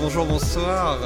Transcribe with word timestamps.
bonjour, 0.00 0.26
bonsoir 0.26 0.98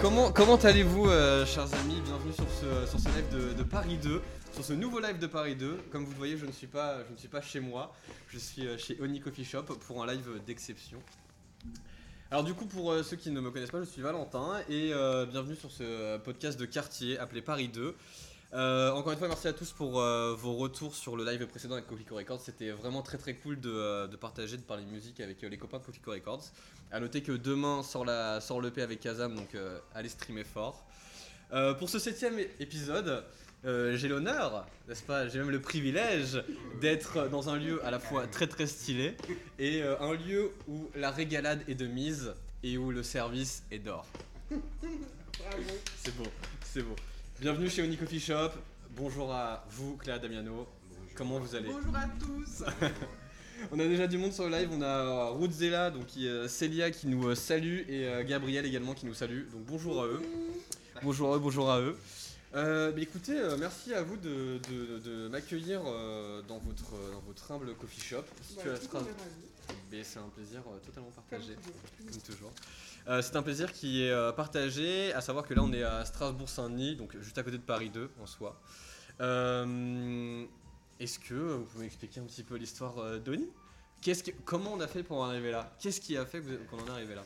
Comment, 0.00 0.56
allez-vous, 0.56 1.08
euh, 1.08 1.46
chers 1.46 1.72
amis? 1.74 2.00
Bienvenue 2.04 2.32
sur 2.32 2.46
ce, 2.50 3.08
live 3.08 3.56
de, 3.56 3.62
Paris 3.62 3.98
2, 4.02 4.20
sur 4.52 4.64
ce 4.64 4.72
nouveau 4.72 4.98
live 4.98 5.18
de 5.18 5.26
Paris 5.26 5.54
2. 5.54 5.78
Comme 5.90 6.04
vous 6.04 6.10
le 6.10 6.16
voyez, 6.16 6.36
je 6.36 6.46
ne 6.46 6.52
suis 6.52 6.66
pas, 6.66 6.98
je 7.06 7.12
ne 7.12 7.18
suis 7.18 7.28
pas 7.28 7.40
chez 7.40 7.60
moi, 7.60 7.92
je 8.28 8.38
suis 8.38 8.66
euh, 8.66 8.76
chez 8.78 8.96
Oni 9.00 9.20
Coffee 9.20 9.44
Shop 9.44 9.62
pour 9.86 10.02
un 10.02 10.06
live 10.06 10.28
d'exception. 10.46 10.98
Alors 12.30 12.44
du 12.44 12.54
coup, 12.54 12.66
pour 12.66 12.92
euh, 12.92 13.02
ceux 13.02 13.16
qui 13.16 13.30
ne 13.30 13.40
me 13.40 13.50
connaissent 13.50 13.70
pas, 13.70 13.80
je 13.80 13.84
suis 13.84 14.02
Valentin 14.02 14.60
et 14.68 14.92
bienvenue 15.30 15.56
sur 15.56 15.70
ce 15.70 16.18
podcast 16.18 16.58
de 16.58 16.64
quartier 16.66 17.18
appelé 17.18 17.42
Paris 17.42 17.68
2. 17.68 17.94
Euh, 18.54 18.90
encore 18.90 19.12
une 19.12 19.18
fois, 19.18 19.28
merci 19.28 19.48
à 19.48 19.52
tous 19.52 19.72
pour 19.72 20.00
euh, 20.00 20.34
vos 20.34 20.54
retours 20.54 20.94
sur 20.94 21.16
le 21.16 21.24
live 21.24 21.46
précédent 21.46 21.74
avec 21.74 21.86
Cofico 21.86 22.16
Records. 22.16 22.40
C'était 22.40 22.70
vraiment 22.70 23.02
très 23.02 23.18
très 23.18 23.34
cool 23.34 23.58
de, 23.60 23.70
euh, 23.70 24.06
de 24.06 24.16
partager, 24.16 24.56
de 24.56 24.62
parler 24.62 24.84
musique 24.84 25.20
avec 25.20 25.40
les 25.42 25.56
copains 25.56 25.78
de 25.78 25.84
Cofico 25.84 26.10
Records. 26.10 26.44
À 26.90 27.00
noter 27.00 27.22
que 27.22 27.32
demain 27.32 27.82
sort, 27.82 28.04
la, 28.04 28.40
sort 28.40 28.60
l'EP 28.60 28.82
avec 28.82 29.00
Kazam, 29.00 29.34
donc 29.34 29.56
allez 29.94 30.10
streamer 30.10 30.44
fort. 30.44 30.84
Pour 31.78 31.88
ce 31.88 31.98
septième 31.98 32.38
épisode, 32.60 33.24
euh, 33.64 33.96
j'ai 33.96 34.08
l'honneur, 34.08 34.66
n'est-ce 34.88 35.04
pas, 35.04 35.28
j'ai 35.28 35.38
même 35.38 35.50
le 35.50 35.60
privilège 35.60 36.42
d'être 36.80 37.28
dans 37.28 37.48
un 37.48 37.56
lieu 37.56 37.84
à 37.84 37.92
la 37.92 38.00
fois 38.00 38.26
très 38.26 38.48
très 38.48 38.66
stylé 38.66 39.16
et 39.60 39.82
euh, 39.82 39.94
un 40.00 40.14
lieu 40.14 40.50
où 40.66 40.90
la 40.96 41.12
régalade 41.12 41.62
est 41.68 41.76
de 41.76 41.86
mise 41.86 42.34
et 42.64 42.76
où 42.76 42.90
le 42.90 43.04
service 43.04 43.62
est 43.70 43.78
d'or. 43.78 44.04
C'est 45.96 46.16
beau, 46.16 46.26
c'est 46.62 46.82
beau. 46.82 46.94
Bienvenue 47.42 47.68
chez 47.68 47.82
Oni 47.82 47.96
Coffee 47.96 48.20
Shop. 48.20 48.50
Bonjour 48.96 49.32
à 49.32 49.64
vous, 49.70 49.96
Cléa 49.96 50.18
Damiano. 50.18 50.66
Comment 51.16 51.38
vous 51.40 51.54
allez? 51.56 51.68
Bonjour 51.68 51.96
à 51.96 52.06
tous. 52.18 52.64
On 53.72 53.78
a 53.80 53.84
déjà 53.84 54.06
du 54.06 54.16
monde 54.16 54.32
sur 54.32 54.44
le 54.48 54.50
live. 54.56 54.68
On 54.72 54.80
a 54.80 54.86
euh, 54.86 55.30
Rudzela, 55.32 55.90
donc 55.90 56.06
qui, 56.06 56.28
euh, 56.28 56.46
Célia 56.46 56.90
qui 56.92 57.08
nous 57.08 57.26
euh, 57.28 57.34
salue 57.34 57.80
et 57.88 58.06
euh, 58.06 58.22
Gabriel 58.24 58.64
également 58.64 58.94
qui 58.94 59.06
nous 59.06 59.14
salue. 59.14 59.48
Donc 59.50 59.62
bonjour 59.66 60.02
à 60.02 60.06
eux. 60.06 60.22
Bonjour 61.02 61.32
à 61.32 61.36
eux, 61.36 61.40
bonjour 61.40 61.68
à 61.70 61.80
eux. 61.80 61.96
Euh, 62.54 62.92
bah, 62.92 63.00
écoutez, 63.00 63.36
euh, 63.38 63.56
merci 63.58 63.92
à 63.92 64.02
vous 64.02 64.16
de, 64.16 64.60
de- 64.70 64.98
de 64.98 65.26
m'accueillir 65.28 65.80
euh, 65.84 66.42
dans, 66.46 66.58
votre, 66.58 66.92
dans 67.12 67.20
votre 67.26 67.50
humble 67.50 67.74
coffee 67.74 68.00
shop. 68.00 68.22
Stras- 68.42 69.04
Mais 69.90 70.04
c'est 70.04 70.20
un 70.20 70.28
plaisir 70.28 70.60
euh, 70.68 70.78
totalement 70.86 71.10
partagé, 71.10 71.54
comme 71.98 72.20
toujours. 72.22 72.52
Euh, 73.08 73.20
c'est 73.20 73.36
un 73.36 73.42
plaisir 73.42 73.72
qui 73.72 74.04
est 74.04 74.10
euh, 74.10 74.32
partagé, 74.32 75.12
à 75.12 75.20
savoir 75.20 75.44
que 75.44 75.54
là 75.54 75.62
on 75.62 75.72
est 75.72 75.82
à 75.82 76.04
Strasbourg-Saint-Denis, 76.04 76.96
donc 76.96 77.16
juste 77.20 77.36
à 77.36 77.42
côté 77.42 77.58
de 77.58 77.62
Paris 77.62 77.90
2 77.90 78.10
en 78.22 78.26
soi. 78.26 78.60
Euh, 79.20 80.44
Est-ce 81.00 81.18
que 81.18 81.34
vous 81.34 81.64
pouvez 81.64 81.84
m'expliquer 81.84 82.20
un 82.20 82.24
petit 82.24 82.42
peu 82.42 82.56
l'histoire 82.56 82.98
euh, 82.98 83.18
d'Oni? 83.18 83.48
Qu'est-ce 84.00 84.22
que, 84.22 84.30
Comment 84.44 84.72
on 84.74 84.80
a 84.80 84.86
fait 84.86 85.02
pour 85.02 85.18
en 85.18 85.24
arriver 85.28 85.50
là? 85.50 85.72
Qu'est-ce 85.78 86.00
qui 86.00 86.16
a 86.16 86.24
fait 86.26 86.42
qu'on 86.70 86.78
en 86.78 86.86
est 86.86 86.90
arrivé 86.90 87.14
là? 87.14 87.24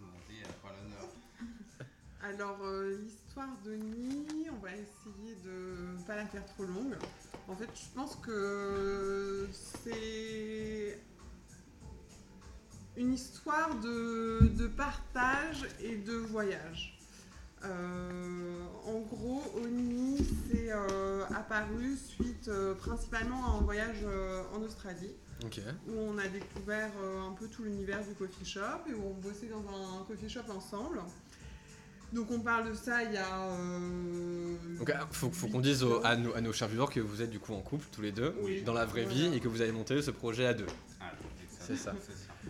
Alors 2.22 2.58
euh, 2.62 2.98
l'histoire 2.98 3.48
de 3.64 3.74
Nid, 3.74 4.48
on 4.50 4.58
va 4.60 4.70
essayer 4.70 5.34
de 5.44 5.96
pas 6.06 6.16
la 6.16 6.26
faire 6.26 6.44
trop 6.46 6.64
longue. 6.64 6.94
En 7.48 7.56
fait, 7.56 7.68
je 7.74 7.94
pense 7.94 8.16
que 8.16 9.48
c'est 9.52 10.98
une 12.96 13.12
histoire 13.14 13.74
de, 13.76 14.46
de 14.58 14.66
partage 14.66 15.66
et 15.80 15.96
de 15.96 16.12
voyage. 16.14 16.98
Euh, 17.64 18.64
en 18.86 18.98
gros, 19.00 19.42
Oni 19.62 20.18
s'est 20.18 20.70
euh, 20.72 21.24
apparu 21.34 21.96
suite 21.96 22.48
euh, 22.48 22.74
principalement 22.74 23.44
à 23.46 23.58
un 23.58 23.60
voyage 23.60 23.98
euh, 24.04 24.42
en 24.54 24.62
Australie. 24.62 25.12
Ok. 25.44 25.60
où 25.88 25.92
on 25.98 26.18
a 26.18 26.28
découvert 26.28 26.92
euh, 27.02 27.20
un 27.28 27.32
peu 27.32 27.48
tout 27.48 27.64
l'univers 27.64 27.98
du 28.06 28.14
coffee 28.14 28.44
shop 28.44 28.60
et 28.88 28.94
où 28.94 29.02
on 29.06 29.14
bossait 29.14 29.48
dans 29.48 29.58
un 29.68 30.04
coffee 30.04 30.28
shop 30.28 30.48
ensemble. 30.56 31.00
Donc 32.12 32.30
on 32.30 32.38
parle 32.40 32.68
de 32.70 32.74
ça 32.74 33.02
il 33.02 33.12
y 33.12 33.16
a... 33.16 33.48
euh, 33.48 34.54
Donc 34.78 34.90
ah, 34.94 35.08
faut, 35.10 35.30
faut 35.32 35.48
qu'on 35.48 35.58
dise 35.58 35.84
à, 36.04 36.14
nos, 36.14 36.32
à 36.34 36.40
nos 36.40 36.52
chers 36.52 36.68
viewers 36.68 36.92
que 36.92 37.00
vous 37.00 37.22
êtes 37.22 37.30
du 37.30 37.40
coup 37.40 37.54
en 37.54 37.60
couple 37.60 37.86
tous 37.90 38.02
les 38.02 38.12
deux, 38.12 38.32
Oui. 38.42 38.62
dans 38.62 38.72
la 38.74 38.84
vraie 38.84 39.02
Voilà. 39.02 39.16
vie, 39.30 39.34
et 39.36 39.40
que 39.40 39.48
vous 39.48 39.62
avez 39.62 39.72
monté 39.72 40.00
ce 40.00 40.12
projet 40.12 40.46
à 40.46 40.54
deux. 40.54 40.66
Ah, 41.00 41.10
C'est 41.58 41.76
ça. 41.76 41.92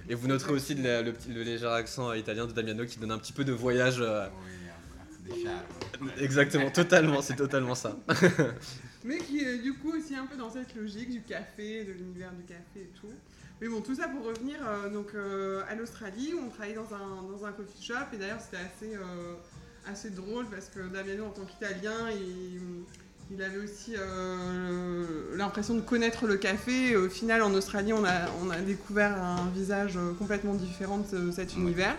Et 0.09 0.15
vous 0.15 0.27
noterez 0.29 0.53
aussi 0.53 0.75
le, 0.75 1.03
le 1.03 1.13
petit- 1.13 1.33
le 1.33 1.43
léger 1.43 1.67
accent 1.67 2.13
italien 2.13 2.47
de 2.47 2.53
Damiano 2.53 2.85
qui 2.87 2.99
donne 2.99 3.13
un 3.13 3.19
petit 3.19 3.33
peu 3.33 3.45
de 3.45 3.53
voyage. 3.53 3.99
euh, 4.01 4.27
Exactement, 6.19 6.71
totalement, 6.71 7.23
c'est 7.23 7.37
totalement 7.37 7.75
ça. 7.75 7.97
Mais 9.05 9.19
qui 9.19 9.41
est 9.41 9.59
du 9.59 9.75
coup 9.75 9.93
aussi 9.97 10.15
un 10.15 10.27
peu 10.27 10.37
dans 10.37 10.51
cette 10.51 10.75
logique 10.75 11.11
du 11.11 11.23
café, 11.23 11.85
de 11.85 11.93
l'univers 11.93 12.33
du 12.33 12.43
café 12.45 12.81
et 12.83 12.91
tout. 13.01 13.11
Mais 13.61 13.69
bon, 13.69 13.81
tout 13.81 13.95
ça 13.95 14.09
pour 14.09 14.25
revenir 14.25 14.57
euh, 14.67 14.89
donc, 14.91 15.09
euh, 15.15 15.63
à 15.69 15.75
l'Australie 15.77 16.33
où 16.35 16.41
on 16.47 16.49
travaillait 16.49 16.75
dans 16.75 16.93
un, 16.95 17.23
dans 17.31 17.45
un 17.47 17.53
coffee 17.53 17.83
shop 17.83 17.95
et 18.13 18.17
d'ailleurs 18.17 18.41
c'était 18.41 18.57
assez, 18.63 18.97
euh, 18.97 19.35
assez 19.87 20.11
drôle 20.11 20.47
parce 20.47 20.67
que 20.69 20.81
Damiano 20.93 21.27
en 21.27 21.31
tant 21.31 21.45
qu'Italien, 21.45 22.11
il, 22.11 22.61
il 23.35 23.43
avait 23.43 23.59
aussi 23.59 23.95
euh, 23.99 25.05
l'impression 25.37 25.75
de 25.75 25.81
connaître 25.81 26.27
le 26.27 26.37
café. 26.37 26.97
Au 26.97 27.09
final, 27.09 27.43
en 27.43 27.55
Australie, 27.55 27.93
on 27.93 28.05
a, 28.05 28.57
découvert 28.61 29.17
un 29.23 29.49
visage 29.55 29.97
euh, 29.97 30.13
complètement 30.19 30.55
différent 30.55 30.99
de 30.99 31.07
ce- 31.11 31.33
cet 31.33 31.57
univers. 31.57 31.97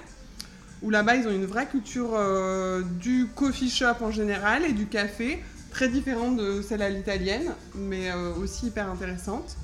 Où 0.84 0.90
là-bas, 0.90 1.16
ils 1.16 1.28
ont 1.28 1.32
une 1.32 1.46
vraie 1.46 1.68
culture 1.68 2.12
euh, 2.14 2.84
du 3.00 3.28
coffee 3.36 3.70
shop 3.70 4.02
en 4.02 4.12
général 4.12 4.64
et 4.66 4.74
du 4.74 4.86
café, 4.86 5.42
très 5.72 5.88
différente 5.88 6.38
de 6.38 6.62
celle 6.62 6.82
à 6.82 6.90
l'italienne, 6.90 7.54
mais 7.74 8.12
aussi 8.14 8.68
hyper 8.68 8.90
intéressante. 8.90 9.58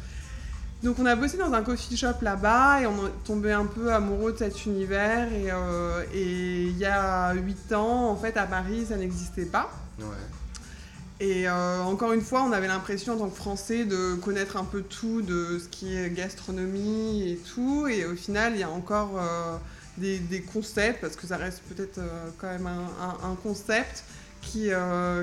Donc 0.81 0.97
on 0.97 1.05
a 1.05 1.15
bossé 1.15 1.37
dans 1.37 1.51
un 1.53 1.61
coffee 1.61 1.97
shop 1.97 2.21
là-bas 2.21 2.81
et 2.81 2.87
on 2.87 3.05
est 3.05 3.23
tombé 3.25 3.51
un 3.51 3.65
peu 3.65 3.91
amoureux 3.93 4.31
de 4.31 4.37
cet 4.37 4.65
univers. 4.65 5.27
Et, 6.13 6.63
il 6.63 6.77
y 6.77 6.85
a 6.85 7.33
8 7.33 7.73
ans, 7.73 8.09
en 8.09 8.15
fait, 8.15 8.37
à 8.37 8.47
Paris, 8.47 8.85
ça 8.87 8.95
n'existait 8.95 9.45
pas. 9.45 9.69
Et 11.21 11.49
euh, 11.49 11.81
encore 11.81 12.13
une 12.13 12.21
fois, 12.21 12.43
on 12.43 12.51
avait 12.53 12.67
l'impression 12.67 13.13
en 13.13 13.17
tant 13.17 13.29
que 13.29 13.35
Français 13.35 13.83
de 13.83 14.15
connaître 14.15 14.55
un 14.55 14.63
peu 14.63 14.81
tout 14.83 15.21
de 15.21 15.59
ce 15.61 15.67
qui 15.67 15.95
est 15.97 16.09
gastronomie 16.09 17.29
et 17.31 17.35
tout. 17.37 17.87
Et 17.87 18.05
au 18.05 18.15
final, 18.15 18.53
il 18.53 18.59
y 18.59 18.63
a 18.63 18.69
encore 18.69 19.11
euh, 19.19 19.57
des, 19.97 20.17
des 20.19 20.41
concepts, 20.41 21.01
parce 21.01 21.17
que 21.17 21.27
ça 21.27 21.35
reste 21.35 21.61
peut-être 21.67 21.97
euh, 21.97 22.29
quand 22.37 22.47
même 22.47 22.67
un, 22.67 23.03
un- 23.03 23.31
un 23.31 23.35
concept 23.35 24.05
qui, 24.41 24.69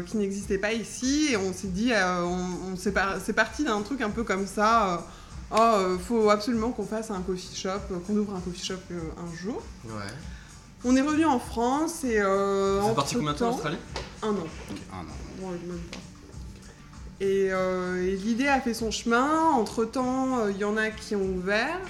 qui 0.07 0.17
n'existait 0.19 0.59
pas 0.59 0.75
ici. 0.75 1.29
Et 1.33 1.39
on 1.39 1.55
s'est 1.55 1.69
dit, 1.69 1.93
on, 1.95 2.75
on 2.75 2.91
par- 2.91 3.17
c'est 3.25 3.33
parti 3.33 3.65
d'un 3.65 3.81
truc 3.81 4.03
un 4.03 4.11
peu 4.11 4.23
comme 4.25 4.47
ça. 4.47 5.07
oh, 5.51 5.97
faut 6.07 6.29
absolument 6.29 6.73
qu'on 6.73 6.85
fasse 6.85 7.11
un 7.11 7.23
coffee 7.23 7.57
shop, 7.57 7.71
qu'on 8.07 8.15
ouvre 8.17 8.35
un 8.37 8.41
coffee 8.41 8.63
shop 8.63 8.75
un 8.93 9.35
jour. 9.35 9.63
Ouais. 9.87 10.13
On 10.85 10.95
est 10.95 11.01
revenu 11.01 11.25
en 11.25 11.39
France 11.41 12.05
et 12.05 12.21
euh, 12.21 12.87
êtes 12.87 12.95
parti 12.95 13.15
combien 13.15 13.33
de 13.33 13.39
temps 13.39 13.49
en 13.49 13.55
Australie? 13.55 13.79
Un 14.23 14.29
an. 14.29 14.47
Ah 14.93 14.97
non. 15.41 15.49
Ouais, 15.49 15.59
même 15.67 15.79
pas. 15.91 15.99
Et, 17.21 17.49
euh, 17.51 18.03
et 18.07 18.17
l'idée 18.17 18.49
a 18.49 18.61
fait 18.61 18.75
son 18.75 18.91
chemin. 18.91 19.51
Entre-temps, 19.53 20.39
euh, 20.41 20.51
il 20.53 20.59
y 20.59 20.65
en 20.65 20.77
a 20.77 20.91
qui 20.91 21.15
ont 21.17 21.25
ouvert, 21.25 21.81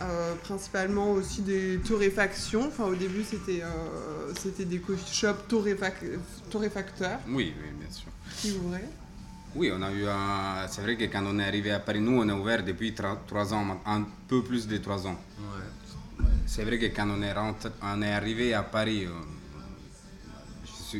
euh, 0.00 0.34
principalement 0.44 1.10
aussi 1.12 1.42
des 1.42 1.78
torréfactions. 1.86 2.68
Enfin, 2.68 2.84
au 2.84 2.94
début, 2.94 3.24
c'était 3.24 3.62
euh, 3.62 4.32
c'était 4.40 4.64
des 4.64 4.78
coffee 4.78 5.12
shops 5.12 5.48
torréfac- 5.48 6.18
torréfacteurs 6.50 7.18
Oui, 7.28 7.52
oui, 7.60 7.70
bien 7.80 7.90
sûr. 7.90 8.08
qui 8.36 8.52
ouvraient. 8.52 8.88
Oui, 9.56 9.72
on 9.76 9.82
a 9.82 9.90
eu 9.90 10.06
un... 10.06 10.68
C'est 10.68 10.82
vrai 10.82 10.96
que 10.96 11.02
quand 11.06 11.24
on 11.26 11.36
est 11.40 11.44
arrivé 11.44 11.72
à 11.72 11.80
Paris, 11.80 12.00
nous, 12.00 12.20
on 12.20 12.28
est 12.28 12.32
ouvert 12.32 12.62
depuis 12.62 12.94
3 12.94 13.52
ans, 13.52 13.80
un 13.84 14.04
peu 14.28 14.44
plus 14.44 14.68
de 14.68 14.76
3 14.76 15.08
ans. 15.08 15.18
Ouais. 15.40 16.24
C'est 16.46 16.62
vrai 16.62 16.78
que 16.78 16.86
quand 16.86 17.08
on 17.10 17.20
est, 17.22 17.32
rentré- 17.32 17.72
on 17.82 18.00
est 18.02 18.12
arrivé 18.12 18.54
à 18.54 18.62
Paris, 18.62 19.06
euh, 19.06 19.10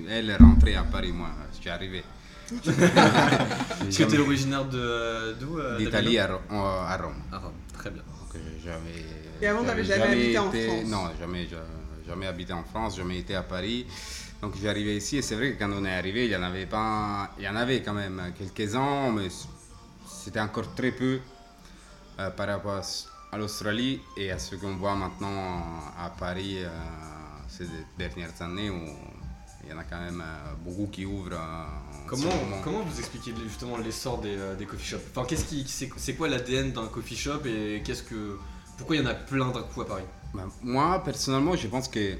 elle 0.08 0.30
est 0.30 0.36
rentrée 0.36 0.76
à 0.76 0.82
Paris, 0.84 1.12
moi, 1.12 1.30
je 1.52 1.60
suis 1.60 1.70
arrivé. 1.70 2.02
Est-ce 2.52 3.98
que 3.98 4.04
t'es 4.10 4.18
originaire 4.18 4.64
de 4.64 4.78
euh, 4.78 5.34
d'où 5.38 5.58
euh, 5.58 5.78
D'Italie 5.78 6.18
à, 6.18 6.24
à 6.24 6.96
Rome. 6.96 7.14
À 7.30 7.38
Rome, 7.38 7.52
très 7.72 7.90
bien. 7.90 8.02
Donc, 8.02 8.34
euh, 8.34 8.38
jamais, 8.64 9.04
Et 9.40 9.46
avant, 9.46 9.64
t'avais 9.64 9.84
jamais 9.84 10.02
habité 10.02 10.38
en 10.38 10.50
France 10.50 10.84
Non, 10.86 11.10
jamais, 11.18 11.46
ja- 11.46 11.58
jamais 12.06 12.26
habité 12.26 12.52
en 12.52 12.64
France, 12.64 12.96
jamais 12.96 13.18
été 13.18 13.36
à 13.36 13.42
Paris. 13.42 13.86
Donc 14.42 14.54
j'arrivais 14.60 14.96
ici 14.96 15.18
et 15.18 15.22
c'est 15.22 15.34
vrai 15.34 15.52
que 15.52 15.58
quand 15.58 15.70
on 15.70 15.84
est 15.84 15.94
arrivé, 15.94 16.24
il 16.24 16.30
y 16.30 16.36
en 16.36 16.42
avait 16.42 16.64
pas, 16.66 17.30
il 17.38 17.44
y 17.44 17.48
en 17.48 17.56
avait 17.56 17.82
quand 17.82 17.92
même 17.92 18.32
quelques-uns, 18.38 19.12
mais 19.12 19.28
c'était 20.06 20.40
encore 20.40 20.74
très 20.74 20.92
peu 20.92 21.20
euh, 22.18 22.30
par 22.30 22.48
rapport 22.48 22.80
à, 23.32 23.36
l'Australie 23.38 24.00
et 24.16 24.30
à 24.30 24.38
ce 24.38 24.56
qu'on 24.56 24.76
voit 24.76 24.94
maintenant 24.94 25.62
à 25.98 26.08
Paris 26.10 26.56
euh, 26.64 26.68
ces 27.48 27.66
dernières 27.98 28.40
années 28.40 28.70
où 28.70 28.80
il 29.64 29.70
y 29.70 29.72
en 29.72 29.78
a 29.78 29.84
quand 29.84 30.00
même 30.00 30.22
euh, 30.24 30.52
beaucoup 30.64 30.86
qui 30.90 31.04
ouvrent. 31.06 31.32
euh, 31.32 31.36
en 31.36 32.16
ce 32.16 32.22
Comment, 32.22 32.32
comment 32.64 32.82
vous 32.82 32.98
expliquez 32.98 33.32
justement 33.44 33.76
l'essor 33.78 34.20
des, 34.20 34.36
euh, 34.36 34.54
des 34.56 34.66
coffee 34.66 34.84
shops? 34.86 35.02
Enfin, 35.14 35.26
qu'est-ce 35.26 35.44
qui, 35.44 35.64
c'est, 35.68 36.14
quoi 36.14 36.28
l'ADN 36.28 36.72
d'un 36.72 36.86
coffee 36.86 37.16
shop 37.16 37.44
et 37.46 37.82
qu'est-ce 37.84 38.02
que, 38.02 38.38
pourquoi 38.76 38.96
il 38.96 39.02
y 39.02 39.06
en 39.06 39.08
a 39.10 39.14
plein 39.14 39.48
d'un 39.50 39.62
coup 39.62 39.82
à 39.82 39.86
Paris? 39.86 40.04
Ben, 40.34 40.48
moi, 40.62 41.02
personnellement, 41.04 41.56
je 41.56 41.68
pense 41.68 41.88
que 41.88 42.14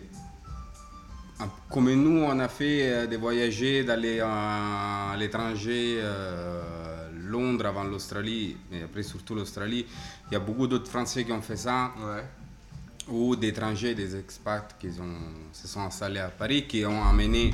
comme 1.70 1.90
nous, 1.94 2.20
on 2.22 2.38
a 2.38 2.48
fait 2.48 3.06
des 3.08 3.16
voyager 3.16 3.82
d'aller 3.82 4.20
à 4.20 5.14
l'étranger, 5.18 5.98
euh, 6.00 7.08
Londres 7.30 7.64
avant 7.66 7.84
l'Australie, 7.84 8.56
et 8.72 8.82
après 8.82 9.02
surtout 9.02 9.34
l'Australie, 9.34 9.86
il 10.30 10.34
y 10.34 10.36
a 10.36 10.40
beaucoup 10.40 10.66
d'autres 10.66 10.90
Français 10.90 11.24
qui 11.24 11.32
ont 11.32 11.40
fait 11.40 11.56
ça, 11.56 11.92
Ouais. 11.98 12.24
Ou 13.08 13.36
d'étrangers, 13.36 13.94
des 13.94 14.16
expats 14.16 14.76
qui 14.78 14.88
ont, 15.00 15.52
se 15.52 15.66
sont 15.68 15.80
installés 15.80 16.20
à 16.20 16.28
Paris, 16.28 16.66
qui 16.66 16.84
ont 16.84 17.02
amené 17.04 17.52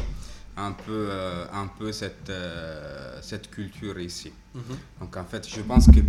un 0.56 0.72
peu, 0.72 1.08
euh, 1.10 1.44
un 1.52 1.66
peu 1.66 1.92
cette, 1.92 2.30
euh, 2.30 3.18
cette 3.22 3.50
culture 3.50 3.98
ici. 4.00 4.32
Mhm. 4.54 4.62
Donc 5.00 5.16
en 5.16 5.24
fait, 5.24 5.48
je 5.48 5.60
pense 5.60 5.86
que 5.86 6.00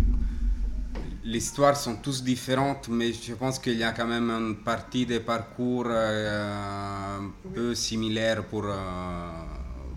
les 1.24 1.38
histoires 1.38 1.76
sont 1.76 1.96
tous 1.96 2.22
différentes, 2.22 2.88
mais 2.88 3.12
je 3.12 3.34
pense 3.34 3.58
qu'il 3.58 3.76
y 3.76 3.84
a 3.84 3.92
quand 3.92 4.06
même 4.06 4.30
une 4.30 4.56
partie 4.56 5.04
des 5.04 5.20
parcours 5.20 5.86
euh, 5.88 7.18
un 7.18 7.30
peu 7.54 7.74
similaires 7.74 8.44
pour, 8.44 8.64
euh, 8.64 8.74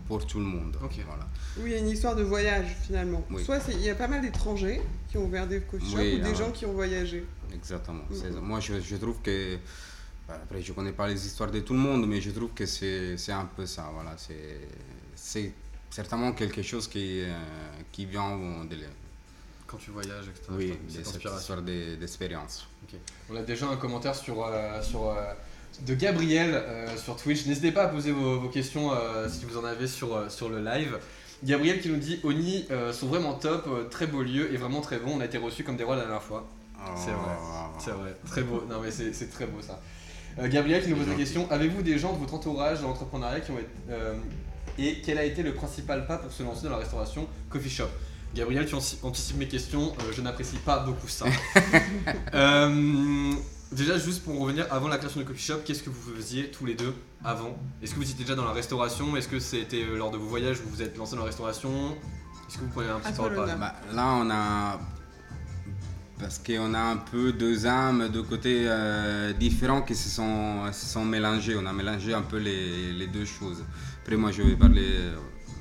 pour 0.07 0.25
tout 0.25 0.39
le 0.39 0.45
monde. 0.45 0.75
Voilà. 0.79 1.27
Oui, 1.57 1.63
il 1.67 1.71
y 1.71 1.75
a 1.75 1.77
une 1.79 1.89
histoire 1.89 2.15
de 2.15 2.23
voyage 2.23 2.75
finalement. 2.81 3.23
Oui. 3.29 3.43
Soit 3.45 3.59
il 3.71 3.81
y 3.81 3.89
a 3.89 3.95
pas 3.95 4.07
mal 4.07 4.21
d'étrangers 4.21 4.81
qui 5.11 5.17
ont 5.17 5.25
ouvert 5.25 5.45
des 5.45 5.59
coffee 5.61 5.85
shops 5.85 5.97
Oui, 5.99 6.15
ou 6.15 6.23
des 6.23 6.29
ah. 6.31 6.33
gens 6.33 6.51
qui 6.51 6.65
ont 6.65 6.71
voyagé. 6.73 7.25
Exactement. 7.53 8.03
C'est- 8.13 8.31
Moi, 8.31 8.59
je, 8.61 8.79
je 8.79 8.95
trouve 8.95 9.19
que. 9.21 9.57
bah, 10.27 10.39
Après, 10.43 10.61
je 10.61 10.71
connais 10.73 10.93
pas 10.93 11.07
les 11.07 11.25
histoires 11.25 11.51
de 11.51 11.59
tout 11.59 11.73
le 11.73 11.79
monde, 11.79 12.07
mais 12.07 12.21
je 12.21 12.31
trouve 12.31 12.51
que 12.55 12.65
c'est 12.65 13.17
c'est 13.17 13.33
un 13.33 13.45
peu 13.55 13.65
ça. 13.65 13.89
Voilà. 13.93 14.13
C'est- 14.17 14.67
C'est 15.15 15.51
certainement 15.89 16.31
quelque 16.31 16.61
chose 16.63 16.87
qui, 16.87 17.21
euh, 17.21 17.33
qui 17.91 18.05
vient 18.05 18.37
de, 18.71 18.77
Quand 19.67 19.77
tu 19.77 19.91
voyages, 19.91 20.27
etc. 20.29 20.45
oui, 20.51 20.67
cette 20.69 20.85
de 20.87 20.91
cette 20.91 21.07
inspiration. 21.15 21.39
histoire 21.39 21.61
de- 21.61 21.95
d'expérience. 21.95 22.67
On 23.29 23.35
a 23.35 23.41
déjà 23.43 23.67
un 23.67 23.75
commentaire 23.77 24.15
sur, 24.15 24.43
euh, 24.45 24.81
sur, 24.81 25.09
euh, 25.09 25.33
de 25.85 25.93
Gabriel 25.95 26.51
euh, 26.53 26.97
sur 26.97 27.15
Twitch. 27.17 27.45
N'hésitez 27.45 27.71
pas 27.71 27.83
à 27.83 27.87
poser 27.89 28.11
vos, 28.11 28.39
vos 28.39 28.49
questions 28.49 28.91
euh, 28.93 29.29
si 29.29 29.45
vous 29.45 29.57
en 29.57 29.63
avez 29.65 29.87
sur, 29.87 30.09
sur 30.31 30.49
le 30.49 30.59
live. 30.63 30.97
Gabriel 31.43 31.81
qui 31.81 31.89
nous 31.89 31.97
dit 31.97 32.19
Oni 32.23 32.65
euh, 32.71 32.93
sont 32.93 33.07
vraiment 33.07 33.33
top, 33.33 33.65
euh, 33.67 33.89
très 33.89 34.07
beau 34.07 34.21
lieu 34.21 34.53
et 34.53 34.57
vraiment 34.57 34.81
très 34.81 34.97
bon. 34.97 35.13
On 35.15 35.21
a 35.21 35.25
été 35.25 35.37
reçus 35.37 35.63
comme 35.63 35.77
des 35.77 35.83
rois 35.83 35.95
la 35.95 36.03
dernière 36.03 36.21
fois. 36.21 36.47
C'est 36.95 37.11
vrai, 37.11 37.35
Oh. 37.39 37.77
C'est 37.79 37.91
vrai, 37.91 38.15
très 38.25 38.41
beau. 38.41 38.63
Non 38.69 38.79
mais 38.81 38.91
c'est 38.91 39.29
très 39.31 39.45
beau 39.45 39.61
ça. 39.61 39.79
Euh, 40.39 40.47
Gabriel 40.47 40.81
qui 40.83 40.89
nous 40.89 40.95
pose 40.95 41.07
la 41.07 41.15
question 41.15 41.49
Avez-vous 41.51 41.81
des 41.83 41.99
gens 41.99 42.13
de 42.13 42.19
votre 42.19 42.33
entourage 42.33 42.81
dans 42.81 42.87
l'entrepreneuriat 42.87 43.41
qui 43.41 43.51
ont 43.51 43.59
été. 43.59 43.69
et 44.79 45.01
quel 45.01 45.17
a 45.17 45.23
été 45.25 45.43
le 45.43 45.53
principal 45.53 46.07
pas 46.07 46.17
pour 46.17 46.31
se 46.31 46.43
lancer 46.43 46.63
dans 46.63 46.71
la 46.71 46.77
restauration 46.77 47.27
coffee 47.49 47.69
shop? 47.69 47.89
Gabriel, 48.33 48.65
tu 48.65 48.75
anticipes 48.75 49.37
mes 49.37 49.47
questions, 49.47 49.93
je 50.11 50.21
n'apprécie 50.21 50.55
pas 50.57 50.79
beaucoup 50.79 51.07
ça. 51.07 51.25
Déjà, 53.71 53.97
juste 53.97 54.23
pour 54.23 54.37
revenir, 54.37 54.67
avant 54.69 54.89
la 54.89 54.97
création 54.97 55.21
du 55.21 55.25
coffee 55.25 55.41
shop, 55.41 55.59
qu'est-ce 55.63 55.81
que 55.81 55.89
vous 55.89 56.13
faisiez 56.15 56.51
tous 56.51 56.65
les 56.65 56.75
deux 56.75 56.93
avant? 57.23 57.57
Est-ce 57.81 57.93
que 57.93 57.99
vous 57.99 58.03
étiez 58.11 58.25
déjà 58.25 58.35
dans 58.35 58.43
la 58.43 58.51
restauration? 58.51 59.15
Est-ce 59.15 59.29
que 59.29 59.39
c'était 59.39 59.83
euh, 59.83 59.97
lors 59.97 60.11
de 60.11 60.17
vos 60.17 60.27
voyages 60.27 60.59
où 60.59 60.63
vous 60.63 60.75
vous 60.75 60.81
êtes 60.81 60.97
lancé 60.97 61.13
dans 61.15 61.21
la 61.21 61.27
restauration? 61.27 61.95
Est-ce 62.49 62.57
que 62.57 62.63
vous 62.63 62.69
prenez 62.69 62.89
un 62.89 62.99
petit 62.99 63.13
peu. 63.13 63.29
Bah, 63.57 63.75
là, 63.93 64.13
on 64.19 64.29
a. 64.29 64.79
Parce 66.19 66.37
qu'on 66.37 66.73
a 66.73 66.79
un 66.79 66.97
peu 66.97 67.31
deux 67.31 67.65
âmes, 67.65 68.09
deux 68.09 68.23
côtés 68.23 68.65
euh, 68.67 69.31
différents 69.33 69.81
qui 69.81 69.95
se 69.95 70.09
sont, 70.09 70.71
se 70.73 70.85
sont 70.85 71.05
mélangés. 71.05 71.55
On 71.55 71.65
a 71.65 71.73
mélangé 71.73 72.13
un 72.13 72.21
peu 72.23 72.37
les, 72.37 72.91
les 72.91 73.07
deux 73.07 73.25
choses. 73.25 73.63
Après, 74.01 74.17
moi, 74.17 74.31
je 74.31 74.41
vais 74.41 74.55
parler 74.57 74.85
euh, 74.85 75.15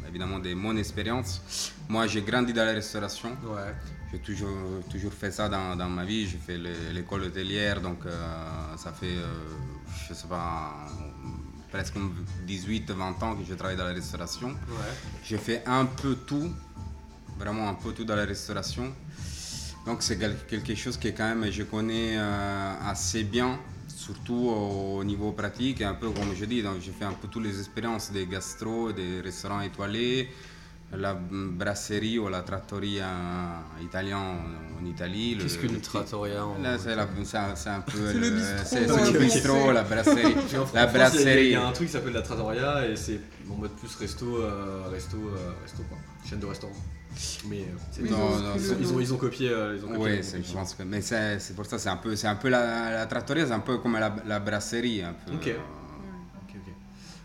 évidemment 0.09 0.41
de 0.41 0.53
mon 0.53 0.77
expérience. 0.77 1.73
Moi, 1.89 2.09
j'ai 2.09 2.23
grandi 2.23 2.53
dans 2.53 2.65
la 2.65 2.73
restauration. 2.73 3.31
Ouais. 3.45 3.73
J'ai 4.12 4.19
toujours, 4.19 4.49
toujours 4.91 5.12
fait 5.12 5.31
ça 5.31 5.49
dans, 5.49 5.77
dans 5.77 5.89
ma 5.89 6.05
vie. 6.05 6.27
J'ai 6.29 6.39
fait 6.39 6.59
le- 6.59 6.91
l'école 6.93 7.23
hôtelière, 7.25 7.81
donc 7.81 8.05
euh, 8.07 8.77
ça 8.77 8.93
fait, 8.93 9.07
euh, 9.17 9.27
je 10.09 10.15
sais 10.15 10.27
pas, 10.27 10.75
presque 11.71 11.95
18-20 12.47 13.23
ans 13.23 13.37
que 13.37 13.45
je 13.49 13.55
travaille 13.55 13.77
dans 13.77 13.85
la 13.85 13.93
restauration. 13.93 14.49
Ouais. 14.49 14.95
J'ai 15.23 15.39
fait 15.39 15.62
un 15.67 15.85
peu 15.87 16.17
tout, 16.27 16.51
vraiment 17.39 17.69
un 17.69 17.75
peu 17.75 17.93
tout 17.93 18.05
dans 18.05 18.17
la 18.17 18.25
restauration. 18.25 18.93
Donc 19.87 20.03
c'est 20.03 20.19
quel- 20.19 20.37
quelque 20.49 20.75
chose 20.75 20.97
que 20.97 21.09
quand 21.09 21.29
même 21.35 21.51
je 21.51 21.62
connais 21.62 22.17
euh, 22.19 22.75
assez 22.85 23.23
bien, 23.23 23.59
surtout 23.89 24.49
au 24.51 25.05
niveau 25.05 25.31
pratique, 25.33 25.83
un 25.83 25.95
peu 25.95 26.11
comme 26.11 26.35
je 26.35 26.45
dis, 26.47 26.62
donc 26.62 26.81
j'ai 26.81 26.91
fait 26.93 27.05
un 27.05 27.12
peu 27.12 27.29
toutes 27.29 27.45
les 27.45 27.57
expériences 27.61 28.11
des 28.11 28.27
gastro, 28.27 28.91
des 28.93 29.21
restaurants 29.21 29.61
étoilés, 29.61 30.29
la 30.92 31.14
brasserie 31.14 32.19
ou 32.19 32.28
la 32.28 32.42
trattoria 32.42 33.06
italienne 33.82 34.14
en, 34.16 34.82
en 34.82 34.84
Italie. 34.87 35.34
le- 35.37 35.42
Qu'est-ce 35.42 35.58
qu'une 35.58 35.75
le- 35.75 35.81
trattoria 35.81 36.44
en- 36.44 36.60
Là, 36.60 36.78
c'est 36.78 36.96
la- 36.96 37.08
c'est 37.25 37.37
un, 37.37 37.54
c'est 37.54 37.69
un 37.70 37.81
peu 37.81 37.92
C'est 38.12 38.14
le 38.19 38.31
bistrot, 38.31 38.56
c'est- 38.64 38.87
c'est 38.88 38.90
euh, 38.90 39.12
le 39.12 39.19
bistrot, 39.20 39.72
la 39.72 39.82
brasserie. 39.84 40.34
La 40.34 40.56
France, 40.56 40.70
il 40.72 40.75
y 40.75 40.78
a- 40.78 40.87
brasserie. 40.87 41.44
Il 41.46 41.52
y, 41.52 41.54
a 41.54 41.66
un 41.66 41.72
truc 41.72 41.87
qui 41.87 41.92
s'appelle 41.92 42.12
la 42.12 42.22
trattoria 42.22 42.87
et 42.88 42.96
c'est 42.96 43.20
en 43.50 43.54
mode 43.54 43.70
plus 43.72 43.94
resto, 43.96 44.37
euh, 44.38 44.88
resto, 44.90 45.16
euh, 45.16 45.52
resto 45.62 45.82
quoi. 45.88 45.98
Chaîne 46.28 46.40
de 46.40 46.46
restaurants. 46.46 46.75
Mais 47.48 47.60
euh, 47.62 48.02
ils, 48.04 48.14
ont 48.14 48.16
ont, 48.16 48.38
non, 48.38 48.50
pris 48.52 48.60
ils, 48.60 48.66
le 48.69 48.72
ont, 48.72 48.76
ils, 48.81 48.87
nom. 48.88 48.94
ont, 48.96 49.00
ils 49.00 49.14
ont 49.14 49.16
copié. 49.16 49.48
euh, 49.50 49.76
ils 49.76 49.84
ont 49.84 49.88
copié 49.88 50.16
le 50.16 50.22
je 50.22 50.52
pense 50.52 50.75
que. 50.75 50.82
Mais 50.84 51.00
c'est 51.02 51.38
c'est 51.40 51.54
pour 51.56 51.66
ça, 51.66 51.76
c'est 51.78 51.88
un 51.88 51.96
peu, 51.96 52.14
c'est 52.14 52.28
un 52.28 52.37
peu 52.37 52.48
la, 52.48 52.92
la 52.92 53.06
trattoria, 53.06 53.46
c'est 53.46 53.52
un 53.52 53.58
peu 53.60 53.78
comme 53.78 53.94
la, 53.98 54.14
la 54.26 54.38
brasserie. 54.40 55.02
Un 55.02 55.14
peu. 55.14 55.32
Euh, 55.32 55.37
ok. 55.37 55.54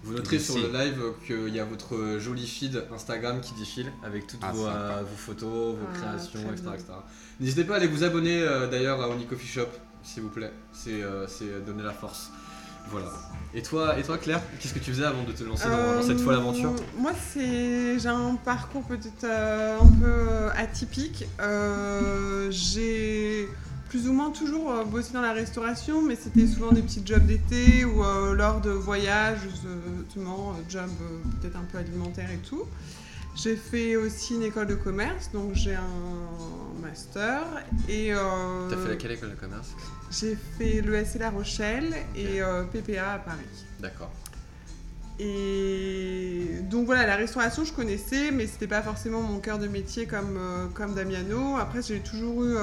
Vous 0.06 0.14
noterez 0.14 0.38
sur 0.40 0.56
le 0.58 0.72
live 0.72 1.02
qu'il 1.26 1.54
y 1.54 1.60
a 1.60 1.66
votre 1.66 2.20
joli 2.20 2.46
feed 2.46 2.84
Instagram 2.94 3.42
qui 3.42 3.54
défile 3.56 3.92
avec 4.04 4.28
toutes 4.28 4.40
Ah, 4.44 4.52
vos, 4.52 4.68
euh, 4.68 5.02
vos 5.02 5.18
photos, 5.18 5.76
vos 5.76 5.88
Ah, 5.94 5.98
créations, 5.98 6.52
etc.. 6.52 6.70
N'hésitez 7.40 7.64
pas 7.64 7.74
à 7.74 7.78
aller 7.78 7.88
vous 7.88 8.04
abonner 8.04 8.42
euh, 8.42 8.68
d'ailleurs 8.68 9.02
à 9.02 9.10
Oni 9.10 9.26
Coffee 9.26 9.48
Shop, 9.48 9.68
s'il 10.04 10.22
vous 10.22 10.30
plaît. 10.30 10.54
C'est 10.72 11.02
euh, 11.02 11.28
c'est 11.28 11.66
donner 11.66 11.82
la 11.84 11.92
force. 11.94 12.30
Voilà. 12.92 13.12
Et 13.56 13.64
toi, 13.64 13.98
et 13.98 14.04
toi 14.04 14.20
Claire, 14.20 14.42
qu'est-ce 14.60 14.76
que 14.76 14.80
tu 14.80 14.92
faisais 14.92 15.06
avant 15.06 15.24
de 15.24 15.32
te 15.32 15.44
lancer 15.44 15.68
dans, 15.68 15.96
dans 15.96 16.04
cette 16.04 16.20
folle 16.20 16.36
aventure? 16.36 16.72
Moi, 17.00 17.14
c'est 17.34 17.98
j'ai 17.98 18.10
un 18.10 18.36
parcours 18.36 18.84
peut-être 18.84 19.24
euh, 19.24 19.80
un 19.82 19.88
peu 19.88 20.50
atypique. 20.56 21.26
Euh, 21.40 22.48
j'ai 22.52 23.50
plus 23.96 24.10
ou 24.10 24.14
moins 24.14 24.32
toujours 24.32 24.72
euh, 24.72 24.84
bossé 24.84 25.14
dans 25.14 25.22
la 25.22 25.32
restauration, 25.32 26.02
mais 26.02 26.18
c'était 26.18 26.48
souvent 26.48 26.74
des 26.74 26.82
petits 26.82 27.02
jobs 27.06 27.26
d'été 27.26 27.86
ou 27.86 28.04
euh, 28.04 28.34
lors 28.34 28.60
de 28.60 28.70
voyages, 28.70 29.38
justement, 29.44 30.50
euh, 30.52 30.62
jobs 30.70 30.90
euh, 31.02 31.20
peut-être 31.40 31.56
un 31.56 31.64
peu 31.64 31.78
alimentaires 31.78 32.30
et 32.30 32.46
tout. 32.46 32.64
J'ai 33.38 33.56
fait 33.56 33.96
aussi 33.96 34.36
une 34.36 34.44
école 34.44 34.68
de 34.68 34.76
commerce, 34.76 35.32
donc 35.32 35.54
j'ai 35.54 35.76
un 35.76 36.82
master 36.82 37.42
et 37.88 38.14
euh, 38.14 38.20
T'as 38.70 38.76
fait 38.76 38.90
laquelle 38.90 39.12
école 39.12 39.30
de 39.32 39.36
commerce? 39.36 39.70
j'ai 40.12 40.38
fait 40.58 40.82
l'ESC 40.82 41.18
La 41.20 41.30
Rochelle 41.30 41.94
et 42.18 42.42
euh, 42.42 42.64
PPA 42.66 43.14
à 43.14 43.20
Paris. 43.20 43.40
D'accord. 43.80 44.12
Et 45.20 46.60
donc 46.70 46.86
voilà, 46.86 47.08
la 47.08 47.16
restauration, 47.16 47.64
je 47.64 47.72
connaissais, 47.72 48.32
mais 48.32 48.46
c'était 48.46 48.68
pas 48.68 48.82
forcément 48.82 49.22
mon 49.22 49.40
cœur 49.40 49.58
de 49.58 49.68
métier 49.68 50.06
comme, 50.06 50.36
euh, 50.38 50.66
comme 50.74 50.94
Damiano. 50.94 51.56
Après, 51.56 51.82
j'ai 51.82 52.00
toujours 52.02 52.44
eu 52.44 52.56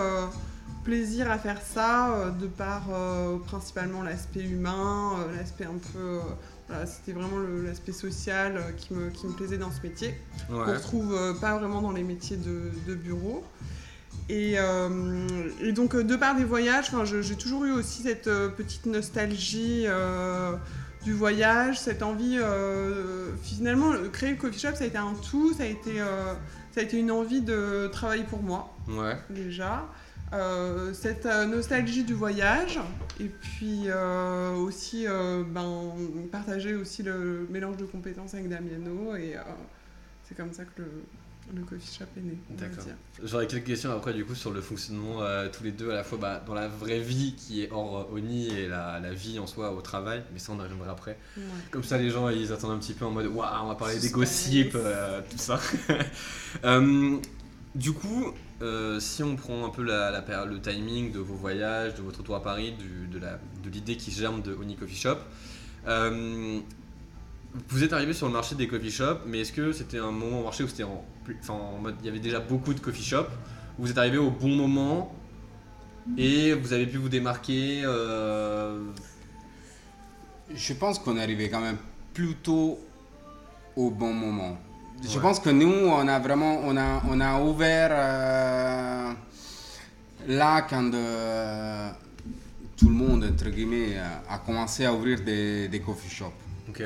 plaisir 0.84 1.30
à 1.30 1.38
faire 1.38 1.60
ça, 1.62 2.14
euh, 2.14 2.30
de 2.30 2.46
par 2.46 2.84
euh, 2.92 3.38
principalement 3.38 4.02
l'aspect 4.02 4.42
humain, 4.42 5.12
euh, 5.20 5.36
l'aspect 5.36 5.64
un 5.64 5.78
peu. 5.92 6.18
voilà, 6.68 6.86
c'était 6.86 7.12
vraiment 7.12 7.38
l'aspect 7.64 7.92
social 7.92 8.74
qui, 8.76 8.94
me, 8.94 9.10
qui 9.10 9.26
me 9.26 9.32
plaisait 9.32 9.58
dans 9.58 9.70
ce 9.70 9.80
métier 9.82 10.14
qu'on 10.48 10.64
Ouais. 10.64 10.74
retrouve 10.76 11.38
pas 11.40 11.56
vraiment 11.58 11.82
dans 11.82 11.92
les 11.92 12.02
métiers 12.02 12.36
de, 12.36 12.70
de 12.86 12.94
bureau. 12.94 13.44
Et, 14.28 14.56
et 15.60 15.72
donc, 15.72 15.96
de 15.96 16.16
par 16.16 16.36
des 16.36 16.44
voyages, 16.44 16.90
j'ai 17.22 17.36
toujours 17.36 17.64
eu 17.64 17.72
aussi 17.72 18.02
cette 18.02 18.24
petite 18.56 18.86
nostalgie 18.86 19.84
du 21.04 21.12
voyage, 21.12 21.78
cette 21.80 22.02
envie. 22.02 22.38
finalement, 23.42 23.92
le- 23.92 24.08
créer 24.08 24.30
le 24.30 24.36
coffee 24.36 24.60
shop, 24.60 24.74
ça 24.74 24.84
a 24.84 24.86
été 24.86 24.96
un 24.98 25.14
tout, 25.28 25.52
ça 25.54 25.64
a 25.64 25.66
été, 25.66 25.96
ça 25.98 26.80
a 26.80 26.82
été 26.82 26.98
une 26.98 27.10
envie 27.10 27.40
de 27.42 27.88
travailler 27.92 28.24
pour 28.24 28.42
moi, 28.42 28.74
Ouais. 28.88 29.18
déjà. 29.28 29.84
Euh, 30.32 30.94
cette 30.94 31.26
euh, 31.26 31.44
nostalgie 31.44 32.04
du 32.04 32.14
voyage, 32.14 32.78
et 33.20 33.28
puis 33.28 33.82
euh, 33.86 34.54
aussi 34.54 35.06
ben, 35.06 35.92
partager 36.30 36.74
aussi 36.74 37.02
le 37.02 37.46
mélange 37.50 37.76
de 37.76 37.84
compétences 37.84 38.34
avec 38.34 38.48
Damiano, 38.48 39.14
et 39.16 39.36
c'est 40.24 40.36
comme 40.36 40.52
ça 40.52 40.64
que 40.64 40.82
le, 40.82 41.04
le 41.54 41.62
coffee 41.62 41.98
shop 41.98 42.04
est 42.16 42.20
né. 42.20 42.38
D'accord. 42.50 42.84
J'aurais 43.22 43.46
quelques 43.46 43.66
questions 43.66 43.92
après 43.92 44.14
du 44.14 44.24
coup 44.24 44.34
sur 44.34 44.52
le 44.52 44.60
fonctionnement 44.60 45.22
euh, 45.22 45.48
tous 45.52 45.64
les 45.64 45.72
deux 45.72 45.90
à 45.90 45.94
la 45.94 46.04
fois 46.04 46.18
bah, 46.18 46.42
dans 46.46 46.54
la 46.54 46.68
vraie 46.68 47.00
vie 47.00 47.34
qui 47.36 47.62
est 47.62 47.70
hors 47.70 47.98
euh, 47.98 48.16
Oni 48.16 48.48
et 48.48 48.68
la, 48.68 49.00
la 49.00 49.12
vie 49.12 49.38
en 49.38 49.46
soi 49.46 49.72
au 49.72 49.80
travail, 49.80 50.22
mais 50.32 50.38
ça 50.38 50.52
on 50.52 50.60
en 50.60 50.62
reviendra 50.62 50.92
après. 50.92 51.18
Ouais. 51.36 51.42
Comme 51.70 51.84
ça 51.84 51.98
les 51.98 52.10
gens 52.10 52.28
ils 52.28 52.52
attendent 52.52 52.72
un 52.72 52.78
petit 52.78 52.94
peu 52.94 53.04
en 53.04 53.10
mode 53.10 53.26
waouh 53.26 53.64
on 53.64 53.68
va 53.68 53.74
parler 53.74 53.98
des 53.98 54.10
gossips, 54.10 54.74
euh, 54.74 55.20
tout 55.28 55.38
ça. 55.38 55.60
Du 57.74 57.92
coup, 57.92 58.34
euh, 58.62 59.00
si 59.00 59.22
on 59.22 59.36
prend 59.36 59.66
un 59.66 59.70
peu 59.70 59.82
le 59.82 60.58
timing 60.60 61.12
de 61.12 61.18
vos 61.18 61.34
voyages, 61.34 61.94
de 61.94 62.02
votre 62.02 62.20
retour 62.20 62.36
à 62.36 62.42
Paris, 62.42 62.74
de 63.12 63.70
l'idée 63.70 63.96
qui 63.96 64.10
germe 64.10 64.40
de 64.40 64.54
Oni 64.54 64.76
Coffee 64.76 64.96
Shop, 64.96 65.18
euh, 65.88 66.60
vous 67.68 67.84
êtes 67.84 67.92
arrivé 67.92 68.12
sur 68.12 68.26
le 68.26 68.32
marché 68.32 68.54
des 68.54 68.66
coffee 68.66 68.90
shops, 68.90 69.20
mais 69.26 69.40
est-ce 69.40 69.52
que 69.52 69.72
c'était 69.72 69.98
un 69.98 70.10
moment 70.10 70.40
au 70.40 70.44
marché 70.44 70.64
où 70.64 70.68
c'était 70.68 70.84
en, 70.84 71.04
enfin, 71.40 71.54
en 71.54 71.78
mode 71.78 71.96
il 72.00 72.06
y 72.06 72.08
avait 72.08 72.18
déjà 72.18 72.40
beaucoup 72.40 72.72
de 72.72 72.80
coffee 72.80 73.02
shops 73.02 73.30
Vous 73.78 73.90
êtes 73.90 73.98
arrivé 73.98 74.18
au 74.18 74.30
bon 74.30 74.48
moment 74.48 75.14
et 76.16 76.54
vous 76.54 76.72
avez 76.72 76.86
pu 76.86 76.96
vous 76.96 77.08
démarquer 77.08 77.82
euh, 77.84 78.82
Je 80.54 80.72
pense 80.72 80.98
qu'on 80.98 81.16
est 81.16 81.22
arrivé 81.22 81.50
quand 81.50 81.60
même 81.60 81.78
plutôt 82.14 82.78
au 83.76 83.90
bon 83.90 84.12
moment. 84.12 84.58
Je 85.02 85.18
pense 85.18 85.40
que 85.40 85.50
nous, 85.50 85.72
on 85.88 86.06
a 86.06 86.18
vraiment, 86.18 86.60
on 86.64 86.76
a, 86.76 87.02
on 87.10 87.20
a 87.20 87.40
ouvert 87.40 87.90
euh, 87.92 89.12
là 90.28 90.62
quand 90.62 90.94
euh, 90.94 91.90
tout 92.76 92.88
le 92.88 92.94
monde, 92.94 93.24
entre 93.32 93.48
guillemets, 93.50 93.96
euh, 93.96 94.04
a 94.34 94.38
commencé 94.38 94.84
à 94.84 94.92
ouvrir 94.94 95.20
des, 95.22 95.68
des 95.68 95.80
coffee 95.80 96.08
shops. 96.10 96.32
Ok. 96.68 96.82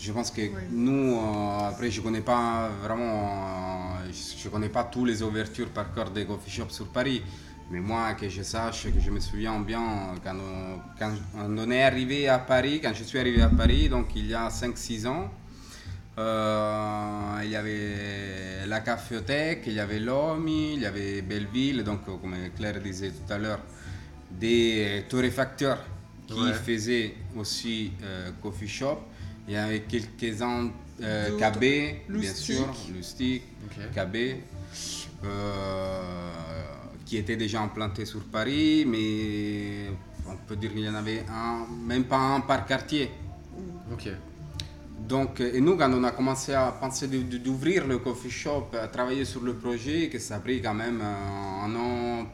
Je 0.00 0.10
pense 0.10 0.32
que 0.32 0.40
Oui. 0.40 0.50
nous, 0.72 1.14
euh, 1.16 1.68
après, 1.68 1.88
je 1.90 2.00
connais 2.00 2.20
pas 2.20 2.68
vraiment, 2.82 3.92
euh, 4.02 4.10
je, 4.10 4.42
je 4.42 4.48
connais 4.48 4.68
pas 4.68 4.82
toutes 4.84 5.06
les 5.06 5.22
ouvertures 5.22 5.68
par 5.68 5.94
cœur 5.94 6.10
des 6.10 6.24
coffee 6.26 6.50
shops 6.50 6.70
sur 6.72 6.88
Paris. 6.88 7.22
Mais 7.70 7.78
moi, 7.78 8.14
que 8.14 8.28
je 8.28 8.42
sache, 8.42 8.88
que 8.92 9.00
je 9.00 9.10
me 9.10 9.20
souviens 9.20 9.60
bien, 9.60 10.14
quand 10.24 10.34
on, 10.34 10.80
quand 10.98 11.12
on 11.36 11.70
est 11.70 11.84
arrivé 11.84 12.28
à 12.28 12.38
Paris, 12.40 12.80
quand 12.82 12.92
je 12.92 13.04
suis 13.04 13.18
arrivé 13.20 13.40
à 13.40 13.48
Paris, 13.48 13.88
donc 13.88 14.08
il 14.16 14.26
y 14.26 14.34
a 14.34 14.48
5-6 14.48 15.06
ans, 15.06 15.30
euh, 16.18 17.40
il 17.44 17.50
y 17.50 17.56
avait 17.56 18.66
la 18.66 18.80
caféothèque, 18.80 19.62
il 19.66 19.72
y 19.74 19.80
avait 19.80 19.98
l'OMI, 20.00 20.74
il 20.74 20.80
y 20.82 20.86
avait 20.86 21.22
Belleville, 21.22 21.82
donc 21.84 22.00
euh, 22.08 22.16
comme 22.20 22.34
Claire 22.56 22.80
disait 22.80 23.10
tout 23.10 23.32
à 23.32 23.38
l'heure, 23.38 23.60
des 24.30 25.04
torréfacteurs 25.08 25.78
qui 26.26 26.34
Ouais. 26.40 26.52
faisaient 26.54 27.14
aussi 27.36 27.92
euh, 28.02 28.30
coffee 28.42 28.68
shop. 28.68 28.98
Il 29.48 29.54
y 29.54 29.56
avait 29.56 29.80
quelques-uns, 29.82 30.70
euh. 31.02 31.36
KB, 31.38 32.10
bien 32.20 32.32
sûr, 32.34 32.66
Lustig, 32.94 33.42
Ok. 33.66 33.76
KB, 33.94 34.16
qui 37.04 37.16
étaient 37.16 37.36
déjà 37.36 37.60
implantés 37.60 38.06
sur 38.06 38.22
Paris, 38.24 38.84
mais 38.86 39.90
on 40.26 40.36
peut 40.46 40.56
dire 40.56 40.70
qu'il 40.72 40.80
y 40.84 40.88
en 40.88 40.94
avait 40.94 41.24
un, 41.28 41.66
même 41.86 42.04
pas 42.04 42.18
un 42.18 42.40
par 42.40 42.64
quartier. 42.66 43.10
Ok. 43.92 44.08
Donc, 45.08 45.40
et 45.40 45.60
nous, 45.60 45.76
quand 45.76 45.92
on 45.92 46.04
a 46.04 46.10
commencé 46.12 46.54
à 46.54 46.70
penser 46.80 47.06
d'ouvrir 47.08 47.86
le 47.86 47.98
coffee 47.98 48.30
shop, 48.30 48.68
à 48.80 48.88
travailler 48.88 49.24
sur 49.24 49.42
le 49.42 49.54
projet, 49.54 50.08
que 50.08 50.18
ça 50.18 50.36
a 50.36 50.38
pris 50.40 50.62
quand 50.62 50.74
même 50.74 51.00
euh, 51.02 51.64
un 51.66 51.74
an, 51.74 52.26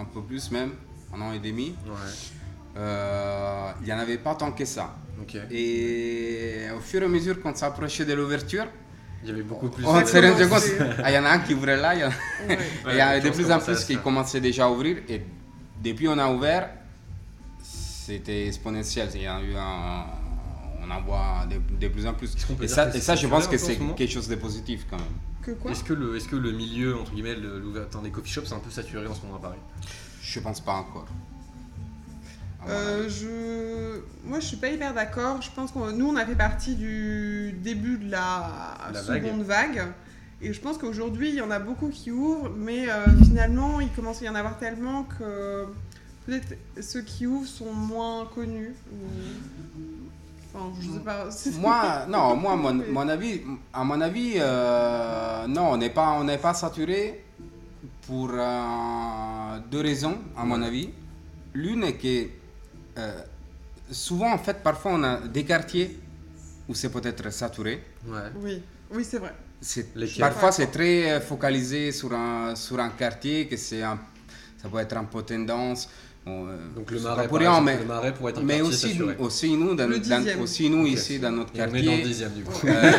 un 0.00 0.04
peu 0.04 0.22
plus 0.22 0.50
même, 0.50 0.70
un 1.14 1.20
an 1.20 1.32
et 1.32 1.38
demi, 1.38 1.74
Ouais. 1.86 1.92
euh, 2.78 3.70
il 3.80 3.86
n'y 3.86 3.92
en 3.92 3.98
avait 3.98 4.18
pas 4.18 4.34
tant 4.34 4.52
que 4.52 4.64
ça. 4.64 4.94
Et 5.50 6.66
au 6.76 6.80
fur 6.80 7.02
et 7.02 7.04
à 7.04 7.08
mesure 7.08 7.40
qu'on 7.40 7.54
s'approchait 7.54 8.04
de 8.04 8.14
l'ouverture, 8.14 8.66
Il 9.22 9.28
y 9.28 9.32
avait 9.32 9.42
beaucoup 9.42 9.68
plus. 9.68 9.84
on 9.86 10.00
de- 10.00 10.06
s'est 10.06 10.20
rendu 10.20 10.42
compte, 10.48 10.48
commencé. 10.48 10.76
ah, 11.02 11.10
il 11.10 11.14
y 11.14 11.18
en 11.18 11.24
a 11.24 11.30
un 11.30 11.38
qui 11.38 11.54
ouvrait 11.54 11.76
là, 11.76 11.94
il 11.94 12.00
y 12.00 12.04
en 12.04 12.08
a- 12.08 12.10
Ouais. 12.48 12.54
et 12.54 12.58
il 12.90 12.96
y 12.96 13.00
avait 13.00 13.20
les 13.20 13.30
de 13.30 13.34
plus 13.34 13.50
en 13.50 13.58
plus 13.58 13.84
qui 13.84 13.96
commençaient 13.98 14.40
déjà 14.40 14.64
à 14.66 14.70
ouvrir. 14.70 14.98
Et 15.08 15.22
depuis 15.82 16.08
on 16.08 16.18
a 16.18 16.28
ouvert, 16.30 16.68
c'était 17.62 18.46
exponentiel. 18.48 19.08
Il 19.14 19.22
y 19.22 19.26
a 19.26 19.40
eu 19.40 19.54
un, 19.56 20.04
on 20.86 20.90
en 20.90 21.00
voit 21.02 21.46
de, 21.50 21.56
de 21.80 21.88
plus 21.88 22.06
en 22.06 22.14
plus. 22.14 22.34
Et 22.62 22.68
ça, 22.68 22.94
et 22.94 23.00
ça 23.00 23.16
je 23.16 23.26
pense 23.26 23.48
que 23.48 23.58
c'est 23.58 23.76
quelque 23.96 24.12
chose 24.12 24.28
de 24.28 24.36
positif 24.36 24.86
quand 24.90 24.96
même. 24.98 25.06
Que 25.42 25.68
Est-ce 25.70 25.84
que, 25.84 25.92
le, 25.92 26.16
est-ce 26.16 26.26
que 26.28 26.36
le 26.36 26.52
milieu, 26.52 26.96
entre 26.96 27.12
guillemets, 27.12 27.34
le- 27.34 27.58
l'ouverture 27.58 28.00
des 28.00 28.10
coffee 28.10 28.32
shops, 28.32 28.46
c'est 28.46 28.54
un 28.54 28.60
peu 28.60 28.70
saturé 28.70 29.06
en 29.06 29.14
ce 29.14 29.22
moment 29.22 29.36
à 29.36 29.40
Paris? 29.40 29.58
Je 30.22 30.40
pense 30.40 30.60
pas 30.60 30.72
encore. 30.74 31.06
Euh, 32.66 33.08
je... 33.10 34.00
Moi, 34.26 34.40
je 34.40 34.46
suis 34.46 34.56
pas 34.56 34.68
hyper 34.70 34.94
d'accord. 34.94 35.42
Je 35.42 35.50
pense 35.50 35.70
que 35.70 35.92
nous, 35.92 36.06
on 36.08 36.16
a 36.16 36.24
fait 36.24 36.34
partie 36.34 36.74
du 36.76 37.52
début 37.62 37.98
de 37.98 38.10
la, 38.10 38.78
La 38.90 39.02
vague. 39.02 39.22
seconde 39.22 39.42
vague. 39.42 39.82
Et 40.40 40.52
je 40.54 40.60
pense 40.60 40.78
qu'aujourd'hui, 40.78 41.28
il 41.28 41.34
y 41.34 41.40
en 41.42 41.50
a 41.50 41.58
beaucoup 41.58 41.88
qui 41.88 42.10
ouvrent, 42.10 42.50
mais 42.56 42.88
euh, 42.88 43.04
finalement, 43.24 43.80
il 43.80 43.90
commence 43.90 44.22
à 44.22 44.24
y 44.24 44.28
en 44.30 44.34
avoir 44.34 44.58
tellement 44.58 45.04
que 45.04 45.66
peut-être 46.26 46.56
ceux 46.80 47.02
qui 47.02 47.26
ouvrent 47.26 47.46
sont 47.46 47.72
moins 47.72 48.24
connus. 48.34 48.74
ou- 48.92 49.63
Enfin, 50.54 50.72
je 50.80 50.88
sais 50.88 51.00
pas. 51.04 51.30
c'est- 51.30 51.58
Moi, 51.58 52.06
non, 52.08 52.36
moi, 52.36 52.56
mon, 52.56 53.08
avis, 53.08 53.40
à 53.72 53.82
mon 53.84 54.00
avis, 54.00 54.34
euh, 54.36 55.46
non, 55.48 55.72
on 55.72 55.76
n'est 55.76 55.90
pas, 55.90 56.12
on 56.12 56.24
n'est 56.24 56.38
pas 56.38 56.54
saturé 56.54 57.24
pour 58.06 58.30
euh, 58.32 59.58
deux 59.70 59.80
raisons, 59.80 60.18
à 60.36 60.44
mon 60.44 60.62
avis. 60.62 60.90
L'une 61.54 61.84
est 61.84 61.94
que 61.94 62.28
euh, 62.98 63.20
souvent, 63.90 64.32
en 64.32 64.38
fait, 64.38 64.62
parfois, 64.62 64.92
on 64.94 65.02
a 65.02 65.18
des 65.20 65.44
quartiers 65.44 65.98
où 66.68 66.74
c'est 66.74 66.90
peut-être 66.90 67.30
saturé. 67.32 67.82
Ouais. 68.06 68.18
Oui, 68.40 68.62
oui, 68.92 69.04
c'est 69.04 69.18
vrai. 69.18 69.34
Parfois, 70.30 70.52
c'est 70.52 70.66
très 70.70 71.20
focalisé 71.20 71.90
sur 71.92 72.12
un, 72.12 72.54
sur 72.54 72.78
un 72.80 72.90
quartier, 72.90 73.46
que 73.48 73.56
c'est 73.56 73.82
un- 73.82 73.98
ça 74.60 74.68
peut 74.68 74.78
être 74.78 74.96
un 74.96 75.04
peu 75.04 75.22
tendance. 75.22 75.88
Bon, 76.26 76.46
euh, 76.48 76.56
Donc 76.74 76.90
le 76.90 77.00
marais, 77.00 77.28
pour 77.28 77.36
rien, 77.38 77.50
exemple, 77.50 77.64
mais, 77.66 77.78
le 77.80 77.84
marais 77.84 78.14
pour 78.14 78.28
être 78.30 78.38
un 78.38 78.42
mais 78.44 78.58
quartier 78.60 78.72
aussi, 78.72 79.02
aussi 79.18 79.56
nous, 79.56 79.74
dans, 79.74 79.86
dans- 79.88 80.42
aussi 80.42 80.70
nous 80.70 80.86
ici, 80.86 81.18
dans 81.18 81.30
notre 81.30 81.54
Et 81.54 81.60
on 81.60 81.64
est 81.64 81.70
quartier. 81.70 81.84
dans 81.84 81.96
le 81.96 82.02
dixième 82.02 82.32
du 82.32 82.44
coup. 82.44 82.66
Euh, 82.66 82.92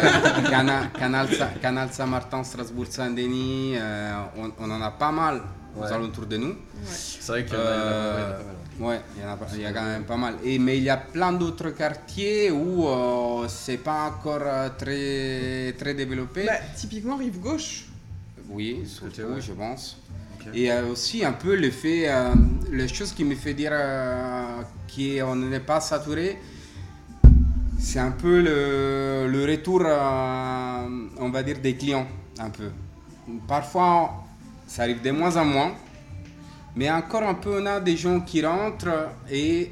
Canal, 0.50 0.92
Canal, 0.92 1.34
Sa- 1.34 1.48
Canal 1.60 1.90
Saint-Martin, 1.92 2.44
Strasbourg, 2.44 2.86
Saint-Denis, 2.88 3.74
euh, 3.78 4.14
on, 4.38 4.52
on 4.60 4.70
en 4.70 4.80
a 4.82 4.92
pas 4.92 5.12
mal 5.12 5.42
aux 5.76 5.84
alentours 5.84 6.28
de 6.28 6.38
nous. 6.38 6.50
Ouais. 6.50 6.56
C'est 6.88 7.28
vrai 7.32 7.46
qu'il 7.46 7.56
y 7.56 7.58
en 7.58 7.62
a- 7.62 7.66
il 7.66 7.72
y 7.72 7.74
en 7.74 7.82
a- 7.82 7.98
il 7.98 8.22
y 8.22 8.22
en 8.22 8.30
a 8.30 8.36
pas 8.36 8.44
mal. 8.44 8.56
Ouais, 8.78 9.02
il 9.16 9.22
y, 9.24 9.26
en 9.26 9.32
a, 9.32 9.38
pas- 9.38 9.48
il 9.56 9.62
y 9.62 9.66
a 9.66 9.72
quand 9.74 9.84
même 9.86 10.04
pas 10.04 10.18
mal. 10.18 10.36
Et, 10.44 10.60
mais 10.60 10.78
il 10.78 10.84
y 10.84 10.90
a 10.90 10.98
plein 10.98 11.32
d'autres 11.34 11.70
quartiers 11.72 12.52
où 12.52 12.88
euh, 12.88 13.48
c'est 13.48 13.78
pas 13.78 14.06
encore 14.16 14.42
euh, 14.46 14.70
très, 14.78 15.74
très 15.80 15.96
développé. 15.96 16.46
Bah, 16.46 16.54
typiquement, 16.76 17.16
rive 17.18 17.40
gauche. 17.40 17.86
oui, 18.50 18.84
surtout, 18.86 19.34
ouais. 19.34 19.42
je 19.42 19.54
pense. 19.54 19.98
Et 20.54 20.72
euh, 20.72 20.92
aussi 20.92 21.26
un 21.26 21.34
peu 21.34 21.56
le 21.56 21.72
fait, 21.72 22.08
euh, 22.08 22.34
les 22.72 22.88
choses 22.88 23.14
qui 23.14 23.24
me 23.24 23.36
fait 23.36 23.54
dire 23.54 23.72
euh, 23.74 24.62
qu'on 24.94 25.36
n'est 25.36 25.60
pas 25.60 25.82
saturé, 25.82 26.38
c'est 27.80 28.00
un 28.00 28.12
peu 28.12 28.42
le, 28.42 29.28
le 29.32 29.46
retour, 29.46 29.82
euh, 29.86 30.88
on 31.18 31.30
va 31.30 31.44
dire, 31.44 31.60
des 31.60 31.76
clients, 31.76 32.08
un 32.40 32.50
peu. 32.50 32.70
Parfois, 33.48 34.24
ça 34.68 34.84
arrive 34.84 35.02
de 35.02 35.12
moins 35.12 35.36
en 35.38 35.46
moins, 35.46 35.74
mais 36.76 36.92
encore 36.92 37.24
un 37.24 37.36
peu, 37.36 37.62
on 37.62 37.66
a 37.66 37.80
des 37.80 37.98
gens 37.98 38.20
qui 38.22 38.46
rentrent 38.46 39.10
et 39.30 39.72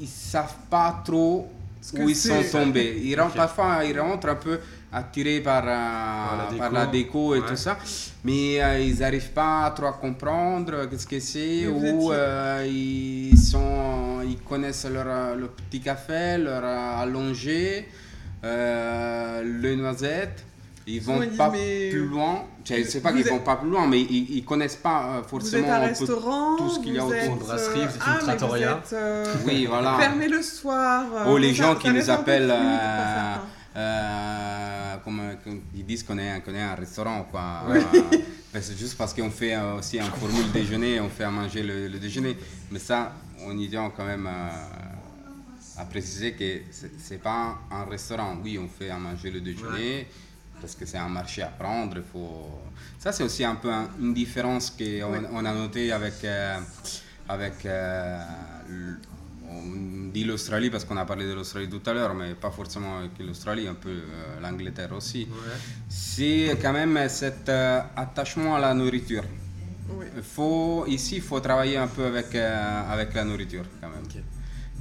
ils 0.00 0.08
savent 0.08 0.56
pas 0.70 1.02
trop 1.04 1.50
où 1.94 2.08
ils 2.08 2.16
sont 2.16 2.42
tombés. 2.50 3.00
Ils 3.02 3.14
rentrent. 3.20 3.36
Parfois, 3.36 3.84
ils 3.84 3.98
rentrent 3.98 4.28
un 4.28 4.34
peu 4.36 4.58
attirés 4.94 5.40
par, 5.40 5.64
euh, 5.66 6.52
la 6.52 6.58
par 6.58 6.72
la 6.72 6.86
déco. 6.86 7.34
et 7.34 7.40
Ouais. 7.40 7.46
tout 7.46 7.56
ça, 7.56 7.76
mais 8.24 8.62
euh, 8.62 8.78
ils 8.80 8.98
n'arrivent 9.00 9.32
pas 9.32 9.70
trop 9.76 9.86
à 9.86 9.92
comprendre 9.92 10.86
qu'est-ce 10.88 11.06
que 11.06 11.18
c'est, 11.20 11.66
ou 11.66 12.12
euh, 12.12 12.64
ils, 12.66 13.36
sont, 13.36 14.20
ils 14.24 14.38
connaissent 14.38 14.86
leur, 14.90 15.06
euh, 15.08 15.34
leur 15.34 15.50
petit 15.50 15.80
café, 15.80 16.38
leur 16.38 16.62
euh, 16.64 17.02
allongé, 17.02 17.88
euh, 18.44 19.42
le 19.42 19.74
noisette. 19.76 20.44
Ils 20.86 21.00
vont 21.00 21.22
ils 21.22 21.30
pas 21.34 21.48
mais 21.50 21.88
plus 21.88 22.06
loin. 22.06 22.42
Je 22.62 22.74
ne 22.74 22.84
sais 22.84 23.00
pas 23.00 23.10
qu'ils 23.10 23.22
êtes- 23.22 23.30
vont 23.30 23.38
pas 23.38 23.56
plus 23.56 23.70
loin, 23.70 23.86
mais 23.86 24.00
ils, 24.02 24.36
ils 24.36 24.44
connaissent 24.44 24.76
pas 24.76 24.98
euh, 25.00 25.12
Vous 25.12 25.18
êtes 25.20 25.30
forcément 25.30 25.72
un 25.72 25.78
restaurant, 25.78 26.56
tout 26.58 26.68
ce 26.68 26.78
qu'il 26.80 26.94
y 26.94 26.98
a 26.98 27.04
autour. 27.06 27.16
Une 27.24 27.38
brasserie, 27.38 27.80
euh, 27.80 27.86
vous 27.86 27.88
êtes 27.88 27.94
une 27.96 28.02
ah, 28.04 28.12
mais 28.12 28.18
vous 28.20 28.26
trattoria. 28.26 28.70
êtes, 28.84 28.92
euh, 28.92 29.34
Oui, 29.46 29.64
voilà. 29.66 29.96
Fermé 29.98 30.28
le 30.28 30.42
soir. 30.42 31.04
euh, 31.26 31.32
Ou 31.32 31.38
les 31.38 31.54
gens 31.54 31.74
qui 31.74 31.88
nous 31.90 32.10
appellent, 32.10 32.50
euh, 33.76 34.96
comme, 35.04 35.20
comme 35.42 35.62
ils 35.74 35.84
disent 35.84 36.02
qu'on 36.02 36.18
est, 36.18 36.40
qu'on 36.44 36.54
est 36.54 36.60
un 36.62 36.74
restaurant, 36.74 37.24
quoi. 37.30 37.62
Ouais. 37.68 37.78
Euh, 37.78 38.18
ben, 38.52 38.62
c'est 38.62 38.78
juste 38.78 38.96
parce 38.96 39.12
qu'on 39.14 39.30
fait 39.30 39.54
euh, 39.54 39.74
aussi 39.78 39.98
un 39.98 40.04
formule 40.10 40.50
déjeuner, 40.52 41.00
on 41.00 41.08
fait 41.08 41.24
à 41.24 41.30
manger 41.30 41.62
le, 41.62 41.88
le 41.88 41.98
déjeuner. 41.98 42.36
Mais 42.70 42.78
ça, 42.78 43.12
on 43.44 43.56
y 43.58 43.68
tient 43.68 43.90
quand 43.96 44.04
même 44.06 44.26
euh, 44.26 45.80
à 45.80 45.84
préciser 45.86 46.32
que 46.34 46.60
c'est 46.70 46.92
c'est 47.00 47.18
pas 47.22 47.58
un 47.70 47.84
restaurant. 47.84 48.36
Oui, 48.42 48.58
on 48.58 48.68
fait 48.68 48.90
à 48.90 48.96
manger 48.98 49.30
le 49.30 49.40
déjeuner. 49.40 50.06
Parce 50.60 50.76
que 50.76 50.86
c'est 50.86 50.96
un 50.98 51.08
marché 51.08 51.42
à 51.42 51.48
prendre, 51.48 52.00
faut... 52.10 52.48
Ça, 52.98 53.12
c'est 53.12 53.24
aussi 53.24 53.44
un 53.44 53.56
peu 53.56 53.70
un- 53.70 53.88
une 54.00 54.14
différence 54.14 54.70
qu'on 54.70 54.84
Ouais. 55.12 55.20
on 55.32 55.44
a 55.44 55.52
noté 55.52 55.92
avec, 55.92 56.24
euh, 56.24 56.58
avec 57.28 57.66
euh, 57.66 58.24
dit 60.14 60.24
l'Australie 60.24 60.70
parce 60.70 60.84
qu'on 60.84 60.96
a 60.96 61.04
parlé 61.04 61.26
de 61.26 61.34
l'Australie 61.34 61.68
tout 61.68 61.84
à 61.90 61.92
l'heure, 61.92 62.14
mais 62.14 62.34
pas 62.34 62.50
forcément 62.50 62.98
avec 63.00 63.14
l'Australie, 63.18 63.66
un 63.66 63.74
peu 63.74 63.90
euh, 63.90 64.40
l'Angleterre 64.40 64.92
aussi. 64.92 65.22
Ouais. 65.30 65.56
C'est 65.88 66.56
quand 66.62 66.72
même 66.72 66.96
cet 67.08 67.48
euh, 67.48 67.80
attachement 67.96 68.54
à 68.56 68.60
la 68.60 68.72
nourriture. 68.72 69.24
Faut, 70.22 70.84
ici, 70.86 71.16
il 71.16 71.22
faut 71.22 71.40
travailler 71.40 71.76
un 71.76 71.88
peu 71.88 72.04
avec, 72.06 72.34
euh, 72.34 72.92
avec 72.94 73.12
la 73.14 73.24
nourriture 73.24 73.64
quand 73.80 73.90
même. 73.94 74.06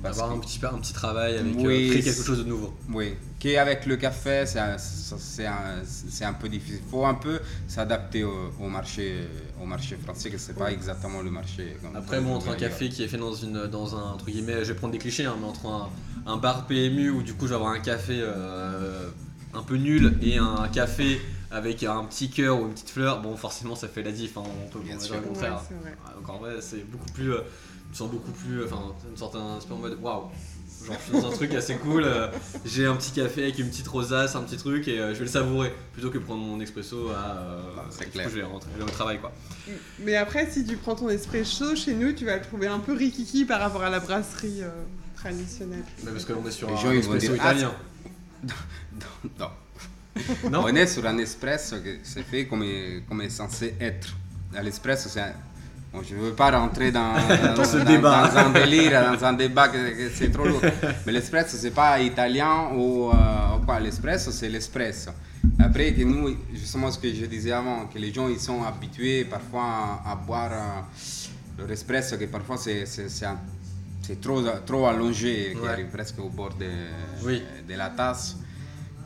Parce 0.04 0.20
Avoir 0.20 0.34
que- 0.34 0.38
un 0.38 0.42
petit, 0.46 0.60
un 0.64 0.78
petit 0.80 0.94
travail 0.94 1.38
avec 1.38 1.56
euh, 1.56 1.60
créer 1.64 2.02
quelque 2.04 2.24
chose 2.24 2.40
de 2.40 2.44
nouveau. 2.44 2.74
Oui, 2.92 3.16
qu'avec 3.40 3.86
le 3.86 3.96
café, 3.96 4.44
c'est 4.46 4.60
un, 4.60 4.78
c'est 4.78 5.46
un, 5.48 5.82
c'est 5.86 6.26
un 6.26 6.34
peu 6.34 6.50
difficile. 6.50 6.82
Il 6.86 6.90
faut 6.92 7.06
un 7.06 7.14
peu 7.14 7.40
s'adapter 7.70 8.24
au, 8.26 8.52
au 8.60 8.68
marché, 8.68 9.28
au 9.62 9.66
marché 9.66 9.96
français, 9.96 10.30
que 10.30 10.38
c'est 10.38 10.54
pas 10.58 10.72
exactement 10.74 11.22
le 11.22 11.32
marché. 11.32 11.78
comme- 11.82 11.96
Après, 11.96 12.20
moi, 12.20 12.36
entre 12.36 12.50
un 12.50 12.56
café 12.56 12.90
qui 12.90 13.02
est 13.04 13.08
fait 13.08 13.18
dans, 13.18 13.34
une, 13.34 13.68
dans 13.68 13.96
un, 13.96 14.12
entre 14.12 14.26
guillemets, 14.26 14.66
je 14.66 14.74
vais 14.74 14.76
prendre 14.76 14.92
des 14.92 15.00
clichés, 15.00 15.26
hein, 15.26 15.36
mais 15.40 15.48
entre 15.48 15.66
un, 15.68 15.90
un 16.26 16.38
bar 16.38 16.68
PMU 16.68 17.10
où 17.10 17.24
du 17.24 17.34
coup 17.34 17.46
je 17.46 17.52
vais 17.52 17.56
avoir 17.56 17.72
un 17.72 17.80
café 17.80 18.20
euh, 18.22 19.10
un 19.54 19.62
peu 19.64 19.76
nul 19.78 20.18
et 20.22 20.38
un 20.38 20.68
café 20.72 21.22
avec 21.52 21.84
un 21.84 22.04
petit 22.06 22.30
cœur 22.30 22.60
ou 22.60 22.66
une 22.66 22.74
petite 22.74 22.90
fleur, 22.90 23.22
bon, 23.22 23.38
forcément 23.38 23.76
ça 23.76 23.88
fait 23.88 24.02
la 24.04 24.12
diff, 24.12 24.36
hein, 24.38 24.44
on 24.46 24.68
peut 24.70 24.80
sûr. 25.00 25.12
dire 25.14 25.22
le 25.22 25.28
contraire. 25.28 25.62
Donc 26.18 26.28
en 26.30 26.38
vrai, 26.40 26.56
c'est 26.62 26.84
beaucoup 26.90 27.10
plus. 27.14 27.32
euh, 27.34 27.42
tu 27.94 27.98
sens 28.00 28.10
beaucoup 28.12 28.32
plus. 28.32 28.64
Enfin, 28.66 28.82
une 29.10 29.16
sorte 29.18 29.36
un 29.36 29.60
peu 29.68 29.74
en 29.74 29.78
mode 29.78 29.98
waouh. 30.02 30.24
Genre, 30.86 30.98
je 31.00 31.04
suis 31.14 31.22
dans 31.22 31.30
un 31.32 31.36
truc 31.36 31.54
assez 31.54 31.76
cool. 31.78 32.04
euh, 32.04 32.28
j'ai 32.66 32.86
un 32.86 32.96
petit 32.98 33.12
café 33.12 33.44
avec 33.44 33.58
une 33.60 33.70
petite 33.70 33.88
rosace, 33.88 34.36
un 34.36 34.42
petit 34.42 34.58
truc, 34.58 34.86
et 34.90 35.00
euh, 35.00 35.14
je 35.14 35.20
vais 35.20 35.26
le 35.26 35.32
savourer 35.32 35.72
plutôt 35.94 36.10
que 36.10 36.18
prendre 36.18 36.42
mon 36.44 36.60
expresso 36.60 37.10
à. 37.10 37.38
euh, 37.38 37.62
Ah, 37.78 37.86
c'est 37.90 38.12
clair. 38.12 38.28
je 38.30 38.36
vais 38.36 38.44
rentrer 38.44 38.70
au 38.82 38.86
travail 38.90 39.20
quoi. 39.22 39.32
Mais 40.00 40.18
après, 40.18 40.50
si 40.52 40.66
tu 40.66 40.76
prends 40.76 40.96
ton 40.96 41.08
espresso 41.10 41.76
chez 41.78 41.94
nous, 41.94 42.12
tu 42.12 42.26
vas 42.26 42.36
le 42.36 42.42
trouver 42.42 42.68
un 42.68 42.80
peu 42.80 42.92
rikiki 42.94 43.46
par 43.46 43.62
rapport 43.62 43.84
à 43.84 43.90
la 43.90 44.02
brasserie 44.02 44.62
euh, 44.64 44.70
traditionnelle. 45.16 45.84
Mais 46.04 46.12
parce 46.12 46.26
que 46.26 46.34
l'on 46.34 46.46
est 46.46 46.52
sur 46.52 46.68
Les 46.68 46.74
un 46.74 46.78
gens, 46.78 46.92
espresso 46.92 47.20
dire, 47.34 47.42
ah, 47.42 47.52
italien. 47.54 47.72
Non. 49.40 49.48
Non 50.52 50.64
On 50.66 50.76
est 50.76 50.86
sur 50.88 51.06
un 51.06 51.18
espresso 51.18 51.78
que 51.78 51.98
c'est 52.04 52.24
fait 52.24 52.46
comme, 52.46 52.64
comme 53.08 53.22
est 53.22 53.30
censé 53.30 53.74
être. 53.80 54.10
L'espresso, 54.62 55.08
c'est 55.10 55.22
un- 55.22 55.34
Bon, 55.94 56.02
je 56.02 56.16
ne 56.16 56.22
veux 56.22 56.34
pas 56.34 56.50
rentrer 56.52 56.92
dans, 57.00 57.14
dans, 57.56 57.64
ce 57.64 57.78
dans- 57.78 57.84
débat. 57.86 58.28
dans 58.28 58.38
un 58.38 58.50
délire, 58.50 59.12
dans 59.16 59.24
un 59.26 59.34
débat 59.34 59.68
que, 59.68 59.78
que 59.92 60.10
c'est 60.14 60.32
trop 60.32 60.46
lourd. 60.46 60.62
Mais 61.06 61.12
l'espresso, 61.12 61.56
c'est 61.58 61.72
pas 61.72 62.00
italien 62.00 62.70
ou 62.76 63.10
euh, 63.12 63.14
quoi. 63.66 63.80
L'espresso, 63.80 64.32
c'est 64.32 64.50
l'espresso. 64.50 65.12
Après, 65.60 65.94
que 65.94 66.02
nous, 66.04 66.36
justement, 66.54 66.90
ce 66.90 66.98
que 66.98 67.14
je 67.14 67.26
disais 67.26 67.52
avant, 67.52 67.86
que 67.86 68.00
les 68.00 68.12
gens 68.14 68.28
ils 68.28 68.40
sont 68.40 68.64
habitués 68.64 69.26
parfois 69.26 70.02
à, 70.06 70.12
à 70.12 70.16
boire 70.16 70.52
euh, 70.52 70.82
leur 71.60 71.70
espresso, 71.72 72.18
que 72.18 72.26
parfois 72.26 72.58
c'est 72.58 72.86
c'est- 72.88 73.10
c'est 73.10 73.26
un- 73.26 73.40
c'est 74.02 74.20
trop, 74.20 74.42
trop 74.66 74.88
allongé, 74.88 75.52
qui 75.54 75.62
Ouais. 75.62 75.70
arrive 75.70 75.88
presque 75.88 76.20
au 76.20 76.30
bord 76.30 76.56
de, 76.60 76.66
Oui. 77.24 77.42
de 77.70 77.76
la 77.76 77.90
tasse. 77.90 78.36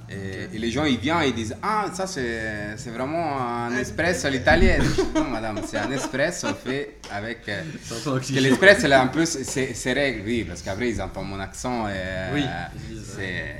Et, 0.10 0.56
et 0.56 0.60
les 0.60 0.72
gens 0.72 0.86
ils 0.86 0.98
viennent 0.98 1.22
et 1.24 1.28
ils 1.28 1.36
disent 1.36 1.56
Ah, 1.62 1.86
ça 1.94 2.08
c'est 2.08 2.90
vraiment 2.92 3.40
un 3.42 3.76
espresso 3.78 4.28
à 4.28 4.30
l'italienne. 4.30 4.84
non, 5.16 5.26
madame, 5.26 5.60
c'est 5.68 5.78
un 5.78 5.92
espresso 5.92 6.48
fait 6.64 6.98
avec. 7.12 7.40
euh, 7.50 7.62
C'est 7.84 7.96
un 7.96 8.00
peu 8.00 8.10
un 8.12 8.14
parce 8.14 8.28
que 8.32 8.34
l'espresso, 8.40 8.82
elle 8.86 8.94
a 8.94 9.02
un 9.02 9.08
peu 9.08 9.26
ses, 9.26 9.94
règles, 9.94 10.22
oui, 10.26 10.46
parce 10.48 10.62
qu'après 10.62 10.90
ils 10.92 11.02
entendent 11.02 11.28
mon 11.30 11.40
accent 11.40 11.88
et. 11.90 12.32
Oui, 12.34 12.44
euh, 12.44 12.96
c'est. 13.16 13.56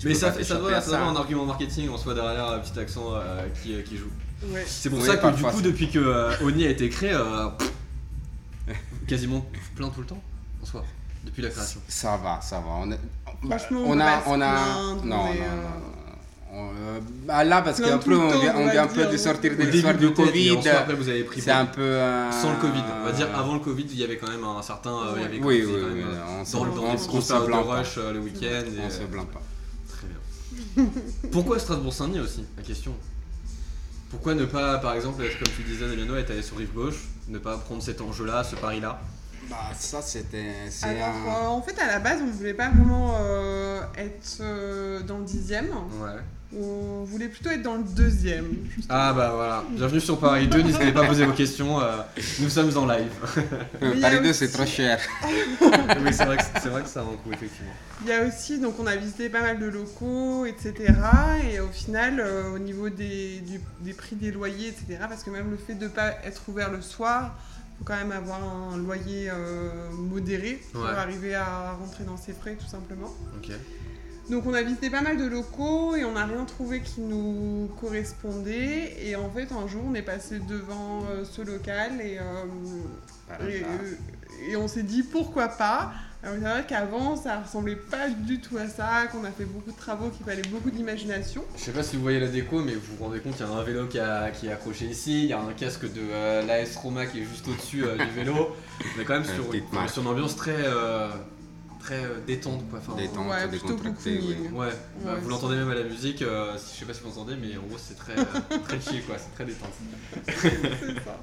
tu 0.00 0.06
Mais 0.08 0.14
ça, 0.14 0.30
fait, 0.32 0.44
ça 0.44 0.56
doit 0.56 0.76
avoir 0.76 1.08
un 1.08 1.16
argument 1.16 1.44
marketing 1.44 1.88
en 1.88 1.98
soi 1.98 2.14
derrière 2.14 2.46
un 2.50 2.58
petit 2.60 2.78
accent 2.78 3.14
euh, 3.14 3.42
qui, 3.62 3.74
qui 3.82 3.96
joue. 3.96 4.10
Ouais. 4.52 4.62
C'est 4.66 4.90
pour 4.90 5.00
Oui, 5.00 5.06
ça 5.06 5.16
que 5.16 5.26
du 5.34 5.42
coup, 5.42 5.60
depuis 5.62 5.88
que 5.90 5.98
euh, 5.98 6.30
Oni 6.42 6.66
a 6.66 6.70
été 6.70 6.88
créé, 6.88 7.12
euh, 7.14 7.48
quasiment 9.06 9.44
plein 9.74 9.88
tout 9.88 10.00
le 10.00 10.06
temps 10.06 10.22
en 10.62 10.66
soi, 10.66 10.84
depuis 11.24 11.42
la 11.42 11.48
création. 11.48 11.80
Ça 11.88 12.16
va, 12.16 12.40
ça 12.42 12.56
va. 12.60 12.66
On, 12.80 12.90
est- 12.92 12.98
Franchement, 13.48 13.80
on 13.84 13.90
on 13.96 14.00
a, 14.00 14.22
on 14.26 14.40
a, 14.40 14.54
plaindre, 14.54 15.04
non, 15.04 15.16
non, 15.16 15.16
non, 15.16 15.30
euh, 15.30 15.34
non. 15.34 16.56
On, 16.56 16.68
euh, 16.68 17.00
bah 17.26 17.42
là, 17.42 17.62
parce 17.62 17.80
tout 17.80 18.10
le 18.10 18.18
on 18.18 18.40
vient, 18.40 18.54
on 18.56 18.68
un 18.68 18.86
peu 18.86 19.06
de 19.06 19.16
sortir 19.16 19.56
de 19.56 19.62
l'histoire 19.64 19.94
du 19.94 20.12
Covid. 20.12 20.50
en 20.52 20.62
soi, 20.62 20.72
après, 20.72 20.94
vous 20.94 21.08
avez 21.08 21.24
pris 21.24 21.40
C'est 21.40 21.50
un 21.50 21.66
peu. 21.66 21.80
euh, 21.82 22.30
Sans 22.30 22.52
le 22.52 22.58
Covid, 22.58 22.82
on 23.00 23.04
va 23.06 23.12
dire 23.12 23.28
avant 23.36 23.54
le 23.54 23.60
Covid, 23.60 23.86
il 23.90 23.98
y 23.98 24.04
avait 24.04 24.16
quand 24.18 24.28
même 24.30 24.44
un 24.44 24.62
certain. 24.62 24.90
euh, 24.90 25.12
il 25.16 25.22
y 25.22 25.24
avait 25.24 25.38
Oui, 25.40 25.62
quand 25.64 25.72
oui, 25.72 25.82
même, 25.82 25.92
oui. 25.94 26.02
euh, 26.04 26.40
On 26.40 26.44
se, 26.44 26.52
dans 26.56 26.64
le 26.64 26.70
on 26.70 26.74
dans 27.48 27.62
rush 27.64 27.94
euh, 27.98 28.12
le 28.12 28.20
week-end. 28.20 28.64
et, 28.66 28.80
On 28.86 28.90
se 28.90 29.00
euh, 29.00 29.06
plaint 29.10 29.28
pas. 29.28 29.42
Très 29.88 30.06
bien. 30.06 30.86
Pourquoi 31.32 31.58
Strasbourg-Saint-Denis 31.58 32.20
aussi 32.20 32.44
La 32.56 32.62
question? 32.62 32.92
Pourquoi 34.10 34.34
ne 34.34 34.44
pas, 34.44 34.78
par 34.78 34.94
exemple, 34.94 35.24
être 35.24 35.36
comme 35.40 35.52
tu 35.56 35.62
disais, 35.64 35.86
Namiano, 35.88 36.14
être 36.14 36.30
allé 36.30 36.42
sur 36.42 36.56
rive 36.56 36.72
gauche, 36.72 37.08
ne 37.26 37.38
pas 37.38 37.56
prendre 37.56 37.82
cet 37.82 38.00
enjeu-là, 38.00 38.44
ce 38.44 38.54
pari-là? 38.54 39.00
Bah, 39.50 39.56
ça, 39.78 40.00
c'était. 40.02 40.52
C'est 40.70 40.86
Alors, 40.86 41.08
un. 41.08 41.44
euh, 41.44 41.46
en 41.48 41.62
fait, 41.62 41.78
à 41.80 41.86
la 41.86 41.98
base, 41.98 42.20
on 42.22 42.30
voulait 42.30 42.54
pas 42.54 42.68
vraiment 42.70 43.16
euh, 43.20 43.80
être 43.96 44.38
euh, 44.40 45.00
dans 45.02 45.18
le 45.18 45.24
dixième. 45.24 45.66
Ouais. 46.00 46.20
On 46.56 47.02
voulait 47.02 47.26
plutôt 47.26 47.50
être 47.50 47.62
dans 47.62 47.74
le 47.74 47.82
deuxième. 47.82 48.46
Ah 48.88 49.12
bah 49.12 49.32
voilà, 49.34 49.64
bienvenue 49.70 49.98
sur 50.00 50.20
Paris 50.20 50.46
2, 50.46 50.62
n'hésitez 50.62 50.92
pas 50.92 51.02
à 51.02 51.06
poser 51.08 51.24
vos 51.24 51.32
questions, 51.32 51.80
euh, 51.80 51.96
nous 52.38 52.48
sommes 52.48 52.70
en 52.78 52.86
live. 52.86 53.10
Paris 54.00 54.20
2, 54.22 54.30
aussi- 54.30 54.34
c'est 54.38 54.52
trop 54.52 54.64
cher. 54.64 55.00
oui, 55.60 56.12
c'est 56.12 56.24
vrai, 56.24 56.36
que- 56.36 56.44
c'est 56.62 56.68
vrai 56.68 56.82
que 56.82 56.88
ça 56.88 57.00
a 57.00 57.02
un 57.02 57.06
coût, 57.06 57.32
effectivement. 57.32 57.72
Il 58.02 58.06
y 58.08 58.12
a 58.12 58.22
aussi, 58.24 58.60
donc 58.60 58.76
on 58.78 58.86
a 58.86 58.94
visité 58.94 59.28
pas 59.30 59.40
mal 59.40 59.58
de 59.58 59.66
locaux, 59.66 60.46
etc. 60.46 60.74
Et 61.52 61.58
au 61.58 61.66
final, 61.72 62.20
euh, 62.20 62.54
au 62.54 62.60
niveau 62.60 62.88
des, 62.88 63.40
du- 63.40 63.60
des 63.80 63.92
prix 63.92 64.14
des 64.14 64.30
loyers, 64.30 64.68
etc., 64.68 64.98
parce 65.08 65.24
que 65.24 65.30
même 65.30 65.50
le 65.50 65.56
fait 65.56 65.74
de 65.74 65.86
ne 65.86 65.90
pas 65.90 66.10
être 66.24 66.42
ouvert 66.48 66.70
le 66.70 66.82
soir, 66.82 67.34
faut 67.78 67.84
quand 67.84 67.96
même 67.96 68.12
avoir 68.12 68.40
un 68.42 68.76
loyer 68.76 69.28
euh, 69.30 69.90
modéré 69.92 70.60
pour 70.72 70.82
Ouais. 70.82 70.90
arriver 70.90 71.34
à 71.34 71.72
rentrer 71.72 72.04
dans 72.04 72.16
ses 72.16 72.32
frais, 72.32 72.56
tout 72.58 72.66
simplement. 72.68 73.12
Donc 74.30 74.46
on 74.46 74.54
a 74.54 74.62
visité 74.62 74.88
pas 74.88 75.02
mal 75.02 75.18
de 75.18 75.26
locaux 75.26 75.96
et 75.96 76.04
on 76.04 76.12
n'a 76.12 76.24
rien 76.24 76.44
trouvé 76.46 76.80
qui 76.80 77.00
nous 77.02 77.68
correspondait. 77.80 78.94
Et 79.06 79.16
en 79.16 79.28
fait, 79.30 79.52
un 79.52 79.66
jour, 79.68 79.82
on 79.86 79.94
est 79.94 80.02
passé 80.02 80.38
devant 80.38 81.02
euh, 81.10 81.24
ce 81.24 81.42
local 81.42 82.00
et, 82.00 82.18
euh, 82.18 83.46
et, 84.48 84.50
et 84.52 84.56
on 84.56 84.66
s'est 84.68 84.82
dit 84.82 85.02
pourquoi 85.02 85.48
pas. 85.48 85.92
Alors 86.24 86.36
c'est 86.42 86.48
vrai 86.48 86.64
qu'avant, 86.66 87.16
ça 87.16 87.40
ressemblait 87.40 87.76
pas 87.76 88.08
du 88.08 88.40
tout 88.40 88.56
à 88.56 88.66
ça, 88.66 89.06
qu'on 89.12 89.24
a 89.24 89.30
fait 89.30 89.44
beaucoup 89.44 89.70
de 89.72 89.76
travaux, 89.76 90.08
qu'il 90.08 90.24
fallait 90.24 90.40
beaucoup 90.50 90.70
d'imagination. 90.70 91.44
Je 91.54 91.62
sais 91.62 91.72
pas 91.72 91.82
si 91.82 91.96
vous 91.96 92.02
voyez 92.02 92.18
la 92.18 92.28
déco, 92.28 92.60
mais 92.62 92.72
vous 92.74 92.96
vous 92.96 93.04
rendez 93.04 93.20
compte 93.20 93.36
qu'il 93.36 93.44
y 93.44 93.48
a 93.48 93.52
un 93.52 93.62
vélo 93.62 93.86
qui, 93.86 93.98
a- 93.98 94.30
qui 94.30 94.46
est 94.46 94.52
accroché 94.52 94.86
ici, 94.86 95.24
il 95.24 95.28
y 95.28 95.32
a 95.34 95.40
un 95.40 95.52
casque 95.52 95.82
de 95.84 96.00
euh, 96.00 96.42
l'AS 96.46 96.76
Roma 96.76 97.04
qui 97.04 97.20
est 97.20 97.24
juste 97.24 97.46
au-dessus 97.46 97.84
euh, 97.84 97.96
du 97.98 98.10
vélo. 98.12 98.34
On 98.96 99.00
est 99.00 99.04
quand 99.04 99.14
même 99.14 99.24
sur, 99.24 99.44
une 100.02 100.08
ambiance 100.08 100.34
très, 100.36 100.56
euh, 100.56 101.10
très 101.78 102.02
euh, 102.02 102.20
détente 102.26 102.68
quoi. 102.70 102.78
Enfin, 102.78 102.96
Détente, 102.96 103.26
ouais, 104.54 104.70
bah, 105.04 105.16
vous 105.20 105.28
l'entendez 105.28 105.56
même 105.56 105.70
à 105.70 105.74
la 105.74 105.84
musique, 105.84 106.22
euh, 106.22 106.54
je 106.54 106.78
sais 106.80 106.86
pas 106.86 106.94
si 106.94 107.02
vous 107.02 107.10
entendez, 107.10 107.36
mais 107.36 107.54
en 107.58 107.62
gros 107.66 107.76
c'est 107.78 107.96
très, 107.98 108.14
très 108.64 108.80
chill 108.80 109.04
quoi, 109.04 109.16
c'est 109.18 109.34
très 109.34 109.44
détente. 109.44 109.72
C'est 110.26 110.94
ça. 111.04 111.20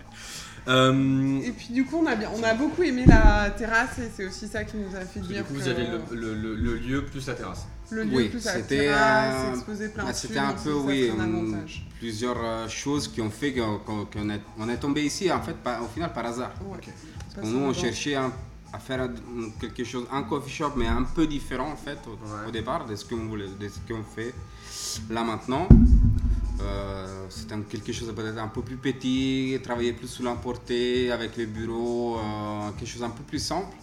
Euh, 0.67 1.39
Et 1.41 1.51
puis 1.51 1.69
du 1.73 1.85
coup, 1.85 1.97
on 2.03 2.05
a, 2.05 2.15
bien, 2.15 2.29
on 2.35 2.43
a 2.43 2.53
beaucoup 2.53 2.83
aimé 2.83 3.03
la 3.07 3.49
terrasse 3.49 3.97
et 3.97 4.09
c'est 4.15 4.27
aussi 4.27 4.47
ça 4.47 4.63
qui 4.63 4.77
nous 4.77 4.95
a 4.95 5.01
fait 5.01 5.19
du 5.19 5.29
dire 5.29 5.45
coup 5.45 5.53
que 5.55 5.59
vous 5.59 5.67
avez 5.67 5.87
le, 5.87 5.99
le- 6.15 6.35
le- 6.35 6.55
le 6.55 6.75
lieu 6.77 7.03
plus 7.05 7.25
la 7.27 7.33
terrasse. 7.33 7.65
le 7.89 8.03
lieu 8.03 8.15
Oui, 8.15 8.29
plus 8.29 8.45
la 8.45 8.61
terrasse, 8.61 9.57
euh, 9.67 9.89
plein 9.89 10.03
Ah, 10.07 10.11
de 10.11 10.15
C'était 10.17 10.37
un 10.37 10.53
peu, 10.53 10.73
oui, 10.73 11.09
un 11.17 11.23
hum, 11.23 11.65
plusieurs 11.99 12.37
euh, 12.43 12.67
choses 12.67 13.07
qui 13.07 13.21
ont 13.21 13.31
fait 13.31 13.53
qu'on 13.53 14.29
est, 14.29 14.41
on 14.59 14.69
est 14.69 14.77
tombé 14.77 15.03
ici, 15.03 15.31
en 15.31 15.41
fait, 15.41 15.55
par- 15.55 15.83
au 15.83 15.87
final 15.87 16.13
par 16.13 16.25
hasard. 16.27 16.51
Ouais. 16.63 16.77
Ok. 16.77 16.89
Ça, 17.35 17.41
Nous, 17.43 17.59
on 17.59 17.73
cherchait 17.73 18.15
un- 18.15 18.31
à 18.73 18.77
faire 18.79 19.09
quelque 19.59 19.83
chose, 19.83 20.05
un 20.11 20.23
coffee 20.23 20.49
shop, 20.51 20.73
mais 20.77 20.87
un 20.87 21.03
peu 21.03 21.25
différent, 21.27 21.71
en 21.71 21.75
fait, 21.75 21.97
au, 22.07 22.11
Ouais. 22.11 22.47
au 22.47 22.51
départ, 22.51 22.85
de 22.85 22.95
ce 22.95 23.03
qu'on 23.03 23.25
voulait, 23.27 23.47
de 23.59 23.67
ce 23.67 23.79
qu'on 23.91 24.03
fait 24.03 24.33
là 25.09 25.23
maintenant. 25.23 25.67
Euh, 26.63 27.25
C'était 27.29 27.55
quelque 27.69 27.93
chose 27.93 28.13
peut-être 28.15 28.37
un 28.39 28.47
peu 28.49 28.61
plus 28.61 28.75
petit, 28.77 29.57
travailler 29.63 29.93
plus 29.93 30.07
sous 30.07 30.23
l'emporté, 30.23 31.11
avec 31.11 31.37
les 31.37 31.45
bureaux, 31.45 32.17
euh, 32.17 32.69
quelque 32.77 32.89
chose 32.89 33.03
un 33.03 33.09
peu 33.09 33.23
plus 33.23 33.39
simple. 33.39 33.75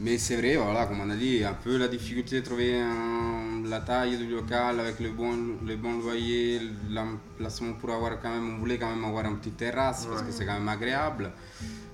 Mais 0.00 0.18
c'est 0.18 0.36
vrai, 0.36 0.56
voilà, 0.56 0.84
comme 0.84 1.00
on 1.00 1.08
a 1.08 1.16
dit, 1.16 1.42
un 1.42 1.54
peu 1.54 1.78
la 1.78 1.88
difficulté 1.88 2.40
de 2.40 2.44
trouver 2.44 2.78
un- 2.78 3.62
la 3.66 3.80
taille 3.80 4.18
du 4.18 4.26
local 4.28 4.78
avec 4.78 5.00
le 5.00 5.10
bon, 5.10 5.32
le 5.66 5.76
bon 5.76 5.98
loyer, 5.98 6.60
l'emplacement 6.90 7.72
pour 7.72 7.90
avoir 7.90 8.20
quand 8.20 8.28
même, 8.30 8.56
on 8.56 8.58
voulait 8.58 8.76
quand 8.76 8.90
même 8.94 9.04
avoir 9.04 9.24
une 9.24 9.38
petite 9.38 9.56
terrasse 9.56 10.04
parce 10.04 10.20
Ouais. 10.20 10.26
que 10.26 10.32
c'est 10.34 10.44
quand 10.44 10.52
même 10.60 10.68
agréable. 10.68 11.32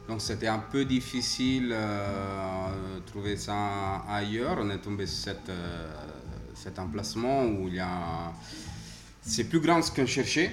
Donc 0.09 0.21
c'était 0.21 0.49
un 0.49 0.59
peu 0.59 0.85
difficile 0.85 1.69
euh, 1.73 2.97
de 2.97 3.01
trouver 3.09 3.37
ça 3.37 4.03
ailleurs. 4.11 4.57
On 4.61 4.69
est 4.71 4.79
tombé 4.79 5.07
sur 5.07 5.23
cette, 5.33 5.53
cet 6.57 6.81
emplacement 6.81 7.45
où 7.45 7.69
il 7.69 7.77
y 7.77 7.81
a... 7.81 8.33
C'est 9.23 9.45
plus 9.45 9.61
grand 9.61 9.81
que 9.81 9.87
ce 9.87 9.91
qu'on 9.93 10.07
cherchait. 10.07 10.51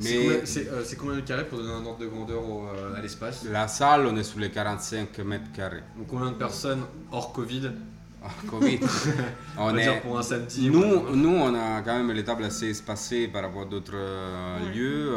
C'est 0.00 0.10
Mais 0.18 0.24
combien, 0.24 0.38
c'est, 0.46 0.68
euh, 0.68 0.84
c'est 0.84 0.96
combien 0.96 1.16
de 1.16 1.20
carrés 1.20 1.46
pour 1.46 1.58
donner 1.58 1.72
un 1.72 1.84
ordre 1.86 1.98
de 1.98 2.06
grandeur 2.06 2.42
au, 2.42 2.66
euh, 2.66 2.96
à 2.96 3.00
l'espace? 3.00 3.44
La 3.44 3.68
salle, 3.68 4.06
on 4.06 4.16
est 4.16 4.24
sous 4.24 4.38
les 4.40 4.50
45 4.50 5.16
mètres 5.20 5.52
carrés. 5.54 5.82
Donc 5.96 6.08
combien 6.08 6.30
de 6.32 6.36
personnes 6.36 6.82
hors 7.12 7.32
Covid? 7.32 7.70
Ah, 8.26 8.28
Covid. 8.48 8.80
On, 9.58 9.76
est... 9.76 9.82
dire 9.82 10.00
pour 10.00 10.18
un 10.18 10.22
samedi. 10.22 10.70
ou- 10.70 10.72
Nous, 10.72 11.14
nous, 11.16 11.28
on 11.36 11.54
a 11.54 11.82
quand 11.82 11.94
même 11.98 12.10
les 12.10 12.24
tables 12.24 12.44
assez 12.44 12.70
espacées 12.70 13.28
par 13.28 13.42
rapport 13.42 13.62
à 13.62 13.64
d'autres 13.66 13.92
euh, 13.94 14.60
Ouais. 14.64 14.74
lieux. 14.74 15.10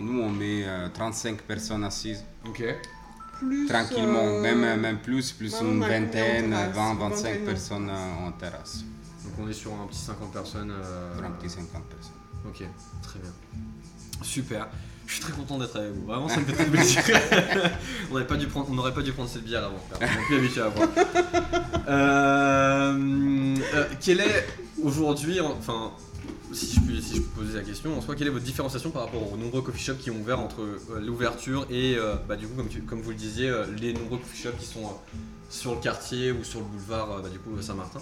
Nous, 0.00 0.20
on 0.20 0.30
met 0.30 0.64
euh, 0.66 0.88
35 0.92 1.42
personnes 1.42 1.84
assises 1.84 2.24
Ok. 2.44 2.62
Plus, 3.38 3.66
tranquillement, 3.68 4.18
euh, 4.24 4.40
même, 4.42 4.80
même 4.80 4.98
plus, 4.98 5.30
plus 5.32 5.54
une 5.62 5.78
vingtaine, 5.80 6.50
terrasse 6.50 6.74
20, 6.74 6.92
Une 6.92 6.98
25 6.98 7.22
vingtaine, 7.28 7.44
personnes 7.44 7.90
en 7.90 8.32
terrasse. 8.32 8.78
Donc 9.24 9.32
on 9.38 9.48
est 9.48 9.52
sur 9.52 9.72
un 9.72 9.86
petit 9.86 9.98
50 10.00 10.32
personnes. 10.32 10.72
euh, 10.72 11.14
Pour 11.14 11.24
un 11.24 11.30
petit 11.30 11.48
50 11.48 11.84
personnes. 11.84 12.12
Ok, 12.46 12.64
très 13.02 13.18
bien. 13.18 13.30
Super. 14.22 14.68
Je 15.06 15.14
suis 15.14 15.22
très 15.22 15.32
content 15.32 15.58
d'être 15.58 15.76
avec 15.76 15.90
vous. 15.92 16.06
Vraiment, 16.06 16.28
ça 16.28 16.38
me 16.38 16.44
fait 16.44 16.52
très 16.52 16.66
plaisir. 16.66 17.02
on 18.10 18.12
n'aurait 18.14 18.26
pas 18.26 18.36
dû 18.36 18.46
prendre, 18.46 18.68
on 18.70 18.74
n'aurait 18.74 18.94
pas 18.94 19.02
dû 19.02 19.12
prendre 19.12 19.28
cette 19.28 19.44
bière 19.44 19.64
avant. 19.64 19.80
On 19.96 20.00
n'est 20.04 20.24
plus 20.26 20.36
habitué 20.36 20.60
à 20.60 20.68
boire. 20.70 20.88
Euh, 21.88 23.56
euh, 23.74 23.84
quel 24.00 24.20
est 24.20 24.46
aujourd'hui, 24.82 25.40
enfin, 25.40 25.90
si 26.52 26.74
je, 26.76 26.80
puis, 26.80 27.02
si 27.02 27.16
je 27.16 27.20
peux 27.22 27.40
poser 27.42 27.58
la 27.58 27.64
question, 27.64 27.96
en 27.96 28.00
soi, 28.00 28.14
quelle 28.14 28.28
est 28.28 28.30
votre 28.30 28.44
différenciation 28.44 28.90
par 28.90 29.02
rapport 29.06 29.32
aux 29.32 29.36
nombreux 29.36 29.62
coffee 29.62 29.82
shops 29.82 29.98
qui 30.00 30.10
ont 30.12 30.20
ouvert 30.20 30.38
entre 30.38 30.60
euh, 30.62 30.78
l'ouverture 31.04 31.66
et, 31.70 31.96
bah, 32.28 32.36
du 32.36 32.46
coup, 32.46 32.54
comme, 32.54 32.68
tu- 32.68 32.82
comme 32.82 33.02
vous 33.02 33.10
le 33.10 33.16
disiez, 33.16 33.52
les 33.80 33.92
nombreux 33.92 34.18
coffee 34.18 34.42
shops 34.44 34.58
qui 34.60 34.66
sont 34.66 34.92
sur 35.48 35.74
le 35.74 35.80
quartier 35.80 36.30
ou 36.30 36.44
sur 36.44 36.60
le 36.60 36.66
boulevard, 36.66 37.20
bah, 37.22 37.28
du 37.28 37.38
coup, 37.40 37.60
Saint-Martin 37.60 38.00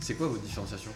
C'est 0.00 0.14
quoi 0.14 0.26
votre 0.28 0.42
différenciation? 0.42 0.90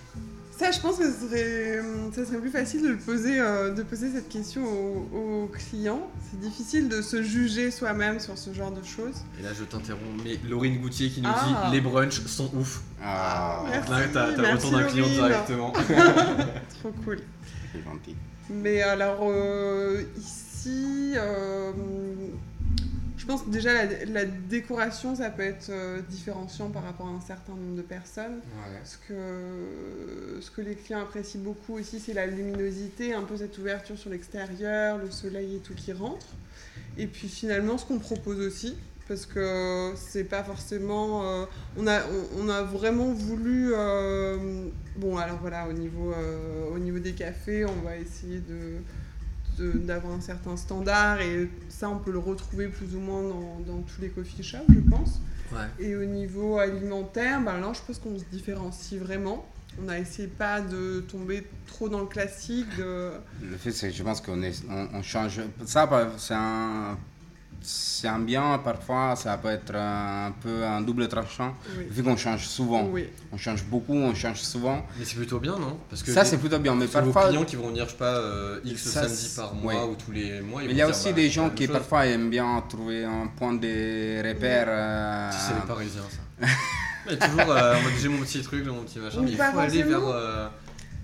Ça, 0.58 0.70
je 0.70 0.78
pense 0.80 0.96
que 0.98 1.04
ce 1.10 1.26
serait, 1.28 1.80
hum, 1.80 2.12
ça 2.14 2.24
serait 2.26 2.38
plus 2.38 2.50
facile 2.50 2.82
de, 2.82 2.88
le 2.88 2.98
poser, 2.98 3.40
euh, 3.40 3.72
de 3.72 3.82
poser 3.82 4.12
cette 4.12 4.28
question 4.28 4.62
aux, 4.62 5.08
aux 5.16 5.46
clients. 5.48 6.08
C'est 6.30 6.38
difficile 6.40 6.88
de 6.88 7.00
se 7.02 7.22
juger 7.22 7.70
soi-même 7.70 8.20
sur 8.20 8.36
ce 8.38 8.52
genre 8.52 8.70
de 8.70 8.84
choses. 8.84 9.24
Et 9.40 9.42
là, 9.42 9.48
je 9.58 9.64
t'interromps, 9.64 10.22
mais 10.22 10.38
Laurine 10.48 10.78
Goutier 10.78 11.08
qui 11.08 11.20
nous 11.22 11.28
Ah. 11.32 11.64
dit 11.70 11.74
les 11.74 11.80
brunchs 11.80 12.20
sont 12.26 12.50
ouf. 12.54 12.82
Ah, 13.02 13.64
Merci, 13.70 13.90
Là, 13.90 13.96
t'as 14.12 14.26
t'as 14.32 14.36
le 14.36 14.42
merci, 14.42 14.66
retour 14.66 14.78
d'un 14.78 14.84
client 14.86 15.08
directement. 15.08 15.72
Trop 16.80 16.92
cool. 17.04 17.18
c'est 17.72 17.82
gentil. 17.82 18.16
Mais 18.50 18.82
alors, 18.82 19.20
euh, 19.22 20.02
ici, 20.18 21.14
euh, 21.16 21.72
je 23.22 23.26
pense 23.28 23.42
que 23.42 23.50
déjà 23.50 23.72
la, 23.72 24.04
la 24.06 24.24
décoration, 24.24 25.14
ça 25.14 25.30
peut 25.30 25.44
être 25.44 25.68
euh, 25.70 26.00
différenciant 26.10 26.70
par 26.70 26.82
rapport 26.82 27.06
à 27.06 27.10
un 27.10 27.20
certain 27.20 27.52
nombre 27.52 27.76
de 27.76 27.82
personnes. 27.82 28.40
Ce 28.84 28.96
que, 28.98 30.40
ce 30.40 30.50
que 30.50 30.60
les 30.60 30.74
clients 30.74 31.02
apprécient 31.02 31.40
beaucoup 31.40 31.74
aussi, 31.78 32.00
c'est 32.00 32.14
la 32.14 32.26
luminosité, 32.26 33.14
un 33.14 33.22
peu 33.22 33.36
cette 33.36 33.56
ouverture 33.58 33.96
sur 33.96 34.10
l'extérieur, 34.10 34.98
le 34.98 35.08
soleil 35.12 35.54
et 35.54 35.58
tout 35.60 35.74
qui 35.74 35.92
rentre. 35.92 36.26
Et 36.98 37.06
puis 37.06 37.28
finalement, 37.28 37.78
ce 37.78 37.86
qu'on 37.86 38.00
propose 38.00 38.40
aussi, 38.40 38.74
parce 39.06 39.24
que 39.24 39.92
c'est 39.94 40.24
pas 40.24 40.42
forcément. 40.42 41.22
euh, 41.24 41.44
on, 41.76 41.86
a, 41.86 42.00
on, 42.36 42.46
on 42.46 42.48
a 42.48 42.62
vraiment 42.62 43.12
voulu. 43.12 43.70
euh, 43.72 44.66
bon, 44.96 45.16
alors 45.16 45.38
voilà, 45.40 45.68
au 45.68 45.72
niveau, 45.72 46.12
au 46.74 46.78
niveau 46.80 46.98
des 46.98 47.12
cafés, 47.12 47.64
on 47.64 47.82
va 47.84 47.96
essayer 47.96 48.40
de- 48.40 48.78
d'avoir 49.58 50.14
un 50.14 50.20
certain 50.20 50.56
standard 50.56 51.20
et 51.20 51.48
ça 51.68 51.88
on 51.88 51.98
peut 51.98 52.12
le 52.12 52.18
retrouver 52.18 52.68
plus 52.68 52.94
ou 52.96 53.00
moins 53.00 53.22
dans, 53.22 53.60
dans 53.66 53.82
tous 53.82 54.00
les 54.00 54.08
coffee 54.08 54.42
shops 54.42 54.58
je 54.68 54.80
pense 54.90 55.20
Ouais. 55.52 55.84
et 55.86 55.94
au 55.96 56.04
niveau 56.06 56.58
alimentaire, 56.58 57.42
ben 57.42 57.58
là, 57.60 57.72
je 57.74 57.80
pense 57.86 57.98
qu'on 57.98 58.18
se 58.18 58.24
différencie 58.32 58.98
vraiment. 58.98 59.44
On 59.84 59.88
a 59.90 59.98
essayé 59.98 60.26
pas 60.26 60.62
de 60.62 61.00
tomber 61.00 61.46
trop 61.66 61.90
dans 61.90 62.00
le 62.00 62.06
classique. 62.06 62.66
De... 62.78 63.10
Le 63.42 63.56
fait, 63.58 63.70
c'est 63.70 63.90
que 63.90 63.94
je 63.94 64.02
pense 64.02 64.22
qu'on 64.22 64.42
est, 64.42 64.64
on, 64.70 64.88
on 64.94 65.02
change. 65.02 65.42
Ça, 65.66 65.86
c'est 66.16 66.32
un, 66.32 66.96
c'est 67.62 68.08
un 68.08 68.18
bien, 68.18 68.58
parfois, 68.62 69.14
ça 69.16 69.36
peut 69.36 69.48
être 69.50 69.74
un 69.74 70.32
peu 70.42 70.64
un 70.64 70.80
double 70.80 71.08
tranchant. 71.08 71.54
Oui. 71.78 71.86
Vu 71.90 72.02
qu'on 72.02 72.16
change 72.16 72.46
souvent. 72.46 72.84
Oui. 72.90 73.08
On 73.32 73.36
change 73.36 73.64
beaucoup, 73.64 73.94
on 73.94 74.14
change 74.14 74.40
souvent. 74.40 74.84
Mais 74.98 75.04
c'est 75.04 75.16
plutôt 75.16 75.38
bien, 75.38 75.58
non? 75.58 75.78
Parce 75.90 76.02
que 76.02 76.12
Ça, 76.12 76.24
c'est 76.24 76.38
plutôt 76.38 76.58
bien. 76.58 76.74
Mais 76.74 76.86
c'est 76.86 77.00
vos 77.00 77.12
parfois, 77.12 77.28
clients 77.30 77.44
qui 77.44 77.56
vont 77.56 77.68
venir, 77.68 77.84
je 77.86 77.90
sais 77.90 77.96
pas, 77.96 78.16
euh, 78.16 78.60
X 78.64 78.82
Ça, 78.82 79.02
samedi 79.08 79.32
par 79.36 79.54
mois 79.54 79.74
ouais. 79.74 79.90
ou 79.90 79.94
tous 79.96 80.12
les 80.12 80.40
mois. 80.40 80.62
ils 80.62 80.66
mais 80.66 80.72
il 80.72 80.76
y 80.78 80.82
a 80.82 80.88
aussi 80.88 81.08
bah, 81.08 81.12
des 81.14 81.30
gens 81.30 81.50
qui 81.50 81.64
chose. 81.66 81.72
parfois 81.74 82.06
aiment 82.06 82.30
bien 82.30 82.62
trouver 82.68 83.04
un 83.04 83.26
point 83.28 83.52
de 83.54 84.28
repère. 84.28 84.66
euh, 84.68 85.30
Si, 85.30 85.38
C'est 85.48 85.54
les 85.54 85.66
Parisiens, 85.66 86.02
ça. 86.10 86.46
Mais 87.06 87.16
toujours 87.18 87.50
euh, 87.50 87.76
en 87.76 87.82
mode 87.82 87.92
j'ai 88.00 88.08
mon 88.08 88.18
petit 88.20 88.40
truc, 88.42 88.64
mon 88.66 88.82
petit 88.84 89.00
machin, 89.00 89.18
Oui, 89.20 89.24
mais 89.26 89.32
il 89.32 89.52
faut 89.52 89.58
aller 89.58 89.82
vers. 89.82 90.06
euh, 90.06 90.48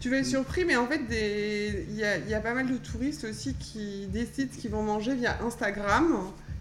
Tu 0.01 0.09
vas 0.11 0.18
être 0.18 0.27
surpris, 0.27 0.64
mais 0.64 0.77
en 0.77 0.87
fait, 0.87 0.99
des... 1.09 1.87
il 1.90 1.97
y, 1.97 2.31
y 2.31 2.35
a 2.35 2.40
pas 2.40 2.55
mal 2.55 2.68
de 2.71 2.77
touristes 2.77 3.25
aussi 3.29 3.55
qui 3.55 4.07
décident 4.07 4.49
ce 4.55 4.59
qu'ils 4.61 4.71
vont 4.71 4.85
manger 4.85 5.16
via 5.16 5.37
Instagram 5.44 6.07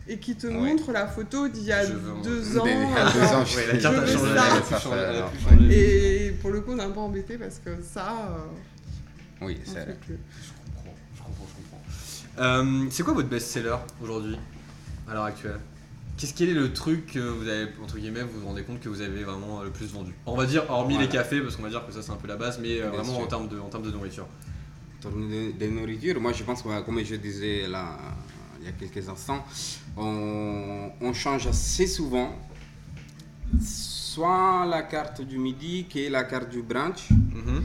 et 0.10 0.18
qui 0.20 0.36
te 0.36 0.48
Ouais. 0.48 0.54
montrent 0.54 0.92
la 0.92 1.08
photo 1.08 1.48
d'il 1.48 1.64
y 1.64 1.72
a 1.72 1.84
en- 1.86 2.22
deux 2.22 2.40
Des- 2.42 2.58
ans. 2.60 2.64
il 2.66 2.72
y 2.72 2.74
a 2.74 3.08
euh, 3.08 3.12
deux 3.14 3.20
ans, 3.22 3.44
Ouais, 3.56 3.68
la 3.74 3.78
carte 3.78 3.96
Je 3.96 4.00
a 4.00 4.02
veux 4.02 4.36
changé, 4.36 4.64
ça. 4.70 4.80
Ça. 4.80 5.56
Et 5.70 6.32
pour 6.42 6.52
le 6.52 6.62
coup, 6.62 6.72
on 6.74 6.80
est 6.80 6.84
un 6.84 6.92
peu 6.92 7.00
embêté 7.00 7.38
parce 7.38 7.60
que 7.64 7.82
ça, 7.82 8.30
euh, 8.32 9.46
Oui, 9.46 9.60
c'est 9.66 9.74
fait. 9.74 9.98
Je 10.08 10.14
comprends, 10.76 10.96
je 11.16 11.22
comprends, 11.24 11.46
je 11.48 12.36
comprends. 12.36 12.44
Euh, 12.44 12.88
c'est 12.90 13.04
quoi 13.04 13.14
votre 13.14 13.30
best-seller 13.30 13.76
aujourd'hui, 14.02 14.38
à 15.10 15.14
l'heure 15.14 15.26
actuelle? 15.26 15.60
Qu'est-ce 16.18 16.34
quel 16.34 16.50
est 16.50 16.54
le 16.54 16.74
truc 16.74 17.14
que 17.14 17.20
vous 17.20 17.48
avez, 17.48 17.68
entre 17.84 17.98
guillemets, 18.00 18.24
vous 18.24 18.40
vous 18.40 18.48
rendez 18.48 18.64
compte 18.64 18.80
que 18.80 18.90
vous 18.90 19.02
avez 19.02 19.24
vraiment 19.24 19.62
euh, 19.62 19.66
le 19.66 19.70
plus 19.72 19.86
vendu? 19.92 20.14
On 20.26 20.36
va 20.36 20.46
dire, 20.48 20.64
hormis 20.70 20.96
Voilà. 20.96 21.08
les 21.08 21.14
cafés, 21.14 21.42
parce 21.42 21.56
qu'on 21.56 21.62
va 21.64 21.70
dire 21.70 21.86
que 21.86 21.94
ça 21.94 22.02
c'est 22.02 22.12
un 22.12 22.16
peu 22.16 22.28
la 22.28 22.38
base, 22.38 22.58
mais 22.60 22.80
euh, 22.80 22.90
Bien 22.90 22.90
vraiment 23.02 23.14
sûr. 23.16 23.24
en 23.24 23.28
termes, 23.28 23.48
de, 23.48 23.60
en 23.60 23.68
termes 23.70 23.84
de 23.84 23.92
nourriture. 23.92 24.26
Tourner 25.00 25.52
de, 25.54 25.66
de 25.66 25.70
nourriture, 25.72 26.20
moi 26.20 26.34
je 26.34 26.44
pense 26.44 26.64
comme 26.64 27.04
je 27.06 27.16
disais 27.18 27.68
là 27.68 28.00
il 28.60 28.66
y 28.66 28.70
a 28.70 28.72
quelques 28.72 29.08
instants, 29.08 29.46
on, 29.98 30.92
on 31.02 31.14
change 31.14 31.48
assez 31.48 31.88
souvent 31.88 32.34
soit 33.62 34.66
la 34.66 34.82
carte 34.84 35.22
du 35.22 35.38
midi 35.38 35.86
que 35.92 36.10
la 36.10 36.24
carte 36.24 36.50
du 36.50 36.62
brunch. 36.62 37.10
Mhm. 37.12 37.64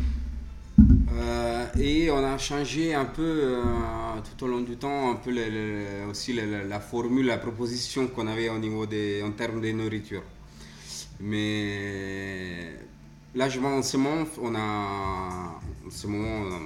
Euh, 1.15 1.67
et 1.79 2.11
on 2.11 2.25
a 2.25 2.39
changé 2.39 2.95
un 2.95 3.05
peu 3.05 3.23
euh, 3.23 3.63
tout 4.37 4.45
au 4.45 4.49
long 4.49 4.61
du 4.63 4.77
temps 4.77 5.11
un 5.13 5.17
peu 5.17 5.31
le- 5.31 5.51
le- 5.51 6.11
aussi 6.11 6.33
le- 6.33 6.67
la 6.67 6.81
formule, 6.81 7.27
la 7.27 7.37
proposition 7.39 8.07
qu'on 8.09 8.27
avait 8.27 8.49
au 8.49 8.59
niveau 8.59 8.87
des, 8.87 9.23
en 9.23 9.31
termes 9.33 9.61
de 9.61 9.71
nourriture. 9.73 10.23
Mais 11.21 12.75
là, 13.35 13.49
je 13.49 13.61
vois 13.61 13.71
en 13.71 13.83
ce 13.83 13.97
moment, 13.97 14.25
on 14.43 14.55
a, 14.55 14.59
en 15.87 15.91
ce 15.91 16.07
moment, 16.07 16.45
euh, 16.47 16.59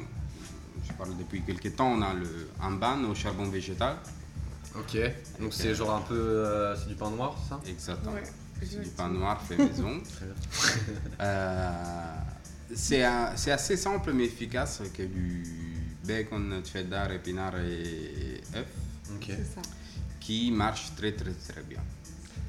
je 0.86 0.92
parle 0.94 1.16
depuis 1.18 1.42
quelques 1.42 1.74
temps, 1.76 1.92
on 1.92 2.02
a 2.02 2.14
le, 2.14 2.48
un 2.62 2.70
ban 2.72 3.02
au 3.10 3.14
charbon 3.14 3.44
végétal. 3.48 3.96
Ok, 4.78 4.98
donc 5.40 5.52
c'est 5.52 5.74
genre 5.74 5.94
un 5.94 6.00
peu. 6.02 6.14
euh, 6.14 6.76
c'est 6.76 6.88
du 6.88 6.94
pain 6.94 7.10
noir, 7.10 7.36
ça? 7.48 7.60
Exactement. 7.66 8.12
Ouais, 8.12 8.22
C'est 8.62 8.82
du 8.82 8.88
pain 8.90 9.08
noir 9.08 9.40
fait 9.42 9.56
maison. 9.56 10.00
Très 10.16 10.26
bien. 10.26 10.34
Euh, 11.20 11.70
c'est 12.74 13.04
un- 13.04 13.32
c'est 13.36 13.52
assez 13.52 13.76
simple 13.76 14.12
mais 14.12 14.24
efficace 14.24 14.82
que 14.94 15.02
du 15.02 15.44
bacon, 16.04 16.62
cheddar, 16.70 17.10
épinards 17.12 17.58
et 17.60 18.40
œufs 18.56 18.66
Ok, 19.14 19.26
C'est 19.28 19.54
ça. 19.54 19.62
qui 20.20 20.50
marche 20.50 20.92
très 20.96 21.12
très 21.12 21.32
très 21.32 21.62
bien. 21.62 21.78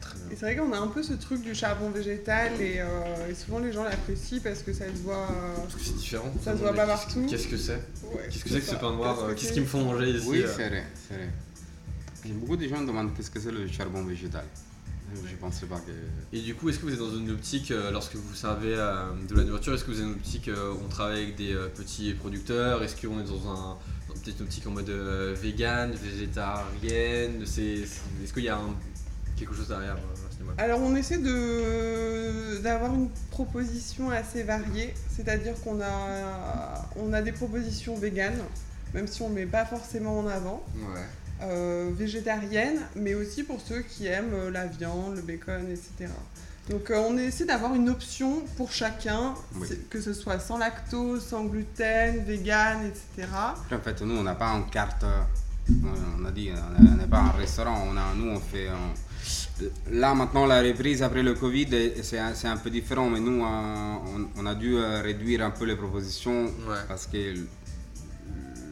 très 0.01 0.17
Et 0.17 0.19
bien. 0.29 0.29
c'est 0.31 0.45
vrai 0.45 0.55
qu'on 0.57 0.73
a 0.73 0.79
un 0.79 0.87
peu 0.87 1.03
ce 1.03 1.13
truc 1.13 1.41
du 1.41 1.53
charbon 1.55 1.91
végétal 1.91 2.59
et, 2.59 2.79
euh, 2.79 3.29
et 3.29 3.35
souvent 3.35 3.59
les 3.59 3.71
gens 3.71 3.83
l'apprécient 3.83 4.39
parce 4.43 4.63
que 4.63 4.73
ça 4.73 4.85
se 4.87 5.01
voit. 5.03 5.27
euh, 5.31 5.55
Parce 5.61 5.75
que 5.75 5.81
c'est 5.83 5.95
différent. 5.97 6.33
Ça 6.43 6.53
se 6.53 6.57
voit 6.59 6.73
pas 6.73 6.87
partout. 6.87 7.25
Qu'est-ce 7.29 7.47
que 7.47 7.57
c'est? 7.57 7.75
Ouais, 8.03 8.27
Qu'est-ce 8.31 8.43
que 8.43 8.49
c'est 8.49 8.59
que 8.59 8.65
ce 8.65 8.71
ça. 8.71 8.77
pain 8.77 8.93
noir 8.93 9.15
Qu'est-ce 9.15 9.29
euh, 9.29 9.35
Qu'est-ce 9.35 9.53
qu'ils 9.53 9.61
me 9.61 9.67
font 9.67 9.83
manger 9.83 10.09
ici 10.09 10.27
Oui, 10.27 10.41
euh? 10.43 10.53
c'est 10.55 10.67
vrai, 10.69 10.83
c'est 11.07 11.13
vrai. 11.15 11.29
Beaucoup 12.33 12.57
de 12.57 12.67
gens 12.67 12.81
demandent 12.83 13.13
qu'est-ce 13.15 13.31
que 13.31 13.39
c'est 13.39 13.51
le 13.51 13.67
charbon 13.67 14.03
végétal. 14.03 14.45
Je 15.25 15.35
pensais 15.37 15.65
pas 15.67 15.77
que. 15.79 15.91
Et 16.35 16.41
du 16.41 16.53
coup, 16.53 16.67
est-ce 16.69 16.79
que 16.79 16.85
vous 16.85 16.91
êtes 16.93 16.99
dans 16.99 17.15
une 17.15 17.31
optique, 17.31 17.71
euh, 17.71 17.91
lorsque 17.91 18.15
vous 18.15 18.35
servez 18.35 18.73
euh, 18.75 19.05
de 19.29 19.35
la 19.35 19.43
nourriture, 19.45 19.73
est-ce 19.73 19.85
que 19.85 19.91
vous 19.91 19.97
êtes 19.99 20.03
dans 20.03 20.09
une 20.11 20.17
optique, 20.17 20.49
euh, 20.49 20.73
on 20.83 20.89
travaille 20.89 21.23
avec 21.23 21.35
des 21.37 21.55
petits 21.75 22.13
producteurs? 22.13 22.83
Est-ce 22.83 22.95
qu'on 22.95 23.19
est 23.21 23.23
dans 23.23 23.49
un 23.49 23.77
dans 24.09 24.13
peut-être 24.21 24.39
une 24.39 24.45
optique 24.45 24.67
en 24.67 24.71
mode 24.71 24.89
vegan, 24.89 25.91
végétarienne? 25.93 27.41
Est-ce 27.41 28.33
qu'il 28.33 28.43
y 28.43 28.49
a 28.49 28.57
un- 28.57 28.75
quelque 29.37 29.53
chose 29.53 29.67
derrière 29.69 29.95
Alors 30.57 30.81
on 30.81 30.95
essaie 30.95 31.19
de 31.19 32.59
d'avoir 32.61 32.93
une 32.93 33.09
proposition 33.31 34.09
assez 34.09 34.43
variée, 34.43 34.93
c'est-à-dire 35.15 35.53
qu'on 35.61 35.79
a 35.81 36.89
on 36.97 37.13
a 37.13 37.21
des 37.21 37.31
propositions 37.31 37.95
véganes, 37.97 38.41
même 38.93 39.07
si 39.07 39.21
on 39.21 39.29
ne 39.29 39.35
met 39.35 39.45
pas 39.45 39.65
forcément 39.65 40.19
en 40.19 40.27
avant, 40.27 40.65
Ouais. 40.75 41.01
Euh, 41.41 41.89
végétariennes, 41.93 42.81
mais 42.95 43.13
aussi 43.15 43.43
pour 43.43 43.59
ceux 43.61 43.81
qui 43.81 44.07
aiment 44.07 44.33
euh, 44.33 44.51
la 44.51 44.65
viande, 44.65 45.15
le 45.15 45.21
bacon, 45.21 45.67
etc. 45.69 46.11
Donc 46.69 46.89
euh, 46.91 46.97
on 47.09 47.17
essaie 47.17 47.45
d'avoir 47.45 47.73
une 47.75 47.89
option 47.89 48.41
pour 48.57 48.71
chacun, 48.71 49.33
Oui. 49.55 49.67
que 49.89 50.01
ce 50.01 50.13
soit 50.13 50.39
sans 50.39 50.57
lactose, 50.57 51.23
sans 51.25 51.45
gluten, 51.45 52.23
vegan, 52.25 52.85
etc. 52.87 53.27
Après, 53.33 53.75
en 53.75 53.79
fait, 53.81 54.01
nous, 54.01 54.17
on 54.17 54.23
n'a 54.23 54.35
pas 54.35 54.47
une 54.51 54.69
carte. 54.69 55.05
On 56.19 56.25
a 56.25 56.31
dit, 56.31 56.49
on 56.79 56.95
n'est 56.95 57.07
pas 57.07 57.19
un 57.19 57.31
restaurant. 57.31 57.87
On 57.91 57.97
a, 57.97 58.13
nous, 58.15 58.31
on 58.31 58.39
fait. 58.39 58.67
on- 58.69 58.93
Là, 59.91 60.13
maintenant, 60.13 60.45
la 60.45 60.61
reprise 60.61 61.01
après 61.01 61.23
le 61.23 61.33
Covid, 61.33 61.67
c'est 62.03 62.19
un, 62.19 62.57
peu 62.57 62.69
différent. 62.69 63.09
Mais 63.09 63.19
nous, 63.19 63.43
on, 63.43 64.27
on 64.37 64.45
a 64.45 64.53
dû 64.55 64.77
réduire 64.77 65.43
un 65.43 65.49
peu 65.51 65.65
les 65.65 65.75
propositions 65.75 66.45
Ouais. 66.45 66.77
parce 66.87 67.07
que 67.07 67.33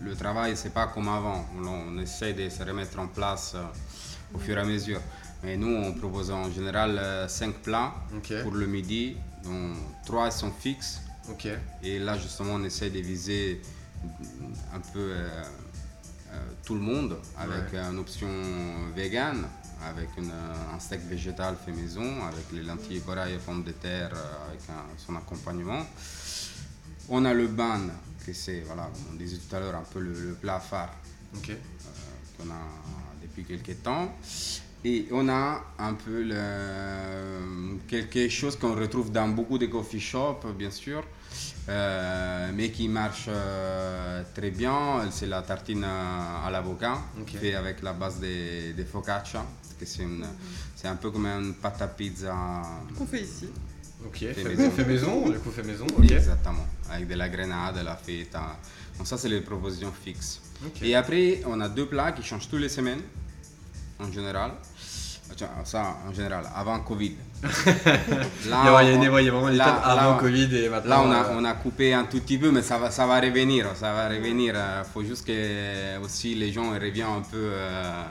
le, 0.05 0.15
travail, 0.15 0.55
c'est 0.55 0.73
pas 0.73 0.87
comme 0.87 1.07
avant. 1.09 1.45
On, 1.57 1.65
on 1.67 1.97
essaie 1.99 2.33
de 2.33 2.49
se 2.49 2.63
remettre 2.63 2.99
en 2.99 3.07
place 3.07 3.53
euh, 3.55 3.63
au 4.35 4.39
fur 4.39 4.57
et 4.57 4.61
à 4.61 4.65
mesure. 4.65 5.01
Mais 5.43 5.57
nous, 5.57 5.67
on 5.75 5.93
propose 5.93 6.31
en 6.31 6.49
général 6.51 6.99
5 7.29 7.55
plats 7.55 7.93
Ok. 8.15 8.33
pour 8.43 8.53
le 8.53 8.65
midi, 8.67 9.15
dont 9.43 9.73
3 10.05 10.31
sont 10.31 10.51
fixes. 10.51 11.01
Et 11.83 11.99
là, 11.99 12.17
justement, 12.17 12.53
on 12.53 12.63
essaie 12.63 12.89
de 12.89 12.99
viser 12.99 13.61
un 14.73 14.79
peu 14.79 14.99
euh, 14.99 15.27
euh, 16.33 16.39
tout 16.63 16.75
le 16.75 16.81
monde 16.81 17.17
avec 17.37 17.73
Ouais. 17.73 17.79
une 17.91 17.97
option 17.99 18.27
vegan, 18.95 19.43
avec 19.87 20.09
une, 20.17 20.29
euh, 20.31 20.75
un 20.75 20.79
steak 20.79 21.01
végétal 21.09 21.55
fait 21.63 21.71
maison, 21.71 22.23
avec 22.27 22.45
les 22.53 22.61
lentilles 22.63 23.01
corail 23.01 23.33
et 23.33 23.37
pommes 23.37 23.63
de 23.63 23.71
terre, 23.71 24.11
euh, 24.13 24.49
avec 24.49 24.61
un- 24.69 24.97
son 25.03 25.15
accompagnement. 25.15 25.83
On 27.09 27.23
a 27.25 27.33
le 27.33 27.47
ban, 27.47 27.81
que 28.25 28.33
c'est, 28.33 28.61
voilà, 28.61 28.83
comme 28.83 29.13
on 29.13 29.15
disait 29.15 29.37
tout 29.37 29.55
à 29.55 29.59
l'heure, 29.59 29.75
un 29.75 29.83
peu 29.83 29.99
le, 29.99 30.13
le 30.13 30.33
plat 30.33 30.59
phare 30.59 30.93
Ok. 31.35 31.51
qu'on 32.37 32.49
a 32.49 32.55
depuis 33.21 33.43
quelques 33.43 33.81
temps. 33.83 34.15
Et 34.83 35.07
on 35.11 35.27
a 35.29 35.63
un 35.79 35.93
peu 35.95 36.21
le- 36.23 37.79
quelque 37.87 38.29
chose 38.29 38.55
qu'on 38.55 38.75
retrouve 38.75 39.11
dans 39.11 39.27
beaucoup 39.29 39.57
de 39.57 39.65
coffee 39.65 39.99
shops, 39.99 40.45
bien 40.57 40.69
sûr, 40.69 41.03
euh, 41.69 42.51
mais 42.53 42.69
qui 42.69 42.87
marche 42.87 43.25
euh, 43.27 44.23
très 44.35 44.51
bien. 44.51 45.09
C'est 45.11 45.25
la 45.25 45.41
tartine 45.41 45.83
à 45.83 46.47
l'avocat, 46.51 46.97
Ok. 47.19 47.31
faite 47.37 47.55
avec 47.55 47.81
la 47.81 47.93
base 47.93 48.19
de, 48.19 48.73
de 48.73 48.83
focaccia. 48.83 49.43
parce 49.63 49.73
que 49.79 49.85
C'est 49.85 50.03
une- 50.03 50.25
c'est 50.75 50.87
un 50.87 50.95
peu 50.97 51.09
comme 51.11 51.25
une 51.25 51.55
pâte 51.55 51.81
à 51.81 51.87
pizza. 51.87 52.35
Qu'on 52.97 53.07
fait 53.07 53.21
ici. 53.23 53.49
Ok, 54.05 54.17
Fait 54.19 54.33
fait, 54.33 54.43
maison. 54.43 54.71
fait 54.71 54.85
maison, 54.85 55.29
du 55.29 55.39
coup 55.39 55.51
fait 55.51 55.63
maison, 55.63 55.85
ok. 55.97 56.11
Exactement, 56.11 56.65
avec 56.91 57.07
de 57.07 57.15
la 57.15 57.27
grenade, 57.29 57.81
la 57.83 57.95
feta. 57.95 58.57
Donc 58.97 59.07
ça, 59.07 59.17
c'est 59.17 59.29
les 59.29 59.41
propositions 59.41 59.91
fixes. 60.03 60.41
Et 60.81 60.95
après, 60.95 61.41
on 61.45 61.59
a 61.59 61.67
deux 61.69 61.85
plats 61.87 62.11
qui 62.11 62.23
changent 62.23 62.47
toutes 62.49 62.61
les 62.61 62.69
semaines, 62.69 63.01
en 63.99 64.11
général. 64.11 64.51
Ça, 65.65 65.97
en 66.07 66.13
général, 66.13 66.45
avant 66.55 66.79
Covid. 66.81 67.15
Il 67.43 68.49
y 68.49 68.53
a, 68.53 68.83
il 68.83 68.89
y 68.89 69.07
a 69.07 69.21
il 69.21 69.25
y 69.25 69.27
a 69.27 69.31
vraiment 69.31 69.49
là- 69.49 69.73
avant 69.83 70.11
là, 70.13 70.17
Covid 70.19 70.55
et 70.55 70.69
maintenant. 70.69 70.89
Là, 70.89 71.03
on 71.03 71.11
a, 71.11 71.23
euh, 71.25 71.37
on 71.39 71.43
a 71.45 71.53
coupé 71.53 71.93
un 71.93 72.03
tout 72.05 72.19
petit 72.21 72.37
peu, 72.37 72.51
mais 72.51 72.61
ça 72.61 72.77
va, 72.77 72.91
ça 72.91 73.07
va 73.07 73.19
revenir. 73.19 73.67
Ça 73.75 73.91
va 73.91 74.07
revenir. 74.07 74.53
Il 74.55 74.85
faut 74.93 75.03
juste 75.03 75.25
que 75.25 75.97
aussi 75.99 76.35
les 76.35 76.51
gens 76.53 76.69
reviennent 76.71 77.07
un 77.07 77.21
peu. 77.21 77.37
euh, 77.51 78.03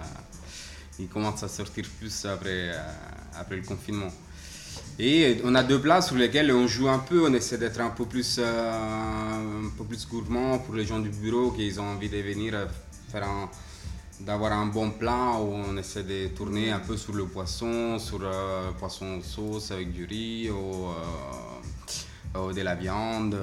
ils 0.98 1.08
commencent 1.08 1.42
à 1.44 1.48
sortir 1.48 1.84
plus 1.98 2.26
après, 2.26 2.70
euh, 2.70 2.78
après 3.38 3.56
le 3.56 3.62
confinement. 3.62 4.10
Et 4.98 5.38
on 5.44 5.54
a 5.56 5.62
deux 5.64 5.80
plats 5.80 6.00
sur 6.02 6.14
lesquels 6.16 6.52
on 6.52 6.66
joue 6.68 6.88
un 6.88 7.00
peu. 7.00 7.26
On 7.28 7.34
essaie 7.34 7.58
d'être 7.58 7.80
un 7.80 7.90
peu 7.90 8.04
plus, 8.04 8.36
euh, 8.38 9.64
un 9.66 9.68
peu 9.76 9.84
plus 9.84 10.06
gourmand 10.06 10.58
pour 10.58 10.74
les 10.76 10.86
gens 10.86 11.00
du 11.00 11.08
bureau 11.08 11.50
qui 11.50 11.74
ont 11.80 11.82
envie 11.94 12.08
de 12.08 12.18
venir 12.18 12.54
euh, 12.54 12.66
faire 13.10 13.24
un, 13.24 13.48
d'avoir 14.20 14.52
un 14.52 14.66
bon 14.66 14.90
plat 14.92 15.32
où 15.40 15.52
on 15.52 15.76
essaie 15.76 16.04
de 16.04 16.28
tourner 16.28 16.70
un 16.70 16.78
peu 16.78 16.96
sur 16.96 17.12
le 17.12 17.24
poisson, 17.24 17.98
sur 17.98 18.20
euh, 18.22 18.70
poisson 18.78 19.20
sauce 19.20 19.72
avec 19.72 19.92
du 19.92 20.04
riz 20.04 20.48
ou, 20.50 20.86
euh, 22.36 22.40
ou 22.48 22.52
de 22.52 22.60
la 22.62 22.76
viande, 22.76 23.36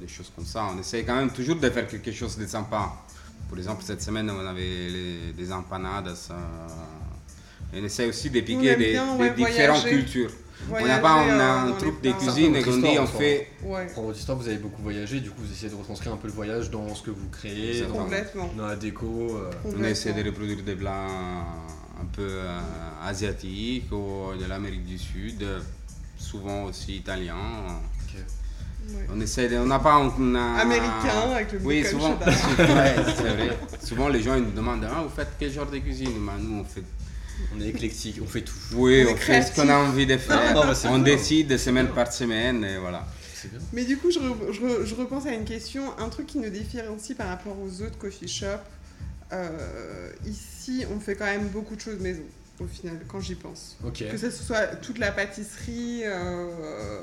des 0.00 0.08
choses 0.08 0.32
comme 0.34 0.44
ça. 0.46 0.66
On 0.74 0.78
essaie 0.80 1.04
quand 1.04 1.14
même 1.14 1.30
toujours 1.30 1.56
de 1.56 1.70
faire 1.70 1.86
quelque 1.86 2.10
chose 2.10 2.36
de 2.36 2.46
sympa. 2.46 2.92
Par 3.48 3.58
exemple, 3.58 3.84
cette 3.84 4.02
semaine, 4.02 4.28
on 4.30 4.44
avait 4.46 4.88
les- 4.88 5.32
des 5.32 5.52
empanadas. 5.52 6.30
On 7.74 7.84
essaie 7.84 8.06
aussi 8.06 8.30
de 8.30 8.40
piquer 8.40 8.76
des, 8.76 8.92
bien, 8.92 9.16
des 9.16 9.30
différentes 9.30 9.80
voyager. 9.82 9.90
cultures. 10.02 10.30
on 10.70 10.86
n'a 10.86 10.98
pas 10.98 11.10
un, 11.12 11.28
euh, 11.28 11.40
un 11.40 11.66
dans 11.66 11.72
les 11.74 11.78
truc 11.78 12.02
de 12.02 12.10
plats. 12.10 12.18
cuisine 12.18 12.56
et 12.56 12.62
qu'on 12.62 12.76
dit 12.76 12.98
on 12.98 13.06
fait 13.06 13.48
Ouais, 13.62 13.86
Pour 13.94 14.04
votre 14.06 14.18
histoire, 14.18 14.36
vous 14.38 14.48
avez 14.48 14.58
beaucoup 14.58 14.82
voyagé, 14.82 15.20
du 15.20 15.30
coup 15.30 15.42
vous 15.42 15.52
essayez 15.52 15.70
de 15.70 15.76
retranscrire 15.76 16.12
un 16.12 16.16
peu 16.16 16.26
le 16.28 16.34
voyage 16.34 16.70
dans 16.70 16.92
ce 16.94 17.02
que 17.02 17.10
vous 17.10 17.28
créez, 17.30 17.82
dans, 17.82 17.94
complètement. 17.94 18.50
dans 18.56 18.66
la 18.66 18.76
déco. 18.76 19.06
euh. 19.36 19.50
On 19.78 19.82
essaie 19.84 20.12
de 20.12 20.22
reproduire 20.24 20.62
des 20.64 20.74
plats 20.76 21.06
un 22.02 22.04
peu 22.12 22.22
euh, 22.26 22.58
asiatiques 23.04 23.90
ou 23.92 24.36
de 24.38 24.46
l'Amérique 24.46 24.84
du 24.86 24.98
Sud, 24.98 25.44
souvent 26.18 26.64
aussi 26.64 26.96
italiens. 26.96 27.36
Ouais. 28.88 29.06
On 29.14 29.20
essaie 29.20 29.46
de, 29.48 29.56
on 29.58 29.66
n'a 29.66 29.78
pas 29.78 29.92
un, 29.92 30.08
un- 30.34 30.54
Américain 30.56 31.30
avec 31.34 31.52
le 31.52 31.60
Oui, 31.62 31.84
souvent. 31.84 32.18
c'est 32.56 32.62
vrai. 32.64 32.96
Souvent 33.84 34.08
les 34.08 34.22
gens 34.22 34.34
ils 34.36 34.42
nous 34.42 34.50
demandent 34.52 34.84
ah, 34.90 35.02
vous 35.04 35.10
faites 35.14 35.28
quel 35.38 35.52
genre 35.52 35.66
de 35.70 35.78
cuisine? 35.78 36.10
Bah, 36.26 36.32
Nous 36.40 36.58
on 36.60 36.64
fait, 36.64 36.82
On 37.56 37.60
est 37.60 37.68
éclectique, 37.68 38.18
on 38.22 38.26
fait 38.26 38.42
tout. 38.42 38.54
oui, 38.74 39.04
On 39.08 39.12
on 39.12 39.16
fait 39.16 39.42
ce 39.42 39.52
qu'on 39.54 39.68
a 39.68 39.76
envie 39.76 40.06
de 40.06 40.16
faire. 40.16 40.54
Non, 40.54 40.62
on 40.84 40.88
cool. 40.94 41.04
décide 41.04 41.56
semaine 41.58 41.88
par 41.88 42.12
semaine 42.12 42.64
et 42.64 42.78
voilà. 42.78 43.06
C'est 43.34 43.50
bien. 43.50 43.60
Mais 43.72 43.84
du 43.84 43.96
coup, 43.96 44.10
je, 44.10 44.18
re- 44.18 44.52
je 44.52 44.60
re- 44.60 44.84
je 44.84 44.94
repense 44.94 45.26
à 45.26 45.32
une 45.32 45.44
question, 45.44 45.82
un 45.98 46.08
truc 46.10 46.26
qui 46.26 46.38
nous 46.38 46.50
différencie 46.50 47.16
par 47.16 47.28
rapport 47.28 47.56
aux 47.58 47.82
autres 47.82 47.98
coffee 47.98 48.28
shops. 48.28 48.46
Euh, 49.32 50.10
ici, 50.26 50.84
on 50.94 50.98
fait 51.00 51.14
quand 51.14 51.24
même 51.26 51.48
beaucoup 51.48 51.76
de 51.76 51.80
choses 51.80 52.00
maison, 52.00 52.22
au 52.60 52.66
final, 52.66 53.00
quand 53.08 53.20
j'y 53.20 53.34
pense. 53.34 53.76
Que 53.94 54.16
ce 54.16 54.30
soit 54.30 54.66
toute 54.76 54.98
la 54.98 55.10
pâtisserie, 55.12 56.02
euh, 56.04 57.00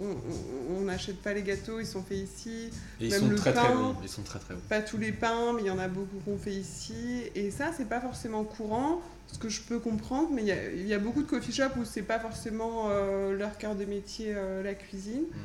on- 0.00 0.76
on 0.76 0.80
n'achète 0.82 1.16
pas 1.22 1.32
les 1.32 1.42
gâteaux, 1.42 1.80
ils 1.80 1.86
sont 1.86 2.02
faits 2.02 2.18
ici. 2.18 2.70
Et 3.00 3.06
ils 3.06 3.10
Même 3.10 3.20
sont 3.20 3.28
le 3.28 3.36
très 3.36 3.52
très 3.52 3.68
bons. 3.74 3.96
Ils 4.02 4.08
sont 4.08 4.22
très 4.22 4.38
très 4.38 4.54
bons. 4.54 4.60
Pas 4.68 4.80
tous 4.82 4.98
les 4.98 5.12
pains, 5.12 5.52
mais 5.54 5.62
il 5.62 5.66
y 5.66 5.70
en 5.70 5.78
a 5.78 5.88
beaucoup 5.88 6.18
qu'on 6.24 6.36
fait 6.38 6.52
ici. 6.52 6.94
Et 7.34 7.50
ça, 7.50 7.70
c'est 7.76 7.88
pas 7.88 8.00
forcément 8.00 8.44
courant, 8.44 9.00
ce 9.32 9.38
que 9.38 9.48
je 9.48 9.62
peux 9.62 9.78
comprendre, 9.78 10.28
mais 10.32 10.42
il 10.42 10.48
y 10.48 10.52
a, 10.52 10.70
il 10.72 10.86
y 10.86 10.94
a 10.94 10.98
beaucoup 10.98 11.22
de 11.22 11.28
coffee 11.28 11.52
shops 11.52 11.76
où 11.78 11.84
c'est 11.84 12.02
pas 12.02 12.18
forcément 12.18 12.88
euh, 12.90 13.36
leur 13.36 13.56
cœur 13.58 13.74
de 13.74 13.84
métier, 13.84 14.32
euh, 14.34 14.62
la 14.62 14.74
cuisine, 14.74 15.22
Mhm. 15.30 15.38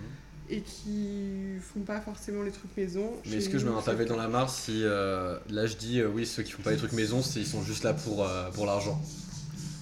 et 0.49 0.61
qui 0.61 1.57
font 1.61 1.81
pas 1.81 1.99
forcément 2.01 2.41
les 2.43 2.51
trucs 2.51 2.75
maison. 2.75 3.11
Mais 3.25 3.35
est-ce 3.37 3.49
que 3.49 3.57
je 3.57 3.65
pavé 3.67 4.03
le 4.03 4.09
dans 4.09 4.17
la 4.17 4.27
mare 4.27 4.49
si 4.49 4.81
euh, 4.83 5.37
là 5.49 5.65
je 5.67 5.75
dis 5.75 5.99
euh, 5.99 6.07
oui 6.09 6.25
ceux 6.25 6.43
qui 6.43 6.51
font 6.51 6.63
pas 6.63 6.71
les 6.71 6.77
trucs 6.77 6.93
maison 6.93 7.21
c'est 7.21 7.39
ils 7.39 7.45
sont 7.47 7.63
juste 7.63 7.83
là 7.83 7.93
pour, 7.93 8.23
euh, 8.25 8.49
pour 8.51 8.65
l'argent? 8.65 9.01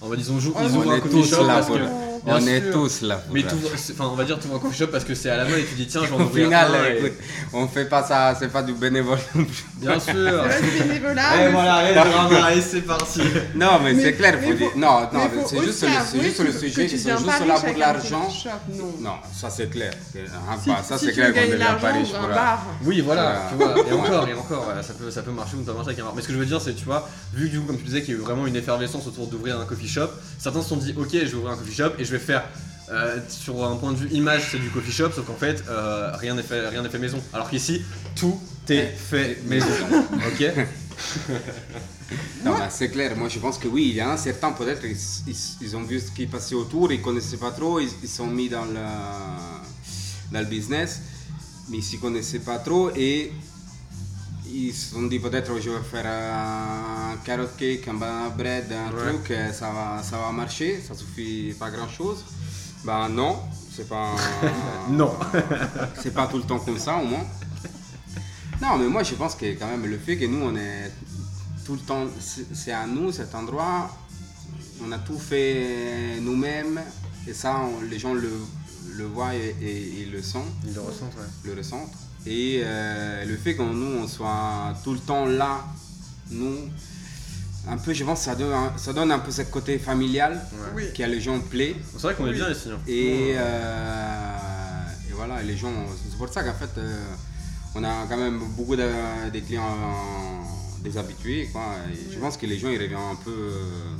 En 0.06 0.08
mode 0.10 0.20
ils 0.20 0.30
ont 0.32 0.38
jou- 0.38 0.52
Oh, 0.54 0.58
ils 0.62 0.76
ouvrent 0.76 0.92
un 0.92 1.00
coffee 1.00 1.24
shop 1.24 1.46
parce 1.46 1.66
que 1.66 1.72
Bien 2.26 2.38
on 2.42 2.46
est 2.46 2.70
tous 2.72 3.02
là. 3.02 3.16
pour 3.16 3.34
mais 3.34 3.42
ça. 3.42 3.48
enfin 3.92 4.04
on 4.12 4.16
va 4.16 4.24
dire 4.24 4.38
tu 4.40 4.46
ouvres 4.48 4.56
un 4.56 4.58
coffee 4.58 4.76
shop 4.78 4.88
parce 4.88 5.04
que 5.04 5.14
c'est 5.14 5.30
à 5.30 5.36
la 5.36 5.44
mode 5.44 5.58
et 5.60 5.64
tu 5.64 5.74
dis 5.76 5.86
tiens 5.86 6.02
j'en 6.08 6.16
Au 6.18 6.22
ouvrir 6.22 6.46
final, 6.46 6.72
un 6.74 6.84
et- 6.90 6.98
écoute, 6.98 7.12
on 7.52 7.68
fait 7.68 7.84
pas 7.84 8.02
ça, 8.02 8.34
c'est 8.38 8.50
pas 8.52 8.62
du 8.62 8.72
bénévole. 8.72 9.18
bien 9.76 9.98
sûr. 10.00 10.12
C'est 10.14 10.60
pas 10.60 10.60
du 10.60 10.88
bénévolat. 10.88 11.36
Et 11.36 11.38
mais 11.46 11.50
voilà, 11.52 11.88
le 11.88 11.94
drama, 12.10 12.54
et 12.54 12.60
c'est 12.60 12.80
parti. 12.82 13.20
Non, 13.54 13.78
mais, 13.82 13.92
Mais- 13.92 14.02
c'est 14.02 14.12
clair, 14.14 14.36
mais 14.40 14.48
faut 14.48 14.54
dire. 14.54 14.70
Non, 14.76 15.00
non, 15.12 15.20
c'est 15.46 15.62
juste, 15.62 15.82
le- 15.84 16.20
juste 16.22 16.38
que- 16.38 16.42
le 16.42 16.52
sujet 16.52 16.86
qu'ils 16.86 16.98
sont 17.00 17.10
juste 17.10 17.26
pas 17.26 17.44
là 17.46 17.54
pour 17.60 17.68
un 17.68 17.78
l'argent. 17.78 18.24
coffee 18.24 18.42
shop, 18.42 18.50
Non. 18.74 18.94
Non, 19.00 19.16
ça 19.32 19.48
c'est 19.50 19.70
clair. 19.70 19.92
Ah, 20.48 20.56
Si, 20.62 20.68
bah, 20.68 20.82
ça 20.82 20.98
si 20.98 21.04
c'est 21.06 21.12
tu 21.12 21.16
clair 21.20 21.32
qu'on 21.32 21.40
devient 21.42 21.58
l'argent, 21.58 21.80
pas 21.80 21.92
riche 21.92 22.08
ouvre 22.08 22.24
un 22.24 22.34
bar. 22.34 22.66
Oui, 22.84 23.00
voilà, 23.02 23.42
Voilà. 23.56 23.74
tu 23.74 23.84
vois, 23.84 23.88
et 23.88 23.92
encore, 23.92 24.28
et 24.28 24.34
encore, 24.34 24.66
ça 24.82 24.94
peut, 24.94 25.10
ça 25.10 25.22
peut 25.22 25.30
marcher 25.30 25.56
ou 25.56 25.60
ne 25.60 25.64
pas 25.64 25.72
marcher 25.74 25.88
avec 25.90 26.00
un 26.00 26.04
bar. 26.04 26.12
Mais 26.16 26.22
ce 26.22 26.26
que 26.26 26.32
je 26.32 26.38
veux 26.38 26.46
dire, 26.46 26.60
c'est, 26.60 26.74
tu 26.74 26.84
vois, 26.84 27.08
vu 27.32 27.46
que 27.46 27.52
du 27.52 27.60
coup, 27.60 27.66
comme 27.66 27.78
tu 27.78 27.84
disais, 27.84 28.02
qu'il 28.02 28.14
y 28.14 28.16
a 28.16 28.20
eu 28.20 28.22
vraiment 28.22 28.46
une 28.46 28.56
effervescence 28.56 29.06
autour 29.06 29.26
d'ouvrir 29.28 29.60
un 29.60 29.64
coffee 29.64 29.88
shop, 29.88 30.08
certains 30.38 30.62
se 30.62 30.68
sont 30.68 30.76
dit, 30.76 30.94
ok, 30.96 31.08
je 31.12 31.18
vais 31.18 31.34
ouvrir 31.34 31.52
un 31.52 31.56
coffee 31.56 31.74
shop 31.74 31.90
et 31.98 32.04
je 32.04 32.15
vais 32.16 32.24
faire, 32.24 32.44
euh, 32.90 33.18
sur 33.28 33.64
un 33.64 33.76
point 33.76 33.92
de 33.92 33.96
vue 33.98 34.08
image, 34.10 34.42
c'est 34.50 34.58
du 34.58 34.70
coffee 34.70 34.92
shop, 34.92 35.10
sauf 35.14 35.24
qu'en 35.26 35.34
fait, 35.34 35.62
euh, 35.68 36.12
rien 36.16 36.34
n'est 36.34 36.42
fait, 36.42 36.66
rien 36.68 36.82
n'est 36.82 36.88
fait 36.88 36.98
maison. 36.98 37.20
Alors 37.32 37.50
qu'ici, 37.50 37.82
tout 38.14 38.38
est 38.68 38.86
fait 38.96 39.38
maison. 39.46 39.66
Ok 40.28 40.52
Non, 42.44 42.54
c'est 42.70 42.88
clair. 42.90 43.16
Moi, 43.16 43.28
je 43.28 43.38
pense 43.40 43.58
que 43.58 43.66
oui, 43.68 43.88
il 43.90 43.96
y 43.96 44.00
a 44.00 44.16
certains, 44.16 44.52
peut-être, 44.52 44.84
ils, 44.84 44.96
ils- 45.26 45.56
ils 45.60 45.76
ont 45.76 45.82
vu 45.82 45.98
ce 46.00 46.10
qui 46.12 46.26
passait 46.26 46.54
autour, 46.54 46.92
ils 46.92 47.02
connaissaient 47.02 47.36
pas 47.36 47.50
trop, 47.50 47.80
ils 47.80 47.88
ils 48.02 48.08
sont 48.08 48.28
mis 48.28 48.48
dans 48.48 48.64
le, 48.64 48.74
dans 50.32 50.38
le 50.40 50.44
business, 50.46 51.00
mais 51.68 51.78
ils 51.78 51.82
s'y 51.82 51.98
connaissaient 51.98 52.38
pas 52.38 52.58
trop 52.58 52.90
et 52.94 53.32
ils 54.52 54.72
se 54.72 54.92
sont 54.94 55.02
dit 55.02 55.18
peut-être 55.18 55.52
je 55.60 55.70
vais 55.70 55.82
faire 55.82 56.06
un 56.06 57.16
carrot 57.24 57.48
cake, 57.58 57.86
un 57.88 57.94
banana 57.94 58.28
bread, 58.30 58.72
un 58.72 58.92
Ouais. 58.94 59.12
truc, 59.12 59.32
ça 59.52 59.70
va, 59.70 60.02
ça 60.02 60.18
va 60.18 60.32
marcher, 60.32 60.80
ça 60.86 60.94
suffit 60.94 61.54
pas 61.58 61.70
grand 61.70 61.88
chose. 61.88 62.24
Ben 62.84 63.08
non, 63.08 63.38
c'est 63.74 63.88
pas. 63.88 64.14
Non. 64.90 65.12
c'est 66.02 66.14
pas 66.14 66.26
tout 66.28 66.36
le 66.38 66.44
temps 66.44 66.58
comme 66.60 66.78
ça 66.78 66.96
au 66.96 67.04
moins. 67.06 67.24
Non, 68.62 68.78
mais 68.78 68.88
moi 68.88 69.02
je 69.02 69.14
pense 69.14 69.34
que 69.34 69.46
quand 69.58 69.66
même 69.66 69.84
le 69.86 69.98
fait 69.98 70.16
que 70.16 70.24
nous 70.26 70.42
on 70.44 70.56
est 70.56 70.90
tout 71.64 71.74
le 71.74 71.80
temps, 71.80 72.04
c'est 72.54 72.72
à 72.72 72.86
nous 72.86 73.12
cet 73.12 73.34
endroit, 73.34 73.90
on 74.82 74.90
a 74.92 74.98
tout 74.98 75.18
fait 75.18 76.18
nous-mêmes 76.22 76.80
et 77.26 77.34
ça 77.34 77.60
on- 77.60 77.82
les 77.82 77.98
gens 77.98 78.14
le, 78.14 78.30
le 78.94 79.04
voient 79.06 79.34
et, 79.34 80.08
le 80.10 80.22
sentent, 80.22 80.44
Ils 80.66 80.74
le 80.74 80.80
ressentent, 80.80 81.14
ouais. 81.16 81.50
le 81.50 81.54
ressentent. 81.58 81.92
Et 82.26 82.60
euh, 82.64 83.24
le 83.24 83.36
fait 83.36 83.54
que 83.54 83.62
nous 83.62 83.98
on 84.02 84.08
soit 84.08 84.74
tout 84.82 84.92
le 84.92 84.98
temps 84.98 85.26
là, 85.26 85.64
nous, 86.30 86.56
un 87.68 87.76
peu 87.78 87.92
je 87.92 88.04
pense 88.04 88.18
que 88.20 88.24
ça 88.26 88.34
donne, 88.34 88.52
un- 88.52 88.72
ça 88.76 88.92
donne 88.92 89.10
un 89.12 89.18
peu 89.20 89.30
ce 89.30 89.42
côté 89.42 89.78
familial 89.78 90.40
Ouais. 90.74 90.90
Qui 90.94 91.02
a 91.04 91.06
les 91.08 91.20
gens 91.20 91.38
plaît. 91.40 91.76
C'est 91.92 92.02
vrai 92.02 92.14
qu'on 92.14 92.26
est 92.26 92.32
bien 92.32 92.50
ici. 92.50 92.68
hein. 92.70 92.78
Et, 92.88 93.34
euh, 93.36 95.08
et 95.08 95.12
voilà, 95.12 95.42
les 95.42 95.56
gens, 95.56 95.72
c'est 96.10 96.16
pour 96.18 96.28
ça 96.28 96.42
qu'en 96.42 96.54
fait, 96.54 96.78
euh, 96.78 97.04
on 97.74 97.84
a 97.84 98.06
quand 98.08 98.16
même 98.16 98.40
beaucoup 98.56 98.74
de, 98.76 98.88
des 99.32 99.40
clients 99.42 99.62
euh, 99.64 100.82
des 100.82 100.96
habitués. 100.98 101.48
Quoi, 101.52 101.62
et 101.92 102.12
Je 102.12 102.18
pense 102.18 102.36
que 102.36 102.46
les 102.46 102.58
gens 102.58 102.68
ils 102.70 102.80
reviennent 102.80 102.98
un 103.12 103.16
peu, 103.24 103.30
euh, 103.30 103.94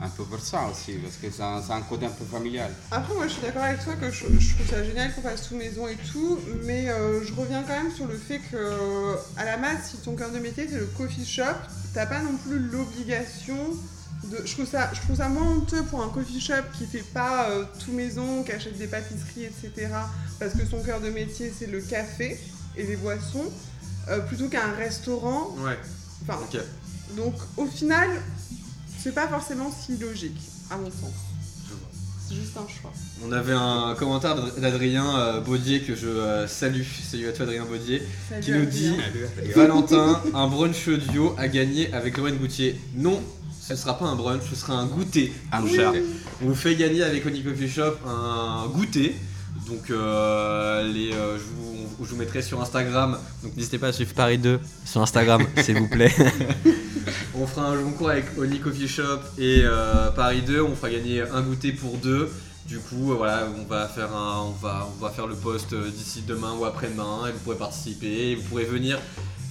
un 0.00 0.08
peu 0.08 0.24
pour 0.24 0.40
ça 0.40 0.66
aussi, 0.70 0.92
parce 0.94 1.16
que 1.16 1.30
c'est 1.30 1.42
un, 1.42 1.62
un 1.76 1.82
côté 1.82 2.06
un 2.06 2.10
peu 2.10 2.24
familial. 2.24 2.70
Après, 2.90 3.14
moi, 3.14 3.26
je 3.28 3.32
suis 3.34 3.42
d'accord 3.42 3.62
avec 3.62 3.84
toi 3.84 3.94
que 3.94 4.10
je, 4.10 4.24
je 4.38 4.54
trouve 4.54 4.66
ça 4.68 4.82
génial 4.82 5.14
qu'on 5.14 5.22
fasse 5.22 5.48
tout 5.48 5.56
maison 5.56 5.86
et 5.86 5.96
tout, 6.10 6.38
mais 6.64 6.88
euh, 6.88 7.24
je 7.24 7.32
reviens 7.34 7.62
quand 7.62 7.80
même 7.82 7.92
sur 7.92 8.06
le 8.06 8.16
fait 8.16 8.40
que, 8.50 9.16
à 9.36 9.44
la 9.44 9.56
base, 9.58 9.78
si 9.90 9.96
ton 9.98 10.14
cœur 10.16 10.30
de 10.32 10.38
métier 10.38 10.66
c'est 10.68 10.78
le 10.78 10.86
coffee 10.86 11.24
shop, 11.26 11.44
t'as 11.94 12.06
pas 12.06 12.20
non 12.20 12.36
plus 12.36 12.58
l'obligation 12.58 13.56
de. 14.24 14.40
Je 14.44 14.52
trouve, 14.54 14.66
ça, 14.66 14.90
je 14.94 15.00
trouve 15.02 15.16
ça 15.16 15.28
moins 15.28 15.46
honteux 15.56 15.82
pour 15.84 16.02
un 16.02 16.08
coffee 16.08 16.40
shop 16.40 16.54
qui 16.76 16.86
fait 16.86 17.04
pas 17.12 17.50
euh, 17.50 17.64
tout 17.84 17.92
maison, 17.92 18.42
qui 18.42 18.52
achète 18.52 18.78
des 18.78 18.86
pâtisseries, 18.88 19.44
etc., 19.44 19.88
parce 20.40 20.54
que 20.54 20.64
son 20.66 20.82
cœur 20.82 21.00
de 21.00 21.10
métier 21.10 21.52
c'est 21.56 21.66
le 21.70 21.80
café 21.80 22.40
et 22.76 22.82
les 22.84 22.96
boissons, 22.96 23.52
euh, 24.08 24.18
plutôt 24.20 24.48
qu'un 24.48 24.72
restaurant. 24.78 25.54
Ouais, 25.58 25.78
Enfin, 26.26 26.38
ok. 26.42 26.60
donc 27.16 27.34
au 27.56 27.66
final, 27.66 28.08
c'est 29.02 29.14
pas 29.14 29.28
forcément 29.28 29.70
si 29.72 29.96
logique, 29.96 30.38
à 30.70 30.76
mon 30.76 30.86
sens. 30.86 31.12
Je 31.68 31.74
vois. 31.74 31.88
c'est 32.28 32.34
juste 32.36 32.56
un 32.56 32.66
choix. 32.68 32.92
On 33.26 33.32
avait 33.32 33.52
un 33.52 33.94
commentaire 33.98 34.34
d'Ad- 34.36 34.60
d'Adrien 34.60 35.16
euh, 35.18 35.40
Baudier 35.40 35.80
que 35.80 35.94
je 35.94 36.06
euh, 36.08 36.46
salue. 36.46 36.82
Salut 37.10 37.28
à 37.28 37.32
toi, 37.32 37.44
Adrien 37.44 37.64
Baudier. 37.64 38.02
Salut, 38.28 38.42
qui 38.42 38.50
nous 38.52 38.62
Adrien. 38.62 38.96
dit 39.44 39.50
Valentin, 39.54 40.20
un 40.34 40.46
brunch 40.48 40.88
audio 40.88 41.34
à 41.38 41.48
gagner 41.48 41.92
avec 41.92 42.16
Lorraine 42.16 42.36
Goutier. 42.36 42.80
Non, 42.94 43.20
ce 43.60 43.74
sera 43.76 43.98
pas 43.98 44.06
un 44.06 44.16
brunch, 44.16 44.42
ce 44.48 44.56
sera 44.56 44.74
un 44.74 44.86
goûter. 44.86 45.32
Un 45.52 45.60
mon 45.60 45.68
cher. 45.68 45.92
goûter. 45.92 46.04
On 46.42 46.46
vous 46.48 46.54
fait 46.54 46.74
gagner 46.76 47.02
avec 47.02 47.24
Oni 47.26 47.42
Coffee 47.42 47.68
Shop 47.68 47.94
un 48.06 48.66
goûter. 48.68 49.14
Donc 49.68 49.90
euh, 49.90 50.82
les, 50.92 51.12
euh, 51.12 51.38
je, 51.38 51.42
vous, 51.44 52.04
je 52.04 52.10
vous 52.10 52.16
mettrai 52.16 52.42
sur 52.42 52.60
Instagram. 52.60 53.16
Donc 53.42 53.56
n'hésitez 53.56 53.78
pas 53.78 53.88
à 53.88 53.92
suivre 53.92 54.12
Paris 54.14 54.38
2 54.38 54.58
sur 54.84 55.00
Instagram, 55.02 55.42
s'il 55.62 55.78
vous 55.78 55.88
plaît. 55.88 56.12
on 57.34 57.46
fera 57.46 57.68
un 57.70 57.82
concours 57.82 58.10
avec 58.10 58.26
Oni 58.38 58.60
Coffee 58.60 58.88
Shop 58.88 59.20
et 59.38 59.62
euh, 59.64 60.10
Paris 60.10 60.42
2. 60.42 60.62
On 60.62 60.74
fera 60.74 60.90
gagner 60.90 61.22
un 61.22 61.42
goûter 61.42 61.72
pour 61.72 61.96
deux. 61.98 62.30
Du 62.66 62.78
coup, 62.78 63.12
euh, 63.12 63.16
voilà, 63.16 63.48
on 63.58 63.64
va 63.66 63.88
faire 63.88 64.14
un, 64.14 64.42
on 64.42 64.52
va, 64.52 64.88
on 64.96 65.02
va 65.02 65.10
faire 65.10 65.26
le 65.26 65.34
post 65.34 65.72
euh, 65.72 65.90
d'ici 65.90 66.22
demain 66.26 66.54
ou 66.54 66.64
après-demain. 66.64 67.26
Et 67.28 67.32
vous 67.32 67.38
pourrez 67.40 67.56
participer. 67.56 68.30
Et 68.30 68.34
vous 68.36 68.42
pourrez 68.42 68.64
venir 68.64 68.98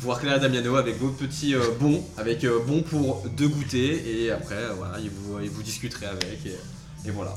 voir 0.01 0.19
Cléa 0.19 0.39
Damiano 0.39 0.75
avec 0.77 0.97
vos 0.99 1.09
petits 1.09 1.53
bons, 1.79 2.03
avec 2.17 2.45
bons 2.67 2.81
pour 2.81 3.23
deux 3.37 3.47
goûters. 3.47 4.01
Et 4.05 4.31
après, 4.31 4.67
voilà, 4.77 4.99
et 4.99 5.09
vous, 5.09 5.39
et 5.39 5.47
vous 5.47 5.63
discuterez 5.63 6.07
avec. 6.07 6.45
Et, 6.45 6.57
et 7.05 7.11
voilà, 7.11 7.35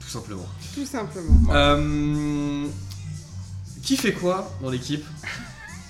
tout 0.00 0.08
simplement. 0.08 0.46
Tout 0.74 0.86
simplement. 0.86 1.50
Qui 3.82 3.96
fait 3.96 4.12
quoi 4.12 4.50
dans 4.62 4.70
l'équipe? 4.70 5.04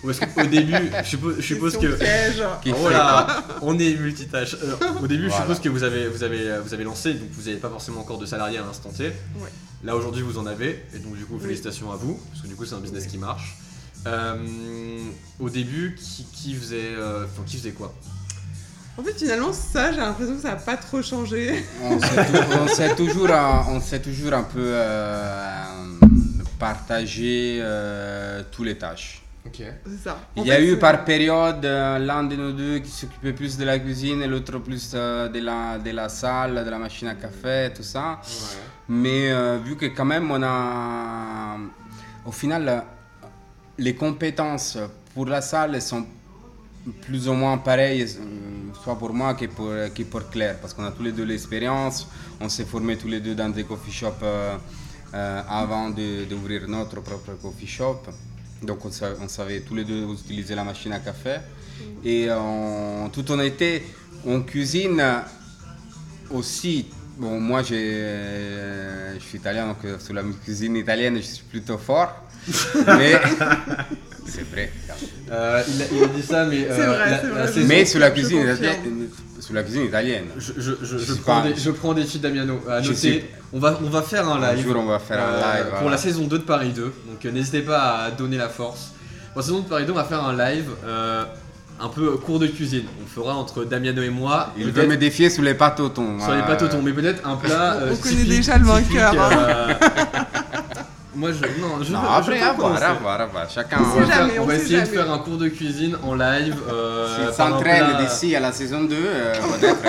Ou 0.02 0.10
est-ce 0.10 0.20
qu'au 0.20 0.46
début, 0.46 0.74
je 1.02 1.08
suppose, 1.08 1.36
je 1.36 1.42
suppose 1.42 1.76
Question 1.76 2.46
que. 2.64 2.70
Oh 2.74 2.88
là, 2.88 3.44
on 3.60 3.78
est 3.78 3.94
multitâche. 3.96 4.56
Euh, 4.62 4.76
au 5.02 5.06
début, 5.06 5.28
je 5.30 5.34
suppose 5.34 5.60
que 5.60 5.68
vous 5.68 5.82
avez, 5.82 6.08
vous 6.08 6.22
avez, 6.22 6.58
vous 6.64 6.72
avez 6.72 6.84
lancé, 6.84 7.12
donc 7.14 7.28
vous 7.32 7.42
n'avez 7.42 7.56
pas 7.58 7.68
forcément 7.68 8.00
encore 8.00 8.18
de 8.18 8.24
salariés 8.26 8.58
à 8.58 8.62
l'instant 8.62 8.88
T. 8.90 9.04
Ouais. 9.08 9.12
Là 9.84 9.96
aujourd'hui, 9.96 10.22
vous 10.22 10.38
en 10.38 10.46
avez, 10.46 10.84
et 10.94 10.98
donc 10.98 11.16
du 11.16 11.24
coup, 11.26 11.34
Oui. 11.36 11.42
félicitations 11.42 11.92
à 11.92 11.96
vous, 11.96 12.18
parce 12.30 12.42
que 12.42 12.48
du 12.48 12.54
coup, 12.54 12.64
c'est 12.64 12.74
un 12.74 12.80
business 12.80 13.06
qui 13.06 13.18
marche. 13.18 13.56
Euh, 14.06 14.36
au 15.38 15.50
début, 15.50 15.94
qui, 16.00 16.24
qui 16.32 16.54
faisait, 16.54 16.94
euh, 16.96 17.24
enfin, 17.26 17.42
qui 17.44 17.58
faisait 17.58 17.72
quoi? 17.72 17.92
En 18.96 19.02
fait, 19.02 19.12
finalement, 19.18 19.52
ça, 19.52 19.92
j'ai 19.92 19.98
l'impression 19.98 20.34
que 20.36 20.42
ça 20.42 20.48
n'a 20.50 20.56
pas 20.56 20.76
trop 20.78 21.02
changé. 21.02 21.62
On 21.82 21.98
s'est 22.00 22.26
tou- 22.26 22.38
on 22.62 22.68
s'est 22.68 22.94
toujours, 22.94 23.30
un- 23.30 23.66
on 23.68 23.80
s'est 23.80 24.00
toujours 24.00 24.32
un 24.32 24.42
peu 24.42 24.58
euh, 24.62 25.64
partagé 26.58 27.58
euh, 27.62 28.42
tous 28.50 28.64
les 28.64 28.76
tâches. 28.76 29.22
Ok. 29.46 29.62
C'est 29.86 29.98
ça. 30.04 30.18
Il 30.36 30.44
y 30.46 30.52
a 30.52 30.60
eu 30.60 30.76
par 30.78 31.04
période 31.04 31.64
euh, 31.64 31.98
l'un 31.98 32.24
de 32.24 32.36
nous 32.36 32.52
deux 32.52 32.78
qui 32.80 32.90
s'occupait 32.90 33.32
plus 33.32 33.56
de 33.56 33.64
la 33.64 33.78
cuisine 33.78 34.20
et 34.22 34.26
l'autre 34.26 34.58
plus 34.58 34.92
euh, 34.94 35.28
de, 35.28 35.40
la, 35.40 35.78
de 35.78 35.90
la 35.90 36.08
salle, 36.10 36.62
de 36.64 36.70
la 36.70 36.78
machine 36.78 37.08
à 37.08 37.14
café, 37.14 37.70
tout 37.74 37.82
ça. 37.82 38.20
Mais 38.88 39.30
euh, 39.32 39.58
vu 39.64 39.76
que 39.76 39.86
quand 39.86 40.04
même 40.04 40.30
on 40.30 40.42
a, 40.42 41.56
au 42.26 42.32
final, 42.32 42.84
les 43.78 43.94
compétences 43.94 44.76
pour 45.14 45.26
la 45.26 45.40
salle 45.40 45.80
sont 45.80 46.04
plus 47.02 47.26
ou 47.28 47.32
moins 47.34 47.56
pareilles, 47.58 48.06
soit 48.84 48.98
pour 48.98 49.12
moi 49.14 49.34
que 49.34 49.46
pour, 49.46 49.70
que 49.94 50.02
pour 50.02 50.28
Claire, 50.28 50.56
parce 50.60 50.74
qu'on 50.74 50.84
a 50.84 50.90
tous 50.90 51.02
les 51.02 51.12
deux 51.12 51.24
l'expérience, 51.24 52.06
on 52.40 52.48
s'est 52.48 52.64
formés 52.64 52.96
tous 52.98 53.08
les 53.08 53.20
deux 53.20 53.34
dans 53.34 53.48
des 53.48 53.64
coffee 53.64 53.90
shops 53.92 54.22
euh, 54.22 54.56
euh, 55.14 55.42
avant 55.48 55.88
de- 55.90 56.24
d'ouvrir 56.24 56.68
notre 56.68 57.00
propre 57.00 57.32
coffee 57.40 57.66
shop. 57.66 58.02
Donc 58.62 58.84
on, 58.84 58.90
sa- 58.90 59.14
on 59.22 59.28
savait 59.28 59.60
tous 59.60 59.74
les 59.74 59.84
deux 59.84 60.06
utiliser 60.12 60.54
la 60.54 60.64
machine 60.64 60.92
à 60.92 60.98
café. 60.98 61.36
Et 62.04 62.30
en 62.30 63.08
toute 63.12 63.30
honnêteté, 63.30 63.82
on 64.26 64.42
cuisine 64.42 65.02
aussi. 66.30 66.86
Bon, 67.18 67.38
moi 67.40 67.62
je 67.62 69.16
suis 69.20 69.38
italien, 69.38 69.66
donc 69.68 70.00
sur 70.00 70.14
la 70.14 70.22
cuisine 70.44 70.76
italienne, 70.76 71.16
je 71.16 71.22
suis 71.22 71.44
plutôt 71.44 71.76
fort. 71.78 72.14
mais 72.86 73.20
c'est 74.30 74.50
vrai. 74.50 74.72
Euh, 75.30 75.62
il, 75.68 75.82
a, 75.82 75.84
il 75.92 76.04
a 76.04 76.06
dit 76.08 76.22
ça, 76.22 76.44
mais. 76.46 76.66
euh, 76.68 76.76
C'est 76.76 76.86
vrai, 76.86 77.10
la- 77.10 77.44
la 77.46 77.66
Mais 77.66 77.84
sur 77.84 78.00
la 78.00 78.10
cuisine 78.10 78.46
sur 79.40 79.54
la 79.54 79.62
cuisine 79.62 79.84
italienne. 79.84 80.24
Je, 80.36 80.52
je, 80.58 80.72
je, 80.82 80.84
je 80.84 80.98
Je 80.98 81.12
sais 81.14 81.20
prends 81.20 81.40
pas. 81.42 81.48
des, 81.48 81.54
je 81.56 81.70
prends 81.70 81.94
des 81.94 82.04
Damiano. 82.20 82.60
À 82.68 82.80
noter, 82.80 83.24
on 83.52 83.58
va, 83.58 83.78
on 83.82 83.88
va 83.88 84.02
faire 84.02 84.28
un 84.28 84.40
Un 84.42 84.52
live. 84.54 84.64
jour, 84.66 84.76
on 84.78 84.86
va 84.86 84.98
faire 84.98 85.18
un 85.18 85.32
euh, 85.32 85.54
live, 85.56 85.64
Pour 85.70 85.78
voilà. 85.80 85.90
la 85.92 85.96
saison 85.96 86.24
2 86.26 86.38
de 86.38 86.42
Paris 86.44 86.72
2. 86.74 86.82
Donc 86.82 87.24
euh, 87.24 87.30
n'hésitez 87.30 87.62
pas 87.62 88.04
à 88.04 88.10
donner 88.10 88.36
la 88.36 88.48
force. 88.48 88.92
Pour 89.32 89.40
la 89.40 89.46
saison 89.46 89.60
de 89.60 89.68
Paris 89.68 89.86
2, 89.86 89.92
on 89.92 89.96
va 89.96 90.04
faire 90.04 90.22
un 90.24 90.36
live 90.36 90.66
euh, 90.84 91.24
un 91.80 91.88
peu 91.88 92.10
cours 92.18 92.38
de 92.38 92.46
cuisine. 92.48 92.84
On 93.02 93.06
fera 93.08 93.34
entre 93.34 93.64
Damiano 93.64 94.02
et 94.02 94.10
moi. 94.10 94.52
Il 94.58 94.70
veut 94.72 94.86
me 94.86 94.96
défier 94.98 95.30
sur 95.30 95.42
les 95.42 95.54
pâtes. 95.54 95.78
Sur 95.78 96.34
les 96.34 96.42
pâtes 96.42 96.74
mais 96.84 96.92
peut-être 96.92 97.26
un 97.26 97.36
plat. 97.36 97.78
On 97.80 97.86
euh, 97.86 97.96
connaît 97.96 98.24
déjà 98.24 98.58
le 98.58 98.64
vainqueur, 98.66 99.14
hein. 99.18 99.30
euh, 99.32 99.72
Moi, 101.14 101.30
je. 101.32 101.60
Non, 101.60 101.82
je 101.82 101.92
Non, 101.92 102.00
veux- 102.00 102.06
je 102.06 102.12
après, 102.12 102.38
pas 102.38 102.46
à 102.46 102.52
voir, 102.52 102.82
à 102.82 102.92
voir, 102.94 103.20
à 103.20 103.26
voir. 103.26 103.50
Chacun. 103.50 103.78
On 103.80 103.82
On 103.82 104.00
va, 104.00 104.06
faire- 104.06 104.16
jamais, 104.16 104.38
on 104.38 104.42
on 104.42 104.46
va 104.46 104.54
sait 104.56 104.62
essayer 104.62 104.80
de 104.82 104.86
faire 104.86 105.10
un 105.12 105.18
cours 105.18 105.38
de 105.38 105.48
cuisine 105.48 105.96
en 106.04 106.14
live. 106.14 106.56
Euh, 106.72 107.32
s'entraîne 107.32 107.96
d'ici 108.00 108.36
à 108.36 108.40
la 108.40 108.52
saison 108.52 108.84
2, 108.84 108.94
euh. 108.96 109.34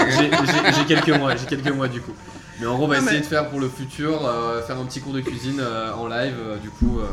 J'ai- 0.10 0.86
quelques 0.86 1.18
mois, 1.20 1.36
j'ai 1.36 1.46
quelques 1.46 1.74
mois 1.76 1.88
du 1.88 2.02
coup. 2.02 2.14
Mais 2.60 2.66
en 2.68 2.76
gros, 2.76 2.86
on 2.86 2.88
va 2.88 2.96
Non, 2.98 3.02
essayer 3.04 3.18
mais- 3.20 3.24
de 3.24 3.30
faire 3.30 3.50
pour 3.50 3.60
le 3.60 3.70
futur, 3.70 4.26
euh, 4.26 4.62
faire 4.62 4.78
un 4.80 4.86
petit 4.86 5.00
cours 5.02 5.14
de 5.14 5.22
cuisine 5.22 5.60
euh, 5.60 5.94
en 5.94 6.08
live. 6.08 6.36
euh, 6.40 6.58
du 6.58 6.70
coup, 6.70 7.00
euh, 7.00 7.06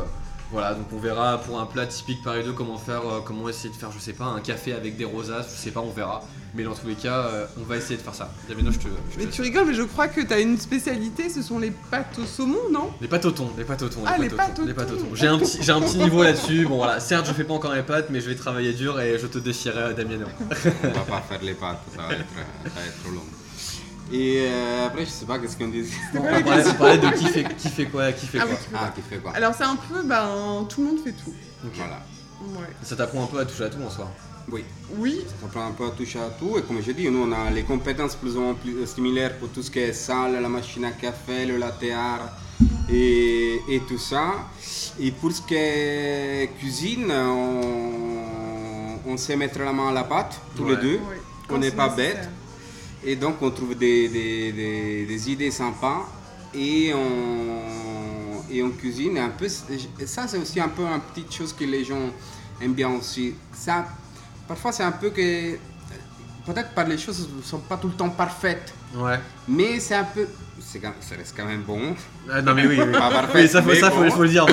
voilà, 0.51 0.73
donc 0.73 0.87
on 0.93 0.97
verra 0.99 1.37
pour 1.39 1.59
un 1.59 1.65
plat 1.65 1.85
typique 1.85 2.23
Paris 2.23 2.43
2 2.43 2.53
comment 2.53 2.77
faire, 2.77 3.01
euh, 3.07 3.19
comment 3.23 3.47
essayer 3.49 3.69
de 3.69 3.75
faire, 3.75 3.91
je 3.91 3.99
sais 3.99 4.13
pas, 4.13 4.25
un 4.25 4.39
café 4.39 4.73
avec 4.73 4.97
des 4.97 5.05
rosaces, 5.05 5.53
je 5.55 5.61
sais 5.61 5.71
pas, 5.71 5.79
on 5.81 5.91
verra. 5.91 6.21
Mais 6.55 6.63
dans 6.63 6.73
tous 6.73 6.87
les 6.87 6.95
cas, 6.95 7.19
euh, 7.25 7.45
on 7.61 7.63
va 7.63 7.77
essayer 7.77 7.95
de 7.97 8.01
faire 8.01 8.15
ça. 8.15 8.31
Damien, 8.49 8.71
je 8.71 8.79
te. 8.79 8.87
je 9.13 9.19
Mais 9.19 9.25
te- 9.27 9.31
tu 9.35 9.41
rigoles, 9.43 9.67
mais 9.67 9.75
je 9.75 9.83
crois 9.83 10.07
que 10.07 10.21
t'as 10.21 10.41
une 10.41 10.57
spécialité, 10.57 11.29
ce 11.29 11.43
sont 11.43 11.59
les 11.59 11.69
pâtes 11.69 12.17
au 12.19 12.25
saumon, 12.25 12.57
non? 12.71 12.89
Les 12.99 13.07
pâtes 13.07 13.25
au 13.25 13.31
thon, 13.31 13.51
les 13.55 13.63
pâtes 13.63 13.83
au 13.83 13.89
thon, 13.89 14.01
Ah, 14.07 14.17
les 14.17 14.33
au 14.33 14.35
pâtes 14.35 14.55
thon, 14.55 14.63
au 14.63 14.65
les 14.65 14.73
pâtes 14.73 14.89
au 14.91 14.95
thon. 14.95 15.05
J'ai 15.13 15.27
un 15.27 15.37
petit, 15.37 15.59
j'ai 15.61 15.71
un 15.71 15.81
petit 15.81 15.97
niveau 15.99 16.23
là-dessus. 16.23 16.65
Bon 16.65 16.77
voilà, 16.77 16.99
certes, 16.99 17.27
je 17.27 17.33
fais 17.33 17.43
pas 17.43 17.53
encore 17.53 17.75
les 17.75 17.83
pâtes, 17.83 18.07
mais 18.09 18.19
je 18.19 18.27
vais 18.29 18.35
travailler 18.35 18.73
dur 18.73 18.99
et 18.99 19.19
je 19.19 19.27
te 19.27 19.37
déchierai, 19.37 19.93
Damiano. 19.93 20.25
On 20.83 20.87
va 20.87 21.01
pas 21.01 21.21
faire 21.21 21.43
les 21.43 21.53
pâtes, 21.53 21.81
ça 21.95 22.01
va 22.01 22.13
être, 22.13 22.25
ça 22.65 22.79
va 22.79 22.85
être 22.87 23.03
trop 23.03 23.11
long. 23.11 23.21
Et 24.11 24.45
euh, 24.47 24.87
après, 24.87 25.05
je 25.05 25.09
sais 25.11 25.25
pas 25.25 25.37
qu'est-ce 25.39 25.55
qu'on 25.57 25.67
disait. 25.67 25.93
On 26.15 26.21
parlait, 26.21 26.63
on 26.67 26.73
parlait 26.73 26.97
de 26.97 27.09
qui 27.15 27.25
fait, 27.27 27.43
qui 27.57 27.69
fait 27.69 27.85
quoi, 27.85 28.11
qui 28.11 28.25
fait 28.25 28.39
Ah 28.41 28.45
quoi. 28.45 28.55
oui, 28.59 28.75
Ah, 28.75 28.91
qui 28.95 29.01
fait 29.01 29.17
quoi 29.17 29.31
Alors 29.35 29.53
c'est 29.53 29.63
un 29.65 29.75
peu, 29.75 30.01
ben, 30.03 30.65
tout 30.67 30.81
le 30.81 30.87
monde 30.87 30.99
fait 31.03 31.11
tout. 31.11 31.33
Voilà. 31.75 32.01
Ouais. 32.41 32.65
Ça 32.81 32.95
t'apprend 32.95 33.23
un 33.23 33.27
peu 33.27 33.39
à 33.39 33.45
toucher 33.45 33.65
à 33.65 33.69
tout 33.69 33.81
en 33.85 33.89
soi. 33.89 34.09
Oui, 34.51 34.63
Oui, 34.97 35.21
ça 35.39 35.47
prend 35.47 35.67
un 35.67 35.71
peu 35.71 35.85
à 35.85 35.89
toucher 35.91 36.17
à 36.19 36.29
tout. 36.39 36.57
Et 36.57 36.63
comme 36.63 36.81
je 36.81 36.91
dis, 36.91 37.07
nous, 37.11 37.21
on 37.23 37.31
a 37.31 37.51
les 37.51 37.61
compétences 37.63 38.15
plus 38.15 38.35
ou 38.35 38.41
moins 38.41 38.55
plus 38.55 38.87
similaires 38.87 39.37
pour 39.37 39.49
tout 39.49 39.61
ce 39.61 39.69
qui 39.69 39.77
est 39.79 39.93
salle, 39.93 40.41
la 40.41 40.49
machine 40.49 40.85
à 40.85 40.91
café, 40.91 41.45
le 41.45 41.57
latte 41.57 41.83
art 41.95 42.31
et, 42.91 43.59
et 43.69 43.79
tout 43.87 43.99
ça. 43.99 44.31
Et 44.99 45.11
pour 45.11 45.31
ce 45.31 45.41
qui 45.43 45.53
est 45.55 46.49
cuisine, 46.57 47.11
on, 47.11 48.99
on 49.05 49.17
sait 49.17 49.35
mettre 49.35 49.59
la 49.59 49.71
main 49.71 49.89
à 49.89 49.93
la 49.93 50.03
pâte, 50.03 50.39
tous 50.55 50.63
Ouais. 50.63 50.71
les 50.71 50.81
deux. 50.81 50.99
oui. 51.09 51.17
On 51.51 51.57
n'est 51.59 51.71
pas 51.71 51.89
bête. 51.89 52.27
Et 53.03 53.15
donc 53.15 53.41
on 53.41 53.49
trouve 53.51 53.75
des, 53.75 54.09
des- 54.09 54.51
des- 54.51 55.05
des 55.05 55.31
idées 55.31 55.51
sympas 55.51 56.05
et 56.53 56.91
on, 56.93 58.43
et 58.51 58.61
on 58.63 58.71
cuisine 58.71 59.17
un 59.17 59.29
peu. 59.29 59.47
ça 59.47 60.27
c'est 60.27 60.37
aussi 60.37 60.59
un 60.59 60.67
peu 60.69 60.83
une 60.83 60.99
petite 61.01 61.31
chose 61.33 61.53
que 61.53 61.63
les 61.63 61.83
gens 61.85 62.09
aiment 62.61 62.73
bien 62.73 62.89
aussi. 62.89 63.33
Ça, 63.53 63.85
parfois 64.47 64.71
c'est 64.71 64.83
un 64.83 64.91
peu 64.91 65.11
que 65.11 65.55
peut-être 66.45 66.71
par 66.73 66.87
les 66.87 66.97
choses 66.97 67.29
ne 67.35 67.41
sont 67.41 67.59
pas 67.59 67.77
tout 67.77 67.87
le 67.87 67.93
temps 67.93 68.09
parfaites, 68.09 68.73
Ouais. 68.95 69.19
mais 69.47 69.79
c'est 69.79 69.95
un 69.95 70.03
peu, 70.03 70.27
ça 71.01 71.15
reste 71.15 71.33
quand 71.35 71.45
même 71.45 71.63
bon. 71.63 71.81
Ah, 72.29 72.41
non 72.41 72.53
mais 72.53 72.67
oui, 72.67 72.77
oui. 72.79 72.91
Pas 72.91 73.09
parfait, 73.09 73.41
Oui, 73.43 73.47
ça, 73.47 73.61
faut, 73.61 73.69
mais 73.69 73.79
ça 73.79 73.89
faut, 73.89 74.03
bon. 74.03 74.11
faut 74.11 74.23
le 74.23 74.29
dire, 74.29 74.45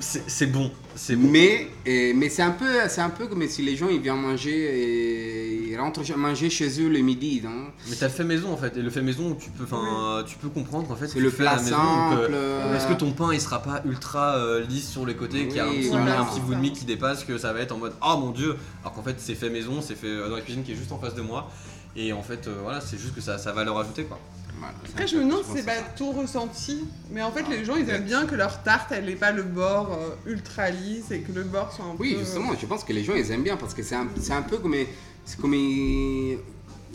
c'est- 0.00 0.46
bon, 0.46 0.70
c'est 0.94 1.16
bon. 1.16 1.28
Mais, 1.30 1.68
euh, 1.88 2.12
mais 2.14 2.28
c'est 2.28 2.42
un 2.42 2.50
peu, 2.50 2.66
c'est 2.88 3.00
un 3.00 3.08
peu 3.10 3.26
comme 3.26 3.46
si 3.48 3.62
les 3.62 3.74
gens 3.76 3.88
ils 3.88 4.00
viennent 4.00 4.20
manger 4.20 4.50
et 4.52 5.68
ils 5.70 5.76
rentrent 5.78 6.02
manger 6.16 6.50
chez 6.50 6.80
eux 6.82 6.88
le 6.88 6.98
midi, 6.98 7.40
non? 7.42 7.68
Mais 7.88 7.96
t'as 7.96 8.06
le 8.08 8.12
fait 8.12 8.24
maison 8.24 8.52
en 8.52 8.56
fait, 8.56 8.76
et 8.76 8.82
le 8.82 8.90
fait 8.90 9.00
maison, 9.02 9.34
tu 9.34 9.48
peux, 9.50 9.64
enfin, 9.64 10.22
tu 10.26 10.36
peux 10.36 10.48
comprendre 10.48 10.90
en 10.90 10.96
fait. 10.96 11.06
ce 11.06 11.12
C'est 11.14 11.18
que 11.20 11.24
le 11.24 11.30
plat 11.30 11.56
donc, 11.56 11.64
simple. 11.68 12.30
euh, 12.32 12.76
Est-ce 12.76 12.86
que 12.86 12.94
ton 12.94 13.12
pain 13.12 13.32
il 13.32 13.40
sera 13.40 13.62
pas 13.62 13.80
ultra 13.86 14.36
euh, 14.36 14.64
lisse 14.68 14.90
sur 14.90 15.06
les 15.06 15.14
côtés, 15.14 15.48
qu'il 15.48 15.56
y 15.56 15.60
a 15.60 15.64
un 15.66 15.70
Oui, 15.70 15.78
petit, 15.78 15.88
voilà, 15.88 16.20
un 16.20 16.24
petit 16.26 16.34
c'est 16.34 16.40
bout 16.42 16.50
de 16.50 16.54
ça. 16.54 16.60
mie 16.60 16.72
qui 16.72 16.84
dépasse, 16.84 17.24
que 17.24 17.38
ça 17.38 17.52
va 17.54 17.60
être 17.60 17.72
en 17.72 17.78
mode 17.78 17.94
oh 18.06 18.16
mon 18.18 18.30
dieu, 18.30 18.56
alors 18.82 18.92
qu'en 18.92 19.02
fait 19.02 19.16
c'est 19.18 19.34
fait 19.34 19.48
maison, 19.50 19.80
c'est 19.80 19.94
fait 19.96 20.06
euh, 20.08 20.28
dans 20.28 20.36
la 20.36 20.42
cuisine 20.42 20.62
qui 20.64 20.72
est 20.72 20.76
juste 20.76 20.92
en 20.92 20.98
face 20.98 21.14
de 21.14 21.22
moi, 21.22 21.50
et 21.96 22.12
en 22.12 22.22
fait 22.22 22.46
euh, 22.46 22.56
voilà, 22.62 22.80
c'est 22.82 22.98
juste 22.98 23.14
que 23.14 23.20
ça 23.22 23.34
a 23.34 23.38
sa 23.38 23.52
valeur 23.52 23.78
ajoutée 23.78 24.04
quoi. 24.04 24.18
Voilà, 24.58 24.74
Après, 24.88 25.06
je 25.06 25.16
me 25.16 25.24
demande 25.24 25.44
si 25.44 25.52
c'est 25.54 25.66
pas 25.66 25.80
ton 25.96 26.12
ressenti, 26.12 26.84
mais 27.10 27.22
en 27.22 27.30
fait, 27.30 27.44
Ah, 27.46 27.50
les 27.50 27.64
gens, 27.64 27.76
ils 27.76 27.88
aiment 27.90 28.04
bien 28.04 28.26
que 28.26 28.34
leur 28.34 28.62
tarte, 28.62 28.90
elle 28.92 29.04
n'ait 29.04 29.14
pas 29.16 29.32
le 29.32 29.42
bord 29.42 29.92
euh, 29.92 30.30
ultra 30.30 30.70
lisse 30.70 31.10
et 31.10 31.20
que 31.20 31.32
le 31.32 31.44
bord 31.44 31.72
soit 31.72 31.84
un 31.84 31.90
peu... 31.96 32.02
Oui, 32.02 32.16
justement, 32.18 32.52
je 32.58 32.66
pense 32.66 32.82
que 32.84 32.92
les 32.92 33.04
gens 33.04 33.14
ils 33.14 33.30
aiment 33.30 33.42
bien 33.42 33.56
parce 33.56 33.74
que 33.74 33.82
c'est 33.82 33.94
un, 33.96 34.06
c'est 34.20 34.32
un 34.32 34.42
peu 34.42 34.58
comme, 34.58 34.74
c'est 35.24 35.38
comme, 35.40 35.54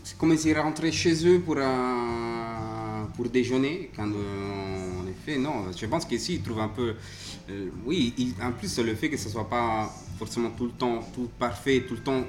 c'est 0.03 0.17
comme 0.17 0.35
s'ils 0.37 0.57
rentraient 0.59 0.91
chez 0.91 1.27
eux 1.27 1.39
pour, 1.39 1.57
un- 1.57 3.07
pour 3.15 3.29
déjeuner. 3.29 3.91
Quand, 3.95 4.07
euh, 4.09 5.01
en 5.01 5.07
effet, 5.07 5.37
non, 5.37 5.65
je 5.75 5.85
pense 5.85 6.05
qu'ici 6.05 6.35
ils 6.35 6.41
trouvent 6.41 6.61
un 6.61 6.69
peu. 6.69 6.95
euh, 7.49 7.67
oui, 7.85 8.13
ils- 8.17 8.33
en 8.41 8.51
plus, 8.53 8.79
le 8.79 8.95
fait 8.95 9.09
que 9.09 9.17
ce 9.17 9.29
soit 9.29 9.47
pas 9.49 9.93
forcément 10.17 10.49
tout 10.51 10.65
le 10.65 10.71
temps 10.71 10.99
tout 11.13 11.29
parfait, 11.37 11.83
tout 11.87 11.93
le 11.95 12.01
temps 12.01 12.23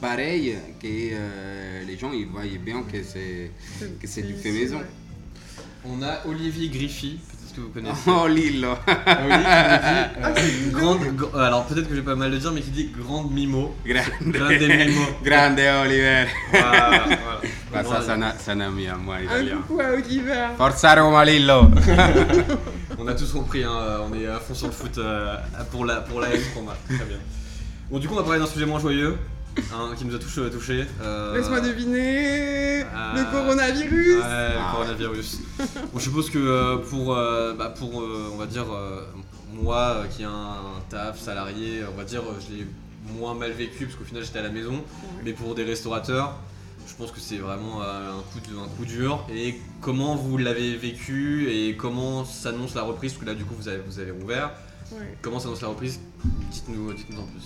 pareil, 0.00 0.56
que 0.80 0.86
euh, 0.86 1.82
les 1.86 1.96
gens 1.98 2.12
ils 2.12 2.26
voient 2.26 2.42
bien 2.62 2.82
que 2.82 3.02
c'est 3.02 3.50
que 4.00 4.06
c'est 4.06 4.22
du 4.22 4.34
fait 4.34 4.50
maison. 4.52 4.80
On 5.86 6.02
a 6.02 6.26
Olivier 6.26 6.68
Griffy, 6.68 7.18
peut-être 7.18 7.54
que 7.56 7.60
vous 7.60 7.68
connaissez. 7.68 8.00
Oh 8.06 8.26
Ah 9.06 10.32
dit, 10.32 10.40
euh, 10.40 10.70
grande, 10.72 11.00
gr- 11.02 11.38
alors 11.38 11.66
peut-être 11.66 11.88
que 11.88 11.94
j'ai 11.94 12.00
pas 12.02 12.14
mal 12.14 12.30
le 12.30 12.38
dire, 12.38 12.50
mais 12.52 12.62
qui 12.62 12.70
dit 12.70 12.90
grande 12.98 13.30
mimo. 13.32 13.74
Grande 13.84 14.04
Grande, 14.32 14.52
mimo. 14.52 15.02
grande 15.22 15.58
Oliver 15.84 16.24
Voilà, 16.50 17.04
voilà. 17.04 17.40
Bah, 17.70 17.84
ça, 17.84 18.02
c'est 18.02 18.10
un, 18.12 18.32
c'est 18.38 18.50
un 18.52 18.60
ami 18.60 18.86
à 18.86 18.96
moi 18.96 19.16
Un 19.16 19.22
italien. 19.24 19.56
coucou 19.66 19.80
à 19.80 19.90
Oliver. 19.92 20.46
Forza 20.56 20.94
Roma 21.02 21.24
Lillo 21.24 21.68
On 22.98 23.06
a 23.06 23.14
tous 23.14 23.32
compris, 23.32 23.62
hein, 23.64 23.76
euh, 23.78 23.98
on 24.10 24.14
est 24.18 24.26
à 24.26 24.38
fond 24.40 24.54
sur 24.54 24.68
le 24.68 24.72
foot 24.72 24.96
euh, 24.98 25.36
pour 25.70 25.84
la 25.84 25.96
pour 25.96 26.20
la 26.22 26.28
qu'on 26.28 26.68
a. 26.70 26.76
Très 26.96 27.04
bien. 27.04 27.18
Bon, 27.90 27.98
du 27.98 28.08
coup, 28.08 28.14
on 28.14 28.18
va 28.18 28.22
parler 28.22 28.38
d'un 28.38 28.46
sujet 28.46 28.64
moins 28.64 28.80
joyeux, 28.80 29.18
hein, 29.72 29.92
qui 29.96 30.04
nous 30.04 30.14
a 30.14 30.18
tous 30.18 30.38
euh, 30.38 30.50
touchés. 30.50 30.84
euh, 31.02 31.36
Laisse-moi 31.36 31.60
deviner. 31.60 32.82
euh, 32.82 32.86
Le 33.14 33.30
coronavirus. 33.30 34.16
Ouais, 34.16 34.48
le 34.50 34.58
Ah, 34.58 34.70
coronavirus. 34.72 35.38
Bon, 35.92 35.98
je 35.98 36.02
suppose 36.04 36.30
que 36.30 36.38
euh, 36.38 36.76
pour, 36.78 37.14
euh, 37.14 37.54
bah, 37.54 37.68
pour 37.76 38.00
euh, 38.00 38.30
on 38.32 38.36
va 38.36 38.46
dire, 38.46 38.66
euh, 38.72 39.02
moi 39.52 39.76
euh, 39.78 40.06
qui 40.06 40.22
ai 40.22 40.26
un, 40.26 40.56
taf 40.90 41.20
salarié, 41.20 41.82
on 41.92 41.96
va 41.96 42.04
dire, 42.04 42.20
euh, 42.22 42.38
je 42.40 42.54
l'ai 42.54 42.66
moins 43.18 43.34
mal 43.34 43.52
vécu 43.52 43.86
parce 43.86 43.96
qu'au 43.98 44.04
final 44.04 44.22
j'étais 44.24 44.38
à 44.38 44.42
la 44.42 44.50
maison. 44.50 44.82
Mais 45.24 45.32
pour 45.32 45.54
des 45.54 45.64
restaurateurs, 45.64 46.34
je 46.86 46.94
pense 46.94 47.10
que 47.12 47.20
c'est 47.20 47.38
vraiment 47.38 47.82
euh, 47.82 48.10
un 48.12 48.22
coup, 48.32 48.40
de- 48.40 48.58
un 48.58 48.68
coup 48.76 48.84
dur. 48.84 49.26
Et 49.32 49.58
comment 49.80 50.16
vous 50.16 50.36
l'avez 50.38 50.76
vécu 50.76 51.48
et 51.50 51.76
comment 51.76 52.24
s'annonce 52.24 52.74
la 52.74 52.82
reprise? 52.82 53.12
Parce 53.12 53.24
que 53.24 53.30
là, 53.30 53.34
du 53.34 53.44
coup, 53.44 53.54
vous 53.58 53.68
avez, 53.68 53.80
vous 53.86 53.98
avez 53.98 54.10
rouvert. 54.10 54.50
Ouais. 54.92 55.16
Comment 55.22 55.40
s'annonce 55.40 55.62
la 55.62 55.68
reprise? 55.68 55.98
Dites-nous 56.50 56.92
dites 56.92 57.06
en 57.18 57.22
plus. 57.24 57.44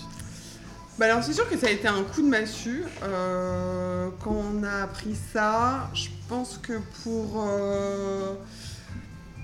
Bah 0.99 1.05
alors 1.05 1.23
c'est 1.23 1.31
sûr 1.33 1.49
que 1.49 1.57
ça 1.57 1.67
a 1.67 1.69
été 1.69 1.87
un 1.87 2.03
coup 2.03 2.21
de 2.21 2.27
massue. 2.27 2.83
Euh, 3.03 4.09
quand 4.21 4.35
on 4.35 4.63
a 4.63 4.83
appris 4.83 5.15
ça, 5.33 5.89
je 5.93 6.09
pense 6.27 6.59
que 6.61 6.73
pour 7.03 7.45
euh, 7.47 8.33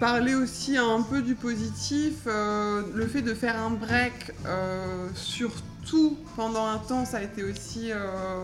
parler 0.02 0.36
aussi 0.36 0.76
un 0.76 1.02
peu 1.02 1.22
du 1.22 1.36
positif, 1.36 2.14
euh, 2.28 2.82
le 2.94 3.08
fait 3.08 3.22
de 3.22 3.34
faire 3.34 3.58
un 3.58 3.70
break, 3.70 4.34
euh, 4.46 5.08
surtout 5.16 6.18
pendant 6.36 6.66
un 6.68 6.78
temps, 6.80 7.06
ça 7.06 7.18
a 7.18 7.22
été 7.22 7.42
aussi 7.46 7.90
euh, 7.94 8.44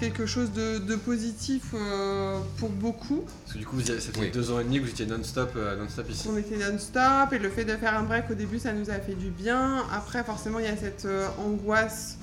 quelque 0.00 0.26
chose 0.26 0.50
de, 0.50 0.78
de 0.78 0.96
positif 0.96 1.62
euh, 1.74 2.40
pour 2.58 2.70
beaucoup. 2.70 3.24
Parce 3.44 3.52
que 3.52 3.58
du 3.58 3.66
coup, 3.66 3.76
vous 3.76 3.88
avez- 3.88 4.00
ça 4.00 4.10
fait 4.10 4.18
Oui. 4.18 4.30
deux 4.32 4.50
ans 4.50 4.58
et 4.58 4.64
demi 4.64 4.78
que 4.80 4.84
vous 4.86 4.90
étiez 4.90 5.06
non-stop 5.06 5.52
euh, 5.54 5.76
non-stop 5.76 6.10
ici. 6.10 6.28
On 6.28 6.36
était 6.36 6.56
non-stop 6.56 7.32
et 7.32 7.38
le 7.38 7.50
fait 7.50 7.64
de 7.64 7.76
faire 7.76 7.96
un 7.96 8.02
break 8.02 8.24
au 8.32 8.34
début, 8.34 8.58
ça 8.58 8.72
nous 8.72 8.90
a 8.90 8.94
fait 8.94 9.14
du 9.14 9.30
bien. 9.30 9.84
Après, 9.94 10.24
forcément, 10.24 10.58
il 10.58 10.64
y 10.64 10.68
a 10.68 10.76
cette 10.76 11.04
euh, 11.04 11.28
angoisse 11.38 12.16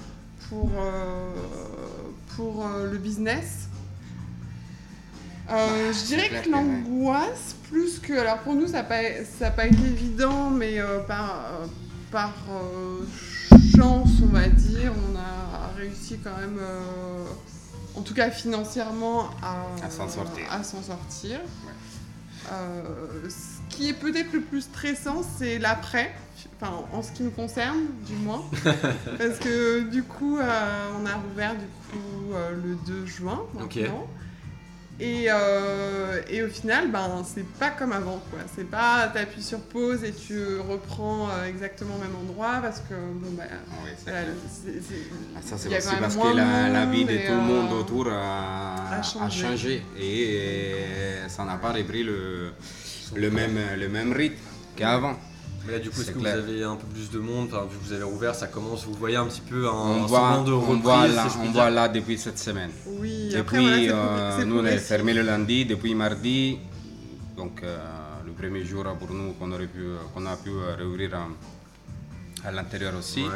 pour, 0.49 0.69
euh, 0.77 1.31
pour 2.35 2.65
euh, 2.65 2.91
le 2.91 2.97
business. 2.97 3.67
Euh, 5.49 5.91
je 5.93 6.05
dirais 6.05 6.29
que 6.29 6.49
l'angoisse, 6.49 7.55
plus 7.69 7.99
que. 7.99 8.13
Alors 8.13 8.39
pour 8.39 8.53
nous, 8.55 8.67
ça 8.67 8.73
n'a 8.73 8.83
pas, 8.83 9.01
ça 9.39 9.49
pas 9.51 9.65
été 9.65 9.81
évident, 9.83 10.49
mais 10.49 10.79
euh, 10.79 10.99
par, 10.99 11.61
euh, 11.61 11.65
par 12.11 12.33
chance, 13.75 14.09
on 14.23 14.27
va 14.27 14.47
dire, 14.47 14.93
on 15.11 15.15
a 15.17 15.71
réussi 15.75 16.19
quand 16.23 16.35
même, 16.37 16.59
en 17.95 18.01
tout 18.01 18.13
cas 18.13 18.29
financièrement, 18.29 19.29
à, 19.41 19.85
À 19.85 19.89
s'en 19.89 20.07
sortir. 20.07 20.45
à 20.51 20.63
s'en 20.63 20.83
sortir. 20.83 21.39
Ce 23.27 23.75
qui 23.75 23.89
est 23.89 23.93
peut-être 23.93 24.33
le 24.33 24.41
plus 24.41 24.61
stressant, 24.61 25.23
c'est 25.37 25.57
l'après, 25.57 26.11
enfin 26.61 26.73
en 26.93 27.01
ce 27.01 27.11
qui 27.11 27.23
nous 27.23 27.31
concerne, 27.31 27.79
du 28.05 28.15
moins, 28.15 28.43
parce 29.17 29.37
que 29.39 29.89
du 29.89 30.03
coup, 30.03 30.37
euh, 30.37 30.89
on 31.01 31.05
a 31.05 31.13
rouvert 31.15 31.53
du 31.55 31.65
coup 31.91 32.33
euh, 32.33 32.51
le 32.51 32.75
2 32.85 33.05
juin. 33.05 33.39
Et, 35.01 35.27
euh, 35.29 36.19
et 36.29 36.43
au 36.43 36.49
final, 36.49 36.91
ben, 36.91 37.23
c'est 37.25 37.45
pas 37.57 37.69
comme 37.69 37.93
avant, 37.93 38.21
quoi. 38.29 38.39
C'est 38.53 38.69
pas 38.69 39.07
t'appuies 39.13 39.41
sur 39.41 39.61
pause 39.61 40.03
et 40.03 40.11
tu 40.11 40.37
reprends 40.59 41.29
euh, 41.29 41.45
exactement 41.47 41.95
au 41.95 41.99
même 41.99 42.13
endroit 42.21 42.59
parce 42.61 42.79
que, 42.81 42.95
bon, 42.95 43.31
bah, 43.37 43.43
Oui, 43.85 43.91
voilà, 44.03 44.23
clair. 44.23 44.33
c'est- 44.51 44.81
c'est- 44.85 45.07
Ah, 45.37 45.39
Ça, 45.41 45.57
c'est 45.57 45.69
parce 45.69 46.17
que 46.17 46.35
la, 46.35 46.85
vie 46.87 47.05
de 47.05 47.15
tout 47.27 47.31
le 47.31 47.39
monde 47.41 47.71
autour 47.71 48.09
a, 48.09 48.75
a 48.91 48.95
a 48.99 49.01
changé. 49.01 49.41
changé. 49.41 49.85
Et 49.97 51.29
ça 51.29 51.45
n'a 51.45 51.55
pas 51.55 51.71
repris 51.71 52.03
le, 52.03 52.51
le, 53.15 53.31
même, 53.31 53.57
le 53.79 53.87
même 53.87 54.11
rythme 54.11 54.35
qu'avant. 54.75 55.15
Mais 55.65 55.73
là, 55.73 55.79
du 55.79 55.89
coup, 55.89 56.01
est-ce 56.01 56.11
que 56.11 56.19
clair. 56.19 56.37
vous 56.41 56.49
avez 56.49 56.63
un 56.63 56.75
peu 56.75 56.87
plus 56.87 57.09
de 57.11 57.19
monde 57.19 57.47
Enfin, 57.51 57.63
vu 57.69 57.77
que 57.77 57.83
vous 57.85 57.93
avez 57.93 58.03
rouvert, 58.03 58.33
ça 58.33 58.47
commence, 58.47 58.85
vous 58.85 58.93
voyez 58.93 59.17
un 59.17 59.25
petit 59.25 59.41
peu 59.41 59.67
un, 59.67 59.71
On 59.71 60.03
un 60.03 60.05
voit, 60.05 60.19
semblant 60.19 60.43
de 60.43 60.51
on 60.53 60.59
reprise, 60.61 60.81
voit 60.81 61.07
là, 61.07 61.23
si 61.23 61.29
je 61.29 61.39
puis 61.39 61.47
on 61.47 61.51
voit 61.51 61.69
là 61.69 61.87
depuis 61.89 62.17
cette 62.17 62.39
semaine. 62.39 62.71
Oui, 62.87 63.29
Depuis, 63.33 63.37
après, 63.39 63.87
voilà, 63.87 64.37
euh, 64.39 64.45
nous 64.45 64.59
on 64.59 64.65
est 64.65 64.77
fermé 64.77 65.13
le 65.13 65.21
lundi, 65.21 65.65
depuis 65.65 65.93
mardi, 65.95 66.57
donc 67.35 67.61
euh, 67.63 67.77
le 68.25 68.31
premier 68.31 68.63
jour 68.65 68.85
pour 68.99 69.11
nous 69.11 69.33
qu'on 69.33 69.51
aurait 69.51 69.67
pu, 69.67 69.83
qu'on 70.13 70.25
a 70.25 70.35
pu 70.37 70.49
euh, 70.49 70.75
réouvrir 70.77 71.11
à, 71.15 72.47
à 72.47 72.51
l'intérieur 72.51 72.93
aussi. 72.97 73.23
Ouais. 73.23 73.29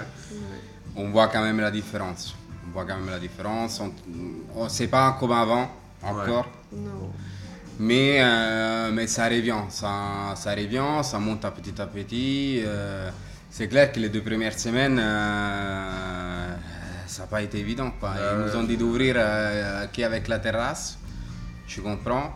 On 0.95 1.09
voit 1.09 1.28
quand 1.28 1.41
même 1.41 1.59
la 1.59 1.71
différence. 1.71 2.36
On 2.67 2.71
voit 2.71 2.86
quand 2.86 2.95
même 2.95 3.09
la 3.09 3.19
différence. 3.19 3.82
On, 4.55 4.69
c'est 4.69 4.88
pas 4.88 5.17
comme 5.19 5.32
avant 5.34 5.69
encore. 6.01 6.47
Non. 6.71 7.11
Mais, 7.80 8.17
euh, 8.21 8.91
mais 8.93 9.07
ça 9.07 9.26
revient, 9.28 9.63
ça, 9.69 10.34
ça 10.36 10.51
revient, 10.51 11.01
ça 11.03 11.17
monte 11.19 11.43
à 11.45 11.51
petit 11.51 11.80
à 11.82 11.88
petit. 11.88 12.61
euh, 12.65 13.09
c'est 13.49 13.67
clair 13.67 13.91
que 13.91 13.99
les 13.99 14.09
deux 14.09 14.21
premières 14.21 14.57
semaines, 14.57 14.99
euh, 14.99 16.55
ça 17.07 17.24
n'a 17.24 17.28
pas 17.28 17.41
été 17.41 17.59
évident. 17.59 17.91
Quoi. 17.99 18.13
Ils 18.17 18.45
nous 18.45 18.55
ont 18.59 18.63
dit 18.63 18.78
d'ouvrir 18.78 19.15
euh, 19.17 19.86
qu'avec 19.91 20.28
la 20.28 20.39
terrasse, 20.39 20.97
je 21.67 21.82
comprends. 21.82 22.34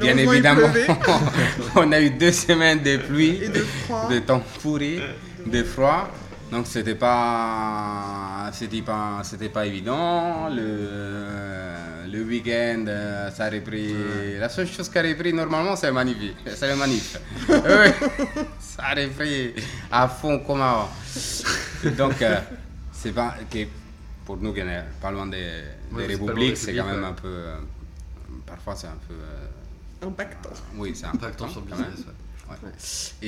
Bien 0.00 0.16
évidemment, 0.16 0.68
on 1.76 1.90
a 1.90 2.00
eu 2.00 2.10
deux 2.10 2.32
semaines 2.32 2.82
de 2.82 2.98
pluie, 2.98 3.40
Et 3.42 3.48
de 3.48 3.60
froid. 3.60 4.08
de 4.10 4.18
temps 4.20 4.42
pourri, 4.62 5.00
de 5.44 5.62
froid. 5.64 6.08
Donc 6.52 6.66
c'était 6.66 6.94
pas, 6.94 8.50
c'était 8.52 8.82
pas, 8.82 9.20
c'était 9.24 9.48
pas 9.48 9.66
évident. 9.66 10.48
Le, 10.50 11.24
le 12.12 12.22
week-end, 12.24 12.84
euh, 12.88 13.30
ça 13.30 13.44
a 13.46 13.50
repris. 13.50 13.94
La 14.38 14.48
seule 14.48 14.66
chose 14.68 14.88
qui 14.88 14.98
a 14.98 15.02
repris 15.02 15.32
normalement, 15.32 15.74
c'est 15.76 15.86
le 15.88 15.92
manif. 15.94 16.16
C'est 16.54 16.68
le 16.68 16.76
manif. 16.76 17.16
Oui, 17.48 18.08
ça 18.60 18.82
a 18.88 18.94
repris 18.94 19.54
à 19.90 20.08
fond 20.08 20.38
comme 20.40 20.60
avant. 20.60 20.88
Donc 21.96 22.20
euh, 22.22 22.40
c'est 22.92 23.12
pas 23.12 23.34
que 23.50 23.66
pour 24.24 24.36
nous 24.36 24.52
qui 24.52 24.62
n'est 24.62 24.84
pas 25.00 25.10
loin 25.10 25.26
des, 25.26 25.62
des 25.96 26.06
républiques, 26.06 26.56
c'est 26.56 26.74
quand 26.74 26.84
même 26.86 27.02
ouais. 27.02 27.08
un 27.08 27.12
peu. 27.12 27.28
euh, 27.28 27.56
parfois 28.46 28.76
c'est 28.76 28.86
un 28.86 28.98
peu. 29.08 29.14
euh, 29.14 30.06
Impactant. 30.08 30.50
oui, 30.76 30.92
c'est 30.94 31.06
Impactant 31.06 31.46
important 31.46 31.48
sur 31.48 31.60
le 31.62 31.70
quand 31.70 31.78
même. 31.78 31.90
business. 31.90 32.06
ouais. 32.06 32.56
Ouais. 32.62 32.72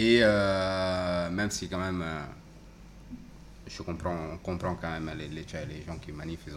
Et 0.00 0.20
euh, 0.22 1.30
même 1.30 1.50
si 1.50 1.68
quand 1.68 1.78
même, 1.78 2.02
euh, 2.02 2.20
je 3.66 3.82
comprends, 3.82 4.14
on 4.34 4.36
comprend 4.38 4.74
quand 4.80 4.90
même 4.90 5.10
les, 5.16 5.28
les, 5.28 5.44
les 5.68 5.84
gens 5.86 5.96
qui 5.98 6.12
manifestent, 6.12 6.56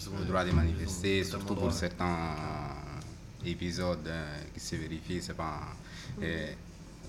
ils 0.00 0.08
ont 0.08 0.18
le 0.18 0.24
droit 0.24 0.44
de 0.44 0.52
manifester, 0.52 1.24
surtout 1.24 1.54
pour 1.54 1.72
certains 1.72 2.34
épisodes 3.44 4.06
euh, 4.06 4.36
qui 4.54 4.60
se 4.60 4.76
vérifient, 4.76 5.22
c'est 5.22 5.36
pas... 5.36 5.60
et 6.22 6.56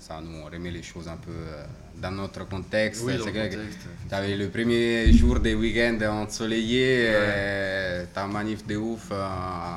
ça 0.00 0.20
nous 0.20 0.44
remet 0.44 0.70
les 0.72 0.82
choses 0.82 1.06
un 1.06 1.16
peu 1.16 1.30
euh, 1.30 1.64
dans 2.00 2.10
notre 2.10 2.48
contexte. 2.48 3.02
Oui, 3.04 3.14
Tu 3.18 4.14
avais 4.14 4.36
le 4.36 4.48
premier 4.48 5.12
jour 5.12 5.38
des 5.38 5.54
week-ends 5.54 5.98
ensoleillés, 6.24 7.06
euh, 7.08 8.04
ta 8.12 8.26
manif 8.26 8.66
de 8.66 8.76
ouf 8.76 9.08
euh, 9.12 9.24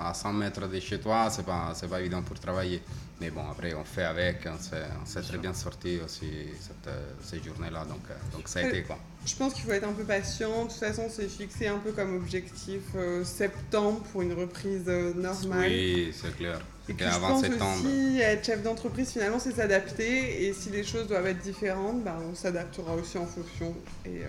à 0.10 0.12
100 0.16 0.34
mètres 0.34 0.68
de 0.68 0.80
chez 0.80 1.00
toi, 1.00 1.30
c'est 1.30 1.46
pas, 1.46 1.74
pas 1.90 2.00
évident 2.00 2.24
pour 2.24 2.40
travailler. 2.40 2.82
Mais 3.22 3.30
bon, 3.30 3.44
après 3.50 3.74
on 3.74 3.84
fait 3.86 4.04
avec, 4.04 4.46
on 4.48 5.06
s'est, 5.06 5.22
très 5.22 5.38
bien 5.38 5.54
sorti 5.54 6.00
aussi 6.04 6.30
cette, 6.60 6.88
euh, 6.88 7.12
ces 7.22 7.42
journées-là, 7.42 7.86
donc, 7.86 8.02
euh, 8.10 8.36
donc 8.36 8.48
ça 8.48 8.60
a 8.60 8.64
été 8.64 8.84
quoi. 8.84 8.98
Je 9.26 9.36
pense 9.36 9.54
qu'il 9.54 9.64
faut 9.64 9.72
être 9.72 9.88
un 9.88 9.94
peu 9.94 10.04
patient. 10.04 10.66
De 10.66 10.70
toute 10.70 10.80
façon, 10.80 11.08
c'est 11.10 11.28
fixé 11.28 11.68
un 11.68 11.80
peu 11.80 11.92
comme 11.92 12.16
objectif 12.16 12.82
euh, 12.96 13.24
septembre 13.24 14.00
pour 14.12 14.22
une 14.22 14.34
reprise 14.34 14.84
euh, 14.88 15.14
normale. 15.16 15.68
Oui, 15.70 16.14
c'est 16.14 16.36
clair. 16.38 16.60
Et 16.88 16.94
puis 16.94 17.04
je 17.04 17.10
avant 17.16 17.30
pense 17.30 17.42
septembre. 17.42 17.80
aussi, 17.84 18.20
être 18.20 18.46
chef 18.46 18.62
d'entreprise, 18.62 19.10
finalement, 19.10 19.40
c'est 19.40 19.56
s'adapter. 19.56 20.46
Et 20.46 20.54
si 20.54 20.70
les 20.70 20.84
choses 20.84 21.08
doivent 21.08 21.26
être 21.26 21.40
différentes, 21.42 22.04
bah, 22.04 22.16
on 22.32 22.36
s'adaptera 22.36 22.94
aussi 22.94 23.18
en 23.18 23.26
fonction. 23.26 23.74
Et, 24.06 24.22
euh, 24.24 24.28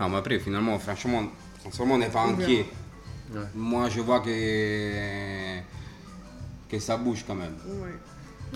Non, 0.00 0.08
mais 0.08 0.16
après, 0.16 0.40
finalement, 0.40 0.76
franchement, 0.80 1.28
sincèrement, 1.62 1.94
on 1.94 1.98
n'est 1.98 2.08
pas 2.08 2.22
inquiet. 2.22 2.66
Ouais. 3.32 3.40
Moi, 3.54 3.88
je 3.88 4.00
vois 4.00 4.18
que, 4.18 5.60
que 6.68 6.78
ça 6.80 6.96
bouge 6.96 7.24
quand 7.24 7.36
même. 7.36 7.54
ouais. 7.64 7.94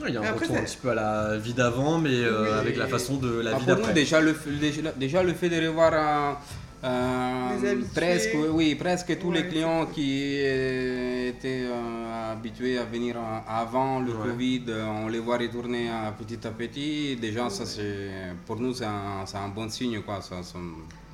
Il 0.06 0.12
y 0.12 0.16
a 0.16 0.20
un 0.20 0.24
après, 0.24 0.46
retour 0.46 0.56
un 0.56 0.62
petit 0.62 0.76
peu 0.82 0.90
à 0.90 0.94
la 0.94 1.38
vie 1.38 1.54
d'avant, 1.54 1.98
mais 1.98 2.10
euh, 2.12 2.42
Oui. 2.44 2.58
avec 2.60 2.76
la 2.76 2.86
façon 2.88 3.16
de 3.16 3.40
la 3.40 3.52
Ah, 3.54 3.58
vie 3.58 3.66
d'après. 3.66 3.92
déjà 3.92 4.20
le, 4.20 4.34
déjà, 4.60 4.92
déjà 4.92 5.22
le 5.22 5.32
fait 5.34 5.48
de 5.48 5.66
revoir 5.66 5.92
euh, 5.94 6.86
euh, 6.86 7.82
presque, 7.94 8.36
oui, 8.52 8.74
presque 8.74 9.18
tous 9.18 9.30
les 9.32 9.46
clients 9.46 9.86
qui 9.86 10.34
étaient 10.40 11.64
euh, 11.66 12.32
habitués 12.32 12.76
à 12.78 12.84
venir 12.84 13.16
avant 13.48 14.00
le 14.00 14.10
Ouais. 14.12 14.28
Covid, 14.30 14.64
on 15.04 15.08
les 15.08 15.20
voit 15.20 15.38
retourner 15.38 15.88
euh, 15.88 16.10
petit 16.18 16.46
à 16.46 16.50
petit. 16.50 17.16
Déjà, 17.16 17.48
ça, 17.48 17.64
c'est, 17.64 18.10
pour 18.46 18.56
nous, 18.56 18.74
c'est 18.74 18.84
un, 18.84 19.24
c'est 19.24 19.38
un 19.38 19.48
bon 19.48 19.68
signe. 19.70 20.00
Quoi. 20.02 20.20
Ça, 20.20 20.42
ça- 20.42 20.58